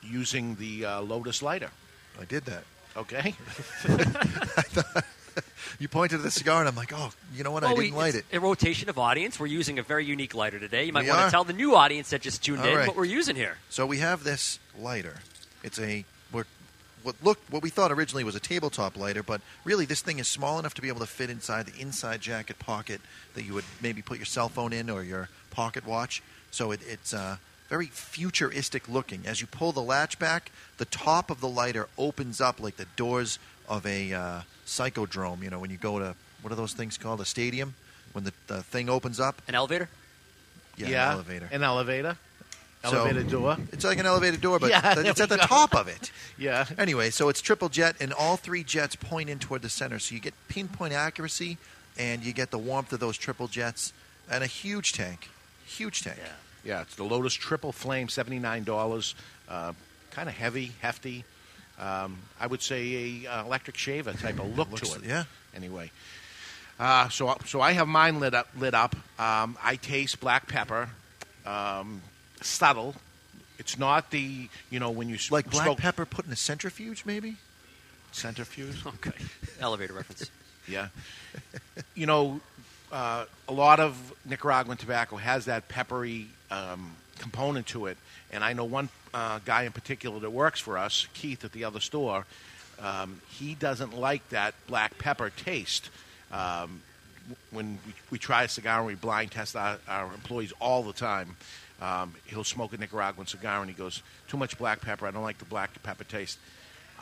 using 0.00 0.54
the 0.56 0.84
uh, 0.84 1.00
Lotus 1.00 1.42
lighter. 1.42 1.70
I 2.20 2.24
did 2.24 2.44
that. 2.44 2.62
Okay. 2.96 3.34
You 5.78 5.88
pointed 5.88 6.16
at 6.16 6.22
the 6.22 6.30
cigar, 6.30 6.60
and 6.60 6.68
I'm 6.68 6.76
like, 6.76 6.92
oh, 6.94 7.10
you 7.34 7.42
know 7.42 7.50
what? 7.50 7.64
I 7.64 7.68
didn't 7.74 7.78
we- 7.78 7.90
light 7.90 8.14
it's 8.14 8.24
it. 8.30 8.36
A 8.36 8.40
rotation 8.40 8.88
of 8.88 8.98
audience. 8.98 9.40
We're 9.40 9.46
using 9.46 9.78
a 9.80 9.82
very 9.82 10.04
unique 10.04 10.32
lighter 10.34 10.60
today. 10.60 10.84
You 10.84 10.92
might 10.92 11.04
We 11.04 11.08
want 11.08 11.22
are. 11.22 11.26
to 11.26 11.30
tell 11.32 11.44
the 11.44 11.52
new 11.54 11.74
audience 11.74 12.10
that 12.10 12.20
just 12.20 12.44
tuned 12.44 12.60
All 12.60 12.66
in 12.68 12.76
right. 12.76 12.86
what 12.86 12.96
we're 12.96 13.04
using 13.04 13.34
here. 13.34 13.56
So 13.68 13.84
we 13.86 13.98
have 13.98 14.22
this 14.22 14.60
lighter. 14.78 15.16
It's 15.64 15.80
a 15.80 16.04
what 16.30 16.46
what 17.02 17.16
looked 17.22 17.50
what 17.50 17.62
we 17.64 17.70
thought 17.70 17.90
originally 17.90 18.22
was 18.22 18.36
a 18.36 18.40
tabletop 18.40 18.96
lighter, 18.96 19.24
but 19.24 19.40
really 19.64 19.84
this 19.86 20.02
thing 20.02 20.20
is 20.20 20.28
small 20.28 20.58
enough 20.60 20.74
to 20.74 20.82
be 20.82 20.88
able 20.88 21.00
to 21.00 21.06
fit 21.06 21.30
inside 21.30 21.66
the 21.66 21.80
inside 21.80 22.20
jacket 22.20 22.58
pocket 22.60 23.00
that 23.34 23.42
you 23.44 23.54
would 23.54 23.64
maybe 23.80 24.02
put 24.02 24.18
your 24.18 24.26
cell 24.26 24.48
phone 24.50 24.72
in 24.72 24.88
or 24.88 25.02
your 25.02 25.30
pocket 25.50 25.84
watch. 25.86 26.22
So 26.52 26.70
it, 26.70 26.80
it's 26.86 27.12
uh, 27.12 27.38
very 27.72 27.86
futuristic 27.86 28.86
looking. 28.86 29.22
As 29.24 29.40
you 29.40 29.46
pull 29.46 29.72
the 29.72 29.80
latch 29.80 30.18
back, 30.18 30.52
the 30.76 30.84
top 30.84 31.30
of 31.30 31.40
the 31.40 31.48
lighter 31.48 31.88
opens 31.96 32.38
up 32.38 32.60
like 32.60 32.76
the 32.76 32.84
doors 32.96 33.38
of 33.66 33.86
a 33.86 34.12
uh, 34.12 34.40
psychodrome. 34.66 35.42
You 35.42 35.48
know, 35.48 35.58
when 35.58 35.70
you 35.70 35.78
go 35.78 35.98
to 35.98 36.14
what 36.42 36.52
are 36.52 36.56
those 36.56 36.74
things 36.74 36.98
called? 36.98 37.22
A 37.22 37.24
stadium. 37.24 37.74
When 38.12 38.24
the, 38.24 38.32
the 38.46 38.62
thing 38.62 38.90
opens 38.90 39.18
up, 39.18 39.40
An 39.48 39.54
elevator? 39.54 39.88
yeah, 40.76 40.88
Yeah, 40.88 41.06
an 41.06 41.12
elevator. 41.14 41.48
An 41.50 41.62
elevator. 41.62 42.16
So- 42.84 42.90
Elevator 43.06 43.22
door. 43.22 43.56
It's 43.72 43.84
like 43.86 43.98
an 43.98 44.04
elevator 44.04 44.36
door, 44.36 44.58
but 44.58 44.68
Yeah, 44.74 44.94
th- 44.94 45.06
it's 45.06 45.16
there 45.18 45.22
at 45.24 45.30
the 45.30 45.36
go. 45.38 45.46
top 45.46 45.74
of 45.74 45.88
it. 45.88 46.10
Yeah. 46.38 46.66
Anyway, 46.76 47.08
so 47.10 47.30
it's 47.30 47.40
triple 47.40 47.68
jet, 47.70 47.96
and 48.00 48.12
all 48.12 48.36
three 48.36 48.64
jets 48.64 48.96
point 48.96 49.30
in 49.30 49.38
toward 49.38 49.62
the 49.62 49.68
center. 49.70 49.98
So 49.98 50.14
you 50.14 50.20
get 50.20 50.34
pinpoint 50.48 50.92
accuracy, 50.92 51.56
and 51.98 52.22
you 52.22 52.32
get 52.34 52.50
the 52.50 52.58
warmth 52.58 52.92
of 52.92 53.00
those 53.00 53.16
triple 53.16 53.46
jets, 53.48 53.92
and 54.30 54.42
a 54.44 54.46
huge 54.48 54.92
tank. 54.92 55.30
Huge 55.64 56.02
tank. 56.02 56.18
Yeah, 56.20 56.32
it's 56.64 56.94
the 56.94 57.04
Lotus 57.04 57.34
Triple 57.34 57.72
Flame, 57.72 58.08
seventy 58.08 58.38
nine 58.38 58.64
dollars. 58.64 59.14
Uh, 59.48 59.72
kind 60.10 60.28
of 60.28 60.34
heavy, 60.34 60.72
hefty. 60.80 61.24
Um, 61.78 62.18
I 62.40 62.46
would 62.46 62.62
say 62.62 63.24
a 63.24 63.30
uh, 63.30 63.44
electric 63.44 63.76
shaver 63.76 64.12
type 64.12 64.38
of 64.38 64.56
look 64.56 64.70
Looks- 64.70 64.90
to 64.90 65.00
it. 65.00 65.04
yeah. 65.06 65.24
Anyway, 65.54 65.90
uh, 66.78 67.08
so 67.08 67.36
so 67.46 67.60
I 67.60 67.72
have 67.72 67.88
mine 67.88 68.20
lit 68.20 68.34
up. 68.34 68.48
Lit 68.56 68.74
up. 68.74 68.94
Um, 69.18 69.56
I 69.62 69.76
taste 69.76 70.20
black 70.20 70.46
pepper. 70.48 70.88
Um, 71.44 72.02
subtle. 72.40 72.94
It's 73.58 73.78
not 73.78 74.10
the 74.10 74.48
you 74.70 74.80
know 74.80 74.90
when 74.90 75.08
you 75.08 75.16
s- 75.16 75.30
Like 75.30 75.50
black 75.50 75.64
smoke 75.64 75.78
pepper 75.78 76.06
put 76.06 76.26
in 76.26 76.32
a 76.32 76.36
centrifuge, 76.36 77.04
maybe? 77.04 77.36
centrifuge. 78.12 78.76
Okay. 78.86 79.12
Elevator 79.60 79.94
reference. 79.94 80.30
Yeah. 80.68 80.88
you 81.96 82.06
know, 82.06 82.40
uh, 82.92 83.24
a 83.48 83.52
lot 83.52 83.80
of 83.80 83.96
Nicaraguan 84.24 84.76
tobacco 84.76 85.16
has 85.16 85.46
that 85.46 85.66
peppery 85.66 86.28
um, 86.52 86.96
component 87.18 87.66
to 87.68 87.86
it. 87.86 87.96
And 88.30 88.44
I 88.44 88.52
know 88.52 88.64
one 88.64 88.88
uh, 89.14 89.40
guy 89.44 89.64
in 89.64 89.72
particular 89.72 90.20
that 90.20 90.30
works 90.30 90.60
for 90.60 90.78
us, 90.78 91.06
Keith, 91.14 91.44
at 91.44 91.52
the 91.52 91.64
other 91.64 91.80
store. 91.80 92.26
Um, 92.80 93.20
he 93.30 93.54
doesn't 93.54 93.96
like 93.96 94.28
that 94.30 94.54
black 94.66 94.98
pepper 94.98 95.30
taste. 95.30 95.90
Um, 96.30 96.82
when 97.50 97.78
we, 97.86 97.92
we 98.10 98.18
try 98.18 98.42
a 98.42 98.48
cigar 98.48 98.78
and 98.78 98.86
we 98.86 98.94
blind 98.94 99.30
test 99.30 99.54
our, 99.54 99.78
our 99.86 100.06
employees 100.06 100.52
all 100.60 100.82
the 100.82 100.92
time, 100.92 101.36
um, 101.80 102.14
he'll 102.26 102.44
smoke 102.44 102.72
a 102.72 102.78
Nicaraguan 102.78 103.26
cigar 103.26 103.60
and 103.60 103.70
he 103.70 103.76
goes, 103.76 104.02
Too 104.28 104.36
much 104.36 104.58
black 104.58 104.80
pepper. 104.80 105.06
I 105.06 105.10
don't 105.10 105.22
like 105.22 105.38
the 105.38 105.44
black 105.44 105.82
pepper 105.82 106.04
taste. 106.04 106.38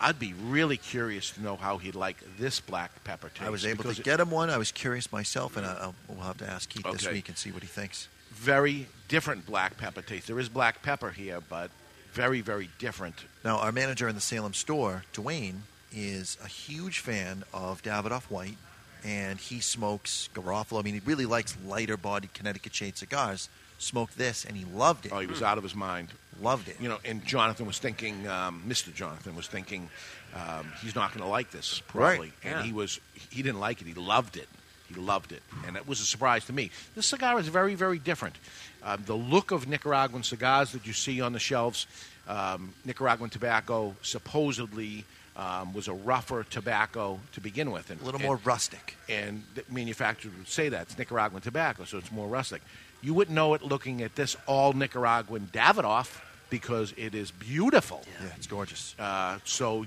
I'd 0.03 0.19
be 0.19 0.33
really 0.33 0.79
curious 0.79 1.31
to 1.33 1.43
know 1.43 1.57
how 1.57 1.77
he'd 1.77 1.95
like 1.95 2.17
this 2.39 2.61
black 2.61 3.05
pepper 3.05 3.29
taste. 3.29 3.43
I 3.43 3.51
was 3.51 3.67
able 3.67 3.85
to 3.93 4.03
get 4.03 4.19
him 4.19 4.31
one. 4.31 4.49
I 4.49 4.57
was 4.57 4.73
curious 4.73 5.13
myself, 5.13 5.59
and 5.59 5.67
I, 5.67 5.75
I'll, 5.75 5.95
we'll 6.09 6.25
have 6.25 6.39
to 6.39 6.49
ask 6.49 6.71
Keith 6.71 6.87
this 6.91 7.07
week 7.07 7.29
and 7.29 7.37
see 7.37 7.51
what 7.51 7.63
he 7.63 7.69
thinks. 7.69 8.09
Very 8.31 8.87
different 9.09 9.47
black 9.47 9.77
pepper 9.77 10.03
taste. 10.03 10.27
There 10.27 10.39
is 10.39 10.49
black 10.49 10.83
pepper 10.83 11.11
here, 11.11 11.41
but 11.49 11.71
very, 12.13 12.41
very 12.41 12.71
different. 12.79 13.17
Now, 13.45 13.59
our 13.59 13.73
manager 13.73 14.09
in 14.09 14.15
the 14.15 14.21
Salem 14.21 14.55
store, 14.55 15.05
Dwayne, 15.13 15.61
is 15.93 16.37
a 16.43 16.49
huge 16.49 17.01
fan 17.01 17.45
of 17.53 17.83
Davidoff 17.83 18.25
White, 18.25 18.57
and 19.05 19.39
he 19.39 19.61
smokes 19.61 20.29
Garofalo. 20.35 20.81
I 20.81 20.83
mean, 20.83 20.95
he 20.95 21.01
really 21.05 21.27
likes 21.27 21.57
lighter-bodied 21.67 22.35
Connecticut 22.35 22.75
shade 22.75 22.97
cigars. 22.97 23.49
Smoked 23.79 24.19
this, 24.19 24.45
and 24.45 24.57
he 24.57 24.67
loved 24.67 25.07
it. 25.07 25.13
Oh, 25.13 25.21
he 25.21 25.27
was 25.27 25.41
out 25.43 25.57
of 25.57 25.65
his 25.65 25.75
mind. 25.75 26.09
Loved 26.43 26.69
it. 26.69 26.77
You 26.81 26.91
know, 26.91 26.99
and 27.05 27.25
Jonathan 27.25 27.65
was 27.65 27.79
thinking, 27.79 28.29
um, 28.29 28.63
Mr. 28.69 28.93
Jonathan 28.93 29.35
was 29.35 29.47
thinking, 29.47 29.89
um, 30.35 30.71
he's 30.83 30.95
not 30.95 31.13
going 31.13 31.23
to 31.23 31.29
like 31.31 31.51
this 31.51 31.81
probably, 31.89 32.19
Right, 32.19 32.33
and 32.45 32.59
yeah. 32.59 32.63
he 32.63 32.73
was. 32.73 33.01
He 33.31 33.43
didn't 33.43 33.59
like 33.59 33.81
it. 33.81 33.87
He 33.87 33.95
loved 33.95 34.37
it. 34.37 34.49
He 34.93 35.01
loved 35.01 35.31
it, 35.33 35.43
and 35.67 35.77
it 35.77 35.87
was 35.87 36.01
a 36.01 36.05
surprise 36.05 36.45
to 36.47 36.53
me. 36.53 36.71
This 36.97 37.07
cigar 37.07 37.39
is 37.39 37.47
very, 37.49 37.75
very 37.77 37.99
different. 37.99 38.35
Um, 38.83 39.03
the 39.07 39.15
look 39.15 39.51
of 39.53 39.69
Nicaraguan 39.69 40.23
cigars 40.25 40.73
that 40.73 40.87
you 40.87 40.93
see 40.93 41.21
on 41.21 41.33
the 41.33 41.39
shelves, 41.39 41.87
um, 42.27 42.73
Nicaraguan 42.85 43.31
tobacco 43.31 43.95
supposedly 44.03 45.05
um, 45.37 45.73
was 45.73 45.87
a 45.89 45.93
rougher 45.93 46.45
tobacco 46.45 47.21
to 47.33 47.41
begin 47.41 47.71
with, 47.71 47.91
and 47.91 48.01
A 48.01 48.05
little 48.05 48.19
and- 48.21 48.27
more 48.27 48.41
rustic. 48.45 48.97
and 49.09 49.45
the 49.55 49.63
manufacturers 49.71 50.35
would 50.37 50.49
say 50.49 50.69
that 50.69 50.83
it's 50.83 50.99
Nicaraguan 50.99 51.41
tobacco, 51.41 51.85
so 51.85 51.99
it's 51.99 52.11
more 52.11 52.27
rustic. 52.29 52.63
You 53.01 53.15
wouldn't 53.15 53.35
know 53.35 53.55
it 53.55 53.63
looking 53.63 54.03
at 54.03 54.17
this 54.17 54.37
all 54.47 54.73
Nicaraguan 54.73 55.49
Davidoff 55.53 56.21
because 56.51 56.93
it 56.97 57.15
is 57.15 57.31
beautiful. 57.31 58.03
Yeah, 58.21 58.27
it's 58.37 58.49
gorgeous. 58.49 58.95
Uh, 58.99 59.39
so 59.45 59.87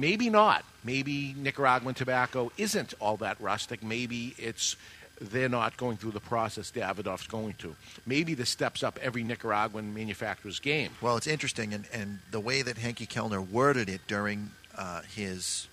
maybe 0.00 0.30
not. 0.30 0.64
Maybe 0.82 1.34
Nicaraguan 1.36 1.94
tobacco 1.94 2.50
isn't 2.56 2.94
all 3.00 3.18
that 3.18 3.40
rustic. 3.40 3.82
Maybe 3.82 4.34
it's 4.38 4.76
they're 5.20 5.50
not 5.50 5.76
going 5.76 5.98
through 5.98 6.12
the 6.12 6.20
process 6.20 6.70
Davidoff's 6.70 7.26
going 7.26 7.54
to. 7.58 7.76
Maybe 8.06 8.32
this 8.32 8.48
steps 8.48 8.82
up 8.82 8.98
every 9.02 9.22
Nicaraguan 9.22 9.92
manufacturer's 9.92 10.60
game. 10.60 10.92
Well, 11.02 11.18
it's 11.18 11.26
interesting, 11.26 11.74
and, 11.74 11.84
and 11.92 12.20
the 12.30 12.40
way 12.40 12.62
that 12.62 12.78
Henke 12.78 13.06
Kelner 13.06 13.46
worded 13.46 13.90
it 13.90 14.00
during 14.06 14.50
uh, 14.78 15.02
his 15.02 15.68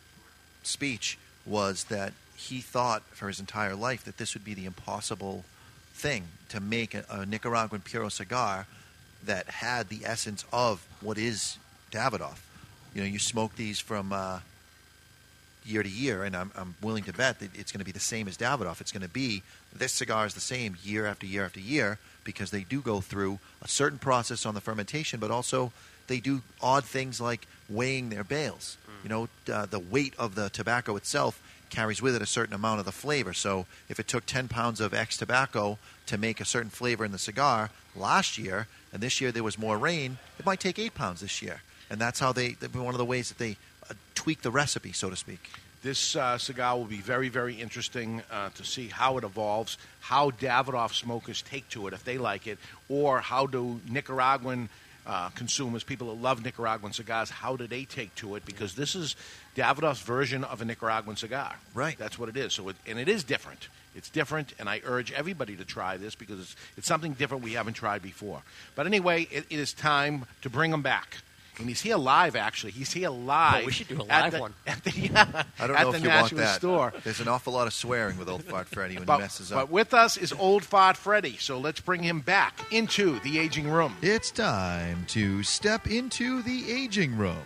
speech 0.63 1.17
was 1.45 1.85
that 1.85 2.11
he 2.35 2.59
thought 2.59 3.03
for 3.11 3.29
his 3.29 3.39
entire 3.39 3.73
life 3.73 4.03
that 4.03 4.17
this 4.17 4.33
would 4.33 4.43
be 4.43 4.53
the 4.53 4.65
impossible 4.65 5.45
thing 5.93 6.25
to 6.49 6.59
make 6.59 6.93
a, 6.93 7.05
a 7.09 7.25
Nicaraguan 7.25 7.81
Puro 7.81 8.09
cigar 8.09 8.67
that 9.23 9.47
had 9.47 9.87
the 9.87 10.01
essence 10.03 10.43
of 10.51 10.85
what 11.01 11.17
is 11.17 11.57
Davidoff. 11.91 12.39
You 12.97 13.03
know, 13.03 13.09
you 13.09 13.19
smoke 13.19 13.55
these 13.55 13.79
from 13.79 14.11
uh, 14.11 14.39
year 15.63 15.83
to 15.83 15.89
year, 15.89 16.23
and 16.23 16.35
I'm, 16.35 16.51
I'm 16.55 16.73
willing 16.81 17.03
to 17.03 17.13
bet 17.13 17.39
that 17.41 17.55
it's 17.55 17.71
going 17.71 17.77
to 17.77 17.85
be 17.85 17.91
the 17.91 17.99
same 17.99 18.27
as 18.27 18.35
Davidoff. 18.37 18.81
It's 18.81 18.91
going 18.91 19.03
to 19.03 19.07
be 19.07 19.43
this 19.71 19.93
cigar 19.93 20.25
is 20.25 20.33
the 20.33 20.39
same 20.39 20.75
year 20.83 21.05
after 21.05 21.27
year 21.27 21.45
after 21.45 21.59
year 21.59 21.99
because 22.23 22.49
they 22.49 22.63
do 22.63 22.81
go 22.81 22.99
through 22.99 23.37
a 23.61 23.67
certain 23.67 23.99
process 23.99 24.47
on 24.47 24.55
the 24.55 24.61
fermentation, 24.61 25.19
but 25.19 25.29
also 25.29 25.71
they 26.07 26.19
do 26.19 26.41
odd 26.59 26.85
things 26.85 27.21
like 27.21 27.45
weighing 27.69 28.09
their 28.09 28.23
bales. 28.23 28.77
You 29.03 29.09
know, 29.09 29.29
uh, 29.53 29.67
the 29.67 29.77
weight 29.77 30.15
of 30.17 30.33
the 30.33 30.49
tobacco 30.49 30.95
itself 30.95 31.39
carries 31.69 32.01
with 32.01 32.15
it 32.15 32.23
a 32.23 32.25
certain 32.25 32.55
amount 32.55 32.79
of 32.79 32.87
the 32.87 32.91
flavor. 32.91 33.31
So 33.31 33.67
if 33.89 33.99
it 33.99 34.07
took 34.07 34.25
10 34.25 34.47
pounds 34.47 34.81
of 34.81 34.95
X 34.95 35.17
tobacco 35.17 35.77
to 36.07 36.17
make 36.17 36.41
a 36.41 36.45
certain 36.45 36.71
flavor 36.71 37.05
in 37.05 37.11
the 37.11 37.19
cigar 37.19 37.69
last 37.95 38.39
year, 38.39 38.65
and 38.91 39.03
this 39.03 39.21
year 39.21 39.31
there 39.31 39.43
was 39.43 39.59
more 39.59 39.77
rain, 39.77 40.17
it 40.39 40.47
might 40.47 40.59
take 40.59 40.79
8 40.79 40.95
pounds 40.95 41.21
this 41.21 41.43
year. 41.43 41.61
And 41.89 41.99
that's 41.99 42.19
how 42.19 42.33
they, 42.33 42.51
one 42.73 42.93
of 42.93 42.97
the 42.97 43.05
ways 43.05 43.29
that 43.29 43.37
they 43.37 43.57
uh, 43.89 43.93
tweak 44.15 44.41
the 44.41 44.51
recipe, 44.51 44.91
so 44.91 45.09
to 45.09 45.15
speak. 45.15 45.49
This 45.83 46.15
uh, 46.15 46.37
cigar 46.37 46.75
will 46.75 46.85
be 46.85 46.97
very, 46.97 47.29
very 47.29 47.53
interesting 47.53 48.23
uh, 48.31 48.49
to 48.55 48.65
see 48.65 48.87
how 48.87 49.17
it 49.17 49.23
evolves, 49.23 49.77
how 50.01 50.31
Davidoff 50.31 50.93
smokers 50.93 51.41
take 51.41 51.69
to 51.69 51.87
it 51.87 51.93
if 51.93 52.03
they 52.03 52.17
like 52.17 52.47
it, 52.47 52.57
or 52.89 53.19
how 53.21 53.45
do 53.45 53.79
Nicaraguan 53.87 54.69
uh, 55.05 55.29
consumers, 55.29 55.83
people 55.83 56.07
that 56.07 56.21
love 56.21 56.43
Nicaraguan 56.43 56.91
cigars, 56.91 57.29
how 57.29 57.55
do 57.55 57.67
they 57.67 57.85
take 57.85 58.13
to 58.15 58.35
it? 58.35 58.45
Because 58.45 58.75
this 58.75 58.95
is 58.95 59.15
Davidoff's 59.55 60.01
version 60.01 60.43
of 60.43 60.61
a 60.61 60.65
Nicaraguan 60.65 61.15
cigar. 61.15 61.55
Right. 61.73 61.97
That's 61.97 62.19
what 62.19 62.27
it 62.27 62.35
is. 62.35 62.53
So, 62.53 62.69
it, 62.69 62.75
and 62.85 62.99
it 62.99 63.07
is 63.07 63.23
different. 63.23 63.69
It's 63.95 64.09
different, 64.09 64.53
and 64.59 64.67
I 64.67 64.81
urge 64.83 65.11
everybody 65.11 65.55
to 65.55 65.65
try 65.65 65.97
this 65.97 66.13
because 66.13 66.39
it's, 66.39 66.55
it's 66.75 66.87
something 66.87 67.13
different 67.13 67.43
we 67.43 67.53
haven't 67.53 67.73
tried 67.73 68.01
before. 68.01 68.41
But 68.75 68.85
anyway, 68.85 69.27
it, 69.31 69.45
it 69.49 69.59
is 69.59 69.73
time 69.73 70.25
to 70.41 70.49
bring 70.49 70.71
them 70.71 70.81
back. 70.81 71.17
And 71.59 71.67
he's 71.67 71.81
here 71.81 71.97
live, 71.97 72.35
actually. 72.35 72.71
He's 72.71 72.93
here 72.93 73.09
live. 73.09 73.63
Oh, 73.63 73.65
we 73.65 73.71
should 73.71 73.87
do 73.87 73.99
a 73.99 74.05
at 74.05 74.21
live 74.25 74.31
the- 74.33 74.39
one. 74.39 74.53
At 74.67 74.83
the, 74.83 74.91
yeah, 74.91 75.43
I 75.59 75.65
don't 75.67 75.75
at 75.75 75.83
know 75.83 75.91
the 75.91 75.97
if 75.97 76.03
you 76.03 76.09
want 76.09 76.35
that. 76.35 76.55
store. 76.57 76.93
There's 77.03 77.19
an 77.19 77.27
awful 77.27 77.53
lot 77.53 77.65
of 77.67 77.73
swearing 77.73 78.17
with 78.19 78.29
old 78.29 78.43
fart 78.43 78.67
Freddy 78.67 78.95
when 78.95 79.05
But, 79.05 79.15
he 79.17 79.21
messes 79.23 79.51
up. 79.51 79.57
but 79.61 79.69
with 79.71 79.93
us 79.93 80.17
is 80.17 80.31
old 80.33 80.63
fart 80.63 80.95
Freddy, 80.97 81.37
so 81.37 81.57
let's 81.59 81.79
bring 81.79 82.03
him 82.03 82.19
back 82.19 82.59
into 82.71 83.19
the 83.21 83.39
aging 83.39 83.67
room. 83.69 83.95
It's 84.03 84.29
time 84.29 85.05
to 85.09 85.41
step 85.41 85.87
into 85.87 86.43
the 86.43 86.71
aging 86.71 87.17
room. 87.17 87.41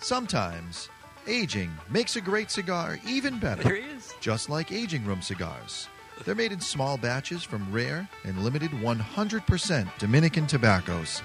Sometimes, 0.00 0.88
aging 1.26 1.70
makes 1.90 2.16
a 2.16 2.20
great 2.20 2.50
cigar 2.50 2.98
even 3.06 3.38
better. 3.38 3.62
There 3.62 3.76
he 3.76 3.82
is. 3.90 4.12
Just 4.20 4.48
like 4.48 4.72
aging 4.72 5.04
room 5.04 5.22
cigars. 5.22 5.88
They're 6.24 6.34
made 6.34 6.52
in 6.52 6.60
small 6.60 6.98
batches 6.98 7.42
from 7.42 7.70
rare 7.72 8.08
and 8.24 8.42
limited 8.42 8.70
100% 8.72 9.98
Dominican 9.98 10.46
tobaccos. 10.46 11.22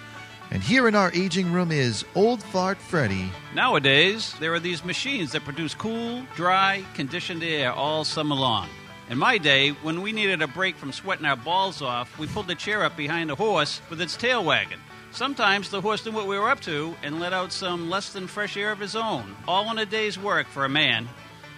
And 0.51 0.61
here 0.61 0.88
in 0.88 0.95
our 0.95 1.11
aging 1.13 1.51
room 1.51 1.72
is 1.72 2.05
Old 2.13 2.41
Fart 2.41 2.77
Freddy. 2.77 3.31
Nowadays, 3.53 4.35
there 4.39 4.53
are 4.53 4.59
these 4.59 4.85
machines 4.85 5.31
that 5.31 5.43
produce 5.43 5.73
cool, 5.73 6.23
dry, 6.35 6.85
conditioned 6.93 7.43
air 7.43 7.73
all 7.73 8.03
summer 8.03 8.35
long. 8.35 8.69
In 9.09 9.17
my 9.17 9.38
day, 9.38 9.69
when 9.69 10.01
we 10.01 10.11
needed 10.11 10.41
a 10.41 10.47
break 10.47 10.76
from 10.76 10.91
sweating 10.91 11.26
our 11.26 11.35
balls 11.35 11.81
off, 11.81 12.17
we 12.17 12.27
pulled 12.27 12.47
the 12.47 12.55
chair 12.55 12.84
up 12.84 12.95
behind 12.95 13.31
a 13.31 13.35
horse 13.35 13.81
with 13.89 14.01
its 14.01 14.15
tail 14.15 14.43
wagging. 14.43 14.80
Sometimes 15.11 15.69
the 15.69 15.81
horse 15.81 16.05
knew 16.05 16.11
what 16.11 16.27
we 16.27 16.38
were 16.38 16.49
up 16.49 16.59
to 16.61 16.95
and 17.03 17.19
let 17.19 17.34
out 17.34 17.51
some 17.51 17.89
less 17.89 18.13
than 18.13 18.27
fresh 18.27 18.57
air 18.57 18.72
of 18.72 18.80
his 18.80 18.95
own, 18.95 19.35
all 19.47 19.69
in 19.72 19.77
a 19.77 19.85
day's 19.85 20.19
work 20.19 20.47
for 20.47 20.65
a 20.65 20.69
man. 20.69 21.07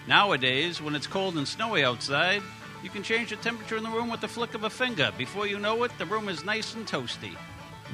Nowadays, 0.07 0.81
when 0.81 0.95
it's 0.95 1.07
cold 1.07 1.35
and 1.35 1.47
snowy 1.47 1.83
outside, 1.83 2.41
you 2.83 2.89
can 2.89 3.03
change 3.03 3.31
the 3.31 3.35
temperature 3.37 3.77
in 3.77 3.83
the 3.83 3.89
room 3.89 4.09
with 4.09 4.21
the 4.21 4.27
flick 4.27 4.53
of 4.53 4.63
a 4.63 4.69
finger. 4.69 5.11
Before 5.17 5.47
you 5.47 5.59
know 5.59 5.83
it, 5.83 5.91
the 5.97 6.05
room 6.05 6.29
is 6.29 6.45
nice 6.45 6.75
and 6.75 6.85
toasty. 6.87 7.35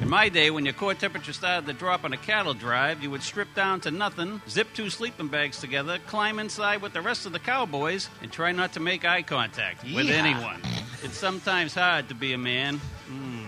In 0.01 0.09
my 0.09 0.27
day, 0.27 0.49
when 0.49 0.65
your 0.65 0.73
core 0.73 0.95
temperature 0.95 1.33
started 1.33 1.67
to 1.67 1.73
drop 1.73 2.03
on 2.03 2.13
a 2.13 2.17
cattle 2.17 2.53
drive, 2.53 3.03
you 3.03 3.11
would 3.11 3.21
strip 3.21 3.53
down 3.53 3.79
to 3.81 3.91
nothing, 3.91 4.41
zip 4.49 4.67
two 4.73 4.89
sleeping 4.89 5.27
bags 5.27 5.59
together, 5.59 5.99
climb 6.07 6.39
inside 6.39 6.81
with 6.81 6.93
the 6.93 7.01
rest 7.01 7.25
of 7.25 7.31
the 7.31 7.39
cowboys, 7.39 8.09
and 8.21 8.31
try 8.31 8.51
not 8.51 8.73
to 8.73 8.79
make 8.79 9.05
eye 9.05 9.21
contact 9.21 9.83
with 9.83 10.09
anyone. 10.09 10.61
It's 11.03 11.17
sometimes 11.17 11.75
hard 11.75 12.09
to 12.09 12.15
be 12.15 12.33
a 12.33 12.37
man. 12.37 12.77
Hmm. 13.07 13.45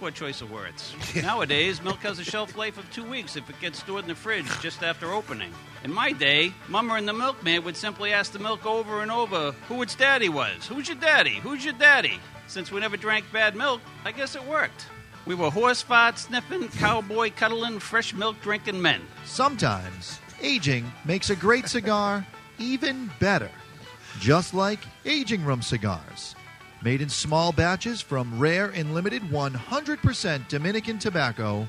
Poor 0.00 0.10
choice 0.10 0.40
of 0.40 0.50
words. 0.50 0.94
Nowadays, 1.22 1.82
milk 1.82 1.98
has 1.98 2.18
a 2.18 2.24
shelf 2.24 2.56
life 2.56 2.76
of 2.76 2.90
two 2.92 3.04
weeks 3.08 3.36
if 3.36 3.48
it 3.48 3.60
gets 3.60 3.78
stored 3.78 4.02
in 4.02 4.08
the 4.08 4.14
fridge 4.14 4.46
just 4.60 4.82
after 4.82 5.12
opening. 5.12 5.52
In 5.84 5.92
my 5.92 6.12
day, 6.12 6.52
Mama 6.68 6.94
and 6.94 7.08
the 7.08 7.12
milkman 7.12 7.64
would 7.64 7.76
simply 7.76 8.12
ask 8.12 8.32
the 8.32 8.38
milk 8.38 8.66
over 8.66 9.02
and 9.02 9.10
over 9.10 9.52
who 9.68 9.80
its 9.82 9.94
daddy 9.94 10.28
was. 10.28 10.66
Who's 10.66 10.88
your 10.88 10.96
daddy? 10.96 11.36
Who's 11.36 11.64
your 11.64 11.74
daddy? 11.74 12.18
Since 12.48 12.72
we 12.72 12.80
never 12.80 12.96
drank 12.96 13.30
bad 13.32 13.54
milk, 13.54 13.80
I 14.04 14.12
guess 14.12 14.34
it 14.34 14.44
worked. 14.44 14.86
We 15.28 15.34
were 15.34 15.50
horse 15.50 15.82
fart 15.82 16.18
sniffing, 16.18 16.68
cowboy 16.68 17.32
cuddling, 17.36 17.80
fresh 17.80 18.14
milk 18.14 18.40
drinking 18.40 18.80
men. 18.80 19.02
Sometimes, 19.26 20.20
aging 20.40 20.90
makes 21.04 21.28
a 21.28 21.36
great 21.36 21.68
cigar 21.68 22.26
even 22.58 23.10
better. 23.20 23.50
Just 24.20 24.54
like 24.54 24.78
aging 25.04 25.44
room 25.44 25.60
cigars. 25.60 26.34
Made 26.82 27.02
in 27.02 27.10
small 27.10 27.52
batches 27.52 28.00
from 28.00 28.38
rare 28.38 28.70
and 28.70 28.94
limited 28.94 29.20
100% 29.24 30.48
Dominican 30.48 30.98
tobacco. 30.98 31.68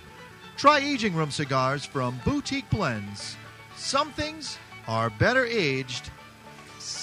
Try 0.56 0.80
aging 0.80 1.14
room 1.14 1.30
cigars 1.30 1.84
from 1.84 2.18
Boutique 2.24 2.70
Blends. 2.70 3.36
Some 3.76 4.14
things 4.14 4.58
are 4.88 5.10
better 5.10 5.46
aged, 5.46 6.12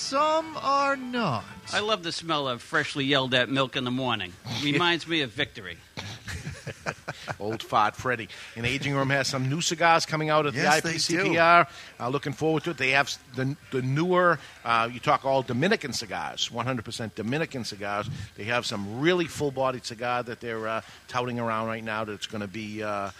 some 0.07 0.57
are 0.63 0.97
not. 0.97 1.45
I 1.73 1.81
love 1.81 2.03
the 2.05 2.13
smell 2.13 2.47
of 2.49 2.63
freshly 2.63 3.05
yelled 3.05 3.35
at 3.35 3.49
milk 3.49 3.75
in 3.77 3.83
the 3.85 3.91
morning. 3.91 4.33
Reminds 4.63 5.07
me 5.09 5.23
of 5.23 5.31
victory. 5.33 5.79
Old 7.41 7.63
Fart 7.63 7.97
Freddy. 7.97 8.29
And 8.55 8.65
Aging 8.65 8.95
Room 8.95 9.11
has 9.11 9.27
some 9.27 9.49
new 9.49 9.61
cigars 9.61 10.07
coming 10.07 10.31
out 10.31 10.47
at 10.47 10.55
Yes, 10.55 10.81
the 10.81 10.89
they 10.91 10.95
IPCPR. 10.95 11.67
Uh, 11.99 12.09
looking 12.09 12.33
forward 12.33 12.63
to 12.65 12.71
it. 12.71 12.77
They 12.79 12.91
have 12.91 13.07
s- 13.09 13.19
the, 13.35 13.57
the 13.73 13.83
newer, 13.83 14.39
uh, 14.65 14.89
you 14.93 15.01
talk 15.01 15.25
all 15.25 15.43
Dominican 15.43 15.93
cigars, 15.93 16.49
100% 16.51 17.15
Dominican 17.17 17.65
cigars. 17.65 18.09
They 18.37 18.45
have 18.45 18.65
some 18.65 19.01
really 19.01 19.27
full 19.27 19.51
bodied 19.51 19.85
cigar 19.85 20.23
that 20.23 20.41
they're 20.41 20.69
uh, 20.69 20.81
touting 21.09 21.41
around 21.41 21.67
right 21.67 21.83
now 21.85 22.05
that's 22.05 22.27
going 22.27 22.43
to 22.43 22.49
be. 22.49 22.83
Uh, 22.83 23.11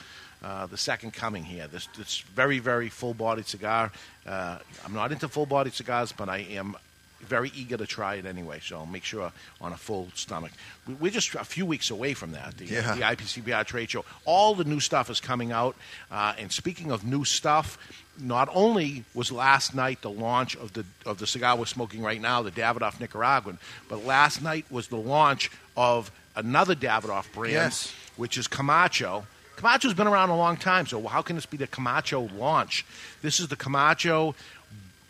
uh, 0.43 0.67
the 0.67 0.77
second 0.77 1.13
coming 1.13 1.45
here. 1.45 1.67
This, 1.67 1.87
this 1.97 2.21
very, 2.21 2.59
very 2.59 2.89
full-bodied 2.89 3.47
cigar. 3.47 3.91
Uh, 4.27 4.59
I'm 4.85 4.93
not 4.95 5.13
into 5.13 5.29
full-bodied 5.29 5.75
cigars, 5.75 6.13
but 6.13 6.29
I 6.29 6.39
am 6.51 6.77
very 7.23 7.51
eager 7.57 7.77
to 7.79 7.87
try 7.87 8.17
it 8.17 8.27
anyway. 8.27 8.61
So 8.63 8.77
I'll 8.77 8.87
make 8.87 9.03
sure 9.03 9.33
on 9.61 9.73
a 9.73 9.77
full 9.77 10.09
stomach. 10.15 10.53
We, 10.87 10.95
we're 10.95 11.11
just 11.11 11.35
a 11.35 11.45
few 11.45 11.65
weeks 11.67 11.91
away 11.91 12.15
from 12.15 12.33
that. 12.33 12.57
The, 12.59 12.67
Yeah. 12.67 12.95
the 12.95 13.01
IPCPR 13.03 13.65
trade 13.67 13.91
show. 13.91 14.05
All 14.27 14.55
the 14.55 14.65
new 14.65 14.81
stuff 14.81 15.09
is 15.11 15.19
coming 15.21 15.51
out. 15.51 15.75
Uh, 16.11 16.35
and 16.39 16.53
speaking 16.53 16.93
of 16.93 17.05
new 17.05 17.25
stuff, 17.25 17.79
not 18.19 18.49
only 18.55 19.05
was 19.15 19.33
last 19.33 19.75
night 19.75 20.03
the 20.03 20.11
launch 20.11 20.57
of 20.57 20.73
the 20.75 20.85
of 21.05 21.19
the 21.19 21.27
cigar 21.27 21.57
we're 21.57 21.67
smoking 21.67 22.03
right 22.03 22.21
now, 22.21 22.43
the 22.43 22.51
Davidoff 22.51 22.99
Nicaraguan, 23.01 23.59
but 23.89 24.05
last 24.07 24.41
night 24.43 24.65
was 24.71 24.89
the 24.89 24.97
launch 24.97 25.51
of 25.77 26.11
another 26.35 26.75
Davidoff 26.75 27.31
brand, 27.33 27.53
Yes. 27.55 27.93
which 28.17 28.39
is 28.39 28.47
Camacho. 28.47 29.27
Camacho's 29.57 29.95
been 29.95 30.07
around 30.07 30.29
a 30.31 30.37
long 30.37 30.57
time, 30.57 30.87
so 30.87 31.03
how 31.07 31.23
can 31.23 31.37
this 31.37 31.47
be 31.47 31.57
the 31.57 31.67
Camacho 31.67 32.29
launch? 32.37 32.85
This 33.23 33.41
is 33.41 33.49
the 33.49 33.57
Camacho 33.57 34.35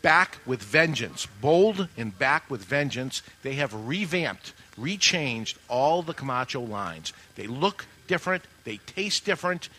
back 0.01 0.37
with 0.45 0.63
vengeance. 0.63 1.27
Bold 1.41 1.89
and 1.97 2.17
back 2.17 2.49
with 2.49 2.63
vengeance. 2.63 3.21
They 3.43 3.55
have 3.55 3.73
revamped, 3.73 4.53
rechanged 4.79 5.57
all 5.67 6.01
the 6.01 6.13
Camacho 6.13 6.61
lines. 6.61 7.11
They 7.35 7.47
look 7.47 7.85
different, 8.07 8.43
they 8.63 8.77
taste 8.77 9.25
different. 9.25 9.69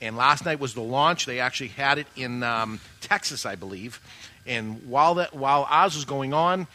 And 0.00 0.16
last 0.16 0.44
night 0.44 0.60
was 0.60 0.74
the 0.74 0.80
launch. 0.80 1.26
They 1.26 1.40
actually 1.40 1.68
had 1.68 1.98
it 1.98 2.06
in 2.14 2.42
um, 2.42 2.80
Texas, 3.00 3.44
I 3.44 3.56
believe. 3.56 4.00
And 4.46 4.88
while 4.88 5.14
that 5.16 5.34
while 5.34 5.66
ours 5.68 5.96
was 5.96 6.04
going 6.04 6.32
on, 6.32 6.66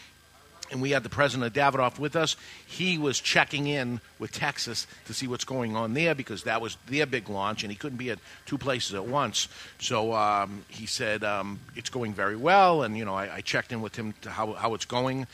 and 0.74 0.82
we 0.82 0.90
had 0.90 1.04
the 1.04 1.10
president 1.10 1.46
of 1.46 1.54
Davidoff 1.54 2.00
with 2.00 2.16
us. 2.16 2.36
He 2.66 2.98
was 2.98 3.20
checking 3.20 3.68
in 3.68 4.02
with 4.18 4.32
Texas 4.32 4.88
to 5.06 5.14
see 5.14 5.28
what's 5.28 5.46
going 5.46 5.76
on 5.76 5.94
there 5.94 6.16
because 6.16 6.44
that 6.44 6.62
was 6.62 6.78
their 6.88 7.06
big 7.06 7.30
launch, 7.30 7.64
and 7.64 7.72
he 7.72 7.78
couldn't 7.78 8.00
be 8.00 8.10
at 8.10 8.20
two 8.48 8.58
places 8.58 8.96
at 8.96 9.06
once. 9.06 9.48
So 9.80 10.14
um, 10.14 10.66
he 10.68 10.88
said 10.88 11.24
um, 11.24 11.60
it's 11.76 11.90
going 11.92 12.14
very 12.14 12.36
well, 12.36 12.82
and 12.82 12.98
you 12.98 13.06
know 13.06 13.14
I, 13.14 13.36
I 13.36 13.42
checked 13.42 13.72
in 13.72 13.82
with 13.82 13.96
him 13.96 14.16
to 14.24 14.32
how 14.32 14.54
how 14.54 14.74
it's 14.74 14.86
going, 14.86 15.28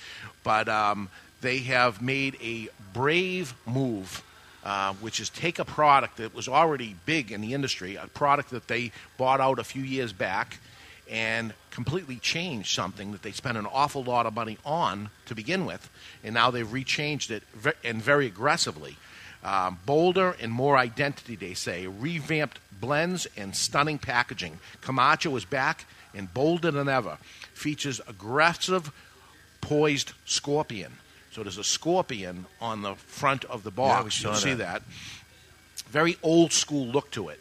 but 0.43 0.67
um, 0.67 1.09
they 1.41 1.59
have 1.59 2.01
made 2.01 2.37
a 2.43 2.67
brave 2.93 3.55
move. 3.65 4.23
Uh, 4.61 4.91
which 4.95 5.21
is 5.21 5.29
take 5.29 5.57
a 5.57 5.63
product 5.63 6.17
that 6.17 6.35
was 6.35 6.49
already 6.49 6.93
big 7.05 7.31
in 7.31 7.39
the 7.39 7.53
industry, 7.53 7.95
a 7.95 8.05
product 8.07 8.49
that 8.49 8.67
they 8.67 8.91
bought 9.17 9.39
out 9.39 9.57
a 9.57 9.63
few 9.63 9.81
years 9.81 10.11
back, 10.11 10.59
and 11.09 11.53
completely 11.71 12.17
changed 12.17 12.73
something 12.75 13.11
that 13.11 13.21
they 13.23 13.31
spent 13.31 13.57
an 13.57 13.65
awful 13.65 14.03
lot 14.03 14.25
of 14.25 14.33
money 14.33 14.57
on 14.65 15.09
to 15.25 15.35
begin 15.35 15.65
with, 15.65 15.89
and 16.23 16.33
now 16.33 16.51
they've 16.51 16.67
rechanged 16.67 17.31
it 17.31 17.43
ve- 17.53 17.71
and 17.83 18.01
very 18.01 18.27
aggressively. 18.27 18.97
Um, 19.43 19.79
bolder 19.85 20.35
and 20.41 20.51
more 20.51 20.77
identity, 20.77 21.35
they 21.35 21.53
say. 21.53 21.87
Revamped 21.87 22.59
blends 22.81 23.25
and 23.37 23.55
stunning 23.55 23.97
packaging. 23.97 24.59
Camacho 24.81 25.33
is 25.37 25.45
back 25.45 25.85
and 26.13 26.33
bolder 26.33 26.71
than 26.71 26.89
ever. 26.89 27.17
Features 27.53 28.01
aggressive, 28.07 28.91
poised 29.61 30.11
scorpion. 30.25 30.97
So 31.31 31.43
there's 31.43 31.57
a 31.57 31.63
scorpion 31.63 32.47
on 32.59 32.81
the 32.81 32.95
front 32.95 33.45
of 33.45 33.63
the 33.63 33.71
box. 33.71 34.21
Yeah, 34.21 34.29
You'll 34.29 34.37
see 34.37 34.53
that. 34.55 34.81
that 34.83 35.85
very 35.89 36.17
old 36.21 36.51
school 36.53 36.85
look 36.87 37.09
to 37.11 37.29
it. 37.29 37.39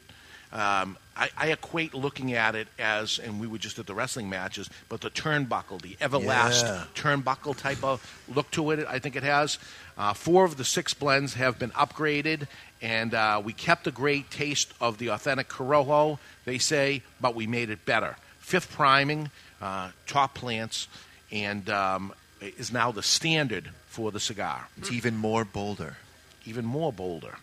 Um, 0.53 0.97
I, 1.19 1.31
I 1.37 1.47
equate 1.49 1.95
looking 1.95 2.33
at 2.35 2.55
it 2.55 2.69
as, 2.79 3.19
and 3.19 3.41
we 3.41 3.47
were 3.49 3.59
just 3.59 3.79
at 3.79 3.87
the 3.87 3.95
wrestling 3.95 4.29
matches, 4.31 4.71
but 4.89 5.01
the 5.01 5.11
turnbuckle, 5.11 5.83
the 5.83 5.97
Everlast 6.01 6.63
Yeah. 6.63 6.85
turnbuckle 6.95 7.57
type 7.57 7.83
of 7.83 8.01
look 8.29 8.51
to 8.53 8.71
it. 8.71 8.87
I 8.89 8.99
think 9.01 9.17
it 9.17 9.25
has. 9.25 9.59
Uh, 9.97 10.13
four 10.13 10.45
of 10.45 10.57
the 10.57 10.65
six 10.65 10.95
blends 10.95 11.35
have 11.35 11.59
been 11.59 11.71
upgraded, 11.71 12.47
and 12.81 13.15
uh, 13.15 13.43
we 13.45 13.53
kept 13.53 13.83
the 13.85 13.91
great 13.91 14.31
taste 14.31 14.73
of 14.81 14.99
the 14.99 15.09
authentic 15.09 15.49
Corojo. 15.49 16.19
They 16.45 16.59
say, 16.59 17.03
but 17.21 17.35
we 17.35 17.47
made 17.49 17.69
it 17.71 17.85
better. 17.85 18.17
Fifth 18.39 18.71
priming, 18.71 19.31
uh, 19.61 19.91
top 20.07 20.35
plants, 20.35 20.87
and 21.33 21.69
um, 21.69 22.13
is 22.41 22.73
now 22.73 22.93
the 22.93 23.03
standard 23.03 23.71
for 23.89 24.13
the 24.13 24.21
cigar. 24.21 24.69
It's 24.77 24.93
even 24.93 25.17
more 25.17 25.45
bolder. 25.45 25.97
Even 26.47 26.65
more 26.65 26.93
bolder. 26.93 27.39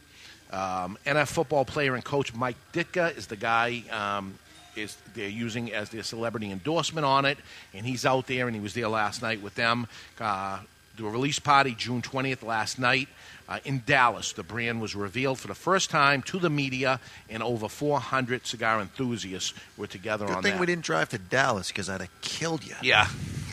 Um, 0.56 0.98
NF 1.06 1.28
football 1.28 1.66
player 1.66 1.96
and 1.96 2.04
coach 2.04 2.34
Mike 2.34 2.56
Ditka 2.72 3.18
is 3.18 3.28
the 3.28 3.36
guy 3.36 3.84
um, 3.92 4.40
is 4.78 4.98
they're 5.14 5.28
using 5.28 5.74
as 5.74 5.90
their 5.90 6.04
celebrity 6.04 6.50
endorsement 6.50 7.06
on 7.06 7.26
it, 7.26 7.38
and 7.74 7.86
he's 7.86 8.06
out 8.06 8.28
there 8.28 8.48
and 8.48 8.56
he 8.56 8.62
was 8.62 8.74
there 8.74 8.88
last 8.88 9.22
night 9.22 9.42
with 9.42 9.56
them. 9.56 9.88
Uh, 10.20 10.60
the 10.96 11.04
release 11.04 11.40
party 11.40 11.76
June 11.76 12.02
20th 12.02 12.42
last 12.42 12.80
night 12.80 13.10
uh, 13.50 13.60
in 13.66 13.84
Dallas. 13.86 14.32
The 14.32 14.44
brand 14.44 14.80
was 14.80 14.96
revealed 14.96 15.40
for 15.40 15.50
the 15.50 15.56
first 15.56 15.90
time 15.90 16.22
to 16.24 16.40
the 16.40 16.50
media, 16.50 17.02
and 17.30 17.44
over 17.44 17.68
400 17.68 18.48
cigar 18.48 18.80
enthusiasts 18.80 19.54
were 19.76 19.88
together 19.88 20.26
Good 20.26 20.38
on 20.38 20.44
thing 20.44 20.54
that. 20.54 20.60
we 20.62 20.68
didn't 20.68 20.86
drive 20.86 21.10
to 21.10 21.18
Dallas 21.18 21.68
because 21.68 21.90
I'd 21.90 22.00
have 22.00 22.22
killed 22.22 22.66
you. 22.66 22.76
Yeah. 22.82 23.08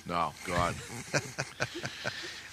No, 0.06 0.32
God. 0.46 0.76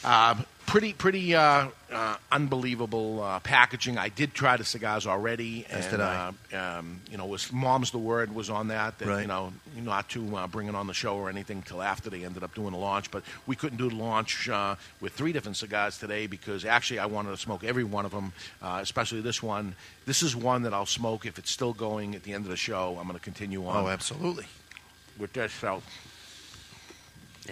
um, 0.04 0.46
pretty, 0.66 0.94
pretty 0.94 1.36
uh, 1.36 1.68
uh, 1.92 2.16
unbelievable 2.32 3.22
uh, 3.24 3.40
packaging. 3.40 3.98
I 3.98 4.10
did 4.10 4.34
try 4.34 4.56
the 4.56 4.64
cigars 4.64 5.08
already, 5.08 5.66
As 5.70 5.86
and 5.86 5.92
did 5.92 6.02
I. 6.02 6.34
Uh, 6.54 6.80
um, 6.80 7.02
you 7.10 7.18
know, 7.18 7.26
was 7.26 7.52
mom's 7.52 7.92
the 7.92 7.98
word 7.98 8.34
was 8.34 8.50
on 8.50 8.68
that. 8.68 9.00
That 9.00 9.08
Right. 9.08 9.22
you 9.22 9.28
know, 9.28 9.52
not 9.76 10.08
to 10.10 10.38
uh, 10.38 10.48
bring 10.48 10.68
it 10.68 10.76
on 10.76 10.88
the 10.88 10.94
show 10.94 11.16
or 11.16 11.30
anything 11.30 11.64
till 11.64 11.82
after 11.82 12.10
they 12.10 12.24
ended 12.24 12.44
up 12.44 12.54
doing 12.54 12.72
the 12.72 12.78
launch. 12.78 13.10
But 13.12 13.24
we 13.48 13.56
couldn't 13.56 13.78
do 13.78 13.90
the 13.90 13.96
launch 13.96 14.48
uh, 14.48 14.76
with 15.02 15.14
three 15.14 15.34
different 15.34 15.58
cigars 15.58 15.98
today 15.98 16.28
because 16.28 16.66
actually 16.66 17.00
I 17.00 17.08
wanted 17.08 17.32
to 17.32 17.38
smoke 17.38 17.64
every 17.64 17.84
one 17.84 18.06
of 18.06 18.12
them, 18.12 18.32
uh, 18.62 18.80
especially 18.82 19.22
this 19.22 19.42
one. 19.42 19.76
This 20.06 20.22
is 20.22 20.36
one 20.36 20.64
that 20.64 20.74
I'll 20.74 20.86
smoke 20.86 21.26
if 21.26 21.40
it's 21.40 21.52
still 21.52 21.74
going 21.74 22.16
at 22.16 22.24
the 22.24 22.34
end 22.34 22.46
of 22.46 22.52
the 22.52 22.58
show. 22.58 22.98
I'm 23.00 23.08
going 23.08 23.18
to 23.18 23.24
continue 23.24 23.66
on. 23.66 23.86
Oh, 23.86 23.88
absolutely. 23.90 24.46
With 25.18 25.34
this, 25.34 25.52
so 25.52 25.82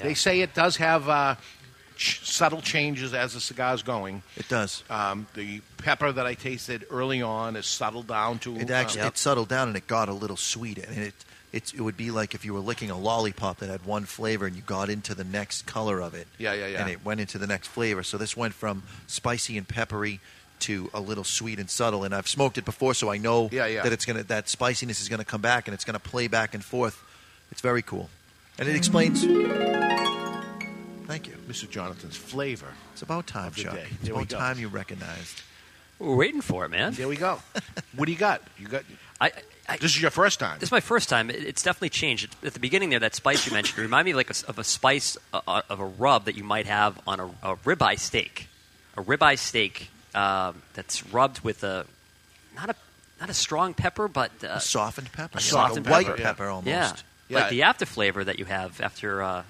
they 0.02 0.14
say 0.14 0.42
it 0.42 0.54
does 0.54 0.78
have 0.78 1.10
uh, 1.10 1.36
ch- 1.98 2.22
subtle 2.24 2.62
changes 2.62 3.14
as 3.14 3.34
the 3.34 3.40
cigar's 3.42 3.84
going. 3.84 4.22
It 4.36 4.48
does. 4.48 4.84
Um, 4.90 5.28
the 5.34 5.62
pepper 5.78 6.12
that 6.12 6.26
I 6.26 6.34
tasted 6.36 6.86
early 6.90 7.22
on 7.22 7.56
is 7.56 7.66
settled 7.66 8.08
down 8.08 8.40
to. 8.40 8.56
It 8.58 8.70
actually 8.72 9.02
uh, 9.02 9.08
it 9.08 9.18
settled 9.18 9.50
down 9.50 9.68
and 9.68 9.78
it 9.78 9.88
got 9.88 10.08
a 10.10 10.14
little 10.14 10.38
sweet, 10.38 10.78
and 10.78 10.98
it 10.98 11.14
it's, 11.54 11.74
it 11.74 11.80
would 11.82 11.96
be 11.98 12.12
like 12.12 12.36
if 12.36 12.44
you 12.44 12.54
were 12.54 12.60
licking 12.60 12.92
a 12.92 12.98
lollipop 12.98 13.58
that 13.60 13.70
had 13.70 13.86
one 13.86 14.04
flavor 14.04 14.46
and 14.46 14.56
you 14.56 14.62
got 14.62 14.90
into 14.90 15.16
the 15.16 15.24
next 15.24 15.66
color 15.66 16.02
of 16.02 16.14
it. 16.14 16.28
Yeah, 16.38 16.54
yeah, 16.54 16.68
yeah. 16.68 16.82
And 16.82 16.90
it 16.90 17.04
went 17.06 17.20
into 17.22 17.38
the 17.38 17.48
next 17.48 17.68
flavor. 17.70 18.04
So 18.04 18.18
this 18.18 18.36
went 18.36 18.54
from 18.54 18.84
spicy 19.08 19.58
and 19.58 19.66
peppery 19.68 20.20
to 20.60 20.90
a 20.94 21.00
little 21.00 21.24
sweet 21.24 21.58
and 21.58 21.70
subtle. 21.70 22.04
And 22.04 22.14
I've 22.14 22.28
smoked 22.28 22.58
it 22.58 22.66
before, 22.66 22.94
so 22.94 23.10
I 23.10 23.18
know 23.18 23.48
Yeah, 23.52 23.66
yeah. 23.66 23.84
that 23.84 23.94
it's 23.94 24.06
gonna 24.06 24.24
that 24.24 24.50
spiciness 24.50 25.02
is 25.02 25.08
gonna 25.10 25.24
come 25.26 25.42
back 25.42 25.68
and 25.68 25.74
it's 25.74 25.86
gonna 25.86 26.00
play 26.00 26.28
back 26.28 26.54
and 26.54 26.64
forth. 26.64 27.02
It's 27.52 27.62
very 27.62 27.82
cool, 27.82 28.10
and 28.60 28.68
it 28.68 28.76
explains. 28.76 29.24
Thank 31.08 31.28
you, 31.28 31.34
Mr. 31.48 31.70
Jonathan's 31.70 32.18
flavor. 32.18 32.68
It's 32.94 33.02
about 33.02 33.28
time, 33.28 33.54
Chuck. 33.54 33.74
day. 33.74 33.88
It's 33.92 34.04
There 34.04 34.14
about 34.14 34.30
time 34.30 34.60
you 34.60 34.68
recognized. 34.68 35.42
We're 36.00 36.16
waiting 36.16 36.42
for 36.42 36.66
it, 36.66 36.70
man. 36.70 36.94
There 36.94 37.08
we 37.08 37.16
go. 37.16 37.40
what 37.96 38.06
do 38.06 38.12
you 38.12 38.18
got? 38.18 38.42
You 38.60 38.68
got. 38.68 38.84
I, 39.20 39.32
I, 39.68 39.78
this 39.78 39.96
is 39.96 40.02
your 40.02 40.12
first 40.12 40.40
time. 40.40 40.60
This 40.60 40.68
is 40.68 40.72
my 40.72 40.80
first 40.82 41.10
time. 41.10 41.30
It- 41.30 41.44
It's 41.44 41.64
definitely 41.64 41.90
changed. 41.90 42.36
At 42.44 42.54
the 42.54 42.60
beginning 42.60 42.90
there, 42.90 43.00
that 43.00 43.16
spice 43.16 43.48
you 43.48 43.54
mentioned 43.54 43.80
reminded 43.80 44.12
me 44.12 44.16
like 44.16 44.28
a 44.28 44.32
s 44.36 44.44
of 44.44 44.60
a 44.60 44.64
spice 44.64 45.18
uh, 45.34 45.42
uh, 45.48 45.62
of 45.70 45.80
a 45.80 45.86
rub 45.86 46.26
that 46.26 46.36
you 46.36 46.44
might 46.44 46.66
have 46.68 47.00
on 47.08 47.20
a, 47.20 47.26
a 47.42 47.56
ribeye 47.66 47.98
steak. 47.98 48.48
A 48.98 49.02
ribeye 49.02 49.38
steak 49.40 49.90
um, 50.14 50.62
that's 50.74 51.06
rubbed 51.14 51.40
with 51.40 51.64
a 51.64 51.86
not 52.56 52.70
a 52.70 52.76
not 53.20 53.30
a 53.30 53.34
strong 53.34 53.74
pepper, 53.74 54.08
but 54.08 54.32
uh, 54.44 54.48
A 54.48 54.60
softened 54.60 55.12
pepper, 55.14 55.40
A 55.40 55.42
yeah, 55.42 55.56
like 55.56 55.72
a 55.72 55.74
softened 55.74 55.88
white 55.88 56.06
pepper, 56.06 56.22
pepper 56.22 56.48
almost. 56.48 56.68
Yeah, 56.68 56.92
Yeah. 57.30 57.40
like 57.40 57.50
the 57.50 57.64
after 57.64 57.86
flavor 57.86 58.24
that 58.24 58.38
you 58.38 58.46
have 58.46 58.80
after 58.82 59.24
uh, 59.24 59.44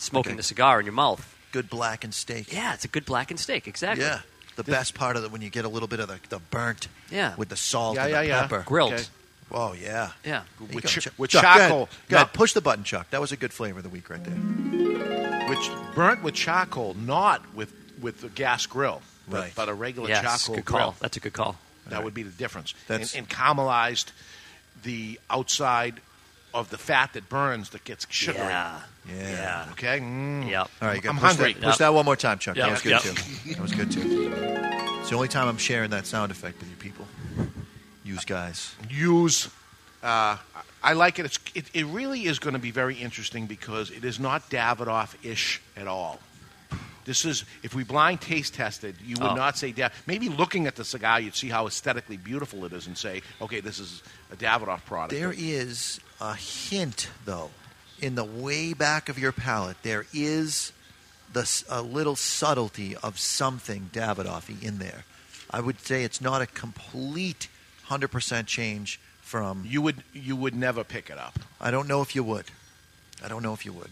smoking 0.00 0.32
Okay. 0.32 0.36
the 0.38 0.42
cigar 0.42 0.80
in 0.80 0.86
your 0.86 0.92
mouth. 0.94 1.36
Good 1.52 1.68
blackened 1.70 2.14
steak. 2.14 2.52
Yeah, 2.52 2.74
it's 2.74 2.84
a 2.84 2.88
good 2.88 3.04
blackened 3.04 3.40
steak. 3.40 3.66
Exactly. 3.68 4.04
Yeah. 4.04 4.20
The 4.56 4.64
best 4.64 4.94
part 4.94 5.16
of 5.16 5.24
it 5.24 5.30
when 5.32 5.40
you 5.42 5.50
get 5.50 5.64
a 5.64 5.68
little 5.68 5.88
bit 5.88 6.00
of 6.00 6.08
the, 6.08 6.18
the 6.28 6.38
burnt 6.38 6.88
Yeah. 7.10 7.34
with 7.36 7.48
the 7.48 7.56
salt 7.56 7.96
Yeah, 7.96 8.02
and 8.04 8.10
yeah, 8.12 8.22
the 8.22 8.28
yeah. 8.28 8.40
pepper. 8.42 8.62
Grilled. 8.66 8.92
Okay. 8.92 9.04
Oh, 9.52 9.72
yeah. 9.72 10.10
Yeah. 10.24 10.42
With 10.72 10.86
ch- 10.86 11.08
with 11.18 11.30
Chuck, 11.30 11.42
go 11.42 11.48
ahead. 11.48 11.60
charcoal. 11.60 11.86
Go 12.08 12.16
No. 12.16 12.16
ahead. 12.22 12.32
Push 12.34 12.52
the 12.52 12.60
button, 12.60 12.84
Chuck. 12.84 13.10
That 13.10 13.20
was 13.20 13.32
a 13.32 13.36
good 13.36 13.52
flavor 13.52 13.78
of 13.78 13.82
the 13.84 13.88
week 13.88 14.08
right 14.10 14.22
there. 14.22 14.34
which 15.48 15.70
burnt 15.96 16.22
with 16.22 16.34
charcoal, 16.34 16.94
not 16.94 17.42
with 17.54 17.72
with 18.00 18.20
the 18.20 18.28
gas 18.28 18.64
grill, 18.66 19.02
but, 19.28 19.36
Right. 19.40 19.52
but 19.56 19.68
a 19.68 19.74
regular 19.74 20.08
Yes, 20.08 20.22
charcoal 20.22 20.54
good 20.56 20.64
grill. 20.64 20.78
call. 20.78 20.96
That's 21.00 21.16
a 21.16 21.20
good 21.20 21.32
call. 21.32 21.56
That 21.88 22.04
would 22.04 22.14
be 22.14 22.22
the 22.22 22.30
difference. 22.30 22.72
That's- 22.86 23.14
and, 23.14 23.26
and 23.26 23.28
caramelized 23.28 24.06
the 24.84 25.18
outside 25.28 26.00
of 26.54 26.70
the 26.70 26.78
fat 26.78 27.12
that 27.14 27.28
burns 27.28 27.70
that 27.70 27.84
gets 27.84 28.06
sugary. 28.10 28.44
Yeah. 28.44 28.80
Yeah. 29.08 29.68
Okay. 29.72 29.98
Mm. 30.00 30.48
Yep. 30.50 30.70
All 30.82 30.88
right, 30.88 31.02
you 31.02 31.10
I'm 31.10 31.16
push 31.16 31.24
hungry. 31.26 31.52
That, 31.54 31.62
push 31.62 31.76
that 31.78 31.94
one 31.94 32.04
more 32.04 32.16
time, 32.16 32.38
Chuck. 32.38 32.56
Yep. 32.56 32.66
That 32.66 32.72
was 32.72 32.82
good 32.82 32.90
Yep. 32.92 33.02
too. 33.02 33.50
That 33.52 33.60
was 33.60 33.72
good 33.72 33.90
too. 33.90 34.32
It's 35.00 35.10
the 35.10 35.16
only 35.16 35.28
time 35.28 35.48
I'm 35.48 35.58
sharing 35.58 35.90
that 35.90 36.06
sound 36.06 36.30
effect 36.30 36.58
with 36.60 36.68
you 36.70 36.76
people. 36.76 37.06
Use 38.04 38.24
guys. 38.24 38.74
use. 38.88 39.48
Uh, 40.02 40.36
I 40.82 40.94
like 40.94 41.18
it. 41.18 41.26
It's, 41.26 41.38
it. 41.54 41.66
It 41.74 41.84
really 41.86 42.24
is 42.24 42.38
going 42.38 42.54
to 42.54 42.58
be 42.60 42.70
very 42.70 42.94
interesting 42.96 43.46
because 43.46 43.90
it 43.90 44.04
is 44.04 44.18
not 44.18 44.48
Davidoff-ish 44.50 45.60
at 45.76 45.86
all. 45.86 46.18
This 47.04 47.24
is 47.24 47.44
if 47.62 47.74
we 47.74 47.82
blind 47.84 48.20
taste 48.20 48.54
tested, 48.54 48.94
you 49.04 49.16
would 49.20 49.30
Oh. 49.32 49.34
not 49.34 49.56
say 49.58 49.72
Dav. 49.72 49.92
Maybe 50.06 50.28
looking 50.28 50.66
at 50.66 50.76
the 50.76 50.84
cigar, 50.84 51.20
you'd 51.20 51.34
see 51.34 51.48
how 51.48 51.66
aesthetically 51.66 52.16
beautiful 52.16 52.64
it 52.64 52.72
is, 52.72 52.86
and 52.86 52.96
say, 52.96 53.22
okay, 53.40 53.60
this 53.60 53.78
is 53.78 54.02
a 54.32 54.36
Davidoff 54.36 54.84
product. 54.84 55.12
There 55.12 55.34
is 55.36 56.00
a 56.20 56.34
hint, 56.34 57.08
though, 57.24 57.50
in 58.00 58.14
the 58.14 58.24
way 58.24 58.72
back 58.72 59.08
of 59.08 59.18
your 59.18 59.32
palate. 59.32 59.76
There 59.82 60.06
is 60.12 60.72
the 61.32 61.40
s- 61.40 61.64
a 61.68 61.80
little 61.82 62.16
subtlety 62.16 62.96
of 62.96 63.18
something 63.18 63.90
Davidoffy 63.92 64.62
in 64.62 64.78
there. 64.78 65.04
I 65.50 65.60
would 65.60 65.80
say 65.80 66.04
it's 66.04 66.20
not 66.20 66.42
a 66.42 66.46
complete 66.46 67.48
hundred 67.84 68.08
percent 68.08 68.46
change 68.48 69.00
from. 69.22 69.64
You 69.66 69.82
would 69.82 70.02
you 70.12 70.36
would 70.36 70.54
never 70.54 70.84
pick 70.84 71.10
it 71.10 71.18
up. 71.18 71.38
I 71.60 71.70
don't 71.70 71.88
know 71.88 72.02
if 72.02 72.14
you 72.14 72.22
would. 72.22 72.46
I 73.24 73.28
don't 73.28 73.42
know 73.42 73.52
if 73.54 73.64
you 73.66 73.72
would. 73.72 73.90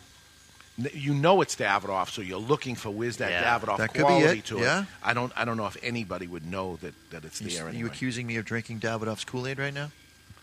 N- 0.78 0.90
You 0.94 1.12
know 1.14 1.40
it's 1.40 1.56
Davidoff, 1.56 2.10
so 2.10 2.22
you're 2.22 2.38
looking 2.38 2.76
for 2.76 2.90
where's 2.90 3.16
that 3.18 3.30
Yeah. 3.32 3.58
Davidoff 3.58 3.78
That 3.78 3.88
could 3.92 3.98
be 3.98 4.04
quality 4.04 4.38
it, 4.38 4.44
to 4.46 4.58
yeah. 4.58 4.82
it. 4.82 4.86
I 5.02 5.14
don't 5.14 5.32
I 5.36 5.44
don't 5.44 5.56
know 5.56 5.66
if 5.66 5.76
anybody 5.82 6.26
would 6.28 6.46
know 6.46 6.76
that, 6.82 6.94
that 7.10 7.24
it's 7.24 7.40
You, 7.40 7.50
there. 7.50 7.64
Are 7.66 7.70
you 7.70 7.74
Anyway. 7.78 7.90
accusing 7.90 8.26
me 8.26 8.36
of 8.36 8.44
drinking 8.44 8.80
Davidoff's 8.80 9.24
Kool 9.24 9.46
Aid 9.46 9.58
right 9.58 9.74
now? 9.74 9.90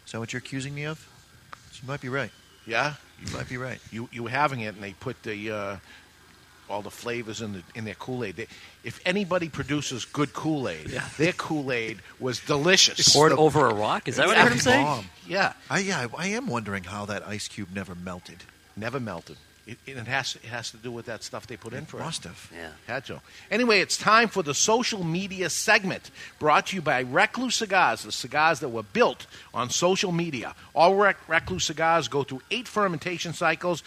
Is 0.05 0.11
that 0.11 0.19
what 0.19 0.33
you're 0.33 0.39
accusing 0.39 0.75
me 0.75 0.83
of? 0.85 1.07
You 1.81 1.87
might 1.87 2.01
be 2.01 2.09
right. 2.09 2.31
Yeah, 2.65 2.93
you 3.23 3.31
might 3.35 3.47
be 3.49 3.57
right. 3.57 3.79
You 3.91 4.09
you 4.11 4.23
were 4.23 4.29
having 4.29 4.61
it, 4.61 4.73
and 4.75 4.83
they 4.83 4.93
put 4.93 5.21
the 5.23 5.51
uh, 5.51 5.77
all 6.69 6.81
the 6.81 6.89
flavors 6.89 7.41
in 7.41 7.53
the 7.53 7.61
in 7.75 7.85
their 7.85 7.93
Kool 7.95 8.23
Aid. 8.23 8.47
If 8.83 8.99
anybody 9.05 9.49
produces 9.49 10.05
good 10.05 10.33
Kool 10.33 10.67
Aid, 10.67 10.89
Yeah. 10.89 11.07
their 11.17 11.33
Kool 11.33 11.71
Aid 11.71 11.99
was 12.19 12.39
delicious. 12.39 13.13
Poured 13.13 13.33
over 13.33 13.67
a 13.67 13.73
rock? 13.73 14.07
Is 14.07 14.15
that 14.15 14.25
what 14.27 14.37
I 14.37 14.41
heard 14.41 14.51
him 14.53 14.59
say? 14.59 14.81
Bomb. 14.81 15.05
Yeah, 15.27 15.53
I, 15.69 15.79
yeah, 15.79 16.07
I 16.17 16.27
am 16.29 16.47
wondering 16.47 16.83
how 16.85 17.05
that 17.05 17.27
ice 17.27 17.47
cube 17.47 17.69
never 17.73 17.93
melted. 17.95 18.43
Never 18.75 18.99
melted. 18.99 19.37
It, 19.67 19.79
it 19.87 19.97
has 20.05 20.35
it 20.35 20.47
has 20.49 20.69
to 20.71 20.77
do 20.77 20.91
with 20.91 21.07
that 21.07 21.23
stuff 21.23 21.47
they 21.47 21.57
put 21.57 21.73
in 21.73 21.85
for 21.85 21.97
must 21.97 22.25
it. 22.25 22.27
have. 22.27 22.51
Yeah. 22.53 22.69
Had 22.85 23.05
to. 23.05 23.19
Anyway, 23.49 23.79
it's 23.79 23.97
time 23.97 24.27
for 24.27 24.43
the 24.43 24.53
social 24.53 25.03
media 25.03 25.49
segment 25.49 26.11
brought 26.37 26.67
to 26.67 26.75
you 26.75 26.83
by 26.83 26.99
Recluse 27.01 27.55
Cigars, 27.55 28.03
the 28.03 28.11
cigars 28.11 28.59
that 28.59 28.69
were 28.69 28.83
built 28.83 29.25
on 29.55 29.71
social 29.71 30.11
media. 30.11 30.53
All 30.75 30.93
Rec- 30.95 31.27
Recluse 31.27 31.65
cigars 31.65 32.07
go 32.07 32.23
through 32.23 32.41
eight 32.51 32.67
fermentation 32.67 33.33
cycles 33.33 33.81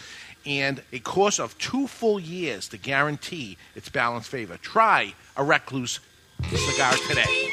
and 0.45 0.81
a 0.91 0.99
course 0.99 1.39
of 1.39 1.57
two 1.57 1.87
full 1.87 2.19
years 2.19 2.67
to 2.69 2.77
guarantee 2.77 3.57
its 3.73 3.87
balanced 3.87 4.29
flavor. 4.29 4.57
Try 4.57 5.13
a 5.37 5.43
Recluse 5.45 6.01
cigar 6.49 6.93
today. 7.07 7.49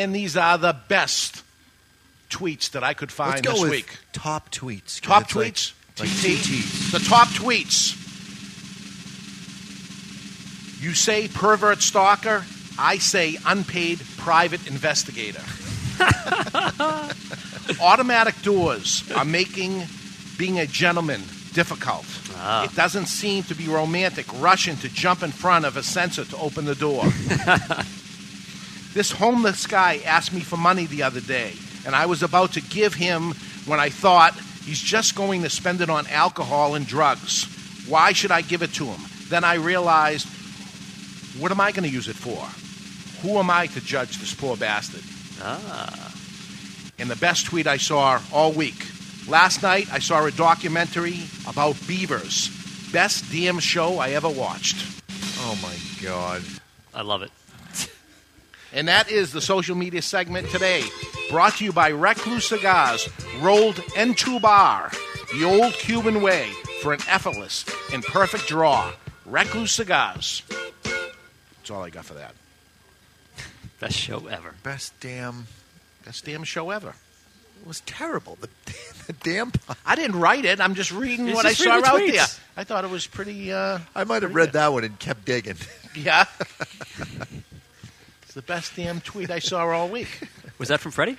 And 0.00 0.14
these 0.14 0.34
are 0.34 0.56
the 0.56 0.74
best 0.88 1.44
tweets 2.30 2.70
that 2.70 2.82
I 2.82 2.94
could 2.94 3.12
find 3.12 3.34
Let's 3.34 3.46
go 3.46 3.52
this 3.52 3.60
with 3.60 3.70
week. 3.70 3.98
top 4.14 4.50
tweets. 4.50 4.98
Top 4.98 5.28
tweets. 5.28 5.74
like 5.98 6.08
TT. 6.08 6.92
The 6.92 7.04
top 7.06 7.28
tweets. 7.28 7.98
You 10.82 10.94
say 10.94 11.28
pervert 11.28 11.82
stalker. 11.82 12.46
I 12.78 12.96
say 12.96 13.36
unpaid 13.44 14.00
private 14.16 14.66
investigator. 14.66 15.42
Automatic 17.82 18.40
doors 18.40 19.04
are 19.14 19.26
making 19.26 19.82
being 20.38 20.58
a 20.58 20.66
gentleman 20.66 21.20
difficult. 21.52 22.06
Ah. 22.36 22.64
It 22.64 22.74
doesn't 22.74 23.04
seem 23.06 23.42
to 23.44 23.54
be 23.54 23.68
romantic 23.68 24.24
rushing 24.40 24.76
to 24.78 24.88
jump 24.88 25.22
in 25.22 25.30
front 25.30 25.66
of 25.66 25.76
a 25.76 25.82
sensor 25.82 26.24
to 26.24 26.36
open 26.38 26.64
the 26.64 26.74
door. 26.74 27.04
this 28.94 29.12
homeless 29.12 29.66
guy 29.66 30.00
asked 30.04 30.32
me 30.32 30.40
for 30.40 30.56
money 30.56 30.86
the 30.86 31.02
other 31.02 31.20
day, 31.20 31.52
and 31.86 31.94
I 31.94 32.06
was 32.06 32.22
about 32.22 32.52
to 32.52 32.60
give 32.60 32.94
him 32.94 33.34
when 33.66 33.80
I 33.80 33.88
thought 33.88 34.34
he's 34.64 34.80
just 34.80 35.14
going 35.14 35.42
to 35.42 35.50
spend 35.50 35.80
it 35.80 35.90
on 35.90 36.06
alcohol 36.08 36.74
and 36.74 36.86
drugs. 36.86 37.44
Why 37.88 38.12
should 38.12 38.30
I 38.30 38.42
give 38.42 38.62
it 38.62 38.72
to 38.74 38.86
him? 38.86 39.00
Then 39.28 39.44
I 39.44 39.54
realized, 39.54 40.28
what 41.38 41.52
am 41.52 41.60
I 41.60 41.72
going 41.72 41.88
to 41.88 41.94
use 41.94 42.08
it 42.08 42.16
for? 42.16 42.44
Who 43.22 43.38
am 43.38 43.50
I 43.50 43.66
to 43.68 43.80
judge 43.80 44.18
this 44.18 44.34
poor 44.34 44.56
bastard? 44.56 45.02
Ah. 45.40 46.14
And 46.98 47.10
the 47.10 47.16
best 47.16 47.46
tweet 47.46 47.66
I 47.66 47.76
saw 47.76 48.20
all 48.32 48.52
week. 48.52 48.86
Last 49.28 49.62
night 49.62 49.92
I 49.92 50.00
saw 50.00 50.24
a 50.24 50.30
documentary 50.30 51.20
about 51.46 51.76
beavers. 51.86 52.50
Best 52.92 53.30
damn 53.30 53.58
show 53.58 53.98
I 53.98 54.10
ever 54.10 54.28
watched. 54.28 54.84
Oh 55.38 55.58
my 55.62 55.76
god. 56.02 56.42
I 56.92 57.02
love 57.02 57.22
it. 57.22 57.30
And 58.72 58.88
that 58.88 59.10
is 59.10 59.32
the 59.32 59.40
social 59.40 59.74
media 59.76 60.02
segment 60.02 60.48
today. 60.50 60.84
Brought 61.30 61.56
to 61.56 61.64
you 61.64 61.72
by 61.72 61.88
Recluse 61.90 62.48
Cigars, 62.48 63.08
rolled 63.40 63.76
entubar, 63.96 64.92
the 65.32 65.44
old 65.44 65.72
Cuban 65.74 66.22
way 66.22 66.50
for 66.82 66.92
an 66.92 67.00
effortless 67.08 67.64
and 67.92 68.02
perfect 68.04 68.46
draw. 68.46 68.92
Recluse 69.26 69.72
Cigars. 69.72 70.42
That's 70.84 71.70
all 71.70 71.82
I 71.82 71.90
got 71.90 72.04
for 72.04 72.14
that. 72.14 72.34
Best 73.80 73.96
show 73.96 74.26
ever. 74.26 74.54
Best 74.62 74.92
damn. 75.00 75.46
Best 76.04 76.24
damn 76.24 76.44
show 76.44 76.70
ever. 76.70 76.94
It 77.60 77.66
was 77.66 77.80
terrible. 77.80 78.38
The, 78.40 78.48
the 79.06 79.12
damn. 79.14 79.52
I 79.84 79.94
didn't 79.94 80.18
write 80.18 80.44
it. 80.44 80.60
I'm 80.60 80.74
just 80.74 80.92
reading 80.92 81.28
It's 81.28 81.36
what 81.36 81.46
just 81.46 81.60
I 81.62 81.64
saw 81.64 81.74
reading 81.74 81.82
the 81.82 81.88
out 81.88 82.00
tweets. 82.00 82.36
there. 82.36 82.44
I 82.56 82.64
thought 82.64 82.84
it 82.84 82.90
was 82.90 83.06
pretty. 83.06 83.52
Uh, 83.52 83.78
I 83.94 84.04
might 84.04 84.22
have 84.22 84.34
read 84.34 84.52
that 84.52 84.72
one 84.72 84.84
and 84.84 84.98
kept 84.98 85.24
digging. 85.24 85.56
Yeah. 85.94 86.24
it's 88.30 88.36
the 88.36 88.42
best 88.42 88.76
damn 88.76 89.00
tweet 89.00 89.28
I 89.28 89.40
saw 89.40 89.66
all 89.66 89.88
week. 89.88 90.28
Was 90.58 90.68
that 90.68 90.78
from 90.78 90.92
Freddie? 90.92 91.16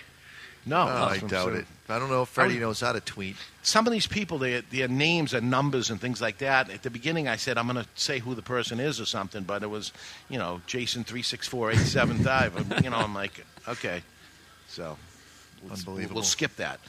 No, 0.65 0.77
Oh, 0.77 0.85
I 1.09 1.17
doubt 1.17 1.49
Sue. 1.49 1.55
it. 1.55 1.65
I 1.89 1.99
don't 1.99 2.09
know 2.09 2.21
if 2.21 2.29
Freddie 2.29 2.55
I- 2.55 2.59
knows 2.59 2.79
how 2.79 2.93
to 2.93 3.01
tweet. 3.01 3.35
Some 3.63 3.85
of 3.85 3.91
these 3.91 4.07
people, 4.07 4.37
their, 4.37 4.61
their 4.61 4.87
names 4.87 5.33
and 5.33 5.51
numbers 5.51 5.89
and 5.89 5.99
things 5.99 6.21
like 6.21 6.37
that. 6.37 6.69
At 6.69 6.83
the 6.83 6.89
beginning, 6.89 7.27
I 7.27 7.35
said 7.35 7.57
I'm 7.57 7.67
going 7.67 7.83
to 7.83 7.89
say 7.95 8.19
who 8.19 8.33
the 8.33 8.41
person 8.41 8.79
is 8.79 9.01
or 9.01 9.05
something, 9.05 9.43
but 9.43 9.61
it 9.61 9.69
was, 9.69 9.91
you 10.29 10.37
know, 10.39 10.61
Jason 10.67 11.03
three 11.03 11.21
six 11.21 11.49
four 11.49 11.69
eight 11.71 11.79
seven 11.79 12.17
five. 12.19 12.53
You 12.81 12.91
know, 12.91 12.95
I'm 12.97 13.13
like, 13.13 13.45
okay, 13.67 14.03
so 14.69 14.97
Unbelievable. 15.69 16.15
We'll 16.15 16.23
skip 16.23 16.55
that. 16.55 16.79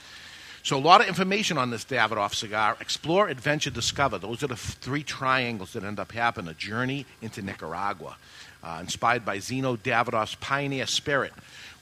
So 0.62 0.77
a 0.77 0.78
lot 0.78 1.01
of 1.01 1.09
information 1.09 1.59
on 1.59 1.70
this 1.70 1.85
Davidoff 1.85 2.35
cigar. 2.35 2.77
Explore, 2.81 3.27
adventure, 3.28 3.70
discover. 3.70 4.19
Those 4.19 4.44
are 4.44 4.47
the 4.47 4.53
f- 4.55 4.77
three 4.81 5.03
triangles 5.03 5.73
that 5.73 5.82
end 5.82 5.99
up 5.99 6.12
happening. 6.12 6.49
A 6.53 6.55
journey 6.55 7.05
into 7.20 7.43
Nicaragua, 7.43 8.16
uh, 8.62 8.78
inspired 8.80 9.24
by 9.24 9.39
Zino 9.39 9.76
Davidoff's 9.76 10.36
pioneer 10.36 10.86
spirit, 10.86 11.32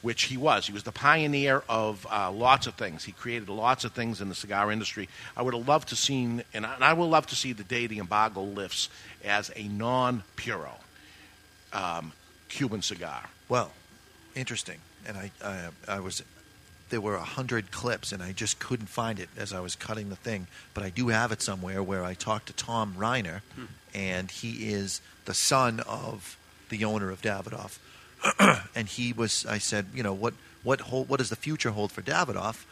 which 0.03 0.25
he 0.25 0.37
was. 0.37 0.67
He 0.67 0.73
was 0.73 0.83
the 0.83 0.93
pioneer 0.93 1.63
of 1.69 2.07
uh, 2.11 2.31
lots 2.31 2.67
of 2.67 2.75
things. 2.75 3.05
He 3.05 3.13
created 3.13 3.49
lots 3.49 3.85
of 3.85 3.93
things 3.93 4.21
in 4.21 4.29
the 4.29 4.35
cigar 4.35 4.73
industry. 4.73 5.09
I 5.37 5.43
would 5.43 5.55
have 5.55 5.69
loved 5.69 5.89
to 5.89 5.97
seen, 5.97 6.43
and 6.55 6.65
I, 6.65 6.75
and 6.75 6.85
I 6.85 6.95
will 6.95 7.09
love 7.09 7.27
to 7.29 7.37
see 7.37 7.53
the 7.53 7.65
day 7.65 7.87
the 7.87 7.99
embargo 7.99 8.43
lifts 8.43 8.89
as 9.25 9.51
a 9.55 9.65
non-puro 9.65 10.73
um, 11.73 12.13
Cuban 12.49 12.83
cigar. 12.83 13.29
Well, 13.49 13.73
interesting. 14.35 14.79
And 15.07 15.17
I, 15.17 15.31
I, 15.45 15.69
I 15.89 16.01
was, 16.01 16.23
there 16.89 17.01
were 17.01 17.17
a 17.17 17.23
hundred 17.23 17.71
clips, 17.71 18.13
and 18.13 18.23
I 18.23 18.33
just 18.33 18.59
couldn't 18.59 18.89
find 18.89 19.19
it 19.19 19.29
as 19.37 19.53
I 19.53 19.61
was 19.61 19.77
cutting 19.77 20.09
the 20.09 20.17
thing. 20.17 20.47
But 20.73 20.85
I 20.85 20.91
do 20.91 21.09
have 21.09 21.31
it 21.33 21.43
somewhere 21.43 21.83
where 21.83 22.05
I 22.05 22.15
talked 22.15 22.47
to 22.47 22.53
Tom 22.53 22.95
Reiner, 22.99 23.41
and 23.95 24.31
he 24.31 24.73
is 24.73 25.01
the 25.27 25.35
son 25.35 25.81
of 25.81 26.37
the 26.71 26.85
owner 26.85 27.11
of 27.11 27.21
Davidoff. 27.23 27.79
and 28.75 28.89
he 28.89 29.13
was, 29.13 29.47
I 29.47 29.59
said, 29.59 29.87
you 29.95 30.03
know, 30.03 30.13
what, 30.13 30.35
what, 30.63 30.81
hold, 30.81 31.09
what 31.09 31.19
does 31.19 31.31
the 31.31 31.37
future 31.37 31.71
hold 31.71 31.93
for 31.93 32.03
Davidoff? 32.03 32.65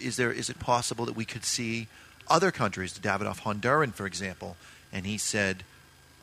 Is 0.00 0.16
there, 0.16 0.30
is 0.30 0.48
it 0.48 0.58
possible 0.58 1.04
that 1.06 1.16
we 1.16 1.24
could 1.24 1.44
see 1.44 1.88
other 2.28 2.50
countries, 2.50 2.98
Davidoff 2.98 3.40
Honduran, 3.40 3.92
for 3.92 4.06
example? 4.06 4.56
And 4.92 5.06
he 5.06 5.18
said, 5.18 5.64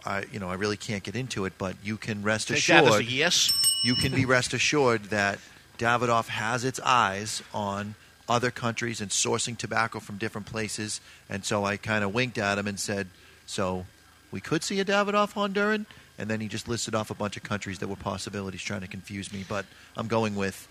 I, 0.05 0.25
you 0.31 0.39
know, 0.39 0.49
I 0.49 0.55
really 0.55 0.77
can't 0.77 1.03
get 1.03 1.15
into 1.15 1.45
it, 1.45 1.53
but 1.57 1.75
you 1.83 1.97
can 1.97 2.23
rest 2.23 2.47
Take 2.49 2.57
assured. 2.57 2.85
that 2.85 2.93
as 2.93 2.99
a 2.99 3.03
yes. 3.03 3.53
You 3.83 3.95
can 3.95 4.13
be 4.13 4.25
rest 4.25 4.53
assured 4.53 5.05
that 5.05 5.39
Davidoff 5.77 6.27
has 6.27 6.63
its 6.63 6.79
eyes 6.79 7.41
on 7.53 7.95
other 8.27 8.51
countries 8.51 9.01
and 9.01 9.11
sourcing 9.11 9.57
tobacco 9.57 9.99
from 9.99 10.17
different 10.17 10.47
places. 10.47 11.01
And 11.29 11.43
so 11.43 11.65
I 11.65 11.77
kind 11.77 12.03
of 12.03 12.13
winked 12.13 12.37
at 12.37 12.57
him 12.57 12.67
and 12.67 12.79
said, 12.79 13.07
"So 13.45 13.85
we 14.31 14.39
could 14.39 14.63
see 14.63 14.79
a 14.79 14.85
Davidoff 14.85 15.33
Honduran." 15.33 15.85
And 16.17 16.29
then 16.29 16.39
he 16.39 16.47
just 16.47 16.67
listed 16.67 16.93
off 16.93 17.09
a 17.09 17.15
bunch 17.15 17.37
of 17.37 17.43
countries 17.43 17.79
that 17.79 17.87
were 17.87 17.95
possibilities, 17.95 18.61
trying 18.61 18.81
to 18.81 18.87
confuse 18.87 19.33
me. 19.33 19.43
But 19.47 19.65
I'm 19.97 20.07
going 20.07 20.35
with, 20.35 20.67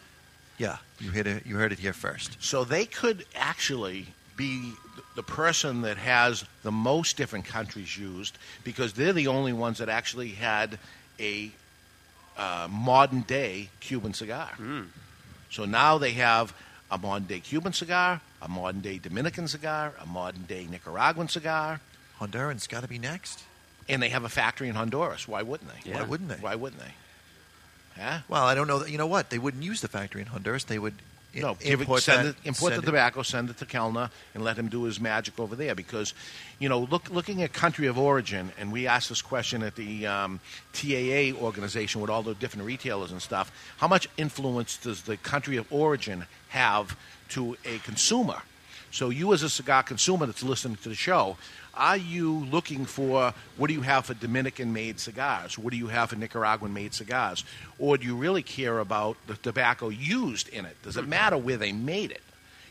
Yeah, 0.59 0.77
you 1.01 1.11
hit 1.11 1.27
it. 1.27 1.45
You 1.47 1.57
heard 1.57 1.73
it 1.73 1.79
here 1.81 1.93
first. 1.93 2.37
So 2.41 2.65
they 2.65 2.85
could 2.87 3.25
actually 3.35 4.07
be 4.37 4.73
the 5.17 5.23
person 5.23 5.83
that 5.83 5.97
has 5.99 6.45
the 6.63 6.71
most 6.73 7.17
different 7.17 7.45
countries 7.45 7.99
used 7.99 8.39
because 8.65 8.93
they're 8.93 9.13
the 9.13 9.27
only 9.27 9.53
ones 9.53 9.79
that 9.79 9.89
actually 9.89 10.29
had 10.31 10.79
a 11.19 11.51
uh, 12.37 12.69
modern 12.71 13.23
day 13.23 13.69
Cuban 13.81 14.15
cigar. 14.15 14.51
So 15.51 15.65
now 15.65 15.99
they 15.99 16.13
have 16.13 16.55
a 16.91 16.97
modern 16.99 17.27
day 17.27 17.41
Cuban 17.41 17.73
cigar, 17.73 18.21
a 18.41 18.49
modern 18.49 18.81
day 18.81 18.99
Dominican 18.99 19.49
cigar, 19.49 19.93
a 20.01 20.07
modern 20.07 20.45
day 20.45 20.67
Nicaraguan 20.71 21.29
cigar. 21.29 21.81
Honduran's 22.19 22.67
got 22.67 22.83
to 22.83 22.89
be 22.89 22.99
next. 22.99 23.43
And 23.89 24.03
they 24.03 24.09
have 24.11 24.25
a 24.25 24.29
factory 24.29 24.69
in 24.69 24.75
Honduras. 24.75 25.27
Why 25.29 25.43
wouldn't 25.43 25.71
they? 25.85 25.93
Why 25.93 26.03
wouldn't 26.03 26.29
they? 26.29 26.37
Why 26.37 26.55
wouldn't 26.55 26.81
they? 26.83 26.95
Huh? 28.01 28.21
Well, 28.29 28.45
I 28.45 28.55
don't 28.55 28.67
know. 28.69 28.79
That, 28.81 28.91
you 28.91 28.99
know 28.99 29.07
what? 29.07 29.31
They 29.31 29.39
wouldn't 29.39 29.63
use 29.63 29.81
the 29.81 29.89
factory 29.89 30.21
in 30.23 30.27
Honduras. 30.29 30.65
They 30.65 30.79
would 30.79 30.95
i- 31.37 31.41
No, 31.41 31.55
give 31.55 31.81
it, 31.81 31.83
import 31.83 32.03
send 32.03 32.27
that, 32.27 32.31
it, 32.31 32.37
import 32.45 32.73
send 32.73 32.83
the 32.83 32.87
it- 32.87 32.87
tobacco, 32.87 33.23
send 33.23 33.51
it 33.51 33.59
to 33.59 33.67
Kelner, 33.67 34.11
and 34.35 34.43
let 34.43 34.57
him 34.57 34.69
do 34.69 34.85
his 34.85 34.99
magic 34.99 35.39
over 35.39 35.55
there. 35.57 35.75
Because, 35.75 36.15
you 36.59 36.69
know, 36.71 36.81
look, 36.81 37.11
looking 37.11 37.43
at 37.43 37.53
country 37.53 37.87
of 37.89 37.99
origin, 37.99 38.53
and 38.59 38.73
we 38.73 38.87
asked 38.87 39.09
this 39.11 39.21
question 39.21 39.63
at 39.63 39.77
the 39.77 40.07
um, 40.07 40.41
TAA 40.73 41.33
organization 41.39 42.01
with 42.01 42.09
all 42.11 42.23
the 42.23 42.35
different 42.35 42.65
retailers 42.67 43.13
and 43.13 43.21
stuff. 43.21 43.53
How 43.77 43.89
much 43.89 44.09
influence 44.17 44.79
does 44.79 45.03
the 45.03 45.17
country 45.19 45.57
of 45.59 45.71
origin 45.71 46.25
have 46.49 46.97
to 47.31 47.57
a 47.67 47.79
consumer? 47.81 48.41
So, 48.93 49.09
you 49.09 49.33
as 49.33 49.43
a 49.43 49.49
cigar 49.49 49.83
consumer 49.83 50.27
that's 50.27 50.43
listening 50.43 50.77
to 50.83 50.91
the 50.91 50.95
show, 50.95 51.39
are 51.73 51.97
you 51.97 52.45
looking 52.51 52.85
for 52.85 53.33
what 53.57 53.69
do 53.69 53.73
you 53.73 53.81
have 53.81 54.05
for 54.05 54.13
Dominican 54.13 54.75
made 54.75 55.01
cigars? 55.01 55.59
What 55.59 55.71
do 55.71 55.79
you 55.79 55.87
have 55.87 56.11
for 56.11 56.17
Nicaraguan 56.17 56.75
made 56.75 56.93
cigars? 56.93 57.43
Or 57.79 57.97
do 57.97 58.07
you 58.07 58.15
really 58.15 58.43
care 58.43 58.81
about 58.81 59.17
the 59.27 59.37
tobacco 59.37 59.89
used 59.89 60.51
in 60.51 60.67
it? 60.67 60.77
Does 60.83 60.99
it 60.99 61.09
matter 61.09 61.39
where 61.39 61.57
they 61.57 61.73
made 61.73 62.11
it? 62.11 62.21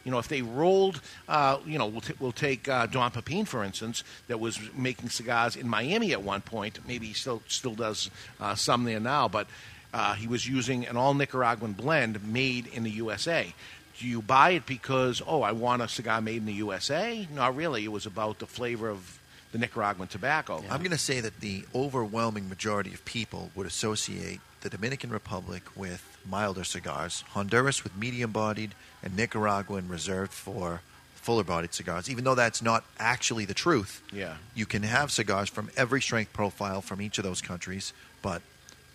You 0.04 0.12
know, 0.12 0.20
if 0.20 0.28
they 0.28 0.44
rolled, 0.44 1.02
uh, 1.28 1.58
you 1.66 1.80
know, 1.80 1.88
we'll, 1.88 2.02
t- 2.02 2.14
we'll 2.20 2.32
take 2.32 2.70
uh, 2.70 2.86
Don 2.86 3.10
Pepin, 3.10 3.46
for 3.46 3.64
instance, 3.64 4.04
that 4.28 4.40
was 4.40 4.60
making 4.76 5.10
cigars 5.10 5.56
in 5.56 5.68
Miami 5.68 6.12
at 6.12 6.22
one 6.22 6.42
point. 6.42 6.80
Maybe 6.88 7.08
he 7.08 7.14
still 7.14 7.42
still 7.48 7.76
does 7.76 8.12
uh, 8.40 8.54
some 8.54 8.84
there 8.84 9.00
now, 9.00 9.28
but 9.28 9.48
uh, 9.94 10.14
he 10.14 10.28
was 10.28 10.48
using 10.48 10.86
an 10.86 10.98
all 10.98 11.14
Nicaraguan 11.16 11.74
blend 11.74 12.24
made 12.24 12.68
in 12.68 12.84
the 12.84 12.92
USA. 12.92 13.54
Do 14.02 14.08
you 14.08 14.24
buy 14.24 14.52
it 14.52 14.66
because, 14.66 15.22
oh, 15.28 15.44
I 15.44 15.52
want 15.52 15.84
a 15.84 15.88
cigar 15.88 16.22
made 16.22 16.38
in 16.38 16.46
the 16.48 16.54
USA? 16.54 17.28
Not 17.36 17.56
really. 17.56 17.84
It 17.86 17.92
was 17.92 18.08
about 18.08 18.40
the 18.40 18.48
flavor 18.48 18.90
of 18.90 19.20
the 19.52 19.60
Nicaraguan 19.60 20.08
tobacco. 20.08 20.64
I'm 20.72 20.80
going 20.80 20.90
to 20.90 20.98
say 20.98 21.20
that 21.20 21.40
the 21.40 21.66
overwhelming 21.76 22.50
majority 22.50 22.96
of 22.96 23.06
people 23.06 23.52
would 23.54 23.68
associate 23.68 24.40
the 24.62 24.70
Dominican 24.72 25.12
Republic 25.12 25.62
with 25.76 26.04
milder 26.28 26.64
cigars, 26.64 27.24
Honduras 27.30 27.84
with 27.84 27.96
medium 27.96 28.32
bodied, 28.32 28.74
and 29.04 29.16
Nicaraguan 29.16 29.88
reserved 29.88 30.32
for 30.32 30.82
fuller 31.14 31.44
bodied 31.44 31.76
cigars. 31.76 32.10
Even 32.10 32.24
though 32.24 32.34
that's 32.34 32.64
not 32.64 32.84
actually 32.98 33.46
the 33.46 33.54
truth, 33.54 34.02
Yeah. 34.12 34.38
you 34.56 34.66
can 34.66 34.82
have 34.82 35.12
cigars 35.12 35.48
from 35.50 35.70
every 35.78 36.02
strength 36.02 36.34
profile 36.34 36.82
from 36.82 37.02
each 37.04 37.20
of 37.20 37.24
those 37.24 37.40
countries, 37.42 37.94
but 38.24 38.42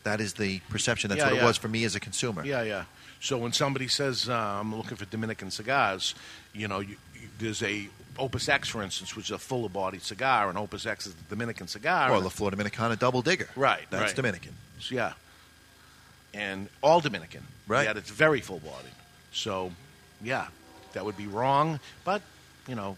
that 0.02 0.20
is 0.20 0.34
the 0.34 0.58
perception. 0.68 1.10
That's 1.10 1.20
Yeah, 1.20 1.30
what 1.32 1.42
it 1.42 1.44
was 1.44 1.56
for 1.56 1.68
me 1.68 1.84
as 1.84 1.94
a 1.94 2.00
consumer. 2.00 2.44
Yeah, 2.44 2.62
yeah. 2.62 2.84
So 3.20 3.38
when 3.38 3.52
somebody 3.52 3.88
says 3.88 4.28
uh, 4.28 4.34
I'm 4.34 4.74
looking 4.74 4.96
for 4.96 5.04
Dominican 5.06 5.50
cigars, 5.50 6.14
you 6.52 6.68
know, 6.68 6.80
you, 6.80 6.96
you, 7.14 7.28
there's 7.38 7.62
a 7.62 7.88
Opus 8.18 8.48
X, 8.48 8.68
for 8.68 8.82
instance, 8.82 9.14
which 9.16 9.26
is 9.26 9.30
a 9.30 9.38
fuller 9.38 9.68
bodied 9.68 10.02
cigar, 10.02 10.48
and 10.48 10.56
Opus 10.58 10.86
X 10.86 11.06
is 11.06 11.14
the 11.14 11.24
Dominican 11.24 11.66
cigar. 11.66 12.10
Or 12.10 12.18
La 12.20 12.28
Flor 12.28 12.50
Dominicana 12.50 12.98
Double 12.98 13.22
Ligero. 13.22 13.48
Right, 13.56 13.84
That's 13.90 14.04
right. 14.04 14.16
Dominican. 14.16 14.54
So, 14.80 14.94
yeah. 14.94 15.12
And 16.32 16.68
all 16.82 17.00
Dominican. 17.00 17.42
Right. 17.66 17.84
Yet 17.84 17.96
it's 17.96 18.10
very 18.10 18.40
full 18.40 18.60
bodied. 18.60 18.92
So, 19.32 19.72
yeah, 20.22 20.48
that 20.92 21.04
would 21.04 21.16
be 21.16 21.26
wrong. 21.26 21.80
But, 22.04 22.22
you 22.68 22.74
know, 22.74 22.96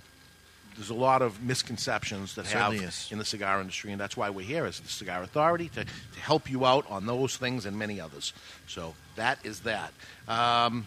there's 0.79 0.91
a 0.91 0.95
lot 0.95 1.23
of 1.23 1.43
misconceptions 1.43 2.37
that 2.37 2.47
have 2.47 2.73
is. 2.73 3.09
in 3.11 3.19
the 3.19 3.25
cigar 3.25 3.61
industry, 3.61 3.91
and 3.91 4.01
that's 4.01 4.17
why 4.17 4.31
we're 4.31 4.47
here 4.47 4.65
as 4.65 4.79
the 4.79 4.89
Cigar 4.89 5.25
Authority 5.25 5.69
to, 5.71 5.85
to 5.85 6.21
help 6.21 6.49
you 6.49 6.65
out 6.65 6.89
on 6.89 7.05
those 7.05 7.37
things 7.37 7.67
and 7.67 7.77
many 7.77 8.01
others. 8.01 8.33
So 8.69 8.95
that 9.17 9.45
is 9.45 9.61
that. 9.61 9.93
Um, 10.29 10.87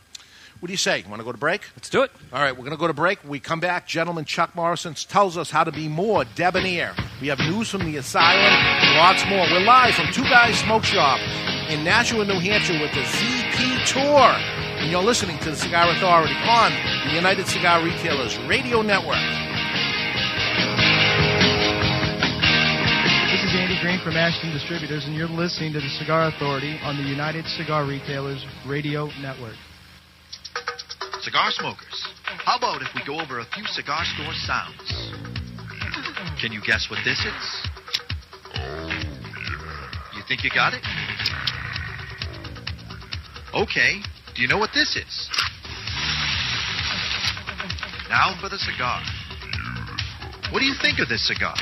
what 0.61 0.67
do 0.67 0.73
you 0.73 0.77
say? 0.77 0.99
You 0.99 1.09
want 1.09 1.19
to 1.19 1.25
go 1.25 1.33
to 1.33 1.37
break? 1.37 1.63
Let's 1.75 1.89
do 1.89 2.03
it. 2.03 2.11
All 2.31 2.39
right, 2.41 2.51
we're 2.51 2.63
going 2.63 2.71
to 2.71 2.77
go 2.77 2.87
to 2.87 2.93
break. 2.93 3.19
We 3.27 3.41
come 3.41 3.59
back. 3.59 3.85
Gentleman 3.85 4.23
Chuck 4.23 4.55
Morrison 4.55 4.93
tells 4.93 5.37
us 5.37 5.51
how 5.51 5.65
to 5.65 5.71
be 5.73 5.89
more 5.89 6.23
debonair. 6.35 6.93
We 7.19 7.27
have 7.27 7.39
news 7.39 7.69
from 7.69 7.83
the 7.83 7.97
asylum, 7.97 8.95
lots 8.95 9.25
more. 9.25 9.45
We're 9.51 9.65
live 9.65 9.95
from 9.95 10.13
Two 10.13 10.23
Guys 10.23 10.57
Smoke 10.59 10.85
Shop 10.85 11.19
in 11.69 11.83
Nashua, 11.83 12.23
New 12.25 12.39
Hampshire 12.39 12.79
with 12.79 12.93
the 12.93 13.01
ZP 13.01 13.87
Tour. 13.87 14.35
And 14.79 14.89
you're 14.89 15.03
listening 15.03 15.37
to 15.39 15.51
the 15.51 15.57
Cigar 15.57 15.89
Authority 15.89 16.35
on 16.47 16.71
the 17.07 17.13
United 17.13 17.47
Cigar 17.47 17.83
Retailers 17.83 18.37
Radio 18.39 18.81
Network. 18.81 19.50
Green 23.81 23.99
from 24.03 24.15
Ashton 24.15 24.51
Distributors, 24.51 25.05
and 25.05 25.15
you're 25.15 25.27
listening 25.27 25.73
to 25.73 25.79
the 25.79 25.89
Cigar 25.97 26.27
Authority 26.27 26.77
on 26.83 26.97
the 26.97 27.03
United 27.03 27.45
Cigar 27.57 27.83
Retailers 27.83 28.45
Radio 28.67 29.07
Network. 29.19 29.55
Cigar 31.21 31.49
smokers, 31.49 32.07
how 32.45 32.57
about 32.57 32.83
if 32.83 32.89
we 32.93 33.01
go 33.07 33.19
over 33.19 33.39
a 33.39 33.45
few 33.55 33.65
cigar 33.65 34.05
store 34.05 34.33
sounds? 34.45 34.85
Can 36.39 36.51
you 36.51 36.61
guess 36.61 36.91
what 36.91 36.99
this 37.03 37.17
is? 37.25 37.67
Oh 38.53 38.89
you 40.15 40.21
think 40.27 40.43
you 40.43 40.51
got 40.53 40.75
it? 40.75 40.85
Okay, 43.55 43.97
do 44.35 44.43
you 44.43 44.47
know 44.47 44.59
what 44.59 44.69
this 44.75 44.95
is? 44.95 45.29
Now 48.09 48.37
for 48.39 48.47
the 48.47 48.59
cigar. 48.59 49.01
What 50.51 50.59
do 50.59 50.65
you 50.65 50.75
think 50.79 50.99
of 50.99 51.09
this 51.09 51.27
cigar? 51.27 51.55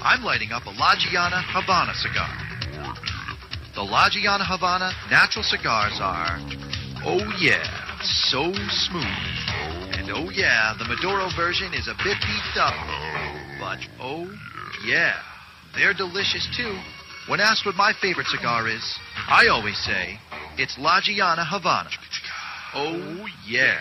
I'm 0.00 0.22
lighting 0.22 0.52
up 0.52 0.64
a 0.66 0.70
La 0.70 0.94
Gianna 0.96 1.42
Havana 1.42 1.92
cigar. 1.94 2.30
The 3.74 3.82
La 3.82 4.08
Gianna 4.08 4.44
Havana 4.44 4.92
natural 5.10 5.42
cigars 5.42 5.98
are, 6.00 6.38
oh 7.04 7.22
yeah, 7.40 7.66
so 8.30 8.52
smooth. 8.70 9.98
And 9.98 10.10
oh 10.10 10.30
yeah, 10.30 10.74
the 10.78 10.84
Maduro 10.84 11.28
version 11.36 11.74
is 11.74 11.88
a 11.88 11.98
bit 12.04 12.16
beefed 12.22 12.58
up. 12.58 12.74
But 13.58 13.78
oh 14.00 14.30
yeah, 14.86 15.18
they're 15.74 15.94
delicious 15.94 16.46
too. 16.56 16.78
When 17.28 17.40
asked 17.40 17.66
what 17.66 17.74
my 17.74 17.92
favorite 18.00 18.28
cigar 18.28 18.68
is, 18.68 18.82
I 19.28 19.48
always 19.48 19.78
say 19.84 20.18
it's 20.56 20.78
La 20.78 21.00
Gianna 21.02 21.44
Havana. 21.44 21.90
Oh 22.74 23.26
yeah. 23.46 23.80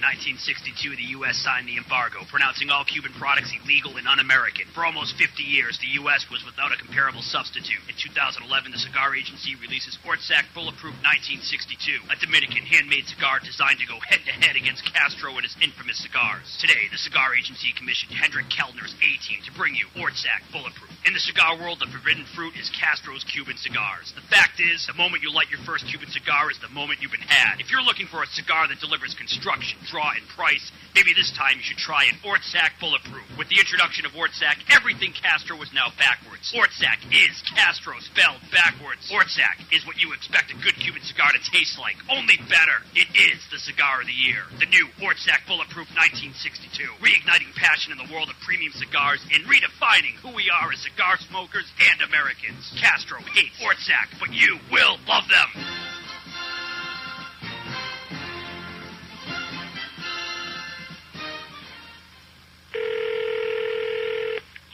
In 0.00 0.08
1962, 0.32 0.96
the 0.96 1.12
U.S. 1.20 1.36
signed 1.44 1.68
the 1.68 1.76
embargo, 1.76 2.24
pronouncing 2.32 2.72
all 2.72 2.88
Cuban 2.88 3.12
products 3.20 3.52
illegal 3.52 4.00
and 4.00 4.08
un-American. 4.08 4.64
For 4.72 4.80
almost 4.80 5.20
50 5.20 5.44
years, 5.44 5.76
the 5.76 5.92
U.S. 6.00 6.24
was 6.32 6.40
without 6.40 6.72
a 6.72 6.80
comparable 6.80 7.20
substitute. 7.20 7.84
In 7.84 7.92
2011, 8.00 8.48
the 8.72 8.80
Cigar 8.80 9.12
Agency 9.12 9.60
releases 9.60 10.00
Ortsac 10.00 10.48
Bulletproof 10.56 10.96
1962, 11.04 12.08
a 12.08 12.16
Dominican 12.16 12.64
handmade 12.64 13.12
cigar 13.12 13.44
designed 13.44 13.76
to 13.84 13.92
go 13.92 14.00
head-to-head 14.00 14.56
against 14.56 14.88
Castro 14.88 15.36
and 15.36 15.44
his 15.44 15.52
infamous 15.60 16.00
cigars. 16.00 16.48
Today, 16.64 16.88
the 16.88 16.96
Cigar 16.96 17.36
Agency 17.36 17.68
commissioned 17.76 18.16
Hendrik 18.16 18.48
Kelner's 18.48 18.96
A-Team 19.04 19.44
to 19.44 19.52
bring 19.52 19.76
you 19.76 19.84
Ortsac 20.00 20.48
Bulletproof. 20.48 20.89
In 21.06 21.16
the 21.16 21.20
cigar 21.24 21.56
world, 21.56 21.80
the 21.80 21.88
forbidden 21.88 22.28
fruit 22.36 22.52
is 22.60 22.68
Castro's 22.76 23.24
Cuban 23.24 23.56
cigars. 23.56 24.12
The 24.12 24.26
fact 24.28 24.60
is, 24.60 24.84
the 24.84 24.92
moment 25.00 25.24
you 25.24 25.32
light 25.32 25.48
your 25.48 25.64
first 25.64 25.88
Cuban 25.88 26.12
cigar 26.12 26.52
is 26.52 26.60
the 26.60 26.68
moment 26.68 27.00
you've 27.00 27.16
been 27.16 27.24
had. 27.24 27.56
If 27.56 27.72
you're 27.72 27.80
looking 27.80 28.04
for 28.04 28.20
a 28.20 28.28
cigar 28.36 28.68
that 28.68 28.84
delivers 28.84 29.16
construction, 29.16 29.80
draw, 29.88 30.12
and 30.12 30.20
price, 30.36 30.60
maybe 30.92 31.16
this 31.16 31.32
time 31.32 31.56
you 31.56 31.64
should 31.64 31.80
try 31.80 32.04
an 32.04 32.20
Ortsac 32.20 32.76
Bulletproof. 32.84 33.24
With 33.40 33.48
the 33.48 33.56
introduction 33.56 34.04
of 34.04 34.12
Ortsac, 34.12 34.60
everything 34.68 35.16
Castro 35.16 35.56
is 35.64 35.72
now 35.72 35.88
backwards. 35.96 36.52
Ortsac 36.52 37.00
is 37.08 37.32
Castro 37.48 37.96
spelled 38.04 38.44
backwards. 38.52 39.08
Ortsac 39.08 39.72
is 39.72 39.88
what 39.88 39.96
you 39.96 40.12
expect 40.12 40.52
a 40.52 40.60
good 40.60 40.76
Cuban 40.76 41.00
cigar 41.00 41.32
to 41.32 41.40
taste 41.48 41.80
like, 41.80 41.96
only 42.12 42.36
better. 42.44 42.84
It 42.92 43.08
is 43.16 43.40
the 43.48 43.58
cigar 43.58 44.04
of 44.04 44.06
the 44.06 44.20
year. 44.20 44.44
The 44.60 44.68
new 44.68 44.84
Ortsac 45.00 45.48
Bulletproof 45.48 45.88
1962, 45.96 46.84
reigniting 47.00 47.56
passion 47.56 47.88
in 47.88 47.98
the 47.98 48.12
world 48.12 48.28
of 48.28 48.36
premium 48.44 48.76
cigars 48.76 49.24
and 49.32 49.48
redefining 49.48 50.20
who 50.20 50.36
we 50.36 50.52
are 50.52 50.68
as 50.68 50.89
cigar 50.90 51.16
smokers 51.28 51.70
and 51.92 52.02
Americans. 52.02 52.72
Castro 52.80 53.18
hates 53.34 53.54
Ortsac, 53.62 54.18
but 54.18 54.32
you 54.32 54.58
will 54.70 54.98
love 55.06 55.24
them. 55.28 55.48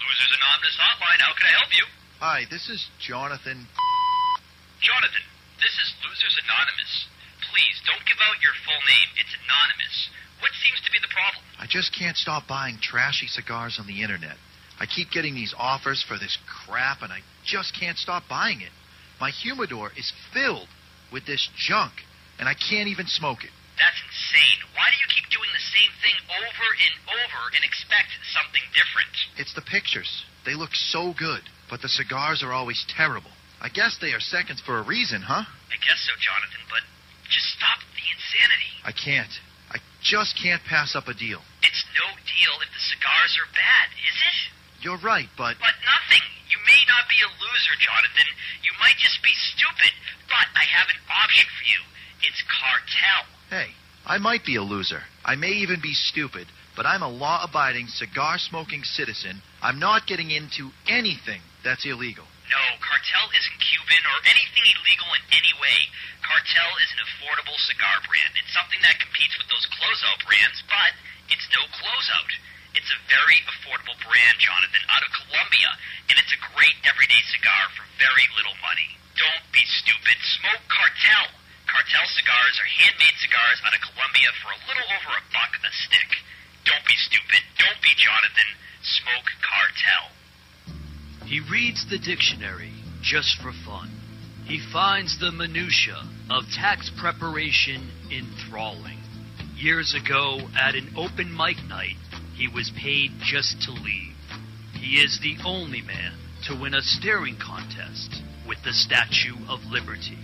Losers 0.01 0.33
Anonymous 0.41 0.77
Hotline, 0.81 1.21
how 1.21 1.33
can 1.37 1.47
I 1.47 1.55
help 1.61 1.71
you? 1.77 1.85
Hi, 2.21 2.43
this 2.51 2.69
is 2.69 2.89
Jonathan. 2.99 3.67
Jonathan, 4.81 5.25
this 5.61 5.73
is 5.73 5.89
Losers 6.05 6.37
Anonymous. 6.45 7.07
Please, 7.53 7.77
don't 7.85 8.05
give 8.07 8.19
out 8.25 8.41
your 8.41 8.57
full 8.65 8.83
name. 8.89 9.09
It's 9.21 9.35
anonymous. 9.45 9.97
What 10.41 10.53
seems 10.65 10.81
to 10.85 10.91
be 10.93 10.99
the 11.01 11.13
problem? 11.13 11.43
I 11.59 11.67
just 11.69 11.93
can't 11.97 12.17
stop 12.17 12.47
buying 12.47 12.79
trashy 12.81 13.27
cigars 13.27 13.79
on 13.81 13.87
the 13.87 14.03
internet. 14.03 14.37
I 14.79 14.87
keep 14.87 15.11
getting 15.11 15.35
these 15.35 15.55
offers 15.57 16.05
for 16.07 16.19
this 16.19 16.37
crap, 16.47 17.03
and 17.03 17.13
I 17.13 17.21
just 17.45 17.75
can't 17.79 17.97
stop 17.97 18.25
buying 18.29 18.61
it. 18.61 18.73
My 19.21 19.31
humidor 19.31 19.93
is 19.97 20.13
filled 20.33 20.69
with 21.13 21.25
this 21.25 21.49
junk, 21.57 21.93
and 22.39 22.49
I 22.49 22.55
can't 22.55 22.89
even 22.89 23.07
smoke 23.07 23.45
it. 23.45 23.51
That's 23.81 24.01
insane. 24.09 24.61
Why 24.77 24.89
do 24.93 24.97
you 25.01 25.09
keep 25.13 25.29
doing 25.33 25.49
the 25.53 25.67
same 25.73 25.93
thing 26.01 26.17
over 26.33 26.69
and 26.81 26.95
over 27.09 27.41
and 27.57 27.63
expect 27.65 28.09
something 28.33 28.65
different? 28.73 29.13
It's 29.37 29.53
the 29.53 29.65
pictures. 29.65 30.09
They 30.45 30.57
look 30.57 30.73
so 30.73 31.13
good, 31.17 31.45
but 31.69 31.81
the 31.81 31.93
cigars 31.93 32.43
are 32.43 32.53
always 32.53 32.85
terrible. 32.89 33.33
I 33.61 33.69
guess 33.69 33.97
they 34.01 34.13
are 34.13 34.21
seconds 34.21 34.61
for 34.65 34.79
a 34.79 34.85
reason, 34.85 35.21
huh? 35.25 35.45
I 35.45 35.77
guess 35.81 36.01
so, 36.05 36.13
Jonathan, 36.21 36.65
but 36.69 36.85
just 37.29 37.49
stop 37.57 37.81
the 37.97 38.05
insanity. 38.05 38.73
I 38.85 38.93
can't. 38.93 39.33
I 39.73 39.81
just 40.05 40.37
can't 40.41 40.63
pass 40.65 40.95
up 40.97 41.09
a 41.09 41.17
deal. 41.17 41.41
It's 41.65 41.85
no 41.97 42.07
deal 42.17 42.55
if 42.61 42.71
the 42.73 42.85
cigars 42.93 43.33
are 43.41 43.51
bad, 43.53 43.87
is 43.97 44.17
it? 44.17 44.56
You're 44.83 44.99
right, 45.01 45.29
but 45.37 45.57
But 45.59 45.77
nothing. 45.85 46.25
You 46.49 46.59
may 46.67 46.81
not 46.87 47.09
be 47.09 47.19
a 47.23 47.31
loser, 47.31 47.77
Jonathan. 47.81 48.29
You 48.63 48.73
might 48.81 48.97
just 48.99 49.23
be 49.23 49.33
stupid. 49.55 49.93
But 50.29 50.47
I 50.55 50.65
have 50.65 50.89
an 50.89 51.01
option 51.11 51.47
for 51.59 51.65
you. 51.67 51.81
It's 52.23 52.43
cartel. 52.47 53.23
hey, 53.51 53.71
I 54.07 54.19
might 54.19 54.45
be 54.45 54.57
a 54.57 54.63
loser. 54.63 55.03
I 55.25 55.35
may 55.37 55.53
even 55.63 55.81
be 55.81 55.95
stupid, 55.95 56.47
but 56.77 56.87
I'm 56.87 57.03
a 57.03 57.09
law 57.11 57.43
abiding, 57.43 57.89
cigar 57.89 58.39
smoking 58.39 58.83
citizen. 58.85 59.43
I'm 59.63 59.79
not 59.79 60.07
getting 60.07 60.31
into 60.31 60.71
anything 60.87 61.41
that's 61.65 61.85
illegal. 61.85 62.25
No, 62.47 62.63
Cartel 62.79 63.27
isn't 63.35 63.59
Cuban 63.59 64.03
or 64.07 64.19
anything 64.23 64.67
illegal 64.71 65.11
in 65.19 65.23
any 65.35 65.51
way. 65.59 65.79
Cartel 66.23 66.71
is 66.79 66.91
an 66.95 67.03
affordable 67.03 67.59
cigar 67.67 67.99
brand. 68.07 68.39
It's 68.39 68.55
something 68.55 68.79
that 68.87 69.03
competes 69.03 69.35
with 69.35 69.51
those 69.51 69.67
closeout 69.75 70.23
brands, 70.23 70.63
but 70.71 70.95
it's 71.27 71.47
no 71.51 71.67
closeout. 71.75 72.31
It's 72.77 72.93
a 72.93 73.01
very 73.09 73.41
affordable 73.49 73.97
brand, 74.05 74.37
Jonathan, 74.37 74.85
out 74.93 75.01
of 75.01 75.11
Colombia, 75.17 75.71
and 76.13 76.17
it's 76.21 76.37
a 76.37 76.45
great 76.53 76.77
everyday 76.85 77.23
cigar 77.33 77.73
for 77.73 77.89
very 77.97 78.29
little 78.37 78.57
money. 78.61 79.01
Don't 79.17 79.47
be 79.49 79.65
stupid. 79.81 80.17
Smoke 80.41 80.65
Cartel. 80.69 81.33
Cartel 81.65 82.07
cigars 82.13 82.57
are 82.61 82.69
handmade 82.69 83.17
cigars 83.17 83.59
out 83.65 83.73
of 83.73 83.81
Colombia 83.81 84.29
for 84.45 84.53
a 84.53 84.61
little 84.69 84.89
over 84.93 85.11
a 85.17 85.25
buck 85.33 85.57
a 85.57 85.73
stick. 85.73 86.11
Don't 86.69 86.85
be 86.87 87.01
stupid. 87.01 87.43
Don't 87.59 87.81
be 87.81 87.97
Jonathan. 87.97 88.51
Smoke 88.85 89.31
Cartel. 89.41 90.05
He 91.25 91.41
reads 91.49 91.89
the 91.89 91.99
dictionary 91.99 92.73
just 93.03 93.41
for 93.41 93.53
fun. 93.65 93.91
He 94.45 94.61
finds 94.73 95.19
the 95.19 95.33
minutia 95.33 96.05
of 96.31 96.45
tax 96.55 96.93
preparation 97.01 97.89
enthralling. 98.13 99.01
Years 99.57 99.95
ago, 99.95 100.39
at 100.55 100.77
an 100.77 100.93
open 100.97 101.35
mic 101.35 101.57
night, 101.65 101.97
he 102.37 102.49
was 102.49 102.71
paid 102.77 103.13
just 103.23 103.63
to 103.63 103.73
leave. 103.73 104.15
He 104.75 105.01
is 105.01 105.19
the 105.21 105.37
only 105.45 105.83
man 105.83 106.13
to 106.47 106.55
win 106.61 106.75
a 106.75 106.83
staring 106.83 107.37
contest 107.37 108.23
with 108.47 108.63
the 108.63 108.73
Statue 108.73 109.37
of 109.49 109.65
Liberty. 109.65 110.19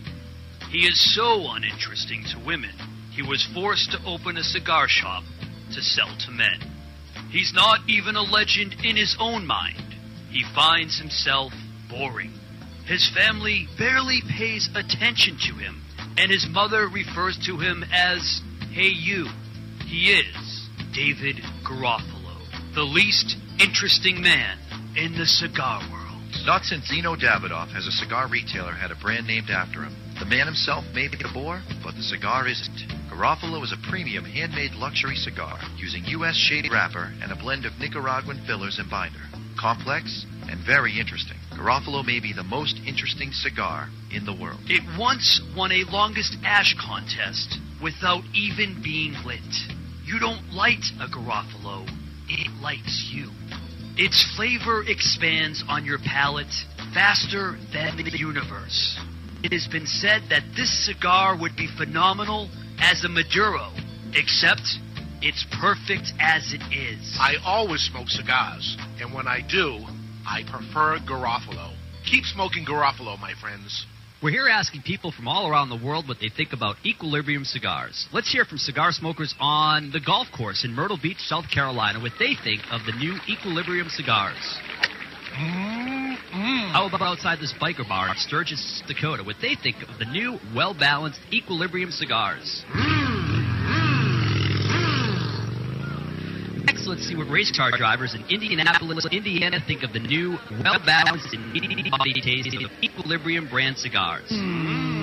He 0.70 0.86
is 0.86 1.14
so 1.14 1.50
uninteresting 1.50 2.24
to 2.32 2.44
women, 2.44 2.74
he 3.12 3.22
was 3.22 3.46
forced 3.54 3.92
to 3.92 4.04
open 4.06 4.36
a 4.36 4.42
cigar 4.42 4.88
shop 4.88 5.24
to 5.74 5.82
sell 5.82 6.14
to 6.26 6.30
men. 6.30 6.60
He's 7.30 7.52
not 7.54 7.80
even 7.88 8.16
a 8.16 8.22
legend 8.22 8.76
in 8.84 8.96
his 8.96 9.16
own 9.18 9.46
mind. 9.46 9.94
He 10.30 10.44
finds 10.54 10.98
himself 10.98 11.52
boring. 11.90 12.32
His 12.86 13.10
family 13.14 13.68
barely 13.78 14.22
pays 14.36 14.68
attention 14.74 15.38
to 15.46 15.54
him, 15.54 15.82
and 16.16 16.30
his 16.30 16.46
mother 16.48 16.88
refers 16.88 17.38
to 17.46 17.58
him 17.58 17.84
as, 17.92 18.40
Hey 18.70 18.88
you. 18.88 19.28
He 19.86 20.12
is 20.12 20.68
David 20.94 21.40
Garofalo, 21.64 22.74
the 22.74 22.82
least 22.82 23.36
interesting 23.60 24.20
man 24.20 24.58
in 24.96 25.16
the 25.16 25.26
cigar 25.26 25.80
world. 25.90 26.22
Not 26.44 26.64
since 26.64 26.90
Zino 26.90 27.16
Davidoff 27.16 27.72
has 27.72 27.86
a 27.86 27.92
cigar 27.92 28.28
retailer 28.28 28.72
had 28.72 28.90
a 28.90 28.96
brand 28.96 29.26
named 29.26 29.50
after 29.50 29.82
him. 29.82 29.94
The 30.18 30.24
man 30.26 30.46
himself 30.46 30.84
may 30.94 31.08
be 31.08 31.18
a 31.22 31.32
bore, 31.32 31.62
but 31.84 31.94
the 31.94 32.02
cigar 32.02 32.48
isn't. 32.48 32.88
Garofalo 33.10 33.62
is 33.62 33.72
a 33.72 33.88
premium 33.88 34.24
handmade 34.24 34.72
luxury 34.72 35.16
cigar 35.16 35.58
using 35.76 36.04
U.S. 36.06 36.36
shady 36.36 36.70
wrapper 36.70 37.12
and 37.22 37.30
a 37.30 37.36
blend 37.36 37.64
of 37.64 37.78
Nicaraguan 37.78 38.42
fillers 38.46 38.78
and 38.78 38.90
binder. 38.90 39.20
Complex 39.58 40.26
and 40.48 40.60
very 40.66 40.98
interesting. 40.98 41.36
Garofalo 41.52 42.04
may 42.04 42.20
be 42.20 42.32
the 42.32 42.42
most 42.42 42.80
interesting 42.86 43.30
cigar 43.32 43.88
in 44.10 44.24
the 44.24 44.34
world. 44.34 44.60
It 44.66 44.82
once 44.98 45.40
won 45.56 45.70
a 45.70 45.84
longest 45.90 46.36
ash 46.44 46.74
contest 46.80 47.58
without 47.82 48.24
even 48.34 48.80
being 48.82 49.14
lit. 49.24 49.40
You 50.12 50.18
don't 50.18 50.52
light 50.52 50.84
a 51.00 51.06
Garofalo, 51.06 51.88
it 52.28 52.52
lights 52.60 53.10
you. 53.14 53.30
Its 53.96 54.22
flavor 54.36 54.84
expands 54.86 55.64
on 55.66 55.86
your 55.86 55.98
palate 56.04 56.52
faster 56.92 57.56
than 57.72 57.96
the 57.96 58.18
universe. 58.18 59.00
It 59.42 59.52
has 59.52 59.66
been 59.66 59.86
said 59.86 60.24
that 60.28 60.42
this 60.54 60.84
cigar 60.84 61.34
would 61.40 61.56
be 61.56 61.66
phenomenal 61.78 62.50
as 62.78 63.04
a 63.04 63.08
Maduro, 63.08 63.72
except 64.12 64.60
it's 65.22 65.46
perfect 65.58 66.12
as 66.20 66.52
it 66.52 66.60
is. 66.70 67.16
I 67.18 67.36
always 67.42 67.80
smoke 67.80 68.10
cigars, 68.10 68.76
and 69.00 69.14
when 69.14 69.26
I 69.26 69.40
do, 69.40 69.78
I 70.28 70.42
prefer 70.44 70.98
Garofalo. 71.08 71.72
Keep 72.04 72.24
smoking 72.26 72.66
Garofalo, 72.66 73.18
my 73.18 73.32
friends. 73.40 73.86
We're 74.22 74.30
here 74.30 74.48
asking 74.48 74.82
people 74.82 75.10
from 75.10 75.26
all 75.26 75.48
around 75.48 75.68
the 75.68 75.84
world 75.84 76.06
what 76.06 76.18
they 76.20 76.28
think 76.28 76.52
about 76.52 76.76
Equilibrium 76.86 77.44
cigars. 77.44 78.06
Let's 78.12 78.30
hear 78.30 78.44
from 78.44 78.58
cigar 78.58 78.92
smokers 78.92 79.34
on 79.40 79.90
the 79.90 79.98
golf 79.98 80.28
course 80.30 80.64
in 80.64 80.72
Myrtle 80.72 80.98
Beach, 81.02 81.18
South 81.18 81.46
Carolina, 81.52 81.98
what 81.98 82.12
they 82.20 82.36
think 82.44 82.62
of 82.70 82.82
the 82.86 82.92
new 82.92 83.16
Equilibrium 83.28 83.88
cigars. 83.88 84.38
Mm-hmm. 85.34 86.70
How 86.70 86.86
about 86.86 87.02
outside 87.02 87.40
this 87.40 87.52
biker 87.60 87.88
bar 87.88 88.10
in 88.10 88.16
Sturgis, 88.16 88.84
Dakota, 88.86 89.24
what 89.24 89.36
they 89.42 89.56
think 89.60 89.76
of 89.82 89.98
the 89.98 90.04
new, 90.04 90.38
well 90.54 90.72
balanced 90.72 91.18
Equilibrium 91.32 91.90
cigars? 91.90 92.64
Mm. 92.70 93.01
Next, 96.82 96.90
let's 96.90 97.06
see 97.08 97.14
what 97.14 97.30
race 97.30 97.56
car 97.56 97.70
drivers 97.70 98.14
in 98.14 98.24
Indianapolis, 98.28 99.06
Indiana 99.12 99.58
think 99.64 99.84
of 99.84 99.92
the 99.92 100.00
new, 100.00 100.36
well 100.64 100.80
balanced 100.84 101.32
and 101.32 101.52
meaty 101.52 101.88
body 101.88 102.20
taste 102.20 102.56
of 102.56 102.72
Equilibrium 102.82 103.48
brand 103.48 103.78
cigars. 103.78 104.28
Mm-hmm. 104.32 104.96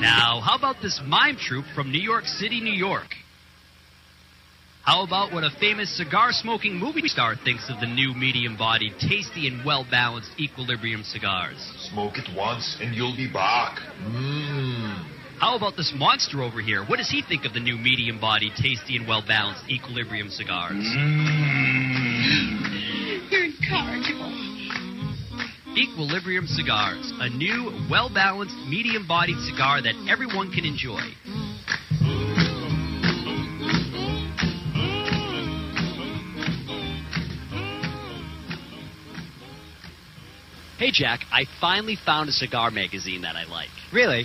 Now, 0.00 0.40
how 0.44 0.58
about 0.58 0.82
this 0.82 1.00
mime 1.04 1.36
troupe 1.36 1.66
from 1.72 1.92
New 1.92 2.02
York 2.02 2.24
City, 2.24 2.60
New 2.60 2.72
York? 2.72 3.06
How 4.82 5.04
about 5.04 5.32
what 5.32 5.44
a 5.44 5.50
famous 5.60 5.96
cigar 5.96 6.32
smoking 6.32 6.74
movie 6.74 7.06
star 7.06 7.36
thinks 7.36 7.70
of 7.70 7.78
the 7.78 7.86
new 7.86 8.12
medium 8.12 8.56
bodied, 8.56 8.94
tasty, 8.98 9.46
and 9.46 9.64
well 9.64 9.86
balanced 9.88 10.30
Equilibrium 10.36 11.04
cigars? 11.04 11.58
Smoke 11.92 12.18
it 12.18 12.28
once 12.36 12.76
and 12.80 12.92
you'll 12.92 13.16
be 13.16 13.32
back. 13.32 13.78
Mmm. 14.02 15.15
How 15.38 15.54
about 15.54 15.76
this 15.76 15.92
monster 15.94 16.42
over 16.42 16.62
here? 16.62 16.82
What 16.84 16.96
does 16.96 17.10
he 17.10 17.22
think 17.22 17.44
of 17.44 17.52
the 17.52 17.60
new 17.60 17.76
medium 17.76 18.18
bodied, 18.18 18.52
tasty, 18.56 18.96
and 18.96 19.06
well 19.06 19.22
balanced 19.26 19.68
Equilibrium 19.68 20.30
cigars? 20.30 20.72
Mm. 20.72 22.16
You're 23.30 23.44
incorrigible. 23.44 24.32
Equilibrium 25.76 26.46
Cigars, 26.46 27.12
a 27.20 27.28
new, 27.28 27.86
well 27.90 28.08
balanced, 28.08 28.56
medium 28.66 29.06
bodied 29.06 29.36
cigar 29.40 29.82
that 29.82 29.94
everyone 30.08 30.50
can 30.50 30.64
enjoy. 30.64 31.02
Hey 40.78 40.90
Jack, 40.92 41.20
I 41.30 41.44
finally 41.60 41.96
found 42.06 42.30
a 42.30 42.32
cigar 42.32 42.70
magazine 42.70 43.20
that 43.22 43.36
I 43.36 43.44
like. 43.44 43.68
Really? 43.92 44.24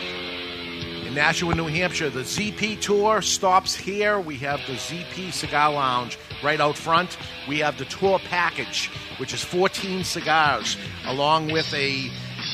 Nashua, 1.14 1.54
New 1.56 1.68
Hampshire. 1.68 2.10
The 2.10 2.22
ZP 2.22 2.80
tour 2.82 3.22
stops 3.22 3.76
here. 3.76 4.20
We 4.20 4.38
have 4.38 4.60
the 4.66 4.74
ZP 4.74 5.32
Cigar 5.32 5.72
Lounge 5.74 6.18
right 6.44 6.60
out 6.60 6.76
front, 6.78 7.18
we 7.48 7.60
have 7.60 7.78
the 7.78 7.86
tour 7.86 8.20
package, 8.20 8.88
which 9.18 9.34
is 9.34 9.42
14 9.42 10.04
cigars, 10.04 10.76
along 11.06 11.50
with 11.52 11.74
a 11.74 12.10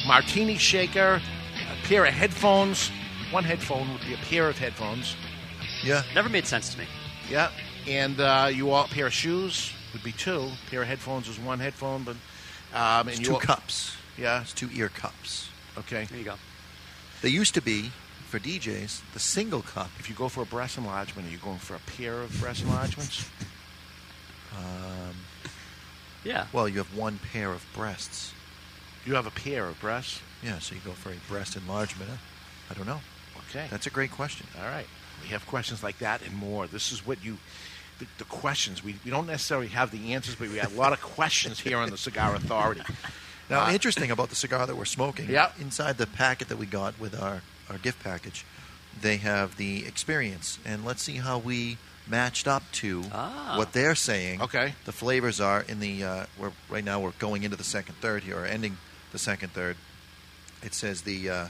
martini 0.07 0.57
shaker, 0.57 1.19
a 1.55 1.87
pair 1.87 2.05
of 2.05 2.13
headphones. 2.13 2.91
One 3.31 3.43
headphone 3.43 3.91
would 3.93 4.01
be 4.01 4.13
a 4.13 4.17
pair 4.17 4.47
of 4.47 4.57
headphones. 4.59 5.15
Yeah. 5.83 6.03
Never 6.13 6.29
made 6.29 6.45
sense 6.45 6.71
to 6.73 6.79
me. 6.79 6.85
Yeah, 7.31 7.49
and 7.87 8.19
uh, 8.19 8.49
you 8.53 8.69
all 8.71 8.85
a 8.85 8.87
pair 8.87 9.07
of 9.07 9.13
shoes 9.13 9.71
would 9.93 10.03
be 10.03 10.11
two. 10.11 10.41
A 10.67 10.69
pair 10.69 10.81
of 10.83 10.87
headphones 10.87 11.27
is 11.27 11.39
one 11.39 11.59
headphone, 11.59 12.03
but 12.03 12.15
um, 12.73 13.07
and 13.07 13.09
It's 13.09 13.19
you 13.19 13.25
two 13.25 13.33
all- 13.33 13.39
cups. 13.39 13.95
Yeah, 14.17 14.41
It's 14.41 14.53
two 14.53 14.69
ear 14.73 14.89
cups. 14.89 15.49
Okay. 15.77 16.05
There 16.09 16.17
you 16.19 16.25
go. 16.25 16.35
They 17.21 17.29
used 17.29 17.53
to 17.55 17.61
be 17.61 17.91
for 18.29 18.39
DJs 18.39 19.01
the 19.13 19.19
single 19.19 19.61
cup. 19.61 19.89
If 19.99 20.09
you 20.09 20.15
go 20.15 20.29
for 20.29 20.41
a 20.41 20.45
breast 20.45 20.77
enlargement, 20.77 21.27
are 21.27 21.31
you 21.31 21.37
going 21.37 21.57
for 21.57 21.75
a 21.75 21.79
pair 21.79 22.21
of 22.21 22.39
breast 22.39 22.61
enlargements? 22.63 23.27
Um, 24.55 25.15
yeah. 26.23 26.47
Well, 26.53 26.67
you 26.67 26.77
have 26.77 26.95
one 26.95 27.19
pair 27.31 27.51
of 27.51 27.65
breasts. 27.73 28.33
You 29.05 29.15
have 29.15 29.25
a 29.25 29.31
pair 29.31 29.65
of 29.65 29.79
breasts. 29.79 30.21
Yeah, 30.43 30.59
so 30.59 30.75
you 30.75 30.81
go 30.85 30.91
for 30.91 31.09
a 31.11 31.15
breast 31.27 31.55
enlargement. 31.55 32.09
I 32.69 32.73
don't 32.73 32.85
know. 32.87 32.99
Okay. 33.49 33.67
That's 33.69 33.87
a 33.87 33.89
great 33.89 34.11
question. 34.11 34.45
All 34.61 34.67
right. 34.69 34.85
We 35.23 35.29
have 35.29 35.45
questions 35.47 35.83
like 35.83 35.97
that 35.99 36.21
and 36.25 36.35
more. 36.35 36.67
This 36.67 36.91
is 36.91 37.05
what 37.05 37.23
you, 37.23 37.37
the, 37.97 38.05
the 38.19 38.23
questions. 38.25 38.83
We, 38.83 38.95
we 39.03 39.11
don't 39.11 39.27
necessarily 39.27 39.67
have 39.67 39.91
the 39.91 40.13
answers, 40.13 40.35
but 40.35 40.49
we 40.49 40.57
have 40.57 40.75
a 40.75 40.79
lot 40.79 40.93
of 40.93 41.01
questions 41.01 41.59
here 41.59 41.77
on 41.77 41.89
the 41.89 41.97
Cigar 41.97 42.35
Authority. 42.35 42.81
Now, 43.49 43.65
Uh, 43.65 43.71
interesting 43.71 44.11
about 44.11 44.29
the 44.29 44.35
cigar 44.35 44.67
that 44.67 44.75
we're 44.77 44.85
smoking. 44.85 45.29
Yeah. 45.29 45.51
Inside 45.59 45.97
the 45.97 46.05
packet 46.07 46.49
that 46.49 46.57
we 46.57 46.67
got 46.67 46.99
with 46.99 47.19
our, 47.19 47.41
our 47.69 47.77
gift 47.77 48.01
package, 48.03 48.45
they 49.01 49.17
have 49.17 49.57
the 49.57 49.85
experience, 49.85 50.59
and 50.65 50.83
let's 50.85 51.01
see 51.03 51.15
how 51.17 51.37
we 51.37 51.77
matched 52.07 52.47
up 52.47 52.63
to 52.71 53.03
Ah. 53.13 53.55
what 53.57 53.71
they're 53.73 53.95
saying. 53.95 54.41
Okay. 54.41 54.73
The 54.85 54.91
flavors 54.91 55.39
are 55.39 55.61
in 55.61 55.79
the. 55.79 56.03
Uh, 56.03 56.25
we're 56.37 56.51
right 56.69 56.83
now 56.83 56.99
we're 56.99 57.11
going 57.19 57.43
into 57.43 57.55
the 57.57 57.63
second 57.63 57.95
third 58.01 58.23
here, 58.23 58.37
or 58.39 58.45
ending 58.45 58.77
the 59.11 59.19
second 59.19 59.53
third. 59.53 59.77
It 60.63 60.73
says 60.73 61.01
the. 61.03 61.29
Uh, 61.29 61.47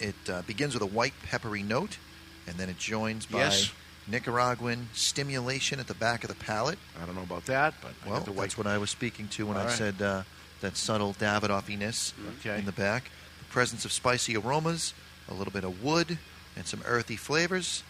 it 0.00 0.14
uh, 0.30 0.42
begins 0.42 0.74
with 0.74 0.82
a 0.82 0.86
white 0.86 1.14
peppery 1.24 1.62
note, 1.62 1.98
and 2.46 2.56
then 2.56 2.68
it 2.68 2.78
joins 2.78 3.26
by 3.26 3.38
Yes. 3.38 3.72
Nicaraguan 4.06 4.88
stimulation 4.94 5.80
at 5.80 5.86
the 5.86 5.94
back 5.94 6.22
of 6.24 6.28
the 6.28 6.36
palate. 6.36 6.78
I 7.02 7.04
don't 7.04 7.14
know 7.14 7.22
about 7.22 7.46
that, 7.46 7.74
but 7.82 7.92
well, 8.06 8.16
got 8.18 8.24
the 8.24 8.32
white- 8.32 8.42
that's 8.44 8.56
what 8.58 8.66
I 8.66 8.78
was 8.78 8.90
speaking 8.90 9.28
to 9.28 9.46
when 9.46 9.56
All 9.56 9.64
I 9.64 9.66
right. 9.66 9.76
said 9.76 10.00
uh, 10.00 10.22
that 10.60 10.76
subtle 10.76 11.14
Davidoff-iness 11.14 12.14
Okay. 12.40 12.58
in 12.58 12.64
the 12.64 12.72
back. 12.72 13.10
The 13.48 13.52
presence 13.52 13.84
of 13.84 13.92
spicy 13.92 14.36
aromas, 14.36 14.92
a 15.28 15.34
little 15.34 15.52
bit 15.52 15.64
of 15.64 15.82
wood, 15.82 16.18
and 16.56 16.66
some 16.66 16.82
earthy 16.84 17.16
flavors. 17.16 17.82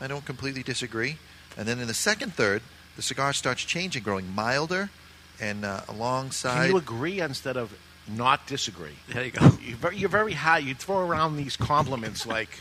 I 0.00 0.06
don't 0.08 0.26
completely 0.26 0.62
disagree. 0.62 1.16
And 1.56 1.66
then 1.66 1.78
in 1.78 1.86
the 1.86 1.94
second 1.94 2.34
third, 2.34 2.62
the 2.96 3.02
cigar 3.02 3.32
starts 3.32 3.64
changing, 3.64 4.02
growing 4.02 4.34
milder, 4.34 4.90
and 5.40 5.64
uh, 5.64 5.80
alongside. 5.88 6.66
Can 6.66 6.70
you 6.72 6.76
agree 6.76 7.20
instead 7.20 7.56
of 7.56 7.72
not 8.08 8.46
disagree? 8.46 8.96
There 9.08 9.24
you 9.24 9.30
go. 9.30 9.50
You're 9.62 9.76
very, 9.76 9.96
you're 9.96 10.08
very 10.10 10.34
high. 10.34 10.58
You 10.58 10.74
throw 10.74 11.06
around 11.06 11.36
these 11.36 11.56
compliments 11.56 12.26
like, 12.26 12.60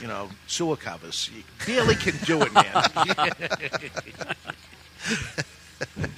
you 0.00 0.06
know, 0.08 0.28
sewer 0.46 0.76
covers. 0.76 1.30
You 1.34 1.44
barely 1.66 1.94
can 1.94 2.16
do 2.24 2.42
it, 2.42 2.52
man. 2.52 2.82
you 5.96 6.08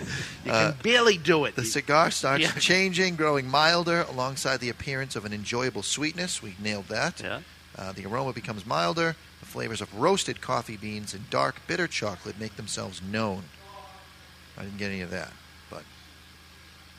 can 0.45 0.51
Uh, 0.51 0.73
barely 0.83 1.17
do 1.19 1.45
it. 1.45 1.57
The 1.57 1.65
cigar 1.65 2.11
starts 2.11 2.43
Yeah. 2.43 2.53
changing, 2.53 3.17
growing 3.17 3.49
milder, 3.51 4.03
alongside 4.03 4.59
the 4.61 4.69
appearance 4.69 5.17
of 5.17 5.25
an 5.25 5.33
enjoyable 5.33 5.83
sweetness. 5.83 6.43
We 6.43 6.55
nailed 6.59 6.89
that. 6.89 7.21
Yeah. 7.21 7.41
Uh, 7.77 7.93
the 7.93 8.07
aroma 8.07 8.33
becomes 8.33 8.65
milder. 8.67 9.17
The 9.41 9.47
flavors 9.47 9.81
of 9.81 9.93
roasted 9.95 10.41
coffee 10.41 10.77
beans 10.77 11.13
and 11.15 11.29
dark 11.31 11.57
bitter 11.67 11.87
chocolate 11.89 12.39
make 12.39 12.57
themselves 12.57 13.03
known. 13.03 13.45
I 14.57 14.63
didn't 14.63 14.79
get 14.79 14.91
any 14.91 15.01
of 15.01 15.11
that, 15.11 15.33
but 15.71 15.83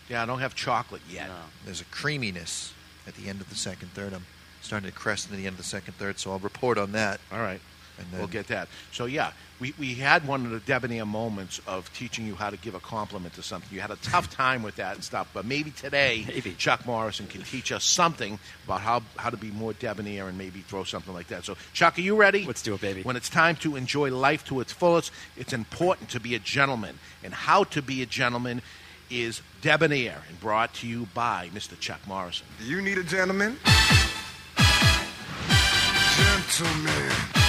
Yeah, 0.09 0.21
I 0.21 0.25
don't 0.25 0.39
have 0.39 0.53
chocolate 0.55 1.01
yet. 1.09 1.29
there's 1.65 1.81
a 1.81 1.85
creaminess 1.85 2.73
at 3.07 3.15
the 3.15 3.29
end 3.29 3.39
of 3.41 3.49
the 3.49 3.55
second 3.55 3.93
third. 3.93 4.13
I'm 4.13 4.25
starting 4.61 4.89
to 4.89 4.95
crest 4.95 5.25
into 5.25 5.37
the 5.37 5.47
end 5.47 5.53
of 5.53 5.57
the 5.57 5.63
second 5.63 5.93
third, 5.97 6.19
so 6.19 6.31
I'll 6.31 6.39
report 6.39 6.77
on 6.77 6.91
that. 6.91 7.19
All 7.31 7.39
right. 7.39 7.61
And 7.97 8.07
then, 8.11 8.19
We'll 8.19 8.27
get 8.27 8.47
that. 8.47 8.67
So 8.91 9.05
yeah, 9.05 9.31
we, 9.59 9.73
we 9.79 9.95
had 9.95 10.27
one 10.27 10.45
of 10.45 10.51
the 10.51 10.59
debonair 10.59 11.05
moments 11.05 11.61
of 11.65 11.91
teaching 11.93 12.27
you 12.27 12.35
how 12.35 12.49
to 12.49 12.57
give 12.57 12.75
a 12.75 12.79
compliment 12.79 13.35
to 13.35 13.43
something. 13.43 13.69
You 13.73 13.79
had 13.81 13.91
a 13.91 13.95
tough 13.97 14.29
time 14.29 14.63
with 14.63 14.75
that 14.75 14.95
and 14.95 15.03
stuff, 15.03 15.29
but 15.33 15.45
maybe 15.45 15.71
today 15.71 16.25
maybe. 16.27 16.53
Chuck 16.53 16.85
Morrison 16.85 17.27
can 17.27 17.41
teach 17.43 17.71
us 17.71 17.83
something 17.83 18.37
about 18.65 18.81
how, 18.81 19.03
how 19.15 19.29
to 19.29 19.37
be 19.37 19.51
more 19.51 19.73
debonair 19.73 20.27
and 20.27 20.37
maybe 20.37 20.59
throw 20.59 20.83
something 20.83 21.13
like 21.13 21.27
that. 21.27 21.45
So 21.45 21.55
Chuck, 21.73 21.97
are 21.97 22.01
you 22.01 22.15
ready? 22.15 22.45
Let's 22.45 22.61
do 22.61 22.73
it, 22.73 22.81
baby. 22.81 23.03
When 23.03 23.15
it's 23.15 23.29
time 23.29 23.55
to 23.57 23.75
enjoy 23.75 24.11
life 24.11 24.45
to 24.45 24.59
its 24.59 24.73
fullest, 24.73 25.11
it's 25.37 25.53
important 25.53 26.09
to 26.09 26.19
be 26.19 26.35
a 26.35 26.39
gentleman. 26.39 26.99
And 27.23 27.33
how 27.33 27.63
to 27.65 27.81
be 27.81 28.01
a 28.01 28.05
gentleman 28.05 28.61
is 29.09 29.41
debonair 29.61 30.21
and 30.27 30.39
brought 30.39 30.73
to 30.75 30.87
you 30.87 31.07
by 31.13 31.49
Mr. 31.53 31.79
Chuck 31.79 31.99
Morrison. 32.07 32.45
Do 32.59 32.65
you 32.65 32.81
need 32.81 32.97
a 32.97 33.03
gentleman? 33.03 33.57
Gentleman. 36.17 37.44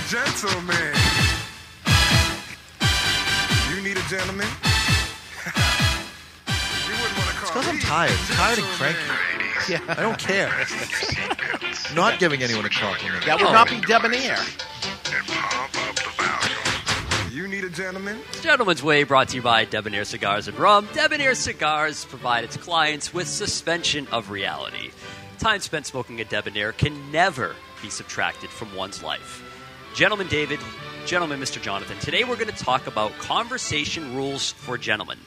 I'm 0.00 0.06
gentleman. 0.08 0.94
You 3.70 3.82
need 3.82 3.98
a 3.98 4.02
gentleman? 4.08 4.46
you 6.86 6.94
wouldn't 6.96 7.18
want 7.18 7.28
to 7.28 7.34
call 7.36 7.52
because 7.52 7.68
I'm 7.68 7.78
tired. 7.80 8.10
I'm 8.10 8.34
tired 8.34 8.58
and 8.58 8.66
cranky. 8.68 8.98
Yeah. 9.68 9.80
I 9.88 10.00
don't 10.00 10.18
care. 10.18 10.50
Not 11.94 12.18
giving 12.18 12.42
anyone 12.42 12.64
a 12.64 12.70
compliment. 12.70 13.26
That 13.26 13.38
would 13.40 13.52
not 13.52 13.68
be 13.68 13.78
debonair. 13.80 14.38
You 17.30 17.46
need 17.46 17.64
a 17.64 17.70
gentleman? 17.70 18.18
Gentleman's 18.40 18.82
Way 18.82 19.02
brought 19.04 19.28
to 19.28 19.36
you 19.36 19.42
by 19.42 19.66
Debonair 19.66 20.04
Cigars 20.04 20.48
and 20.48 20.58
Rum. 20.58 20.88
Debonair 20.94 21.34
Cigars 21.34 22.04
provide 22.06 22.44
its 22.44 22.56
clients 22.56 23.12
with 23.12 23.28
suspension 23.28 24.06
of 24.12 24.30
reality. 24.30 24.90
Time 25.38 25.60
spent 25.60 25.84
smoking 25.86 26.20
a 26.20 26.24
Debonair 26.24 26.72
can 26.72 27.12
never 27.12 27.54
be 27.82 27.90
subtracted 27.90 28.48
from 28.50 28.74
one's 28.74 29.02
life. 29.02 29.44
Gentleman 29.94 30.28
David, 30.28 30.60
gentlemen 31.04 31.40
Mr. 31.40 31.60
Jonathan, 31.60 31.98
today 31.98 32.24
we're 32.24 32.36
going 32.36 32.46
to 32.48 32.64
talk 32.64 32.86
about 32.86 33.16
conversation 33.18 34.14
rules 34.14 34.52
for 34.52 34.78
gentlemen. 34.78 35.18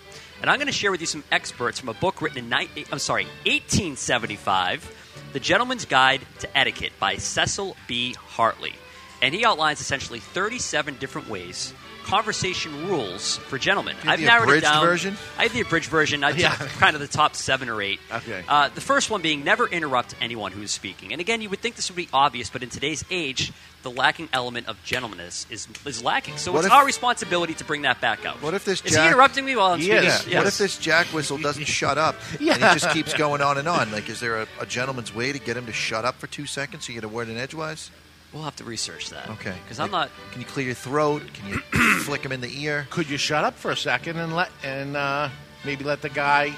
And 0.42 0.50
I'm 0.50 0.58
going 0.58 0.68
to 0.68 0.74
share 0.74 0.90
with 0.90 1.02
you 1.02 1.08
some 1.08 1.24
experts 1.32 1.80
from 1.80 1.90
a 1.90 1.94
book 1.94 2.22
written 2.22 2.40
in 2.40 2.50
ni- 2.50 2.86
I'm 2.92 3.00
sorry, 3.00 3.26
1875, 3.46 5.30
The 5.34 5.40
Gentleman's 5.40 5.86
Guide 5.86 6.22
to 6.40 6.58
Etiquette 6.58 6.94
by 7.00 7.18
Cecil 7.18 7.76
B. 7.88 8.14
Hartley. 8.14 8.74
And 9.22 9.36
he 9.36 9.46
outlines 9.46 9.80
essentially 9.80 10.20
37 10.20 10.98
different 10.98 11.30
ways 11.30 11.74
conversation 12.04 12.88
rules 12.88 13.38
for 13.38 13.58
gentlemen. 13.58 13.96
I've 14.06 14.20
the 14.20 14.26
narrowed 14.26 14.50
it 14.58 14.62
down. 14.62 14.86
version? 14.86 15.18
I 15.38 15.44
have 15.44 15.54
the 15.54 15.62
abridged 15.62 15.90
version. 15.90 16.24
I 16.24 16.32
Yeah. 16.32 16.56
kind 16.56 16.96
of 16.96 17.02
the 17.02 17.08
top 17.08 17.36
seven 17.36 17.70
or 17.70 17.82
eight. 17.82 18.00
Okay. 18.12 18.44
Uh, 18.48 18.70
the 18.70 18.82
first 18.82 19.10
one 19.10 19.22
being 19.22 19.44
never 19.44 19.68
interrupt 19.68 20.16
anyone 20.22 20.52
who's 20.52 20.72
speaking. 20.72 21.12
And 21.12 21.20
again, 21.22 21.42
you 21.42 21.50
would 21.50 21.60
think 21.62 21.76
this 21.76 21.90
would 21.90 21.96
be 21.96 22.10
obvious, 22.14 22.50
but 22.50 22.64
in 22.64 22.70
today's 22.70 23.04
age, 23.10 23.52
the 23.84 23.92
lacking 23.92 24.30
element 24.32 24.68
of 24.68 24.82
gentleness 24.84 25.46
is 25.50 25.68
is 25.86 26.02
lacking. 26.04 26.38
So 26.38 26.52
What 26.52 26.60
it's 26.60 26.68
if- 26.68 26.72
our 26.74 26.86
responsibility 26.86 27.54
to 27.56 27.64
bring 27.66 27.82
that 27.82 28.00
back 28.00 28.26
out. 28.26 28.42
What 28.42 28.54
if 28.54 28.64
this 28.64 28.82
is 28.86 28.92
Jack, 28.94 29.02
he 29.04 29.08
interrupting 29.10 29.44
me 29.46 29.56
while 29.56 29.74
I'm 29.74 29.80
Yeah. 29.82 30.12
speaking? 30.18 30.38
What 30.38 30.44
Yes. 30.46 30.54
if 30.54 30.58
this 30.60 30.78
Jack 30.78 31.08
whistle 31.08 31.38
doesn't 31.38 31.66
shut 31.80 31.98
up 31.98 32.16
and 32.40 32.42
he 32.42 32.54
just 32.60 32.90
keeps 32.92 33.14
going 33.14 33.42
on 33.42 33.58
and 33.58 33.68
on? 33.68 33.92
Like, 33.92 34.08
is 34.10 34.20
there 34.20 34.42
a, 34.42 34.48
a 34.62 34.66
gentleman's 34.66 35.14
way 35.14 35.32
to 35.34 35.40
get 35.40 35.58
him 35.58 35.66
to 35.66 35.74
shut 35.74 36.06
up 36.06 36.20
for 36.20 36.28
two 36.28 36.46
seconds 36.46 36.86
so 36.86 36.94
you 36.94 37.02
get 37.02 37.04
a 37.04 37.10
word 37.10 37.28
in 37.30 37.38
edgewise? 37.38 37.90
We'll 38.34 38.44
have 38.44 38.56
to 38.58 38.64
research 38.64 39.10
that. 39.12 39.30
Okay. 39.30 39.54
Because 39.64 39.80
I'm 39.80 39.92
not. 39.92 40.10
Can 40.32 40.42
you 40.42 40.48
clear 40.48 40.66
your 40.66 40.76
throat? 40.76 41.22
Can 41.34 41.50
you 41.50 41.58
flick 42.00 42.24
him 42.26 42.32
in 42.32 42.42
the 42.42 42.64
ear? 42.64 42.88
Could 42.90 43.10
you 43.10 43.18
shut 43.18 43.44
up 43.44 43.56
for 43.56 43.70
a 43.72 43.76
second 43.78 44.18
and 44.18 44.36
let 44.36 44.50
and 44.64 44.98
uh, 44.98 45.30
maybe 45.64 45.84
let 45.84 46.02
the 46.02 46.10
guy 46.10 46.54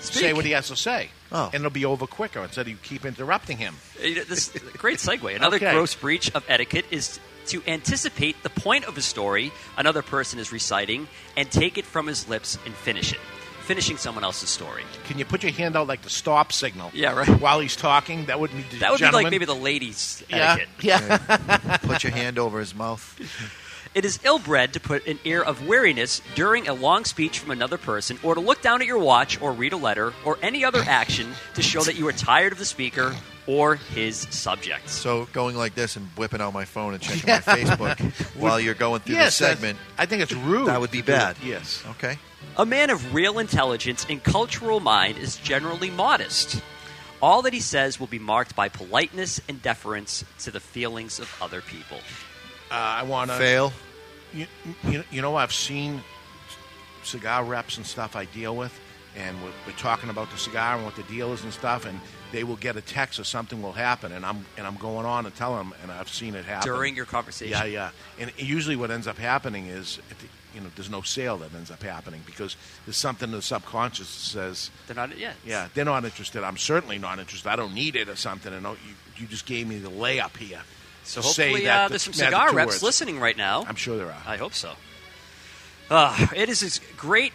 say 0.00 0.20
Speak. 0.20 0.36
what 0.36 0.44
he 0.44 0.50
has 0.52 0.68
to 0.68 0.76
say? 0.76 1.10
Oh. 1.30 1.46
And 1.46 1.54
it'll 1.54 1.70
be 1.70 1.84
over 1.84 2.06
quicker 2.06 2.40
instead 2.42 2.62
of 2.62 2.68
you 2.68 2.76
keep 2.82 3.04
interrupting 3.04 3.56
him. 3.58 3.76
You 4.02 4.16
know, 4.16 4.24
This 4.24 4.48
great 4.76 4.98
segue. 4.98 5.34
Another 5.36 5.56
Okay. 5.56 5.72
gross 5.72 5.94
breach 5.94 6.30
of 6.34 6.44
etiquette 6.48 6.86
is 6.90 7.18
to 7.46 7.62
anticipate 7.66 8.42
the 8.42 8.50
point 8.50 8.84
of 8.86 8.96
a 8.96 9.02
story 9.02 9.52
another 9.76 10.00
person 10.02 10.38
is 10.38 10.50
reciting 10.50 11.06
and 11.36 11.50
take 11.50 11.76
it 11.78 11.84
from 11.84 12.06
his 12.06 12.26
lips 12.28 12.58
and 12.64 12.74
finish 12.74 13.12
it, 13.12 13.18
finishing 13.64 13.96
someone 13.96 14.24
else's 14.24 14.48
story. 14.50 14.82
Can 15.04 15.18
you 15.18 15.24
put 15.24 15.42
your 15.42 15.52
hand 15.52 15.76
out 15.76 15.86
like 15.88 16.02
the 16.02 16.10
stop 16.10 16.52
signal? 16.52 16.90
Yeah, 16.94 17.14
right. 17.16 17.28
While 17.40 17.60
he's 17.60 17.76
talking, 17.76 18.26
that 18.26 18.38
would 18.38 18.50
be 18.52 18.62
That 18.78 18.90
would 18.90 18.98
gentlemen. 19.00 19.20
be 19.20 19.24
like 19.24 19.30
maybe 19.30 19.44
the 19.46 19.54
ladies' 19.54 20.22
Yeah, 20.28 20.56
etiquette. 20.58 20.68
yeah. 20.80 21.76
Put 21.78 22.04
your 22.04 22.12
hand 22.12 22.38
over 22.38 22.60
his 22.60 22.74
mouth. 22.74 23.18
It 23.94 24.04
is 24.04 24.18
ill-bred 24.24 24.72
to 24.72 24.80
put 24.80 25.06
an 25.06 25.20
air 25.24 25.44
of 25.44 25.68
weariness 25.68 26.20
during 26.34 26.66
a 26.66 26.74
long 26.74 27.04
speech 27.04 27.38
from 27.38 27.52
another 27.52 27.78
person, 27.78 28.18
or 28.24 28.34
to 28.34 28.40
look 28.40 28.60
down 28.60 28.80
at 28.80 28.88
your 28.88 28.98
watch, 28.98 29.40
or 29.40 29.52
read 29.52 29.72
a 29.72 29.76
letter, 29.76 30.12
or 30.24 30.36
any 30.42 30.64
other 30.64 30.82
action 30.84 31.28
to 31.54 31.62
show 31.62 31.80
that 31.84 31.94
you 31.94 32.08
are 32.08 32.12
tired 32.12 32.50
of 32.52 32.58
the 32.58 32.64
speaker 32.64 33.14
or 33.46 33.76
his 33.76 34.16
subject. 34.30 34.88
So 34.88 35.26
going 35.32 35.56
like 35.56 35.74
this 35.74 35.96
and 35.96 36.06
whipping 36.16 36.40
out 36.40 36.52
my 36.54 36.64
phone 36.64 36.94
and 36.94 37.02
checking 37.02 37.28
my 37.28 37.38
Facebook 37.40 38.00
while 38.40 38.58
you're 38.58 38.74
going 38.74 39.00
through 39.00 39.16
Yes, 39.16 39.38
the 39.38 39.46
segment. 39.46 39.78
I 39.98 40.06
think 40.06 40.22
it's 40.22 40.32
rude. 40.32 40.68
That 40.68 40.80
would 40.80 40.90
be 40.90 41.00
to 41.00 41.06
do 41.06 41.12
bad. 41.12 41.36
Yes. 41.44 41.82
Okay. 41.90 42.18
A 42.56 42.64
man 42.66 42.90
of 42.90 43.14
real 43.14 43.38
intelligence 43.38 44.06
and 44.08 44.22
cultural 44.22 44.80
mind 44.80 45.18
is 45.18 45.36
generally 45.36 45.90
modest. 45.90 46.62
All 47.20 47.42
that 47.42 47.52
he 47.52 47.60
says 47.60 47.98
will 47.98 48.06
be 48.06 48.18
marked 48.18 48.54
by 48.54 48.68
politeness 48.68 49.40
and 49.48 49.60
deference 49.62 50.24
to 50.40 50.50
the 50.50 50.60
feelings 50.60 51.18
of 51.18 51.34
other 51.40 51.60
people. 51.62 51.98
Uh, 52.70 52.74
I 52.74 53.02
want 53.04 53.30
to 53.30 53.36
Fail. 53.36 53.72
You, 54.32 54.46
you, 54.88 55.04
you 55.10 55.22
know, 55.22 55.36
I've 55.36 55.52
seen 55.52 56.02
cigar 57.02 57.44
reps 57.44 57.76
and 57.76 57.86
stuff 57.86 58.16
I 58.16 58.24
deal 58.26 58.56
with, 58.56 58.78
and 59.16 59.40
we're, 59.42 59.50
we're 59.66 59.72
talking 59.78 60.10
about 60.10 60.30
the 60.30 60.36
cigar 60.38 60.76
and 60.76 60.84
what 60.84 60.96
the 60.96 61.02
deal 61.04 61.32
is 61.32 61.42
and 61.44 61.52
stuff, 61.52 61.86
and 61.86 62.00
they 62.32 62.42
will 62.44 62.56
get 62.56 62.76
a 62.76 62.80
text 62.80 63.18
or 63.20 63.24
something 63.24 63.62
will 63.62 63.72
happen, 63.72 64.12
and 64.12 64.24
I'm 64.26 64.44
and 64.56 64.66
I'm 64.66 64.76
going 64.76 65.06
on 65.06 65.26
and 65.26 65.34
telling 65.34 65.58
them, 65.58 65.74
and 65.82 65.92
I've 65.92 66.08
seen 66.08 66.34
it 66.34 66.44
happen 66.44 66.66
During 66.72 66.96
your 66.96 67.06
conversation. 67.06 67.52
Yeah, 67.52 67.64
yeah, 67.64 67.90
and 68.18 68.32
usually 68.36 68.76
what 68.76 68.90
ends 68.90 69.06
up 69.06 69.18
happening 69.18 69.66
is, 69.66 70.00
you 70.54 70.60
know, 70.60 70.66
there's 70.76 70.90
no 70.90 71.02
sale 71.02 71.36
that 71.38 71.54
ends 71.54 71.70
up 71.70 71.82
happening 71.82 72.22
because 72.26 72.56
there's 72.86 72.96
something 72.96 73.28
in 73.28 73.34
the 73.34 73.42
subconscious 73.42 74.06
that 74.14 74.38
says 74.38 74.70
They're 74.86 74.96
not. 74.96 75.16
Yeah. 75.18 75.32
yeah, 75.46 75.68
they're 75.74 75.84
not 75.84 76.04
interested. 76.04 76.42
I'm 76.42 76.56
certainly 76.56 76.98
not 76.98 77.18
interested. 77.18 77.48
I 77.48 77.56
don't 77.56 77.74
need 77.74 77.96
it 77.96 78.08
or 78.08 78.16
something. 78.16 78.52
And 78.52 78.64
you, 78.64 78.76
you 79.16 79.26
just 79.26 79.46
gave 79.46 79.68
me 79.68 79.78
the 79.78 79.90
layup 79.90 80.36
here. 80.36 80.62
So 81.04 81.20
hopefully, 81.20 81.64
that 81.64 81.84
uh, 81.84 81.88
the- 81.88 81.92
there's 81.92 82.02
some 82.02 82.12
the 82.12 82.18
cigar 82.18 82.52
reps 82.54 82.72
words. 82.74 82.82
listening 82.82 83.20
right 83.20 83.36
now. 83.36 83.64
I'm 83.68 83.76
sure 83.76 83.96
there 83.96 84.10
are. 84.10 84.22
I 84.26 84.36
hope 84.38 84.54
so. 84.54 84.72
Uh, 85.90 86.26
it 86.34 86.48
is 86.48 86.80
great 86.96 87.32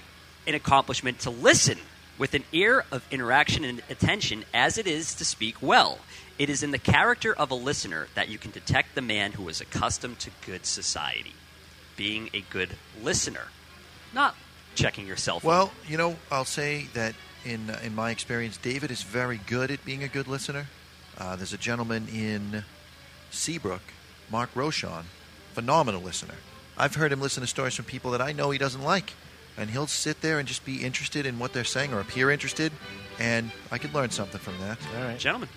an 0.50 0.56
accomplishment 0.56 1.20
to 1.20 1.30
listen 1.30 1.78
with 2.18 2.34
an 2.34 2.44
ear 2.52 2.84
of 2.92 3.08
interaction 3.12 3.64
and 3.64 3.82
attention 3.90 4.44
as 4.54 4.78
it 4.78 4.88
is 4.88 5.14
to 5.16 5.24
speak 5.24 5.62
well. 5.62 6.00
It 6.38 6.50
is 6.50 6.64
in 6.64 6.72
the 6.72 6.80
character 6.80 7.34
of 7.34 7.52
a 7.52 7.56
listener 7.56 8.08
that 8.16 8.30
you 8.30 8.38
can 8.38 8.52
detect 8.52 8.96
the 8.96 9.02
man 9.02 9.34
who 9.34 9.48
is 9.48 9.62
accustomed 9.62 10.20
to 10.20 10.32
good 10.46 10.66
society, 10.66 11.34
being 11.96 12.30
a 12.34 12.42
good 12.42 12.72
listener, 13.02 13.48
not 14.14 14.36
checking 14.76 15.06
yourself. 15.06 15.44
Well, 15.44 15.72
you 15.88 15.98
know, 15.98 16.18
I'll 16.32 16.46
say 16.46 16.88
that 16.94 17.14
in 17.46 17.70
uh, 17.70 17.80
in 17.84 17.96
my 17.96 18.12
experience, 18.12 18.58
David 18.58 18.92
is 18.92 19.04
very 19.04 19.40
good 19.48 19.72
at 19.72 19.86
being 19.86 20.04
a 20.04 20.08
good 20.08 20.28
listener. 20.28 20.68
Uh, 21.18 21.36
there's 21.36 21.54
a 21.54 21.58
gentleman 21.58 22.08
in 22.08 22.64
Seabrook, 23.32 23.82
Mark 24.32 24.54
Rochon, 24.54 25.04
phenomenal 25.54 26.02
listener. 26.02 26.36
I've 26.78 26.96
heard 26.96 27.12
him 27.12 27.22
listen 27.22 27.42
to 27.42 27.48
stories 27.48 27.76
from 27.76 27.86
people 27.86 28.12
that 28.12 28.22
I 28.22 28.32
know 28.32 28.52
he 28.52 28.58
doesn't 28.58 28.84
like, 28.84 29.14
and 29.60 29.70
he'll 29.70 29.88
sit 29.88 30.22
there 30.22 30.40
and 30.40 30.48
just 30.48 30.66
be 30.66 30.84
interested 30.84 31.26
in 31.26 31.38
what 31.38 31.54
they're 31.54 31.64
saying 31.64 31.94
or 31.94 32.00
appear 32.00 32.32
interested, 32.32 32.72
and 33.20 33.52
I 33.72 33.78
could 33.78 33.94
learn 33.94 34.10
something 34.10 34.40
from 34.40 34.58
that. 34.62 34.80
All 34.98 35.04
right, 35.04 35.20
Gentlemen. 35.20 35.50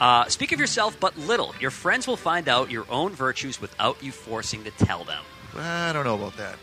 Uh, 0.00 0.24
speak 0.26 0.52
of 0.52 0.60
yourself 0.60 0.98
but 0.98 1.16
little. 1.18 1.54
Your 1.60 1.70
friends 1.70 2.06
will 2.06 2.16
find 2.16 2.48
out 2.48 2.70
your 2.70 2.86
own 2.88 3.12
virtues 3.12 3.60
without 3.60 4.02
you 4.02 4.12
forcing 4.12 4.64
to 4.64 4.70
tell 4.70 5.04
them. 5.04 5.22
I 5.56 5.92
don't 5.92 6.04
know 6.04 6.14
about 6.14 6.36
that. 6.36 6.56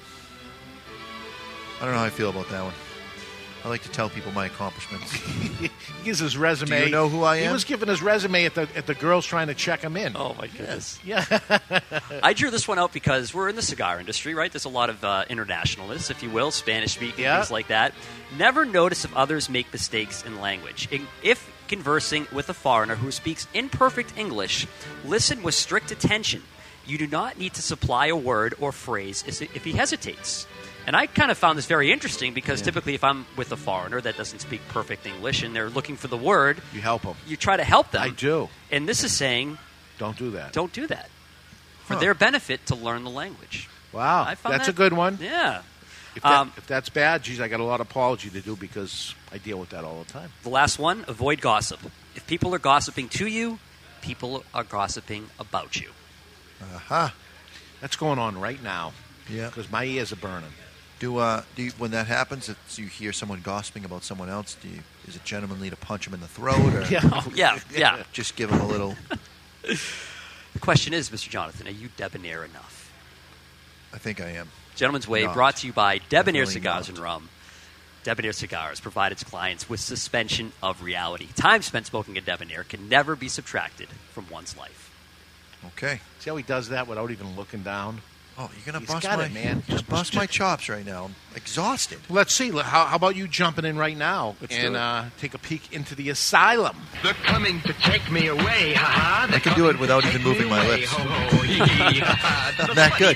I 1.80 1.86
don't 1.86 1.94
know 1.94 2.00
how 2.00 2.06
I 2.06 2.10
feel 2.10 2.30
about 2.30 2.50
that 2.50 2.64
one. 2.64 2.74
I 3.66 3.68
like 3.68 3.82
to 3.82 3.90
tell 3.90 4.10
people 4.10 4.32
my 4.32 4.46
accomplishments. 4.46 5.12
he 5.60 5.72
gives 6.04 6.20
his 6.20 6.38
resume. 6.38 6.78
Do 6.82 6.86
you 6.86 6.92
know 6.92 7.10
who 7.10 7.24
I 7.24 7.38
am? 7.38 7.48
He 7.48 7.52
was 7.52 7.64
giving 7.64 7.90
his 7.90 8.00
resume 8.00 8.46
at 8.46 8.54
the 8.54 8.70
at 8.76 8.86
the 8.86 8.94
girls 8.94 9.26
trying 9.26 9.48
to 9.48 9.56
check 9.56 9.82
him 9.82 9.98
in. 9.98 10.16
Oh 10.16 10.36
my 10.36 10.46
goodness! 10.46 11.00
Yeah. 11.04 11.26
I 12.24 12.34
drew 12.34 12.52
this 12.52 12.68
one 12.68 12.78
out 12.78 12.94
because 12.94 13.34
we're 13.34 13.50
in 13.50 13.56
the 13.56 13.64
cigar 13.64 14.00
industry, 14.00 14.36
right? 14.36 14.52
There's 14.52 14.66
a 14.66 14.70
lot 14.70 14.92
of 14.92 15.04
uh, 15.04 15.26
internationalists, 15.30 16.12
if 16.12 16.22
you 16.22 16.30
will, 16.30 16.52
Spanish 16.52 16.94
speaking, 16.94 17.24
Yeah. 17.24 17.38
things 17.38 17.50
like 17.50 17.70
that. 17.70 17.96
Never 18.38 18.66
notice 18.66 19.04
if 19.04 19.16
others 19.16 19.50
make 19.50 19.74
mistakes 19.74 20.24
in 20.24 20.40
language. 20.40 20.88
If 21.24 21.52
conversing 21.68 22.28
with 22.32 22.48
a 22.50 22.54
foreigner 22.54 22.94
who 22.94 23.10
speaks 23.10 23.48
imperfect 23.56 24.16
English, 24.16 24.68
listen 25.04 25.42
with 25.42 25.56
strict 25.56 25.90
attention. 25.90 26.44
You 26.86 27.00
do 27.00 27.08
not 27.08 27.40
need 27.40 27.56
to 27.56 27.64
supply 27.64 28.08
a 28.08 28.16
word 28.16 28.54
or 28.60 28.72
phrase 28.72 29.24
if 29.26 29.64
he 29.64 29.72
hesitates. 29.72 30.46
And 30.88 30.96
I 30.96 31.08
kind 31.08 31.32
of 31.32 31.38
found 31.38 31.58
this 31.58 31.66
very 31.66 31.92
interesting 31.92 32.34
because 32.34 32.62
typically, 32.62 32.94
if 32.94 33.04
I'm 33.04 33.26
with 33.36 33.52
a 33.52 33.58
foreigner 33.58 34.00
that 34.02 34.18
doesn't 34.18 34.40
speak 34.40 34.62
perfect 34.70 35.06
English 35.08 35.42
and 35.42 35.56
they're 35.56 35.70
looking 35.70 35.96
for 35.96 36.08
the 36.08 36.18
word, 36.18 36.62
you 36.74 36.82
help 36.82 37.02
them. 37.02 37.16
You 37.28 37.38
try 37.38 37.58
to 37.58 37.64
help 37.64 37.92
them. 37.92 38.04
I 38.04 38.10
do. 38.10 38.50
And 38.72 38.88
this 38.88 39.04
is 39.04 39.12
saying, 39.12 39.58
don't 39.98 40.18
do 40.18 40.32
that. 40.32 40.54
Don't 40.54 40.72
do 40.74 40.86
that. 40.88 41.10
For 41.86 41.94
Huh. 41.96 42.00
their 42.00 42.14
benefit 42.14 42.66
to 42.68 42.76
learn 42.76 43.04
the 43.04 43.10
language. 43.10 43.68
Wow, 43.94 44.24
I 44.28 44.36
found 44.36 44.54
that's 44.54 44.66
that- 44.68 44.72
a 44.74 44.76
good 44.76 44.94
one. 44.94 45.18
Yeah. 45.22 45.62
If, 46.16 46.24
that, 46.24 46.32
Um, 46.32 46.54
if 46.56 46.66
that's 46.68 46.90
bad, 46.90 47.24
geez, 47.24 47.42
I 47.42 47.48
got 47.48 47.60
a 47.60 47.64
lot 47.64 47.82
of 47.82 47.88
apology 47.90 48.30
to 48.30 48.40
do 48.42 48.56
because 48.56 49.14
I 49.34 49.38
deal 49.38 49.58
with 49.60 49.70
that 49.70 49.84
all 49.84 50.02
the 50.04 50.12
time. 50.14 50.32
The 50.44 50.50
last 50.50 50.80
one, 50.80 51.04
avoid 51.08 51.42
gossip. 51.42 51.80
If 52.16 52.26
people 52.26 52.56
are 52.56 52.60
gossiping 52.60 53.10
to 53.10 53.28
you, 53.28 53.60
people 54.02 54.46
are 54.54 54.64
gossiping 54.64 55.30
about 55.40 55.76
you. 55.76 55.92
Aha. 56.76 57.14
That's 57.82 57.96
going 57.98 58.18
on 58.20 58.40
right 58.40 58.62
now. 58.64 58.94
Yeah. 59.30 59.48
Because 59.48 59.70
my 59.70 59.84
ears 59.84 60.14
are 60.14 60.16
burning. 60.18 60.54
Do 61.00 61.18
uh, 61.18 61.44
do 61.56 61.64
you, 61.64 61.72
when 61.78 61.92
that 61.92 62.08
happens, 62.08 62.48
if 62.50 62.80
you 62.80 62.88
hear 62.88 63.12
someone 63.12 63.42
gossiping 63.42 63.84
about 63.86 64.04
someone 64.04 64.30
else, 64.30 64.56
do 64.62 64.70
you, 64.70 64.80
is 65.08 65.16
it 65.16 65.24
gentlemanly 65.26 65.70
to 65.70 65.76
punch 65.76 66.08
him 66.08 66.14
in 66.14 66.22
the 66.22 66.28
throat, 66.28 66.74
or 66.74 66.82
Yeah. 66.90 67.02
Oh, 67.04 67.32
yeah, 67.36 67.60
yeah. 67.74 68.04
just 68.14 68.36
give 68.36 68.50
him 68.50 68.62
a 68.62 68.68
little? 68.68 68.96
The 69.64 70.60
question 70.60 70.94
is, 70.94 71.10
Mr. 71.10 71.30
Jonathan, 71.30 71.68
are 71.68 71.72
you 71.72 71.90
debonair 71.98 72.46
enough? 72.46 72.94
I 73.94 73.98
think 73.98 74.22
I 74.22 74.30
am. 74.32 74.48
Gentleman's 74.76 75.08
Way 75.08 75.24
Not. 75.26 75.34
brought 75.34 75.58
to 75.58 75.68
you 75.68 75.74
by 75.74 75.98
Debonair 75.98 76.44
Definitely 76.44 76.54
Cigars 76.54 76.88
not. 76.88 76.90
and 76.90 76.98
Rum. 77.00 77.30
Debonair 78.04 78.34
Cigars 78.34 78.80
provide 78.80 79.12
its 79.12 79.24
clients 79.24 79.68
with 79.70 79.80
suspension 79.80 80.52
of 80.62 80.82
reality. 80.84 81.28
Time 81.36 81.62
spent 81.62 81.88
smoking 81.88 82.18
a 82.18 82.22
Debonair 82.22 82.64
can 82.64 82.88
never 82.88 83.16
be 83.16 83.28
subtracted 83.28 83.88
from 84.14 84.30
one's 84.30 84.56
life. 84.56 84.92
Okay. 85.68 86.00
See 86.20 86.30
how 86.30 86.36
he 86.36 86.44
does 86.44 86.70
that 86.70 86.88
without 86.88 87.10
even 87.12 87.36
looking 87.36 87.64
down? 87.64 88.02
Oh, 88.38 88.52
you're 88.54 88.66
gonna 88.66 88.80
He's 88.80 88.90
bust 88.90 89.04
got 89.04 89.20
my 89.20 89.26
it, 89.28 89.34
man. 89.34 89.64
Just 89.70 89.88
bust 89.88 90.14
my 90.14 90.26
chops 90.26 90.68
right 90.68 90.86
now. 90.86 91.06
I'm 91.06 91.16
exhausted. 91.36 92.00
Let's 92.10 92.34
see. 92.34 92.52
How, 92.52 92.84
how 92.86 92.96
about 92.98 93.16
you 93.16 93.30
jumping 93.30 93.64
in 93.64 93.78
right 93.78 93.96
now 93.98 94.36
Let's 94.42 94.54
and 94.54 94.76
uh, 94.76 95.06
take 95.18 95.34
a 95.34 95.38
peek 95.38 95.72
into 95.72 95.96
the 95.96 96.10
asylum? 96.10 96.76
They're 97.02 97.14
coming 97.14 97.62
to 97.62 97.72
take 97.74 98.12
me 98.12 98.28
away, 98.28 98.74
ha 98.74 99.28
I 99.32 99.40
can 99.40 99.56
do 99.56 99.70
it 99.70 99.80
without 99.80 100.04
even 100.06 100.22
moving 100.22 100.50
my 100.50 100.68
lips. 100.68 100.92
Not 100.98 102.76
that 102.76 102.96
good. 103.00 103.16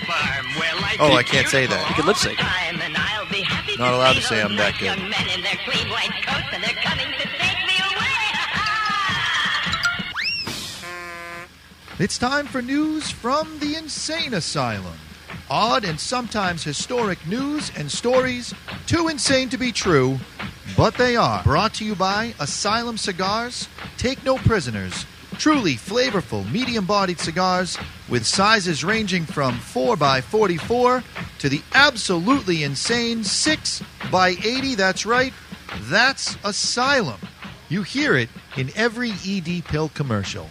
Oh, 1.02 1.16
I 1.16 1.24
can't 1.24 1.48
say 1.48 1.66
that. 1.66 1.90
You 1.90 1.96
can 1.96 2.06
lip 2.06 2.16
sync. 2.16 2.40
Not 3.78 3.94
allowed 3.94 4.14
to 4.14 4.22
say 4.22 4.42
I'm 4.42 4.56
that 4.56 4.80
good. 4.80 4.98
In 4.98 5.10
their 5.44 5.60
clean 5.66 5.90
white 5.90 6.12
coats, 6.26 6.48
and 6.54 6.64
they're 6.64 6.72
coming 6.82 7.08
to 7.20 7.28
take 7.28 7.68
me 7.68 7.76
away. 7.92 7.96
It's 12.00 12.18
time 12.18 12.46
for 12.46 12.62
news 12.62 13.12
from 13.12 13.60
the 13.60 13.76
insane 13.76 14.34
asylum. 14.34 14.96
Odd 15.52 15.84
and 15.84 16.00
sometimes 16.00 16.64
historic 16.64 17.26
news 17.26 17.72
and 17.76 17.92
stories, 17.92 18.54
too 18.86 19.08
insane 19.08 19.50
to 19.50 19.58
be 19.58 19.72
true, 19.72 20.20
but 20.78 20.94
they 20.96 21.16
are. 21.16 21.42
Brought 21.44 21.74
to 21.76 21.86
you 21.86 21.96
by 21.96 22.36
Asylum 22.40 22.98
Cigars. 22.98 23.68
Take 23.98 24.24
no 24.24 24.38
prisoners. 24.38 25.08
Truly 25.40 25.74
flavorful, 25.74 26.50
medium 26.52 26.86
bodied 26.86 27.20
cigars 27.20 27.78
with 28.10 28.28
sizes 28.28 28.84
ranging 28.84 29.26
from 29.26 29.56
4x44 29.58 31.04
to 31.40 31.50
the 31.50 31.64
absolutely 31.74 32.64
insane 32.64 33.22
6x80. 33.22 34.76
That's 34.76 35.06
right, 35.08 35.34
that's 35.84 36.38
Asylum. 36.44 37.20
You 37.70 37.82
hear 37.82 38.16
it 38.16 38.30
in 38.56 38.70
every 38.76 39.14
ED 39.26 39.66
pill 39.66 39.90
commercial. 39.90 40.50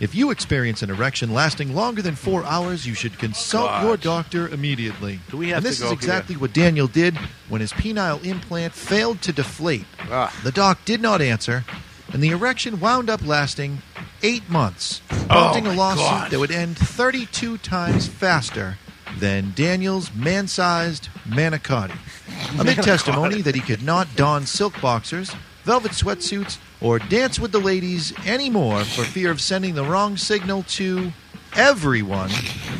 If 0.00 0.14
you 0.14 0.30
experience 0.30 0.82
an 0.82 0.90
erection 0.90 1.34
lasting 1.34 1.74
longer 1.74 2.02
than 2.02 2.14
four 2.14 2.44
hours, 2.44 2.86
you 2.86 2.94
should 2.94 3.18
consult 3.18 3.66
God. 3.66 3.82
your 3.84 3.96
doctor 3.96 4.48
immediately. 4.48 5.18
Do 5.30 5.36
we 5.36 5.48
have 5.48 5.58
and 5.58 5.66
this 5.66 5.78
to 5.78 5.82
go 5.82 5.86
is 5.88 5.92
exactly 5.92 6.36
what 6.36 6.52
Daniel 6.52 6.86
did 6.86 7.16
when 7.48 7.60
his 7.60 7.72
penile 7.72 8.24
implant 8.24 8.74
failed 8.74 9.20
to 9.22 9.32
deflate. 9.32 9.86
Ah. 10.02 10.32
The 10.44 10.52
doc 10.52 10.84
did 10.84 11.00
not 11.00 11.20
answer, 11.20 11.64
and 12.12 12.22
the 12.22 12.28
erection 12.30 12.78
wound 12.78 13.10
up 13.10 13.26
lasting 13.26 13.82
eight 14.22 14.48
months, 14.48 15.02
Oh, 15.30 15.52
a 15.56 15.60
lawsuit 15.74 15.98
God. 16.04 16.30
that 16.30 16.38
would 16.38 16.50
end 16.52 16.78
32 16.78 17.58
times 17.58 18.06
faster 18.06 18.78
than 19.18 19.52
Daniel's 19.54 20.14
man-sized 20.14 21.08
manicotti. 21.26 21.96
Amid 22.58 22.76
testimony 22.82 23.42
that 23.42 23.54
he 23.54 23.60
could 23.60 23.82
not 23.82 24.14
don 24.16 24.46
silk 24.46 24.80
boxers, 24.80 25.34
velvet 25.64 25.92
sweatsuits, 25.92 26.58
or 26.80 26.98
dance 26.98 27.38
with 27.38 27.52
the 27.52 27.58
ladies 27.58 28.12
anymore 28.26 28.84
for 28.84 29.04
fear 29.04 29.30
of 29.30 29.40
sending 29.40 29.74
the 29.74 29.84
wrong 29.84 30.16
signal 30.16 30.62
to 30.64 31.12
everyone. 31.56 32.30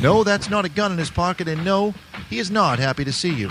No, 0.01 0.25
that's 0.25 0.51
not 0.51 0.65
a 0.65 0.69
gun 0.69 0.93
in 0.93 0.99
his 0.99 1.11
pocket, 1.11 1.49
and 1.49 1.65
no, 1.65 1.95
he 2.31 2.39
is 2.39 2.51
not 2.51 2.79
happy 2.79 3.05
to 3.05 3.13
see 3.13 3.33
you. 3.33 3.51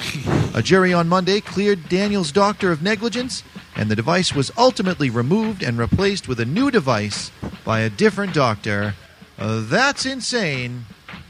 A 0.53 0.61
jury 0.61 0.93
on 0.93 1.07
Monday 1.07 1.41
cleared 1.41 1.89
Daniel's 1.89 2.31
doctor 2.31 2.71
of 2.71 2.81
negligence, 2.81 3.43
and 3.75 3.89
the 3.89 3.95
device 3.95 4.33
was 4.33 4.51
ultimately 4.57 5.09
removed 5.09 5.63
and 5.63 5.77
replaced 5.77 6.27
with 6.27 6.39
a 6.39 6.45
new 6.45 6.71
device 6.71 7.31
by 7.65 7.81
a 7.81 7.89
different 7.89 8.33
doctor. 8.33 8.93
Uh, 9.37 9.61
that's 9.65 10.05
insane. 10.05 10.85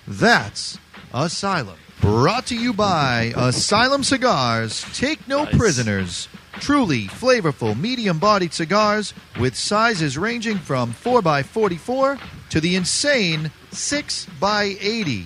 That's 0.08 0.78
Asylum. 1.14 1.78
Brought 2.00 2.46
to 2.48 2.56
you 2.56 2.74
by 2.74 3.34
Asylum 3.36 4.04
Cigars. 4.04 4.86
Take 4.94 5.28
no 5.28 5.46
prisoners. 5.46 6.28
Truly 6.60 7.06
flavorful, 7.06 7.80
medium 7.80 8.20
bodied 8.20 8.54
cigars 8.54 9.14
with 9.40 9.56
sizes 9.56 10.18
ranging 10.18 10.58
from 10.58 10.92
4x44 10.94 12.20
to 12.50 12.60
the 12.60 12.76
insane 12.76 13.52
6x80. 13.72 15.26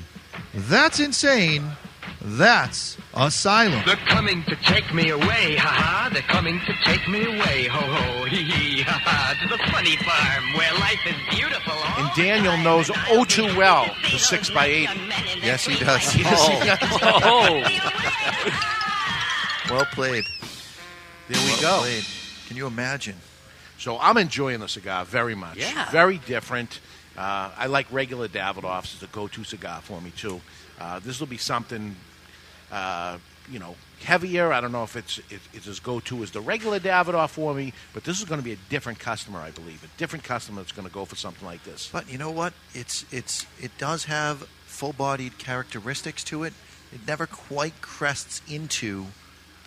That's 0.54 1.00
insane. 1.00 1.64
That's 2.24 2.98
Asylum. 3.14 3.82
They're 3.86 3.96
coming 4.08 4.44
to 4.44 4.56
take 4.58 4.94
me 4.94 5.10
away, 5.10 5.56
ha 5.58 5.68
ha. 5.68 6.10
They're 6.14 6.22
coming 6.22 6.62
to 6.62 6.74
take 6.86 7.08
me 7.10 7.26
away, 7.26 7.68
ho 7.68 7.80
ho, 7.80 8.26
hee 8.26 8.44
hee, 8.44 8.82
ha 8.84 9.02
ha. 9.04 9.36
To 9.42 9.50
the 9.50 9.58
place 9.58 9.72
Funny 9.72 9.98
Farm, 9.98 10.54
where 10.54 10.72
life 10.76 11.00
is 11.06 11.16
beautiful. 11.36 11.74
And 11.98 12.10
Daniel 12.16 12.58
knows 12.58 12.90
oh 13.10 13.26
too 13.26 13.48
well 13.58 13.86
the 14.04 14.18
6x80. 14.18 15.44
Yes, 15.44 15.66
he 15.66 15.76
does. 15.84 16.16
Yes, 16.22 16.48
he 16.48 16.56
oh. 16.56 16.66
does. 16.66 17.00
Oh. 17.24 18.68
Well 19.70 19.86
played. 19.86 20.26
There 21.32 21.42
we 21.44 21.52
Well 21.52 21.62
go. 21.62 21.80
played. 21.82 22.06
Can 22.48 22.58
you 22.58 22.68
imagine? 22.68 23.16
So 23.78 23.98
I'm 24.00 24.18
enjoying 24.18 24.60
the 24.60 24.68
cigar 24.68 25.06
very 25.06 25.36
much. 25.36 25.58
Yeah. 25.58 25.90
Very 25.90 26.18
different. 26.20 26.80
Uh, 27.18 27.50
I 27.58 27.68
like 27.68 27.92
regular 27.92 28.28
Davidoffs 28.28 28.96
as 28.96 29.04
a 29.04 29.08
go-to 29.08 29.44
cigar 29.44 29.82
for 29.82 30.02
me 30.02 30.12
too. 30.12 30.42
Uh, 30.80 31.00
this 31.00 31.20
will 31.20 31.28
be 31.28 31.38
something, 31.38 31.96
uh, 32.72 33.18
you 33.50 33.60
know, 33.60 33.76
heavier. 34.04 34.52
I 34.52 34.60
don't 34.62 34.72
know 34.72 34.84
if 34.84 34.96
it's 34.96 35.20
it, 35.30 35.40
it's 35.54 35.68
as 35.68 35.80
go-to 35.80 36.22
as 36.24 36.32
the 36.32 36.42
regular 36.42 36.80
Davidoff 36.80 37.30
for 37.32 37.54
me, 37.54 37.74
but 37.94 38.04
this 38.04 38.20
is 38.20 38.26
going 38.26 38.40
to 38.40 38.46
be 38.46 38.54
a 38.54 38.58
different 38.70 39.00
customer, 39.00 39.40
I 39.40 39.52
believe. 39.52 39.84
A 39.84 39.98
different 40.00 40.24
customer 40.26 40.62
that's 40.62 40.72
going 40.72 40.88
to 40.88 40.94
go 40.94 41.06
for 41.06 41.16
something 41.16 41.46
like 41.48 41.64
this. 41.64 41.90
But 41.92 42.12
you 42.12 42.18
know 42.18 42.32
what? 42.32 42.54
It's 42.74 43.06
it's 43.12 43.46
it 43.60 43.72
does 43.78 44.06
have 44.06 44.40
full-bodied 44.66 45.38
characteristics 45.38 46.24
to 46.26 46.44
it. 46.44 46.54
It 46.94 47.08
never 47.08 47.26
quite 47.26 47.80
crests 47.82 48.42
into 48.50 49.08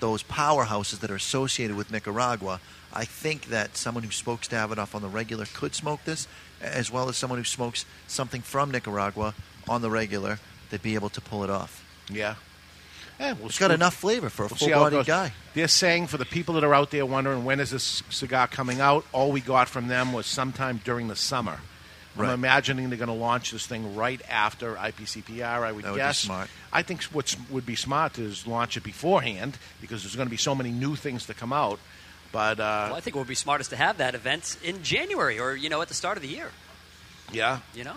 those 0.05 0.23
powerhouses 0.23 1.01
that 1.01 1.11
are 1.11 1.15
associated 1.15 1.79
with 1.79 1.91
Nicaragua. 1.91 2.61
I 2.93 3.07
think 3.07 3.47
that 3.47 3.75
someone 3.75 4.05
who 4.05 4.11
smokes 4.11 4.47
Davidoff 4.47 4.95
on 4.95 5.01
the 5.01 5.09
regular 5.09 5.47
could 5.55 5.75
smoke 5.75 6.05
this, 6.05 6.29
as 6.61 6.93
well 6.93 7.09
as 7.09 7.17
someone 7.17 7.39
who 7.39 7.45
smokes 7.45 7.87
something 8.07 8.43
from 8.43 8.71
Nicaragua 8.71 9.33
on 9.67 9.81
the 9.81 9.89
regular, 9.89 10.41
they'd 10.69 10.83
be 10.83 10.95
able 10.95 11.09
to 11.09 11.23
pull 11.23 11.43
it 11.43 11.49
off. 11.49 11.83
Yeah. 12.13 12.35
Yeah, 13.19 13.33
we'll 13.33 13.47
It's 13.47 13.59
got 13.59 13.71
enough 13.71 13.95
flavor 13.95 14.29
for 14.29 14.45
a 14.45 14.49
we'll 14.49 14.57
see 14.59 14.71
how 14.71 14.85
it 14.85 14.91
full-bodied 14.91 15.07
guy. 15.07 15.33
They're 15.55 15.69
saying 15.69 16.09
for 16.09 16.19
the 16.19 16.27
people 16.27 16.53
that 16.57 16.65
are 16.65 16.75
out 16.75 16.91
there 16.91 17.07
wondering 17.07 17.47
when 17.47 17.59
is 17.61 17.71
this 17.71 18.03
cigar 18.11 18.47
coming 18.47 18.83
out, 18.83 19.07
all 19.11 19.33
we 19.33 19.41
got 19.41 19.71
from 19.71 19.89
them 19.89 20.13
was 20.13 20.27
sometime 20.27 20.83
during 20.85 21.09
the 21.09 21.17
summer. 21.17 21.61
I'm 22.17 22.31
imagining 22.31 22.89
they're 22.91 22.99
going 22.99 23.09
to 23.09 23.15
launch 23.15 23.51
this 23.51 23.67
thing 23.67 23.95
right 23.95 24.21
after 24.29 24.75
IPCPR. 24.75 25.43
I 25.43 25.73
would 25.73 25.85
That 25.85 25.91
would 25.91 25.97
be 25.97 26.03
guess. 26.03 26.19
smart. 26.19 26.49
I 26.73 26.83
think 26.83 27.03
what 27.05 27.35
would 27.51 27.67
be 27.67 27.75
smart 27.75 28.19
is 28.19 28.47
launch 28.47 28.77
it 28.77 28.83
beforehand 28.85 29.59
because 29.81 30.03
there's 30.03 30.17
going 30.17 30.27
to 30.27 30.31
be 30.31 30.37
so 30.37 30.55
many 30.55 30.71
new 30.71 30.97
things 30.97 31.27
to 31.27 31.35
come 31.35 31.53
out. 31.53 31.79
But 32.33 32.59
uh, 32.61 32.87
Well, 32.89 32.97
I 32.97 33.01
think 33.01 33.17
it 33.17 33.19
would 33.19 33.29
be 33.29 33.35
smartest 33.35 33.71
to 33.71 33.77
have 33.77 33.99
that 33.99 34.15
event 34.15 34.59
in 34.63 34.83
January 34.83 35.39
or 35.39 35.55
you 35.55 35.69
know 35.69 35.83
at 35.83 35.89
the 35.89 35.95
start 35.95 36.17
of 36.17 36.23
the 36.23 36.29
year. 36.29 36.51
yeah, 37.33 37.61
You 37.75 37.85
know. 37.85 37.95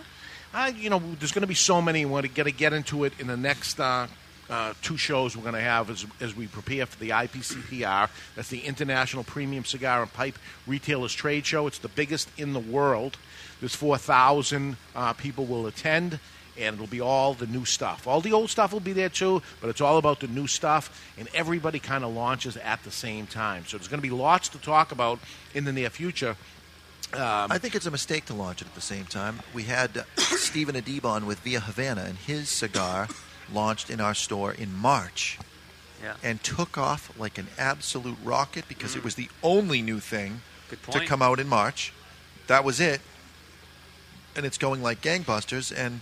I, 0.53 0.69
you 0.69 0.89
know, 0.89 1.01
there's 1.19 1.33
going 1.33 1.41
to 1.41 1.47
be 1.47 1.53
so 1.53 1.81
many. 1.81 2.05
We're 2.05 2.21
going 2.21 2.45
to 2.45 2.51
get 2.51 2.73
into 2.73 3.03
it 3.03 3.13
in 3.19 3.27
the 3.27 3.35
next 3.37 3.79
uh, 3.79 4.07
uh, 4.49 4.73
two 4.81 4.97
shows 4.97 5.35
we're 5.35 5.43
going 5.43 5.55
to 5.55 5.61
have 5.61 5.89
as, 5.89 6.05
as 6.21 6.35
we 6.35 6.47
prepare 6.47 6.85
for 6.85 6.97
the 6.99 7.09
IPCPR. 7.09 8.09
That's 8.35 8.49
the 8.49 8.59
International 8.61 9.23
Premium 9.23 9.65
Cigar 9.65 10.01
and 10.01 10.11
Pipe 10.13 10.39
Retailers 10.65 11.13
Trade 11.13 11.45
Show. 11.45 11.67
It's 11.67 11.79
the 11.79 11.89
biggest 11.89 12.29
in 12.37 12.53
the 12.53 12.59
world. 12.59 13.17
There's 13.59 13.75
4,000 13.75 14.77
uh, 14.95 15.13
people 15.13 15.45
will 15.45 15.67
attend, 15.67 16.19
and 16.59 16.75
it'll 16.75 16.87
be 16.87 17.01
all 17.01 17.33
the 17.33 17.47
new 17.47 17.65
stuff. 17.65 18.07
All 18.07 18.21
the 18.21 18.33
old 18.33 18.49
stuff 18.49 18.73
will 18.73 18.79
be 18.79 18.93
there 18.93 19.09
too, 19.09 19.41
but 19.61 19.69
it's 19.69 19.81
all 19.81 19.97
about 19.97 20.19
the 20.19 20.27
new 20.27 20.47
stuff, 20.47 21.13
and 21.17 21.27
everybody 21.33 21.79
kind 21.79 22.03
of 22.03 22.13
launches 22.13 22.57
at 22.57 22.83
the 22.83 22.91
same 22.91 23.27
time. 23.27 23.65
So 23.65 23.77
there's 23.77 23.87
going 23.87 24.01
to 24.01 24.07
be 24.07 24.13
lots 24.13 24.49
to 24.49 24.57
talk 24.57 24.91
about 24.91 25.19
in 25.53 25.65
the 25.65 25.73
near 25.73 25.89
future. 25.89 26.35
Um, 27.13 27.51
I 27.51 27.57
think 27.57 27.73
it's 27.73 27.85
a 27.85 27.91
mistake 27.91 28.25
to 28.25 28.33
launch 28.33 28.61
it 28.61 28.67
at 28.67 28.75
the 28.75 28.81
same 28.81 29.05
time. 29.05 29.39
We 29.53 29.63
had 29.63 29.97
uh, 29.97 30.03
Stephen 30.17 30.75
Adibon 30.75 31.25
with 31.25 31.39
Via 31.39 31.61
Havana, 31.61 32.01
and 32.01 32.17
his 32.17 32.49
cigar 32.49 33.07
launched 33.51 33.89
in 33.89 34.01
our 34.01 34.13
store 34.13 34.51
in 34.51 34.73
March. 34.75 35.39
Yeah. 36.03 36.13
And 36.21 36.43
took 36.43 36.77
off 36.77 37.17
like 37.17 37.39
an 37.39 37.47
absolute 37.57 38.17
rocket 38.23 38.67
because 38.67 38.95
it 38.95 39.03
was 39.03 39.15
the 39.15 39.29
only 39.41 39.81
new 39.81 39.99
thing 39.99 40.41
to 40.91 41.05
come 41.05 41.23
out 41.23 41.39
in 41.39 41.47
March. 41.47 41.91
That 42.45 42.63
was 42.63 42.79
it. 42.79 43.01
And 44.37 44.45
it's 44.45 44.57
going 44.57 44.81
like 44.81 45.01
gangbusters. 45.01 45.73
And, 45.75 46.01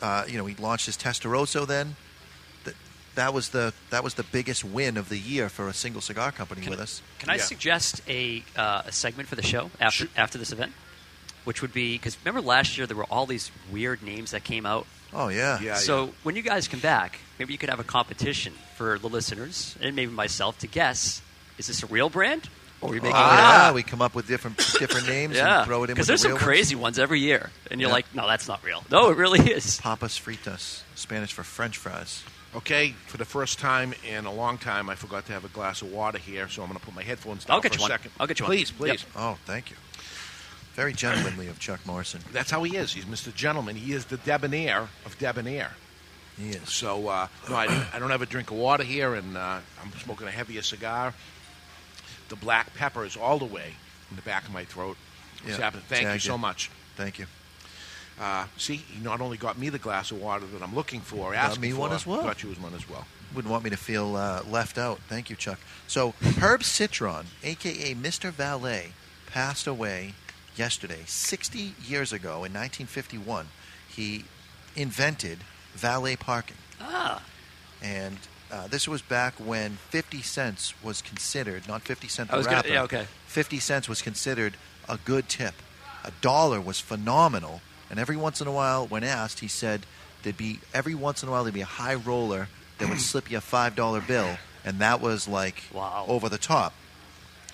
uh, 0.00 0.24
you 0.28 0.38
know, 0.38 0.46
he 0.46 0.54
launched 0.54 0.86
his 0.86 0.96
Testarosso 0.96 1.66
then. 1.66 1.96
That, 2.64 2.74
that 3.14 3.34
was 3.34 3.48
the 3.48 3.72
that 3.90 4.04
was 4.04 4.14
the 4.14 4.22
biggest 4.22 4.64
win 4.64 4.96
of 4.96 5.08
the 5.08 5.18
year 5.18 5.48
for 5.48 5.68
a 5.68 5.72
single 5.72 6.00
cigar 6.00 6.30
company 6.30 6.68
with 6.68 6.78
us. 6.78 7.02
Can 7.18 7.30
I 7.30 7.38
suggest 7.38 8.02
a, 8.08 8.44
uh, 8.56 8.82
a 8.86 8.92
segment 8.92 9.28
for 9.28 9.34
the 9.34 9.42
show 9.42 9.70
after 9.80 10.08
after 10.16 10.38
this 10.38 10.52
event, 10.52 10.72
which 11.44 11.62
would 11.62 11.72
be 11.72 11.96
because 11.96 12.16
remember 12.24 12.46
last 12.46 12.76
year 12.76 12.86
there 12.86 12.96
were 12.96 13.04
all 13.04 13.26
these 13.26 13.50
weird 13.72 14.02
names 14.02 14.32
that 14.32 14.44
came 14.44 14.66
out. 14.66 14.86
Oh 15.12 15.28
yeah. 15.28 15.60
Yeah, 15.60 15.76
so 15.76 16.12
when 16.24 16.36
you 16.36 16.42
guys 16.42 16.68
come 16.68 16.80
back, 16.80 17.18
maybe 17.38 17.52
you 17.52 17.58
could 17.58 17.70
have 17.70 17.80
a 17.80 17.84
competition 17.84 18.52
for 18.76 18.98
the 18.98 19.08
listeners 19.08 19.76
and 19.80 19.94
maybe 19.94 20.12
myself 20.12 20.58
to 20.58 20.66
guess: 20.66 21.22
is 21.56 21.68
this 21.68 21.82
a 21.82 21.86
real 21.86 22.10
brand 22.10 22.48
or 22.84 22.90
are 22.90 22.92
we 22.92 23.00
making 23.00 23.16
oh, 23.16 23.18
it 23.18 23.36
yeah, 23.36 23.66
up? 23.68 23.74
we 23.74 23.82
come 23.82 24.02
up 24.02 24.14
with 24.14 24.26
different 24.28 24.58
different 24.78 25.06
names 25.16 25.36
Yeah, 25.36 25.58
and 25.58 25.66
throw 25.66 25.82
it 25.84 25.90
in 25.90 25.94
because 25.94 26.06
there's 26.06 26.22
the 26.22 26.28
some 26.30 26.38
crazy 26.38 26.74
ones. 26.74 26.82
ones 26.82 26.98
every 26.98 27.20
year, 27.20 27.50
and 27.70 27.80
you're 27.80 27.88
Yeah. 27.88 27.94
like, 27.94 28.14
no, 28.14 28.26
that's 28.26 28.46
not 28.46 28.62
real. 28.62 28.84
No, 28.90 29.10
it 29.10 29.16
really 29.16 29.40
is. 29.52 29.80
Papas 29.80 30.18
fritas, 30.18 30.82
Spanish 30.94 31.32
for 31.32 31.42
French 31.42 31.78
fries. 31.78 32.22
Okay, 32.54 32.90
for 33.06 33.16
the 33.16 33.24
first 33.24 33.58
time 33.58 33.94
in 34.08 34.26
a 34.26 34.32
long 34.32 34.58
time, 34.58 34.88
I 34.88 34.94
forgot 34.94 35.26
to 35.26 35.32
have 35.32 35.44
a 35.44 35.48
glass 35.48 35.82
of 35.82 35.90
water 35.90 36.18
here, 36.18 36.48
so 36.48 36.62
I'm 36.62 36.68
going 36.68 36.78
to 36.78 36.84
put 36.84 36.94
my 36.94 37.02
headphones 37.02 37.44
down 37.46 37.56
I'll 37.56 37.60
get 37.60 37.72
for 37.74 37.80
you 37.80 37.86
a 37.86 37.88
one. 37.88 37.90
second. 37.90 38.10
I'll 38.20 38.26
get 38.28 38.38
you 38.38 38.44
one. 38.44 38.50
please, 38.56 38.70
please. 38.70 39.04
Oh, 39.16 39.38
thank 39.44 39.70
you. 39.70 39.76
Very 40.74 40.92
gentlemanly 40.92 41.48
of 41.48 41.58
Chuck 41.58 41.80
Morrison. 41.86 42.20
That's 42.32 42.50
how 42.50 42.62
he 42.62 42.76
is. 42.76 42.92
He's 42.92 43.04
Mr. 43.06 43.34
Gentleman. 43.34 43.74
He 43.76 43.92
is 43.92 44.04
the 44.04 44.18
debonair 44.18 44.88
of 45.06 45.16
debonair. 45.18 45.72
He 46.38 46.50
is. 46.50 46.68
So, 46.68 47.08
uh, 47.08 47.26
no, 47.48 47.54
I, 47.56 47.86
I 47.92 47.98
don't 47.98 48.10
have 48.10 48.22
a 48.22 48.26
drink 48.26 48.50
of 48.50 48.56
water 48.56 48.82
here, 48.84 49.14
and 49.14 49.36
uh, 49.36 49.58
I'm 49.82 49.92
smoking 50.02 50.26
a 50.28 50.32
heavier 50.32 50.62
cigar. 50.62 51.12
The 52.28 52.36
black 52.36 52.74
pepper 52.74 53.04
is 53.04 53.16
all 53.16 53.38
the 53.38 53.44
way 53.44 53.74
in 54.10 54.16
the 54.16 54.22
back 54.22 54.44
of 54.44 54.52
my 54.52 54.64
throat. 54.64 54.96
It's 55.46 55.58
Yeah, 55.58 55.64
happening. 55.64 55.84
Thank 55.88 56.12
you 56.12 56.18
so 56.20 56.38
much. 56.38 56.70
Thank 56.96 57.18
you. 57.18 57.26
Uh, 58.20 58.46
see, 58.56 58.76
he 58.76 59.02
not 59.02 59.20
only 59.20 59.36
got 59.36 59.58
me 59.58 59.68
the 59.68 59.78
glass 59.78 60.10
of 60.10 60.20
water 60.20 60.46
that 60.46 60.62
I'm 60.62 60.74
looking 60.74 61.00
for, 61.00 61.32
Got 61.32 61.46
asking 61.50 61.62
me 61.62 61.70
for, 61.72 61.80
one 61.80 61.92
as 61.92 62.06
well. 62.06 62.22
Got 62.22 62.42
you 62.42 62.50
one 62.50 62.74
as 62.74 62.88
well. 62.88 63.06
Wouldn't 63.34 63.50
want 63.50 63.64
me 63.64 63.70
to 63.70 63.76
feel 63.76 64.14
uh, 64.14 64.42
left 64.48 64.78
out. 64.78 65.00
Thank 65.08 65.28
you, 65.28 65.36
Chuck. 65.36 65.58
So, 65.88 66.14
Herb 66.38 66.62
Citron, 66.62 67.26
a.k.a. 67.42 67.94
Mr. 67.96 68.30
Valet, 68.30 68.92
passed 69.26 69.66
away 69.66 70.14
yesterday, 70.54 71.02
60 71.06 71.74
years 71.84 72.12
ago 72.12 72.44
in 72.44 72.52
1951. 72.52 73.48
He 73.88 74.24
invented 74.76 75.38
valet 75.74 76.14
parking. 76.14 76.56
Ah. 76.80 77.22
And 77.82 78.18
uh, 78.54 78.66
this 78.68 78.86
was 78.86 79.02
back 79.02 79.34
when 79.34 79.72
50 79.90 80.22
cents 80.22 80.74
was 80.82 81.02
considered, 81.02 81.66
not 81.66 81.82
50 81.82 82.06
cent 82.08 82.30
I 82.30 82.32
the 82.32 82.38
was 82.38 82.46
gonna- 82.46 82.56
rapper. 82.58 82.68
yeah, 82.68 82.82
okay. 82.82 83.06
50 83.26 83.58
cents 83.58 83.88
was 83.88 84.00
considered 84.00 84.56
a 84.88 84.96
good 85.04 85.28
tip. 85.28 85.54
A 86.04 86.12
dollar 86.20 86.60
was 86.60 86.78
phenomenal. 86.80 87.60
And 87.90 87.98
every 87.98 88.16
once 88.16 88.40
in 88.40 88.46
a 88.46 88.52
while, 88.52 88.86
when 88.86 89.02
asked, 89.02 89.40
he 89.40 89.48
said 89.48 89.86
there'd 90.22 90.36
be, 90.36 90.60
every 90.72 90.94
once 90.94 91.22
in 91.22 91.28
a 91.28 91.32
while, 91.32 91.42
there'd 91.44 91.54
be 91.54 91.60
a 91.62 91.66
high 91.66 91.94
roller 91.94 92.48
that 92.78 92.88
would 92.88 93.00
slip 93.10 93.30
you 93.30 93.38
a 93.38 93.40
$5 93.40 94.06
bill. 94.06 94.36
And 94.64 94.78
that 94.78 95.00
was 95.00 95.26
like 95.28 95.64
over 95.74 96.28
the 96.28 96.38
top. 96.38 96.72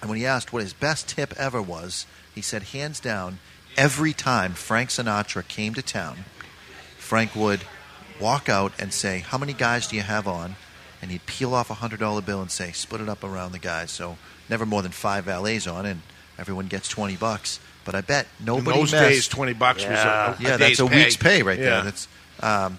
And 0.01 0.09
when 0.11 0.19
he 0.19 0.27
asked 0.27 0.53
what 0.53 0.63
his 0.63 0.73
best 0.73 1.09
tip 1.09 1.33
ever 1.37 1.61
was, 1.63 2.07
he 2.35 2.41
said, 2.43 2.63
hands 2.65 3.01
down, 3.01 3.39
every 3.77 4.13
time 4.13 4.53
Frank 4.53 4.91
Sinatra 4.91 5.47
came 5.49 5.75
to 5.75 5.83
town, 5.83 6.25
Frank 6.99 7.35
would 7.35 7.63
walk 8.21 8.49
out 8.49 8.73
and 8.79 8.93
say, 8.93 9.21
How 9.21 9.39
many 9.39 9.53
guys 9.53 9.89
do 9.89 9.97
you 9.97 10.03
have 10.03 10.29
on? 10.29 10.57
And 11.03 11.11
he'd 11.11 11.25
peel 11.27 11.55
off 11.55 11.71
a 11.71 11.75
$100 11.75 12.25
bill 12.27 12.43
and 12.43 12.51
say, 12.51 12.73
Split 12.73 13.01
it 13.01 13.09
up 13.09 13.25
around 13.25 13.53
the 13.53 13.59
guys. 13.59 13.91
So 13.91 14.19
never 14.49 14.67
more 14.67 14.83
than 14.83 14.93
five 14.93 15.25
valets 15.25 15.67
on, 15.67 15.87
and 15.87 16.03
everyone 16.39 16.67
gets 16.67 16.89
20 16.89 17.17
bucks. 17.17 17.59
But 17.85 17.95
I 17.95 18.03
bet 18.03 18.27
nobody 18.39 18.79
those 18.79 18.93
messed- 18.93 19.09
days, 19.09 19.29
20 19.29 19.53
bucks 19.55 19.83
was 19.85 19.99
a- 19.99 20.37
a 20.39 20.43
yeah, 20.43 20.57
day's 20.59 20.77
that's 20.77 20.81
a 20.81 20.87
pay. 20.87 20.97
week's 21.05 21.17
pay 21.17 21.43
right 21.43 21.59
Yeah. 21.59 21.65
there. 21.65 21.83
That's 21.85 22.09
um, 22.41 22.79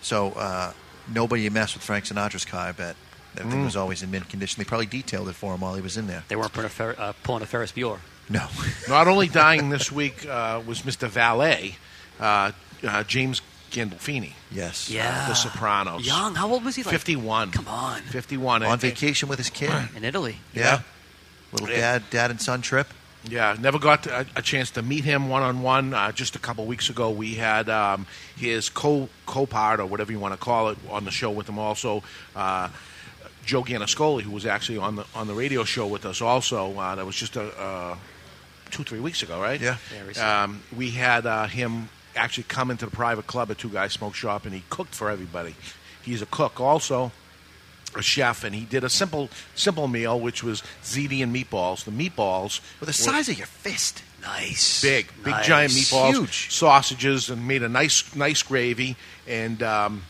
so 0.00 0.30
uh, 0.32 0.72
nobody 1.12 1.48
messed 1.50 1.74
with 1.74 1.82
Frank 1.82 2.04
Sinatra's 2.04 2.44
car. 2.44 2.68
I 2.68 2.72
bet 2.72 2.94
everything 3.36 3.62
Mm. 3.62 3.66
was 3.66 3.76
always 3.76 4.02
in 4.02 4.10
mint 4.10 4.28
condition. 4.28 4.60
They 4.60 4.64
probably 4.64 4.86
detailed 4.86 5.28
it 5.28 5.34
for 5.34 5.54
him 5.54 5.60
while 5.60 5.74
he 5.74 5.80
was 5.82 5.96
in 5.96 6.06
there. 6.06 6.22
They 6.28 6.36
weren't 6.36 6.52
pulling 6.52 6.66
a, 6.66 6.70
Fer- 6.70 6.94
uh, 6.96 7.12
pulling 7.24 7.42
a 7.42 7.46
Ferris 7.46 7.72
Bueller. 7.72 7.98
No. 8.28 8.46
Not 8.88 9.08
only 9.08 9.26
dying 9.28 9.70
this 9.70 9.90
week 9.90 10.26
uh, 10.26 10.60
was 10.64 10.82
Mr. 10.82 11.08
Valet, 11.08 11.76
uh, 12.20 12.52
uh, 12.86 13.02
James 13.04 13.40
Gandolfini. 13.70 14.32
Yes. 14.50 14.90
Yeah. 14.90 15.28
The 15.28 15.34
Sopranos. 15.34 16.06
Young. 16.06 16.34
How 16.34 16.50
old 16.50 16.64
was 16.64 16.76
he? 16.76 16.82
Like 16.82 16.92
51. 16.92 17.50
Come 17.52 17.68
on. 17.68 18.00
51. 18.02 18.62
On 18.62 18.72
And- 18.72 18.80
vacation 18.80 19.28
with 19.28 19.38
his 19.38 19.50
kid 19.50 19.70
in 19.96 20.04
Italy. 20.04 20.36
Yeah. 20.54 20.80
Little 21.52 21.66
dad, 21.68 22.02
dad 22.10 22.30
and 22.30 22.40
son 22.40 22.60
trip. 22.62 22.88
Yeah, 23.28 23.56
never 23.60 23.78
got 23.78 24.06
a, 24.06 24.26
a 24.36 24.42
chance 24.42 24.70
to 24.72 24.82
meet 24.82 25.04
him 25.04 25.28
one 25.28 25.42
on 25.42 25.60
one. 25.62 25.94
Just 26.14 26.36
a 26.36 26.38
couple 26.38 26.64
weeks 26.66 26.88
ago, 26.88 27.10
we 27.10 27.34
had 27.34 27.68
um, 27.68 28.06
his 28.36 28.68
co 28.68 29.08
co-part 29.26 29.80
or 29.80 29.86
whatever 29.86 30.12
you 30.12 30.18
want 30.20 30.34
to 30.34 30.38
call 30.38 30.68
it 30.68 30.78
on 30.88 31.04
the 31.04 31.10
show 31.10 31.30
with 31.30 31.48
him. 31.48 31.58
Also, 31.58 32.02
uh, 32.36 32.68
Joe 33.44 33.62
Gannascoli, 33.64 34.22
who 34.22 34.30
was 34.30 34.46
actually 34.46 34.78
on 34.78 34.96
the 34.96 35.04
on 35.14 35.26
the 35.26 35.34
radio 35.34 35.64
show 35.64 35.86
with 35.86 36.06
us. 36.06 36.22
Also, 36.22 36.78
uh, 36.78 36.94
that 36.94 37.04
was 37.04 37.16
just 37.16 37.34
a 37.36 37.48
uh, 37.60 37.96
two 38.70 38.84
three 38.84 39.00
weeks 39.00 39.22
ago, 39.22 39.40
right? 39.40 39.60
Yeah. 39.60 39.76
Yeah. 40.14 40.42
Um, 40.44 40.62
we 40.74 40.90
had 40.90 41.26
uh, 41.26 41.46
him 41.46 41.88
actually 42.18 42.44
come 42.44 42.70
into 42.70 42.84
the 42.84 42.90
private 42.90 43.26
club 43.26 43.50
at 43.50 43.58
Two 43.58 43.70
Guys 43.70 43.92
Smoke 43.94 44.14
Shop, 44.14 44.44
and 44.44 44.54
he 44.54 44.62
cooked 44.68 44.94
for 44.94 45.08
everybody. 45.10 45.54
He's 46.02 46.20
a 46.22 46.26
cook 46.26 46.60
also. 46.60 47.12
a 47.96 48.02
chef, 48.02 48.44
and 48.44 48.54
he 48.54 48.64
did 48.66 48.84
a 48.84 48.90
simple 48.90 49.30
simple 49.54 49.88
meal, 49.88 50.20
which 50.20 50.44
was 50.44 50.62
ziti 50.82 51.22
and 51.22 51.34
meatballs. 51.34 51.84
The 51.84 51.90
meatballs 51.90 52.60
were 52.80 52.86
the 52.86 52.92
size 52.92 53.28
of 53.30 53.38
your 53.38 53.46
fist. 53.46 54.02
Nice. 54.20 54.82
big, 54.82 55.06
big 55.24 55.32
Nice. 55.32 55.46
giant 55.46 55.72
meatballs, 55.72 56.10
Huge. 56.12 56.52
sausages, 56.52 57.30
and 57.30 57.48
made 57.48 57.62
a 57.62 57.68
nice 57.68 58.14
nice 58.14 58.42
gravy. 58.42 58.96
And 59.26 59.62
um, 59.62 60.02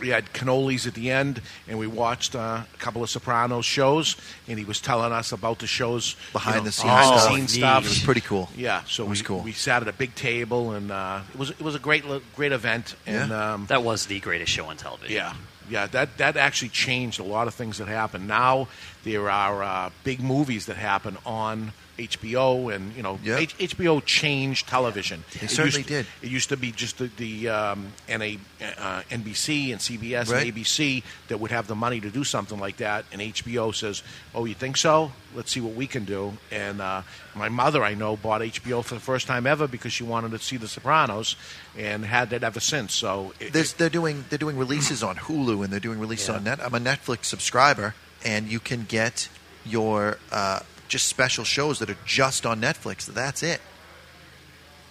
we 0.00 0.08
had 0.08 0.32
cannolis 0.32 0.86
at 0.86 0.94
the 0.94 1.10
end, 1.10 1.40
and 1.68 1.78
we 1.78 1.86
watched 1.86 2.34
uh, 2.34 2.62
a 2.72 2.76
couple 2.78 3.02
of 3.02 3.10
Sopranos 3.10 3.64
shows. 3.64 4.16
And 4.48 4.58
he 4.58 4.64
was 4.64 4.80
telling 4.80 5.12
us 5.12 5.32
about 5.32 5.58
the 5.58 5.66
shows 5.66 6.16
Behind 6.32 6.56
you 6.56 6.60
know, 6.60 6.64
the 6.66 6.72
scenes 6.72 6.84
behind 6.84 7.14
the 7.14 7.18
stuff. 7.18 7.34
scenes 7.34 7.52
stuff. 7.52 7.84
It 7.84 7.88
was 7.88 8.02
pretty 8.02 8.20
cool. 8.22 8.48
Yeah, 8.56 8.82
so 8.86 9.04
It 9.04 9.08
was 9.08 9.20
we, 9.20 9.26
cool. 9.26 9.40
we 9.40 9.52
sat 9.52 9.82
at 9.82 9.88
a 9.88 9.92
big 9.92 10.14
table, 10.14 10.72
and 10.72 10.90
uh, 10.90 11.20
it 11.32 11.38
was 11.38 11.50
it 11.50 11.60
was 11.62 11.74
a 11.74 11.78
great 11.78 12.04
great 12.36 12.52
event. 12.52 12.94
And 13.06 13.32
um, 13.32 13.66
that 13.66 13.82
was 13.82 14.06
the 14.06 14.20
greatest 14.20 14.52
show 14.52 14.66
on 14.66 14.76
television. 14.76 15.14
yeah, 15.16 15.34
yeah, 15.70 15.86
that 15.88 16.16
that 16.18 16.36
actually 16.36 16.70
changed 16.70 17.20
a 17.20 17.24
lot 17.24 17.46
of 17.48 17.54
things 17.54 17.78
that 17.78 17.88
happen. 17.88 18.26
Now 18.26 18.68
there 19.04 19.28
are 19.30 19.62
uh, 19.62 19.90
big 20.04 20.20
movies 20.20 20.66
that 20.66 20.76
happen 20.76 21.16
on 21.26 21.72
HBO, 21.98 22.74
and 22.74 22.94
you 22.94 23.02
know, 23.02 23.18
H- 23.26 23.56
HBO 23.58 24.00
changed 24.04 24.68
television. 24.68 25.24
They 25.34 25.46
It 25.46 25.50
certainly 25.50 25.78
used- 25.80 25.88
did. 25.88 26.06
It 26.22 26.30
used 26.30 26.48
to 26.50 26.56
be 26.56 26.72
just 26.72 26.98
the, 26.98 27.10
the 27.16 27.48
um, 27.48 27.92
NA, 28.08 28.36
uh, 28.78 29.02
NBC 29.10 29.72
and 29.72 29.80
CBS 29.80 30.30
Right. 30.30 30.46
and 30.46 30.54
ABC 30.56 31.02
that 31.28 31.38
would 31.40 31.50
have 31.50 31.66
the 31.66 31.74
money 31.74 32.00
to 32.00 32.10
do 32.10 32.24
something 32.24 32.58
like 32.58 32.76
that, 32.78 33.04
and 33.12 33.20
HBO 33.20 33.72
says, 33.74 34.02
"Oh, 34.34 34.44
you 34.44 34.54
think 34.54 34.76
so? 34.76 35.12
Let's 35.34 35.50
see 35.50 35.60
what 35.60 35.74
we 35.74 35.86
can 35.86 36.04
do." 36.04 36.38
And 36.50 36.80
uh, 36.80 37.02
my 37.34 37.48
mother, 37.48 37.82
I 37.84 37.94
know, 37.94 38.16
bought 38.16 38.40
HBO 38.42 38.82
for 38.84 38.94
the 38.94 39.00
first 39.00 39.26
time 39.26 39.46
ever 39.46 39.66
because 39.66 39.92
she 39.92 40.04
wanted 40.04 40.30
to 40.30 40.38
see 40.38 40.56
The 40.56 40.68
Sopranos, 40.68 41.36
and 41.76 42.04
had 42.04 42.30
that 42.30 42.42
ever 42.44 42.60
since. 42.60 42.94
So 42.94 43.34
it, 43.40 43.52
There's, 43.52 43.72
they're 43.74 43.90
doing 43.90 44.24
they're 44.28 44.38
doing 44.38 44.56
releases 44.56 45.02
on 45.02 45.16
Hulu 45.16 45.64
and 45.64 45.72
they're 45.72 45.80
doing 45.80 45.98
releases 46.00 46.28
Yeah. 46.28 46.36
on 46.36 46.44
Net. 46.44 46.60
I'm 46.64 46.74
a 46.74 46.80
Netflix 46.80 47.24
subscriber, 47.26 47.94
and 48.24 48.48
you 48.48 48.60
can 48.60 48.84
get 48.84 49.28
your 49.66 50.16
uh, 50.32 50.60
just 50.88 51.06
special 51.06 51.44
shows 51.44 51.78
that 51.78 51.90
are 51.90 51.96
just 52.04 52.44
on 52.46 52.60
Netflix. 52.60 53.06
That's 53.06 53.42
it. 53.42 53.60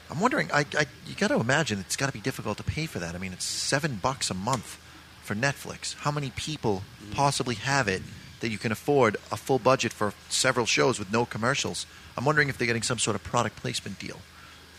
I'm 0.09 0.19
wondering. 0.19 0.49
I, 0.53 0.65
I 0.77 0.85
you 1.05 1.15
got 1.15 1.27
to 1.29 1.39
imagine 1.39 1.79
it's 1.79 1.95
got 1.95 2.07
to 2.07 2.13
be 2.13 2.21
difficult 2.21 2.57
to 2.57 2.63
pay 2.63 2.85
for 2.85 2.99
that. 2.99 3.15
I 3.15 3.17
mean, 3.17 3.33
it's 3.33 3.45
seven 3.45 3.99
bucks 4.01 4.29
a 4.29 4.33
month 4.33 4.79
for 5.23 5.35
Netflix. 5.35 5.95
How 5.95 6.11
many 6.11 6.31
people 6.35 6.83
mm. 7.03 7.13
possibly 7.13 7.55
have 7.55 7.87
it 7.87 8.01
that 8.39 8.49
you 8.49 8.57
can 8.57 8.71
afford 8.71 9.17
a 9.31 9.37
full 9.37 9.59
budget 9.59 9.91
for 9.91 10.13
several 10.29 10.65
shows 10.65 10.99
with 10.99 11.11
no 11.11 11.25
commercials? 11.25 11.85
I'm 12.15 12.23
wondering 12.23 12.49
if 12.49 12.57
they're 12.57 12.67
getting 12.67 12.83
some 12.83 12.99
sort 12.99 13.15
of 13.15 13.23
product 13.23 13.57
placement 13.57 13.99
deal. 13.99 14.17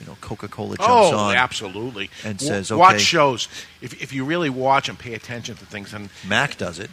You 0.01 0.07
know, 0.07 0.17
Coca 0.21 0.49
Cola 0.49 0.77
jumps 0.77 0.91
oh, 0.91 1.17
on 1.17 1.37
absolutely. 1.37 2.09
and 2.25 2.39
W- 2.39 2.55
says, 2.55 2.71
"Okay." 2.71 2.79
watch 2.79 3.01
shows. 3.01 3.49
If, 3.83 4.01
if 4.01 4.13
you 4.13 4.25
really 4.25 4.49
watch 4.49 4.89
and 4.89 4.99
pay 4.99 5.15
attention 5.15 5.57
to 5.57 5.67
things, 5.67 5.93
and 5.93 6.09
Mac 6.27 6.57
does 6.57 6.79
it 6.79 6.91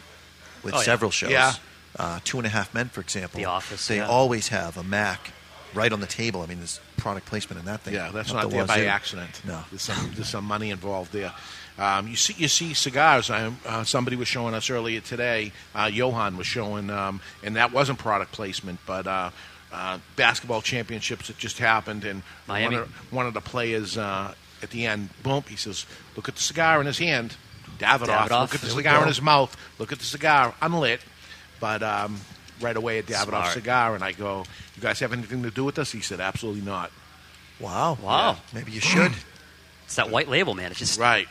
with 0.62 0.74
Oh, 0.74 0.78
yeah. 0.78 0.82
several 0.82 1.10
shows. 1.10 1.30
Yeah. 1.30 1.52
Uh, 1.98 2.20
Two 2.24 2.38
and 2.38 2.46
a 2.46 2.50
Half 2.50 2.74
Men, 2.74 2.88
for 2.88 3.00
example. 3.00 3.38
The 3.38 3.46
Office, 3.46 3.88
They 3.88 3.96
yeah. 3.96 4.08
always 4.08 4.48
have 4.48 4.76
a 4.76 4.82
Mac 4.82 5.32
right 5.74 5.92
on 5.92 6.00
the 6.00 6.06
table. 6.06 6.42
I 6.42 6.46
mean, 6.46 6.58
there's 6.58 6.80
product 6.96 7.26
placement 7.26 7.58
in 7.60 7.66
that 7.66 7.80
thing. 7.80 7.94
yeah, 7.94 8.10
that's 8.12 8.30
Up 8.30 8.36
not 8.36 8.42
the 8.50 8.56
there 8.56 8.66
by 8.66 8.76
wazoo. 8.78 8.86
accident. 8.88 9.40
No. 9.46 9.60
there's 9.70 9.82
some 9.82 10.10
there's 10.14 10.28
some 10.28 10.44
money 10.44 10.70
involved 10.70 11.12
there. 11.12 11.32
Um, 11.78 12.08
you 12.08 12.16
see, 12.16 12.34
you 12.38 12.48
see 12.48 12.72
cigars. 12.72 13.30
I, 13.30 13.52
uh, 13.66 13.84
somebody 13.84 14.16
was 14.16 14.28
showing 14.28 14.54
us 14.54 14.70
earlier 14.70 15.00
today. 15.00 15.52
Uh, 15.74 15.90
Johan 15.92 16.36
was 16.38 16.46
showing, 16.46 16.88
um, 16.88 17.20
and 17.42 17.56
that 17.56 17.70
wasn't 17.72 17.98
product 17.98 18.32
placement, 18.32 18.78
but 18.86 19.06
uh, 19.06 19.30
uh, 19.72 19.98
basketball 20.16 20.62
championships 20.62 21.26
that 21.28 21.36
just 21.36 21.58
happened, 21.58 22.04
and 22.04 22.22
Miami. 22.46 22.76
one 22.76 22.82
of, 22.82 23.12
one 23.12 23.26
of 23.26 23.34
the 23.34 23.42
players 23.42 23.98
uh, 23.98 24.32
at 24.62 24.70
the 24.70 24.86
end, 24.86 25.10
boom, 25.22 25.44
he 25.48 25.56
says, 25.56 25.84
"Look 26.16 26.28
at 26.30 26.36
the 26.36 26.40
cigar 26.42 26.80
in 26.80 26.86
his 26.86 26.98
hand." 26.98 27.36
Davidoff. 27.78 28.06
Davidoff. 28.28 28.40
Look 28.40 28.54
at 28.54 28.60
the 28.62 28.66
There 28.68 28.76
cigar 28.76 29.02
in 29.02 29.08
his 29.08 29.20
mouth. 29.20 29.54
Look 29.78 29.92
at 29.92 29.98
the 29.98 30.04
cigar, 30.06 30.54
unlit, 30.62 31.00
but 31.60 31.82
um, 31.82 32.20
right 32.60 32.76
away 32.76 32.98
a 32.98 33.02
Davidoff 33.02 33.28
Smart. 33.28 33.52
cigar, 33.54 33.94
and 33.94 34.04
I 34.04 34.12
go, 34.12 34.44
"You 34.76 34.82
guys 34.82 35.00
have 35.00 35.12
anything 35.12 35.42
to 35.42 35.50
do 35.50 35.64
with 35.64 35.74
this?" 35.76 35.92
He 35.92 36.00
said, 36.00 36.20
"Absolutely 36.20 36.62
not." 36.62 36.90
Wow. 37.60 37.98
Wow. 38.02 38.36
Maybe 38.52 38.72
you 38.72 38.80
should. 38.80 39.12
It's 39.86 39.94
that 39.94 40.10
white 40.10 40.28
label, 40.28 40.54
man. 40.54 40.72
It's 40.72 40.80
just 40.80 40.98
Right. 40.98 41.28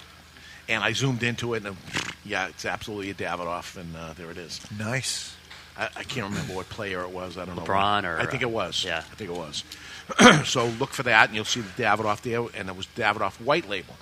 And 0.69 0.81
I 0.81 0.93
zoomed 0.93 1.23
into 1.23 1.55
it, 1.55 1.65
and 1.65 1.75
yeah, 2.23 2.47
it's 2.47 2.63
absolutely 2.65 3.09
a 3.09 3.13
Davidoff, 3.13 3.75
and 3.75 3.93
uh, 3.95 4.13
there 4.13 4.31
it 4.31 4.37
is. 4.37 4.61
Nice. 4.79 5.35
I, 5.77 5.89
I 5.95 6.03
can't 6.03 6.29
remember 6.29 6.53
what 6.53 6.69
player 6.69 7.01
it 7.01 7.09
was. 7.09 7.37
I 7.37 7.43
don't 7.43 7.57
know. 7.57 7.63
LeBron 7.63 8.05
or, 8.05 8.17
I 8.17 8.25
think 8.25 8.43
uh, 8.43 8.47
it 8.47 8.51
was. 8.51 8.83
yeah. 8.83 8.99
I 8.99 9.15
think 9.15 9.29
it 9.29 9.35
was. 9.35 9.63
so 10.45 10.67
look 10.79 10.91
for 10.91 11.03
that, 11.03 11.27
and 11.27 11.35
you'll 11.35 11.45
see 11.45 11.61
the 11.61 11.83
Davidoff 11.83 12.21
there, 12.21 12.45
and 12.57 12.69
it 12.69 12.75
was 12.75 12.87
Davidoff 12.95 13.41
white 13.41 13.67
label. 13.67 13.95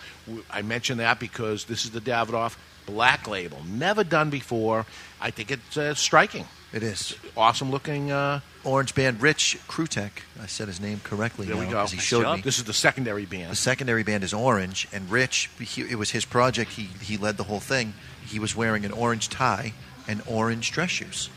I 0.50 0.62
mention 0.62 1.00
that 1.00 1.20
because 1.20 1.66
this 1.66 1.84
is 1.84 1.91
the 1.91 2.02
Davidoff 2.02 2.58
black 2.86 3.28
label, 3.28 3.60
never 3.68 4.04
done 4.04 4.30
before. 4.30 4.86
I 5.24 5.32
think 5.32 5.52
it's 5.52 5.78
uh, 5.78 5.95
striking. 5.95 6.45
It 6.74 6.84
is. 6.84 7.16
Awesome 7.38 7.72
looking. 7.72 8.12
Uh, 8.12 8.41
Orange 8.66 8.94
band 8.94 9.22
Rich 9.22 9.58
Krutek. 9.70 10.12
I 10.41 10.48
said 10.48 10.68
his 10.68 10.82
name 10.82 11.00
correctly 11.04 11.48
there 11.48 11.56
now 11.56 11.62
we 11.62 11.68
go. 11.72 11.86
he 11.86 11.98
showed 11.98 12.36
me. 12.36 12.41
This 12.41 12.58
is 12.58 12.66
the 12.66 12.74
secondary 12.74 13.26
band. 13.26 13.52
The 13.52 13.56
secondary 13.56 14.04
band 14.04 14.24
is 14.26 14.34
orange, 14.34 14.88
and 14.91 15.10
Rich, 15.10 15.50
he, 15.60 15.82
it 15.84 15.95
was 15.95 16.12
his 16.12 16.26
project. 16.26 16.72
He, 16.74 16.90
he 17.02 17.16
led 17.18 17.38
the 17.38 17.44
whole 17.44 17.62
thing. 17.62 17.94
He 18.26 18.38
was 18.40 18.54
wearing 18.56 18.84
an 18.84 18.91
orange 18.91 19.30
tie 19.30 19.74
and 20.10 20.22
orange 20.28 20.72
dress 20.72 20.90
shoes 20.90 21.30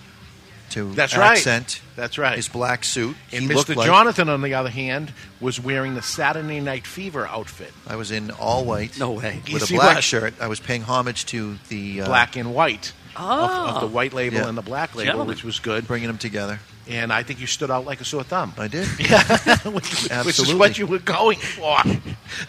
to 0.70 0.92
That's 0.94 1.16
right. 1.16 1.32
accent 1.32 1.80
That's 1.94 2.18
right. 2.18 2.34
his 2.36 2.48
black 2.48 2.82
suit. 2.82 3.16
And 3.32 3.44
he 3.44 3.48
Mr. 3.48 3.76
like- 3.76 3.86
Jonathan, 3.86 4.28
on 4.28 4.42
the 4.42 4.54
other 4.54 4.70
hand, 4.70 5.12
was 5.40 5.60
wearing 5.60 5.94
the 5.94 6.02
Saturday 6.02 6.60
Night 6.60 6.86
Fever 6.86 7.26
outfit. 7.26 7.72
I 7.86 7.94
was 7.96 8.10
in 8.10 8.32
all 8.32 8.64
white. 8.64 8.98
No 8.98 9.12
way. 9.12 9.42
You 9.46 9.54
With 9.54 9.70
a 9.70 9.74
black 9.74 9.96
that? 9.96 10.04
shirt. 10.04 10.34
I 10.40 10.48
was 10.48 10.58
paying 10.58 10.82
homage 10.82 11.26
to 11.26 11.56
the 11.68 12.00
uh, 12.02 12.06
black 12.06 12.36
and 12.36 12.52
white 12.54 12.92
Ah. 13.18 13.68
of, 13.70 13.74
of 13.76 13.80
the 13.80 13.86
white 13.94 14.12
label 14.12 14.38
Yeah. 14.38 14.48
and 14.48 14.56
the 14.58 14.62
black 14.62 14.94
label, 14.94 15.06
Gentlemen. 15.06 15.28
which 15.28 15.44
was 15.44 15.58
good. 15.58 15.86
bringing 15.86 16.08
them 16.08 16.18
together. 16.18 16.60
And 16.88 17.12
I 17.12 17.24
think 17.24 17.40
you 17.40 17.46
stood 17.48 17.70
out 17.70 17.84
like 17.84 18.00
a 18.00 18.04
sore 18.04 18.22
thumb. 18.22 18.54
I 18.58 18.68
did. 18.68 18.86
Yeah, 19.00 19.58
which, 19.68 20.08
which 20.24 20.38
is 20.38 20.54
what 20.54 20.78
you 20.78 20.86
were 20.86 21.00
going 21.00 21.38
for. 21.38 21.78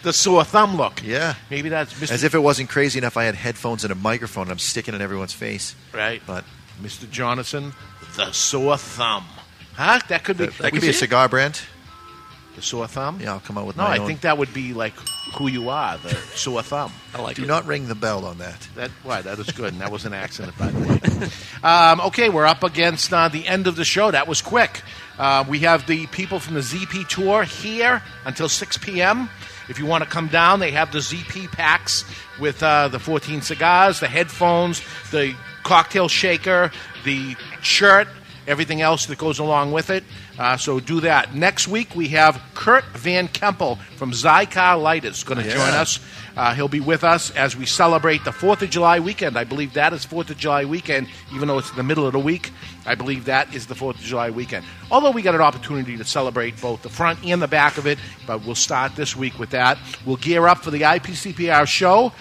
The 0.02 0.12
sore 0.12 0.44
thumb 0.44 0.76
look. 0.76 1.02
Yeah. 1.02 1.34
Maybe 1.50 1.68
that's 1.70 1.92
Mr. 1.94 2.12
As 2.12 2.22
if 2.24 2.34
it 2.34 2.38
wasn't 2.38 2.68
crazy 2.68 2.98
enough, 2.98 3.16
I 3.16 3.24
had 3.24 3.34
headphones 3.34 3.82
and 3.84 3.92
a 3.92 3.96
microphone. 3.96 4.42
and 4.44 4.52
I'm 4.52 4.58
sticking 4.58 4.94
it 4.94 4.96
in 4.98 5.02
everyone's 5.02 5.32
face. 5.32 5.74
right. 5.92 6.22
But 6.26 6.44
Mr. 6.80 7.10
Jonathan, 7.10 7.72
the 8.16 8.30
sore 8.32 8.76
thumb. 8.78 9.24
Huh? 9.74 9.98
That 10.08 10.22
could 10.22 10.38
be. 10.38 10.46
that, 10.46 10.58
that 10.58 10.72
could 10.72 10.82
be 10.82 10.88
a 10.90 10.92
cigar 10.92 11.28
brand. 11.28 11.60
The 12.58 12.64
sore 12.64 12.88
thumb. 12.88 13.20
Yeah, 13.22 13.34
I'll 13.34 13.38
come 13.38 13.56
out 13.56 13.66
with 13.68 13.76
No, 13.76 13.84
my 13.84 13.94
I 13.94 13.98
own. 13.98 14.06
think 14.08 14.22
that 14.22 14.36
would 14.36 14.52
be 14.52 14.72
like 14.74 14.92
who 15.36 15.46
you 15.46 15.68
are, 15.68 15.96
the 15.98 16.08
sore 16.34 16.60
thumb. 16.64 16.90
I 17.14 17.22
like 17.22 17.36
Do 17.36 17.44
it. 17.44 17.46
not 17.46 17.66
ring 17.66 17.86
the 17.86 17.94
bell 17.94 18.24
on 18.24 18.38
that. 18.38 18.66
That 18.74 18.90
why 19.04 19.22
that 19.22 19.38
is 19.38 19.48
good, 19.52 19.72
and 19.74 19.80
that 19.80 19.92
was 19.92 20.04
an 20.04 20.12
accident, 20.12 20.58
by 20.58 20.66
the 20.72 20.88
way. 20.88 21.28
Um, 21.62 22.00
okay, 22.00 22.28
we're 22.30 22.46
up 22.46 22.64
against 22.64 23.12
uh, 23.12 23.28
the 23.28 23.46
end 23.46 23.66
of 23.68 23.76
the 23.76 23.84
show. 23.84 24.10
That 24.10 24.26
was 24.26 24.42
quick. 24.42 24.82
Uh, 25.18 25.44
we 25.48 25.60
have 25.60 25.86
the 25.86 26.06
people 26.08 26.38
from 26.40 26.54
the 26.54 26.60
ZP 26.60 27.06
tour 27.08 27.42
here 27.44 28.02
until 28.24 28.48
6 28.48 28.78
p.m. 28.78 29.28
If 29.68 29.78
you 29.78 29.86
want 29.86 30.02
to 30.04 30.10
come 30.10 30.26
down, 30.28 30.58
they 30.60 30.70
have 30.72 30.90
the 30.92 30.98
ZP 30.98 31.50
packs 31.52 32.04
with 32.40 32.60
uh, 32.62 32.88
the 32.88 32.98
14 32.98 33.40
cigars, 33.42 34.00
the 34.00 34.08
headphones, 34.08 34.82
the 35.12 35.34
cocktail 35.62 36.08
shaker, 36.08 36.70
the 37.04 37.36
shirt, 37.62 38.08
everything 38.48 38.80
else 38.80 39.06
that 39.06 39.18
goes 39.18 39.38
along 39.40 39.70
with 39.72 39.90
it. 39.90 40.02
Uh, 40.38 40.56
so 40.56 40.78
do 40.78 41.00
that. 41.00 41.34
Next 41.34 41.66
week 41.66 41.96
we 41.96 42.08
have 42.10 42.40
Kurt 42.54 42.84
Van 42.96 43.26
Keppel 43.26 43.76
from 43.96 44.12
Xikar 44.12 44.80
Lighters 44.80 45.24
going 45.24 45.40
to 45.40 45.44
Yeah. 45.46 45.54
join 45.54 45.74
us. 45.74 45.98
Uh, 46.36 46.54
he'll 46.54 46.68
be 46.68 46.78
with 46.78 47.02
us 47.02 47.30
as 47.32 47.56
we 47.56 47.66
celebrate 47.66 48.24
the 48.24 48.30
Fourth 48.30 48.62
of 48.62 48.70
July 48.70 49.00
weekend. 49.00 49.36
I 49.36 49.42
believe 49.42 49.72
that 49.72 49.92
is 49.92 50.04
Fourth 50.04 50.30
of 50.30 50.38
July 50.38 50.64
weekend, 50.64 51.08
even 51.34 51.48
though 51.48 51.58
it's 51.58 51.70
in 51.70 51.76
the 51.76 51.82
middle 51.82 52.06
of 52.06 52.12
the 52.12 52.20
week. 52.20 52.52
I 52.86 52.94
believe 52.94 53.24
that 53.24 53.52
is 53.52 53.66
the 53.66 53.74
Fourth 53.74 53.96
of 53.96 54.02
July 54.02 54.30
weekend. 54.30 54.64
Although 54.92 55.10
we 55.10 55.22
got 55.22 55.34
an 55.34 55.40
opportunity 55.40 55.96
to 55.96 56.04
celebrate 56.04 56.60
both 56.60 56.82
the 56.82 56.88
front 56.88 57.18
and 57.24 57.42
the 57.42 57.48
back 57.48 57.76
of 57.76 57.88
it, 57.88 57.98
but 58.24 58.44
we'll 58.44 58.54
start 58.54 58.94
this 58.94 59.16
week 59.16 59.40
with 59.40 59.50
that. 59.50 59.76
We'll 60.06 60.16
gear 60.16 60.46
up 60.46 60.62
for 60.62 60.70
the 60.70 60.82
IPCPR 60.84 61.66
show, 61.66 62.12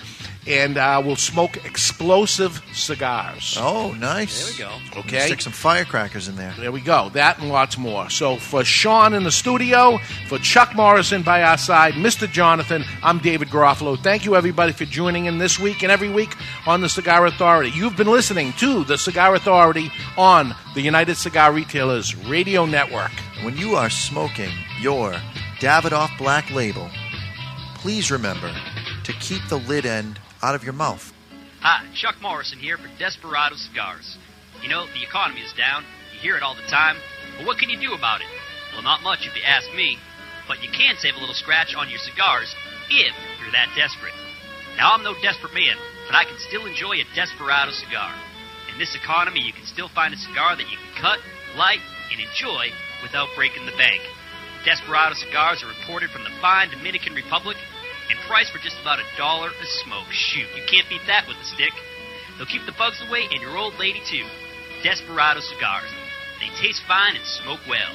and 0.47 0.77
uh, 0.77 1.01
we'll 1.03 1.15
smoke 1.17 1.63
explosive 1.65 2.61
cigars. 2.73 3.57
Oh, 3.59 3.91
nice. 3.99 4.57
There 4.57 4.67
we 4.67 4.73
go. 4.73 4.99
Okay. 5.01 5.25
Stick 5.27 5.41
some 5.41 5.53
firecrackers 5.53 6.27
in 6.27 6.35
there. 6.37 6.53
There 6.57 6.71
we 6.71 6.81
go. 6.81 7.09
That 7.09 7.39
and 7.39 7.49
lots 7.49 7.77
more. 7.77 8.09
So 8.09 8.37
for 8.37 8.63
Sean 8.63 9.13
in 9.13 9.23
the 9.23 9.31
studio, 9.31 9.97
for 10.27 10.37
Chuck 10.39 10.73
Morrison 10.73 11.21
by 11.21 11.43
our 11.43 11.57
side, 11.57 11.93
Mr. 11.95 12.31
Jonathan, 12.31 12.83
I'm 13.03 13.19
David 13.19 13.49
Garofalo. 13.49 14.01
Thank 14.01 14.23
you 14.25 14.35
everybody 14.35 14.71
for 14.71 14.85
joining 14.85 15.25
in 15.25 15.37
this 15.37 15.59
week 15.59 15.83
and 15.83 15.91
every 15.91 16.09
week 16.09 16.33
on 16.65 16.81
the 16.81 16.89
Cigar 16.89 17.25
Authority. 17.25 17.71
You've 17.71 17.97
been 17.97 18.07
listening 18.07 18.53
to 18.53 18.85
the 18.85 18.97
Cigar 18.97 19.35
Authority 19.35 19.91
on 20.17 20.55
the 20.73 20.81
United 20.81 21.15
Cigar 21.15 21.51
Retailers 21.51 22.15
Radio 22.15 22.65
Network. 22.65 23.11
When 23.43 23.57
you 23.57 23.75
are 23.75 23.89
smoking 23.89 24.51
your 24.79 25.13
Davidoff 25.59 26.17
Black 26.17 26.49
Label, 26.51 26.89
please 27.75 28.11
remember 28.11 28.51
to 29.03 29.13
keep 29.13 29.41
the 29.47 29.59
lid 29.59 29.85
end 29.85 30.19
out 30.41 30.55
of 30.55 30.63
your 30.63 30.73
mouth. 30.73 31.13
Hi, 31.61 31.85
Chuck 31.95 32.15
Morrison 32.21 32.59
here 32.59 32.77
for 32.77 32.89
Desperado 32.99 33.55
Cigars. 33.55 34.17
You 34.61 34.69
know, 34.69 34.85
the 34.85 35.03
economy 35.03 35.41
is 35.41 35.53
down. 35.53 35.83
You 36.13 36.19
hear 36.19 36.37
it 36.37 36.43
all 36.43 36.55
the 36.55 36.69
time. 36.69 36.97
But 37.37 37.45
what 37.45 37.57
can 37.57 37.69
you 37.69 37.79
do 37.79 37.93
about 37.93 38.21
it? 38.21 38.27
Well, 38.73 38.83
not 38.83 39.01
much 39.01 39.25
if 39.25 39.35
you 39.35 39.41
ask 39.45 39.69
me. 39.73 39.97
But 40.47 40.63
you 40.63 40.69
can 40.71 40.95
save 40.97 41.15
a 41.15 41.19
little 41.19 41.35
scratch 41.35 41.75
on 41.75 41.89
your 41.89 41.99
cigars 41.99 42.53
if 42.89 43.13
you're 43.41 43.51
that 43.51 43.73
desperate. 43.75 44.15
Now, 44.77 44.93
I'm 44.93 45.03
no 45.03 45.17
desperate 45.21 45.53
man, 45.53 45.75
but 46.05 46.15
I 46.15 46.23
can 46.23 46.37
still 46.47 46.65
enjoy 46.65 47.01
a 47.01 47.07
Desperado 47.17 47.73
cigar. 47.73 48.13
In 48.71 48.77
this 48.77 48.95
economy, 48.95 49.41
you 49.41 49.51
can 49.51 49.65
still 49.65 49.89
find 49.89 50.13
a 50.13 50.17
cigar 50.17 50.55
that 50.55 50.69
you 50.69 50.77
can 50.77 50.93
cut, 51.01 51.19
light, 51.57 51.81
and 52.13 52.21
enjoy 52.21 52.69
without 53.01 53.27
breaking 53.35 53.65
the 53.65 53.75
bank. 53.75 53.99
Desperado 54.63 55.15
cigars 55.15 55.65
are 55.65 55.73
imported 55.73 56.11
from 56.11 56.23
the 56.23 56.33
fine 56.39 56.69
Dominican 56.69 57.13
Republic 57.13 57.57
and 58.09 58.17
priced 58.27 58.51
for 58.51 58.59
just 58.59 58.79
about 58.81 58.99
a 58.99 59.07
dollar 59.17 59.49
a 59.49 59.67
smoke. 59.83 60.07
Shoot, 60.11 60.47
you 60.55 60.63
can't 60.69 60.87
beat 60.89 61.03
that 61.07 61.27
with 61.27 61.37
a 61.37 61.47
stick. 61.47 61.73
They'll 62.37 62.49
keep 62.49 62.65
the 62.65 62.77
bugs 62.77 63.01
away 63.07 63.27
and 63.31 63.41
your 63.41 63.57
old 63.57 63.75
lady 63.79 64.01
too. 64.05 64.25
Desperado 64.83 65.41
cigars. 65.41 65.89
They 66.39 66.49
taste 66.61 66.85
fine 66.87 67.17
and 67.17 67.25
smoke 67.41 67.61
well. 67.67 67.93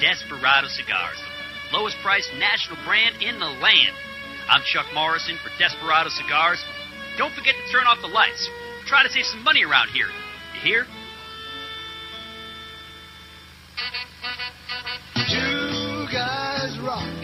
Desperado 0.00 0.66
cigars. 0.68 1.20
Lowest 1.72 1.96
priced 2.02 2.30
national 2.38 2.78
brand 2.84 3.22
in 3.22 3.38
the 3.38 3.50
land. 3.62 3.94
I'm 4.48 4.62
Chuck 4.66 4.86
Morrison 4.92 5.38
for 5.42 5.50
Desperado 5.58 6.10
Cigars. 6.10 6.62
Don't 7.16 7.32
forget 7.34 7.54
to 7.54 7.72
turn 7.72 7.86
off 7.86 7.98
the 8.02 8.08
lights. 8.08 8.48
Try 8.86 9.02
to 9.02 9.08
save 9.08 9.24
some 9.24 9.42
money 9.42 9.64
around 9.64 9.88
here. 9.88 10.08
You 10.54 10.60
hear? 10.60 10.86
Two 15.14 16.06
guys 16.12 16.78
rock. 16.80 17.23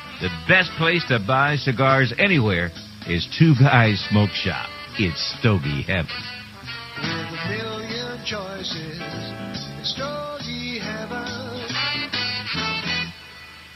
The 0.21 0.29
best 0.47 0.69
place 0.77 1.03
to 1.07 1.17
buy 1.25 1.55
cigars 1.55 2.13
anywhere 2.19 2.69
is 3.07 3.27
Two 3.39 3.55
Guys 3.59 3.99
Smoke 4.11 4.29
Shop. 4.29 4.69
It's 4.99 5.35
Stogie 5.39 5.81
Heaven. 5.81 6.05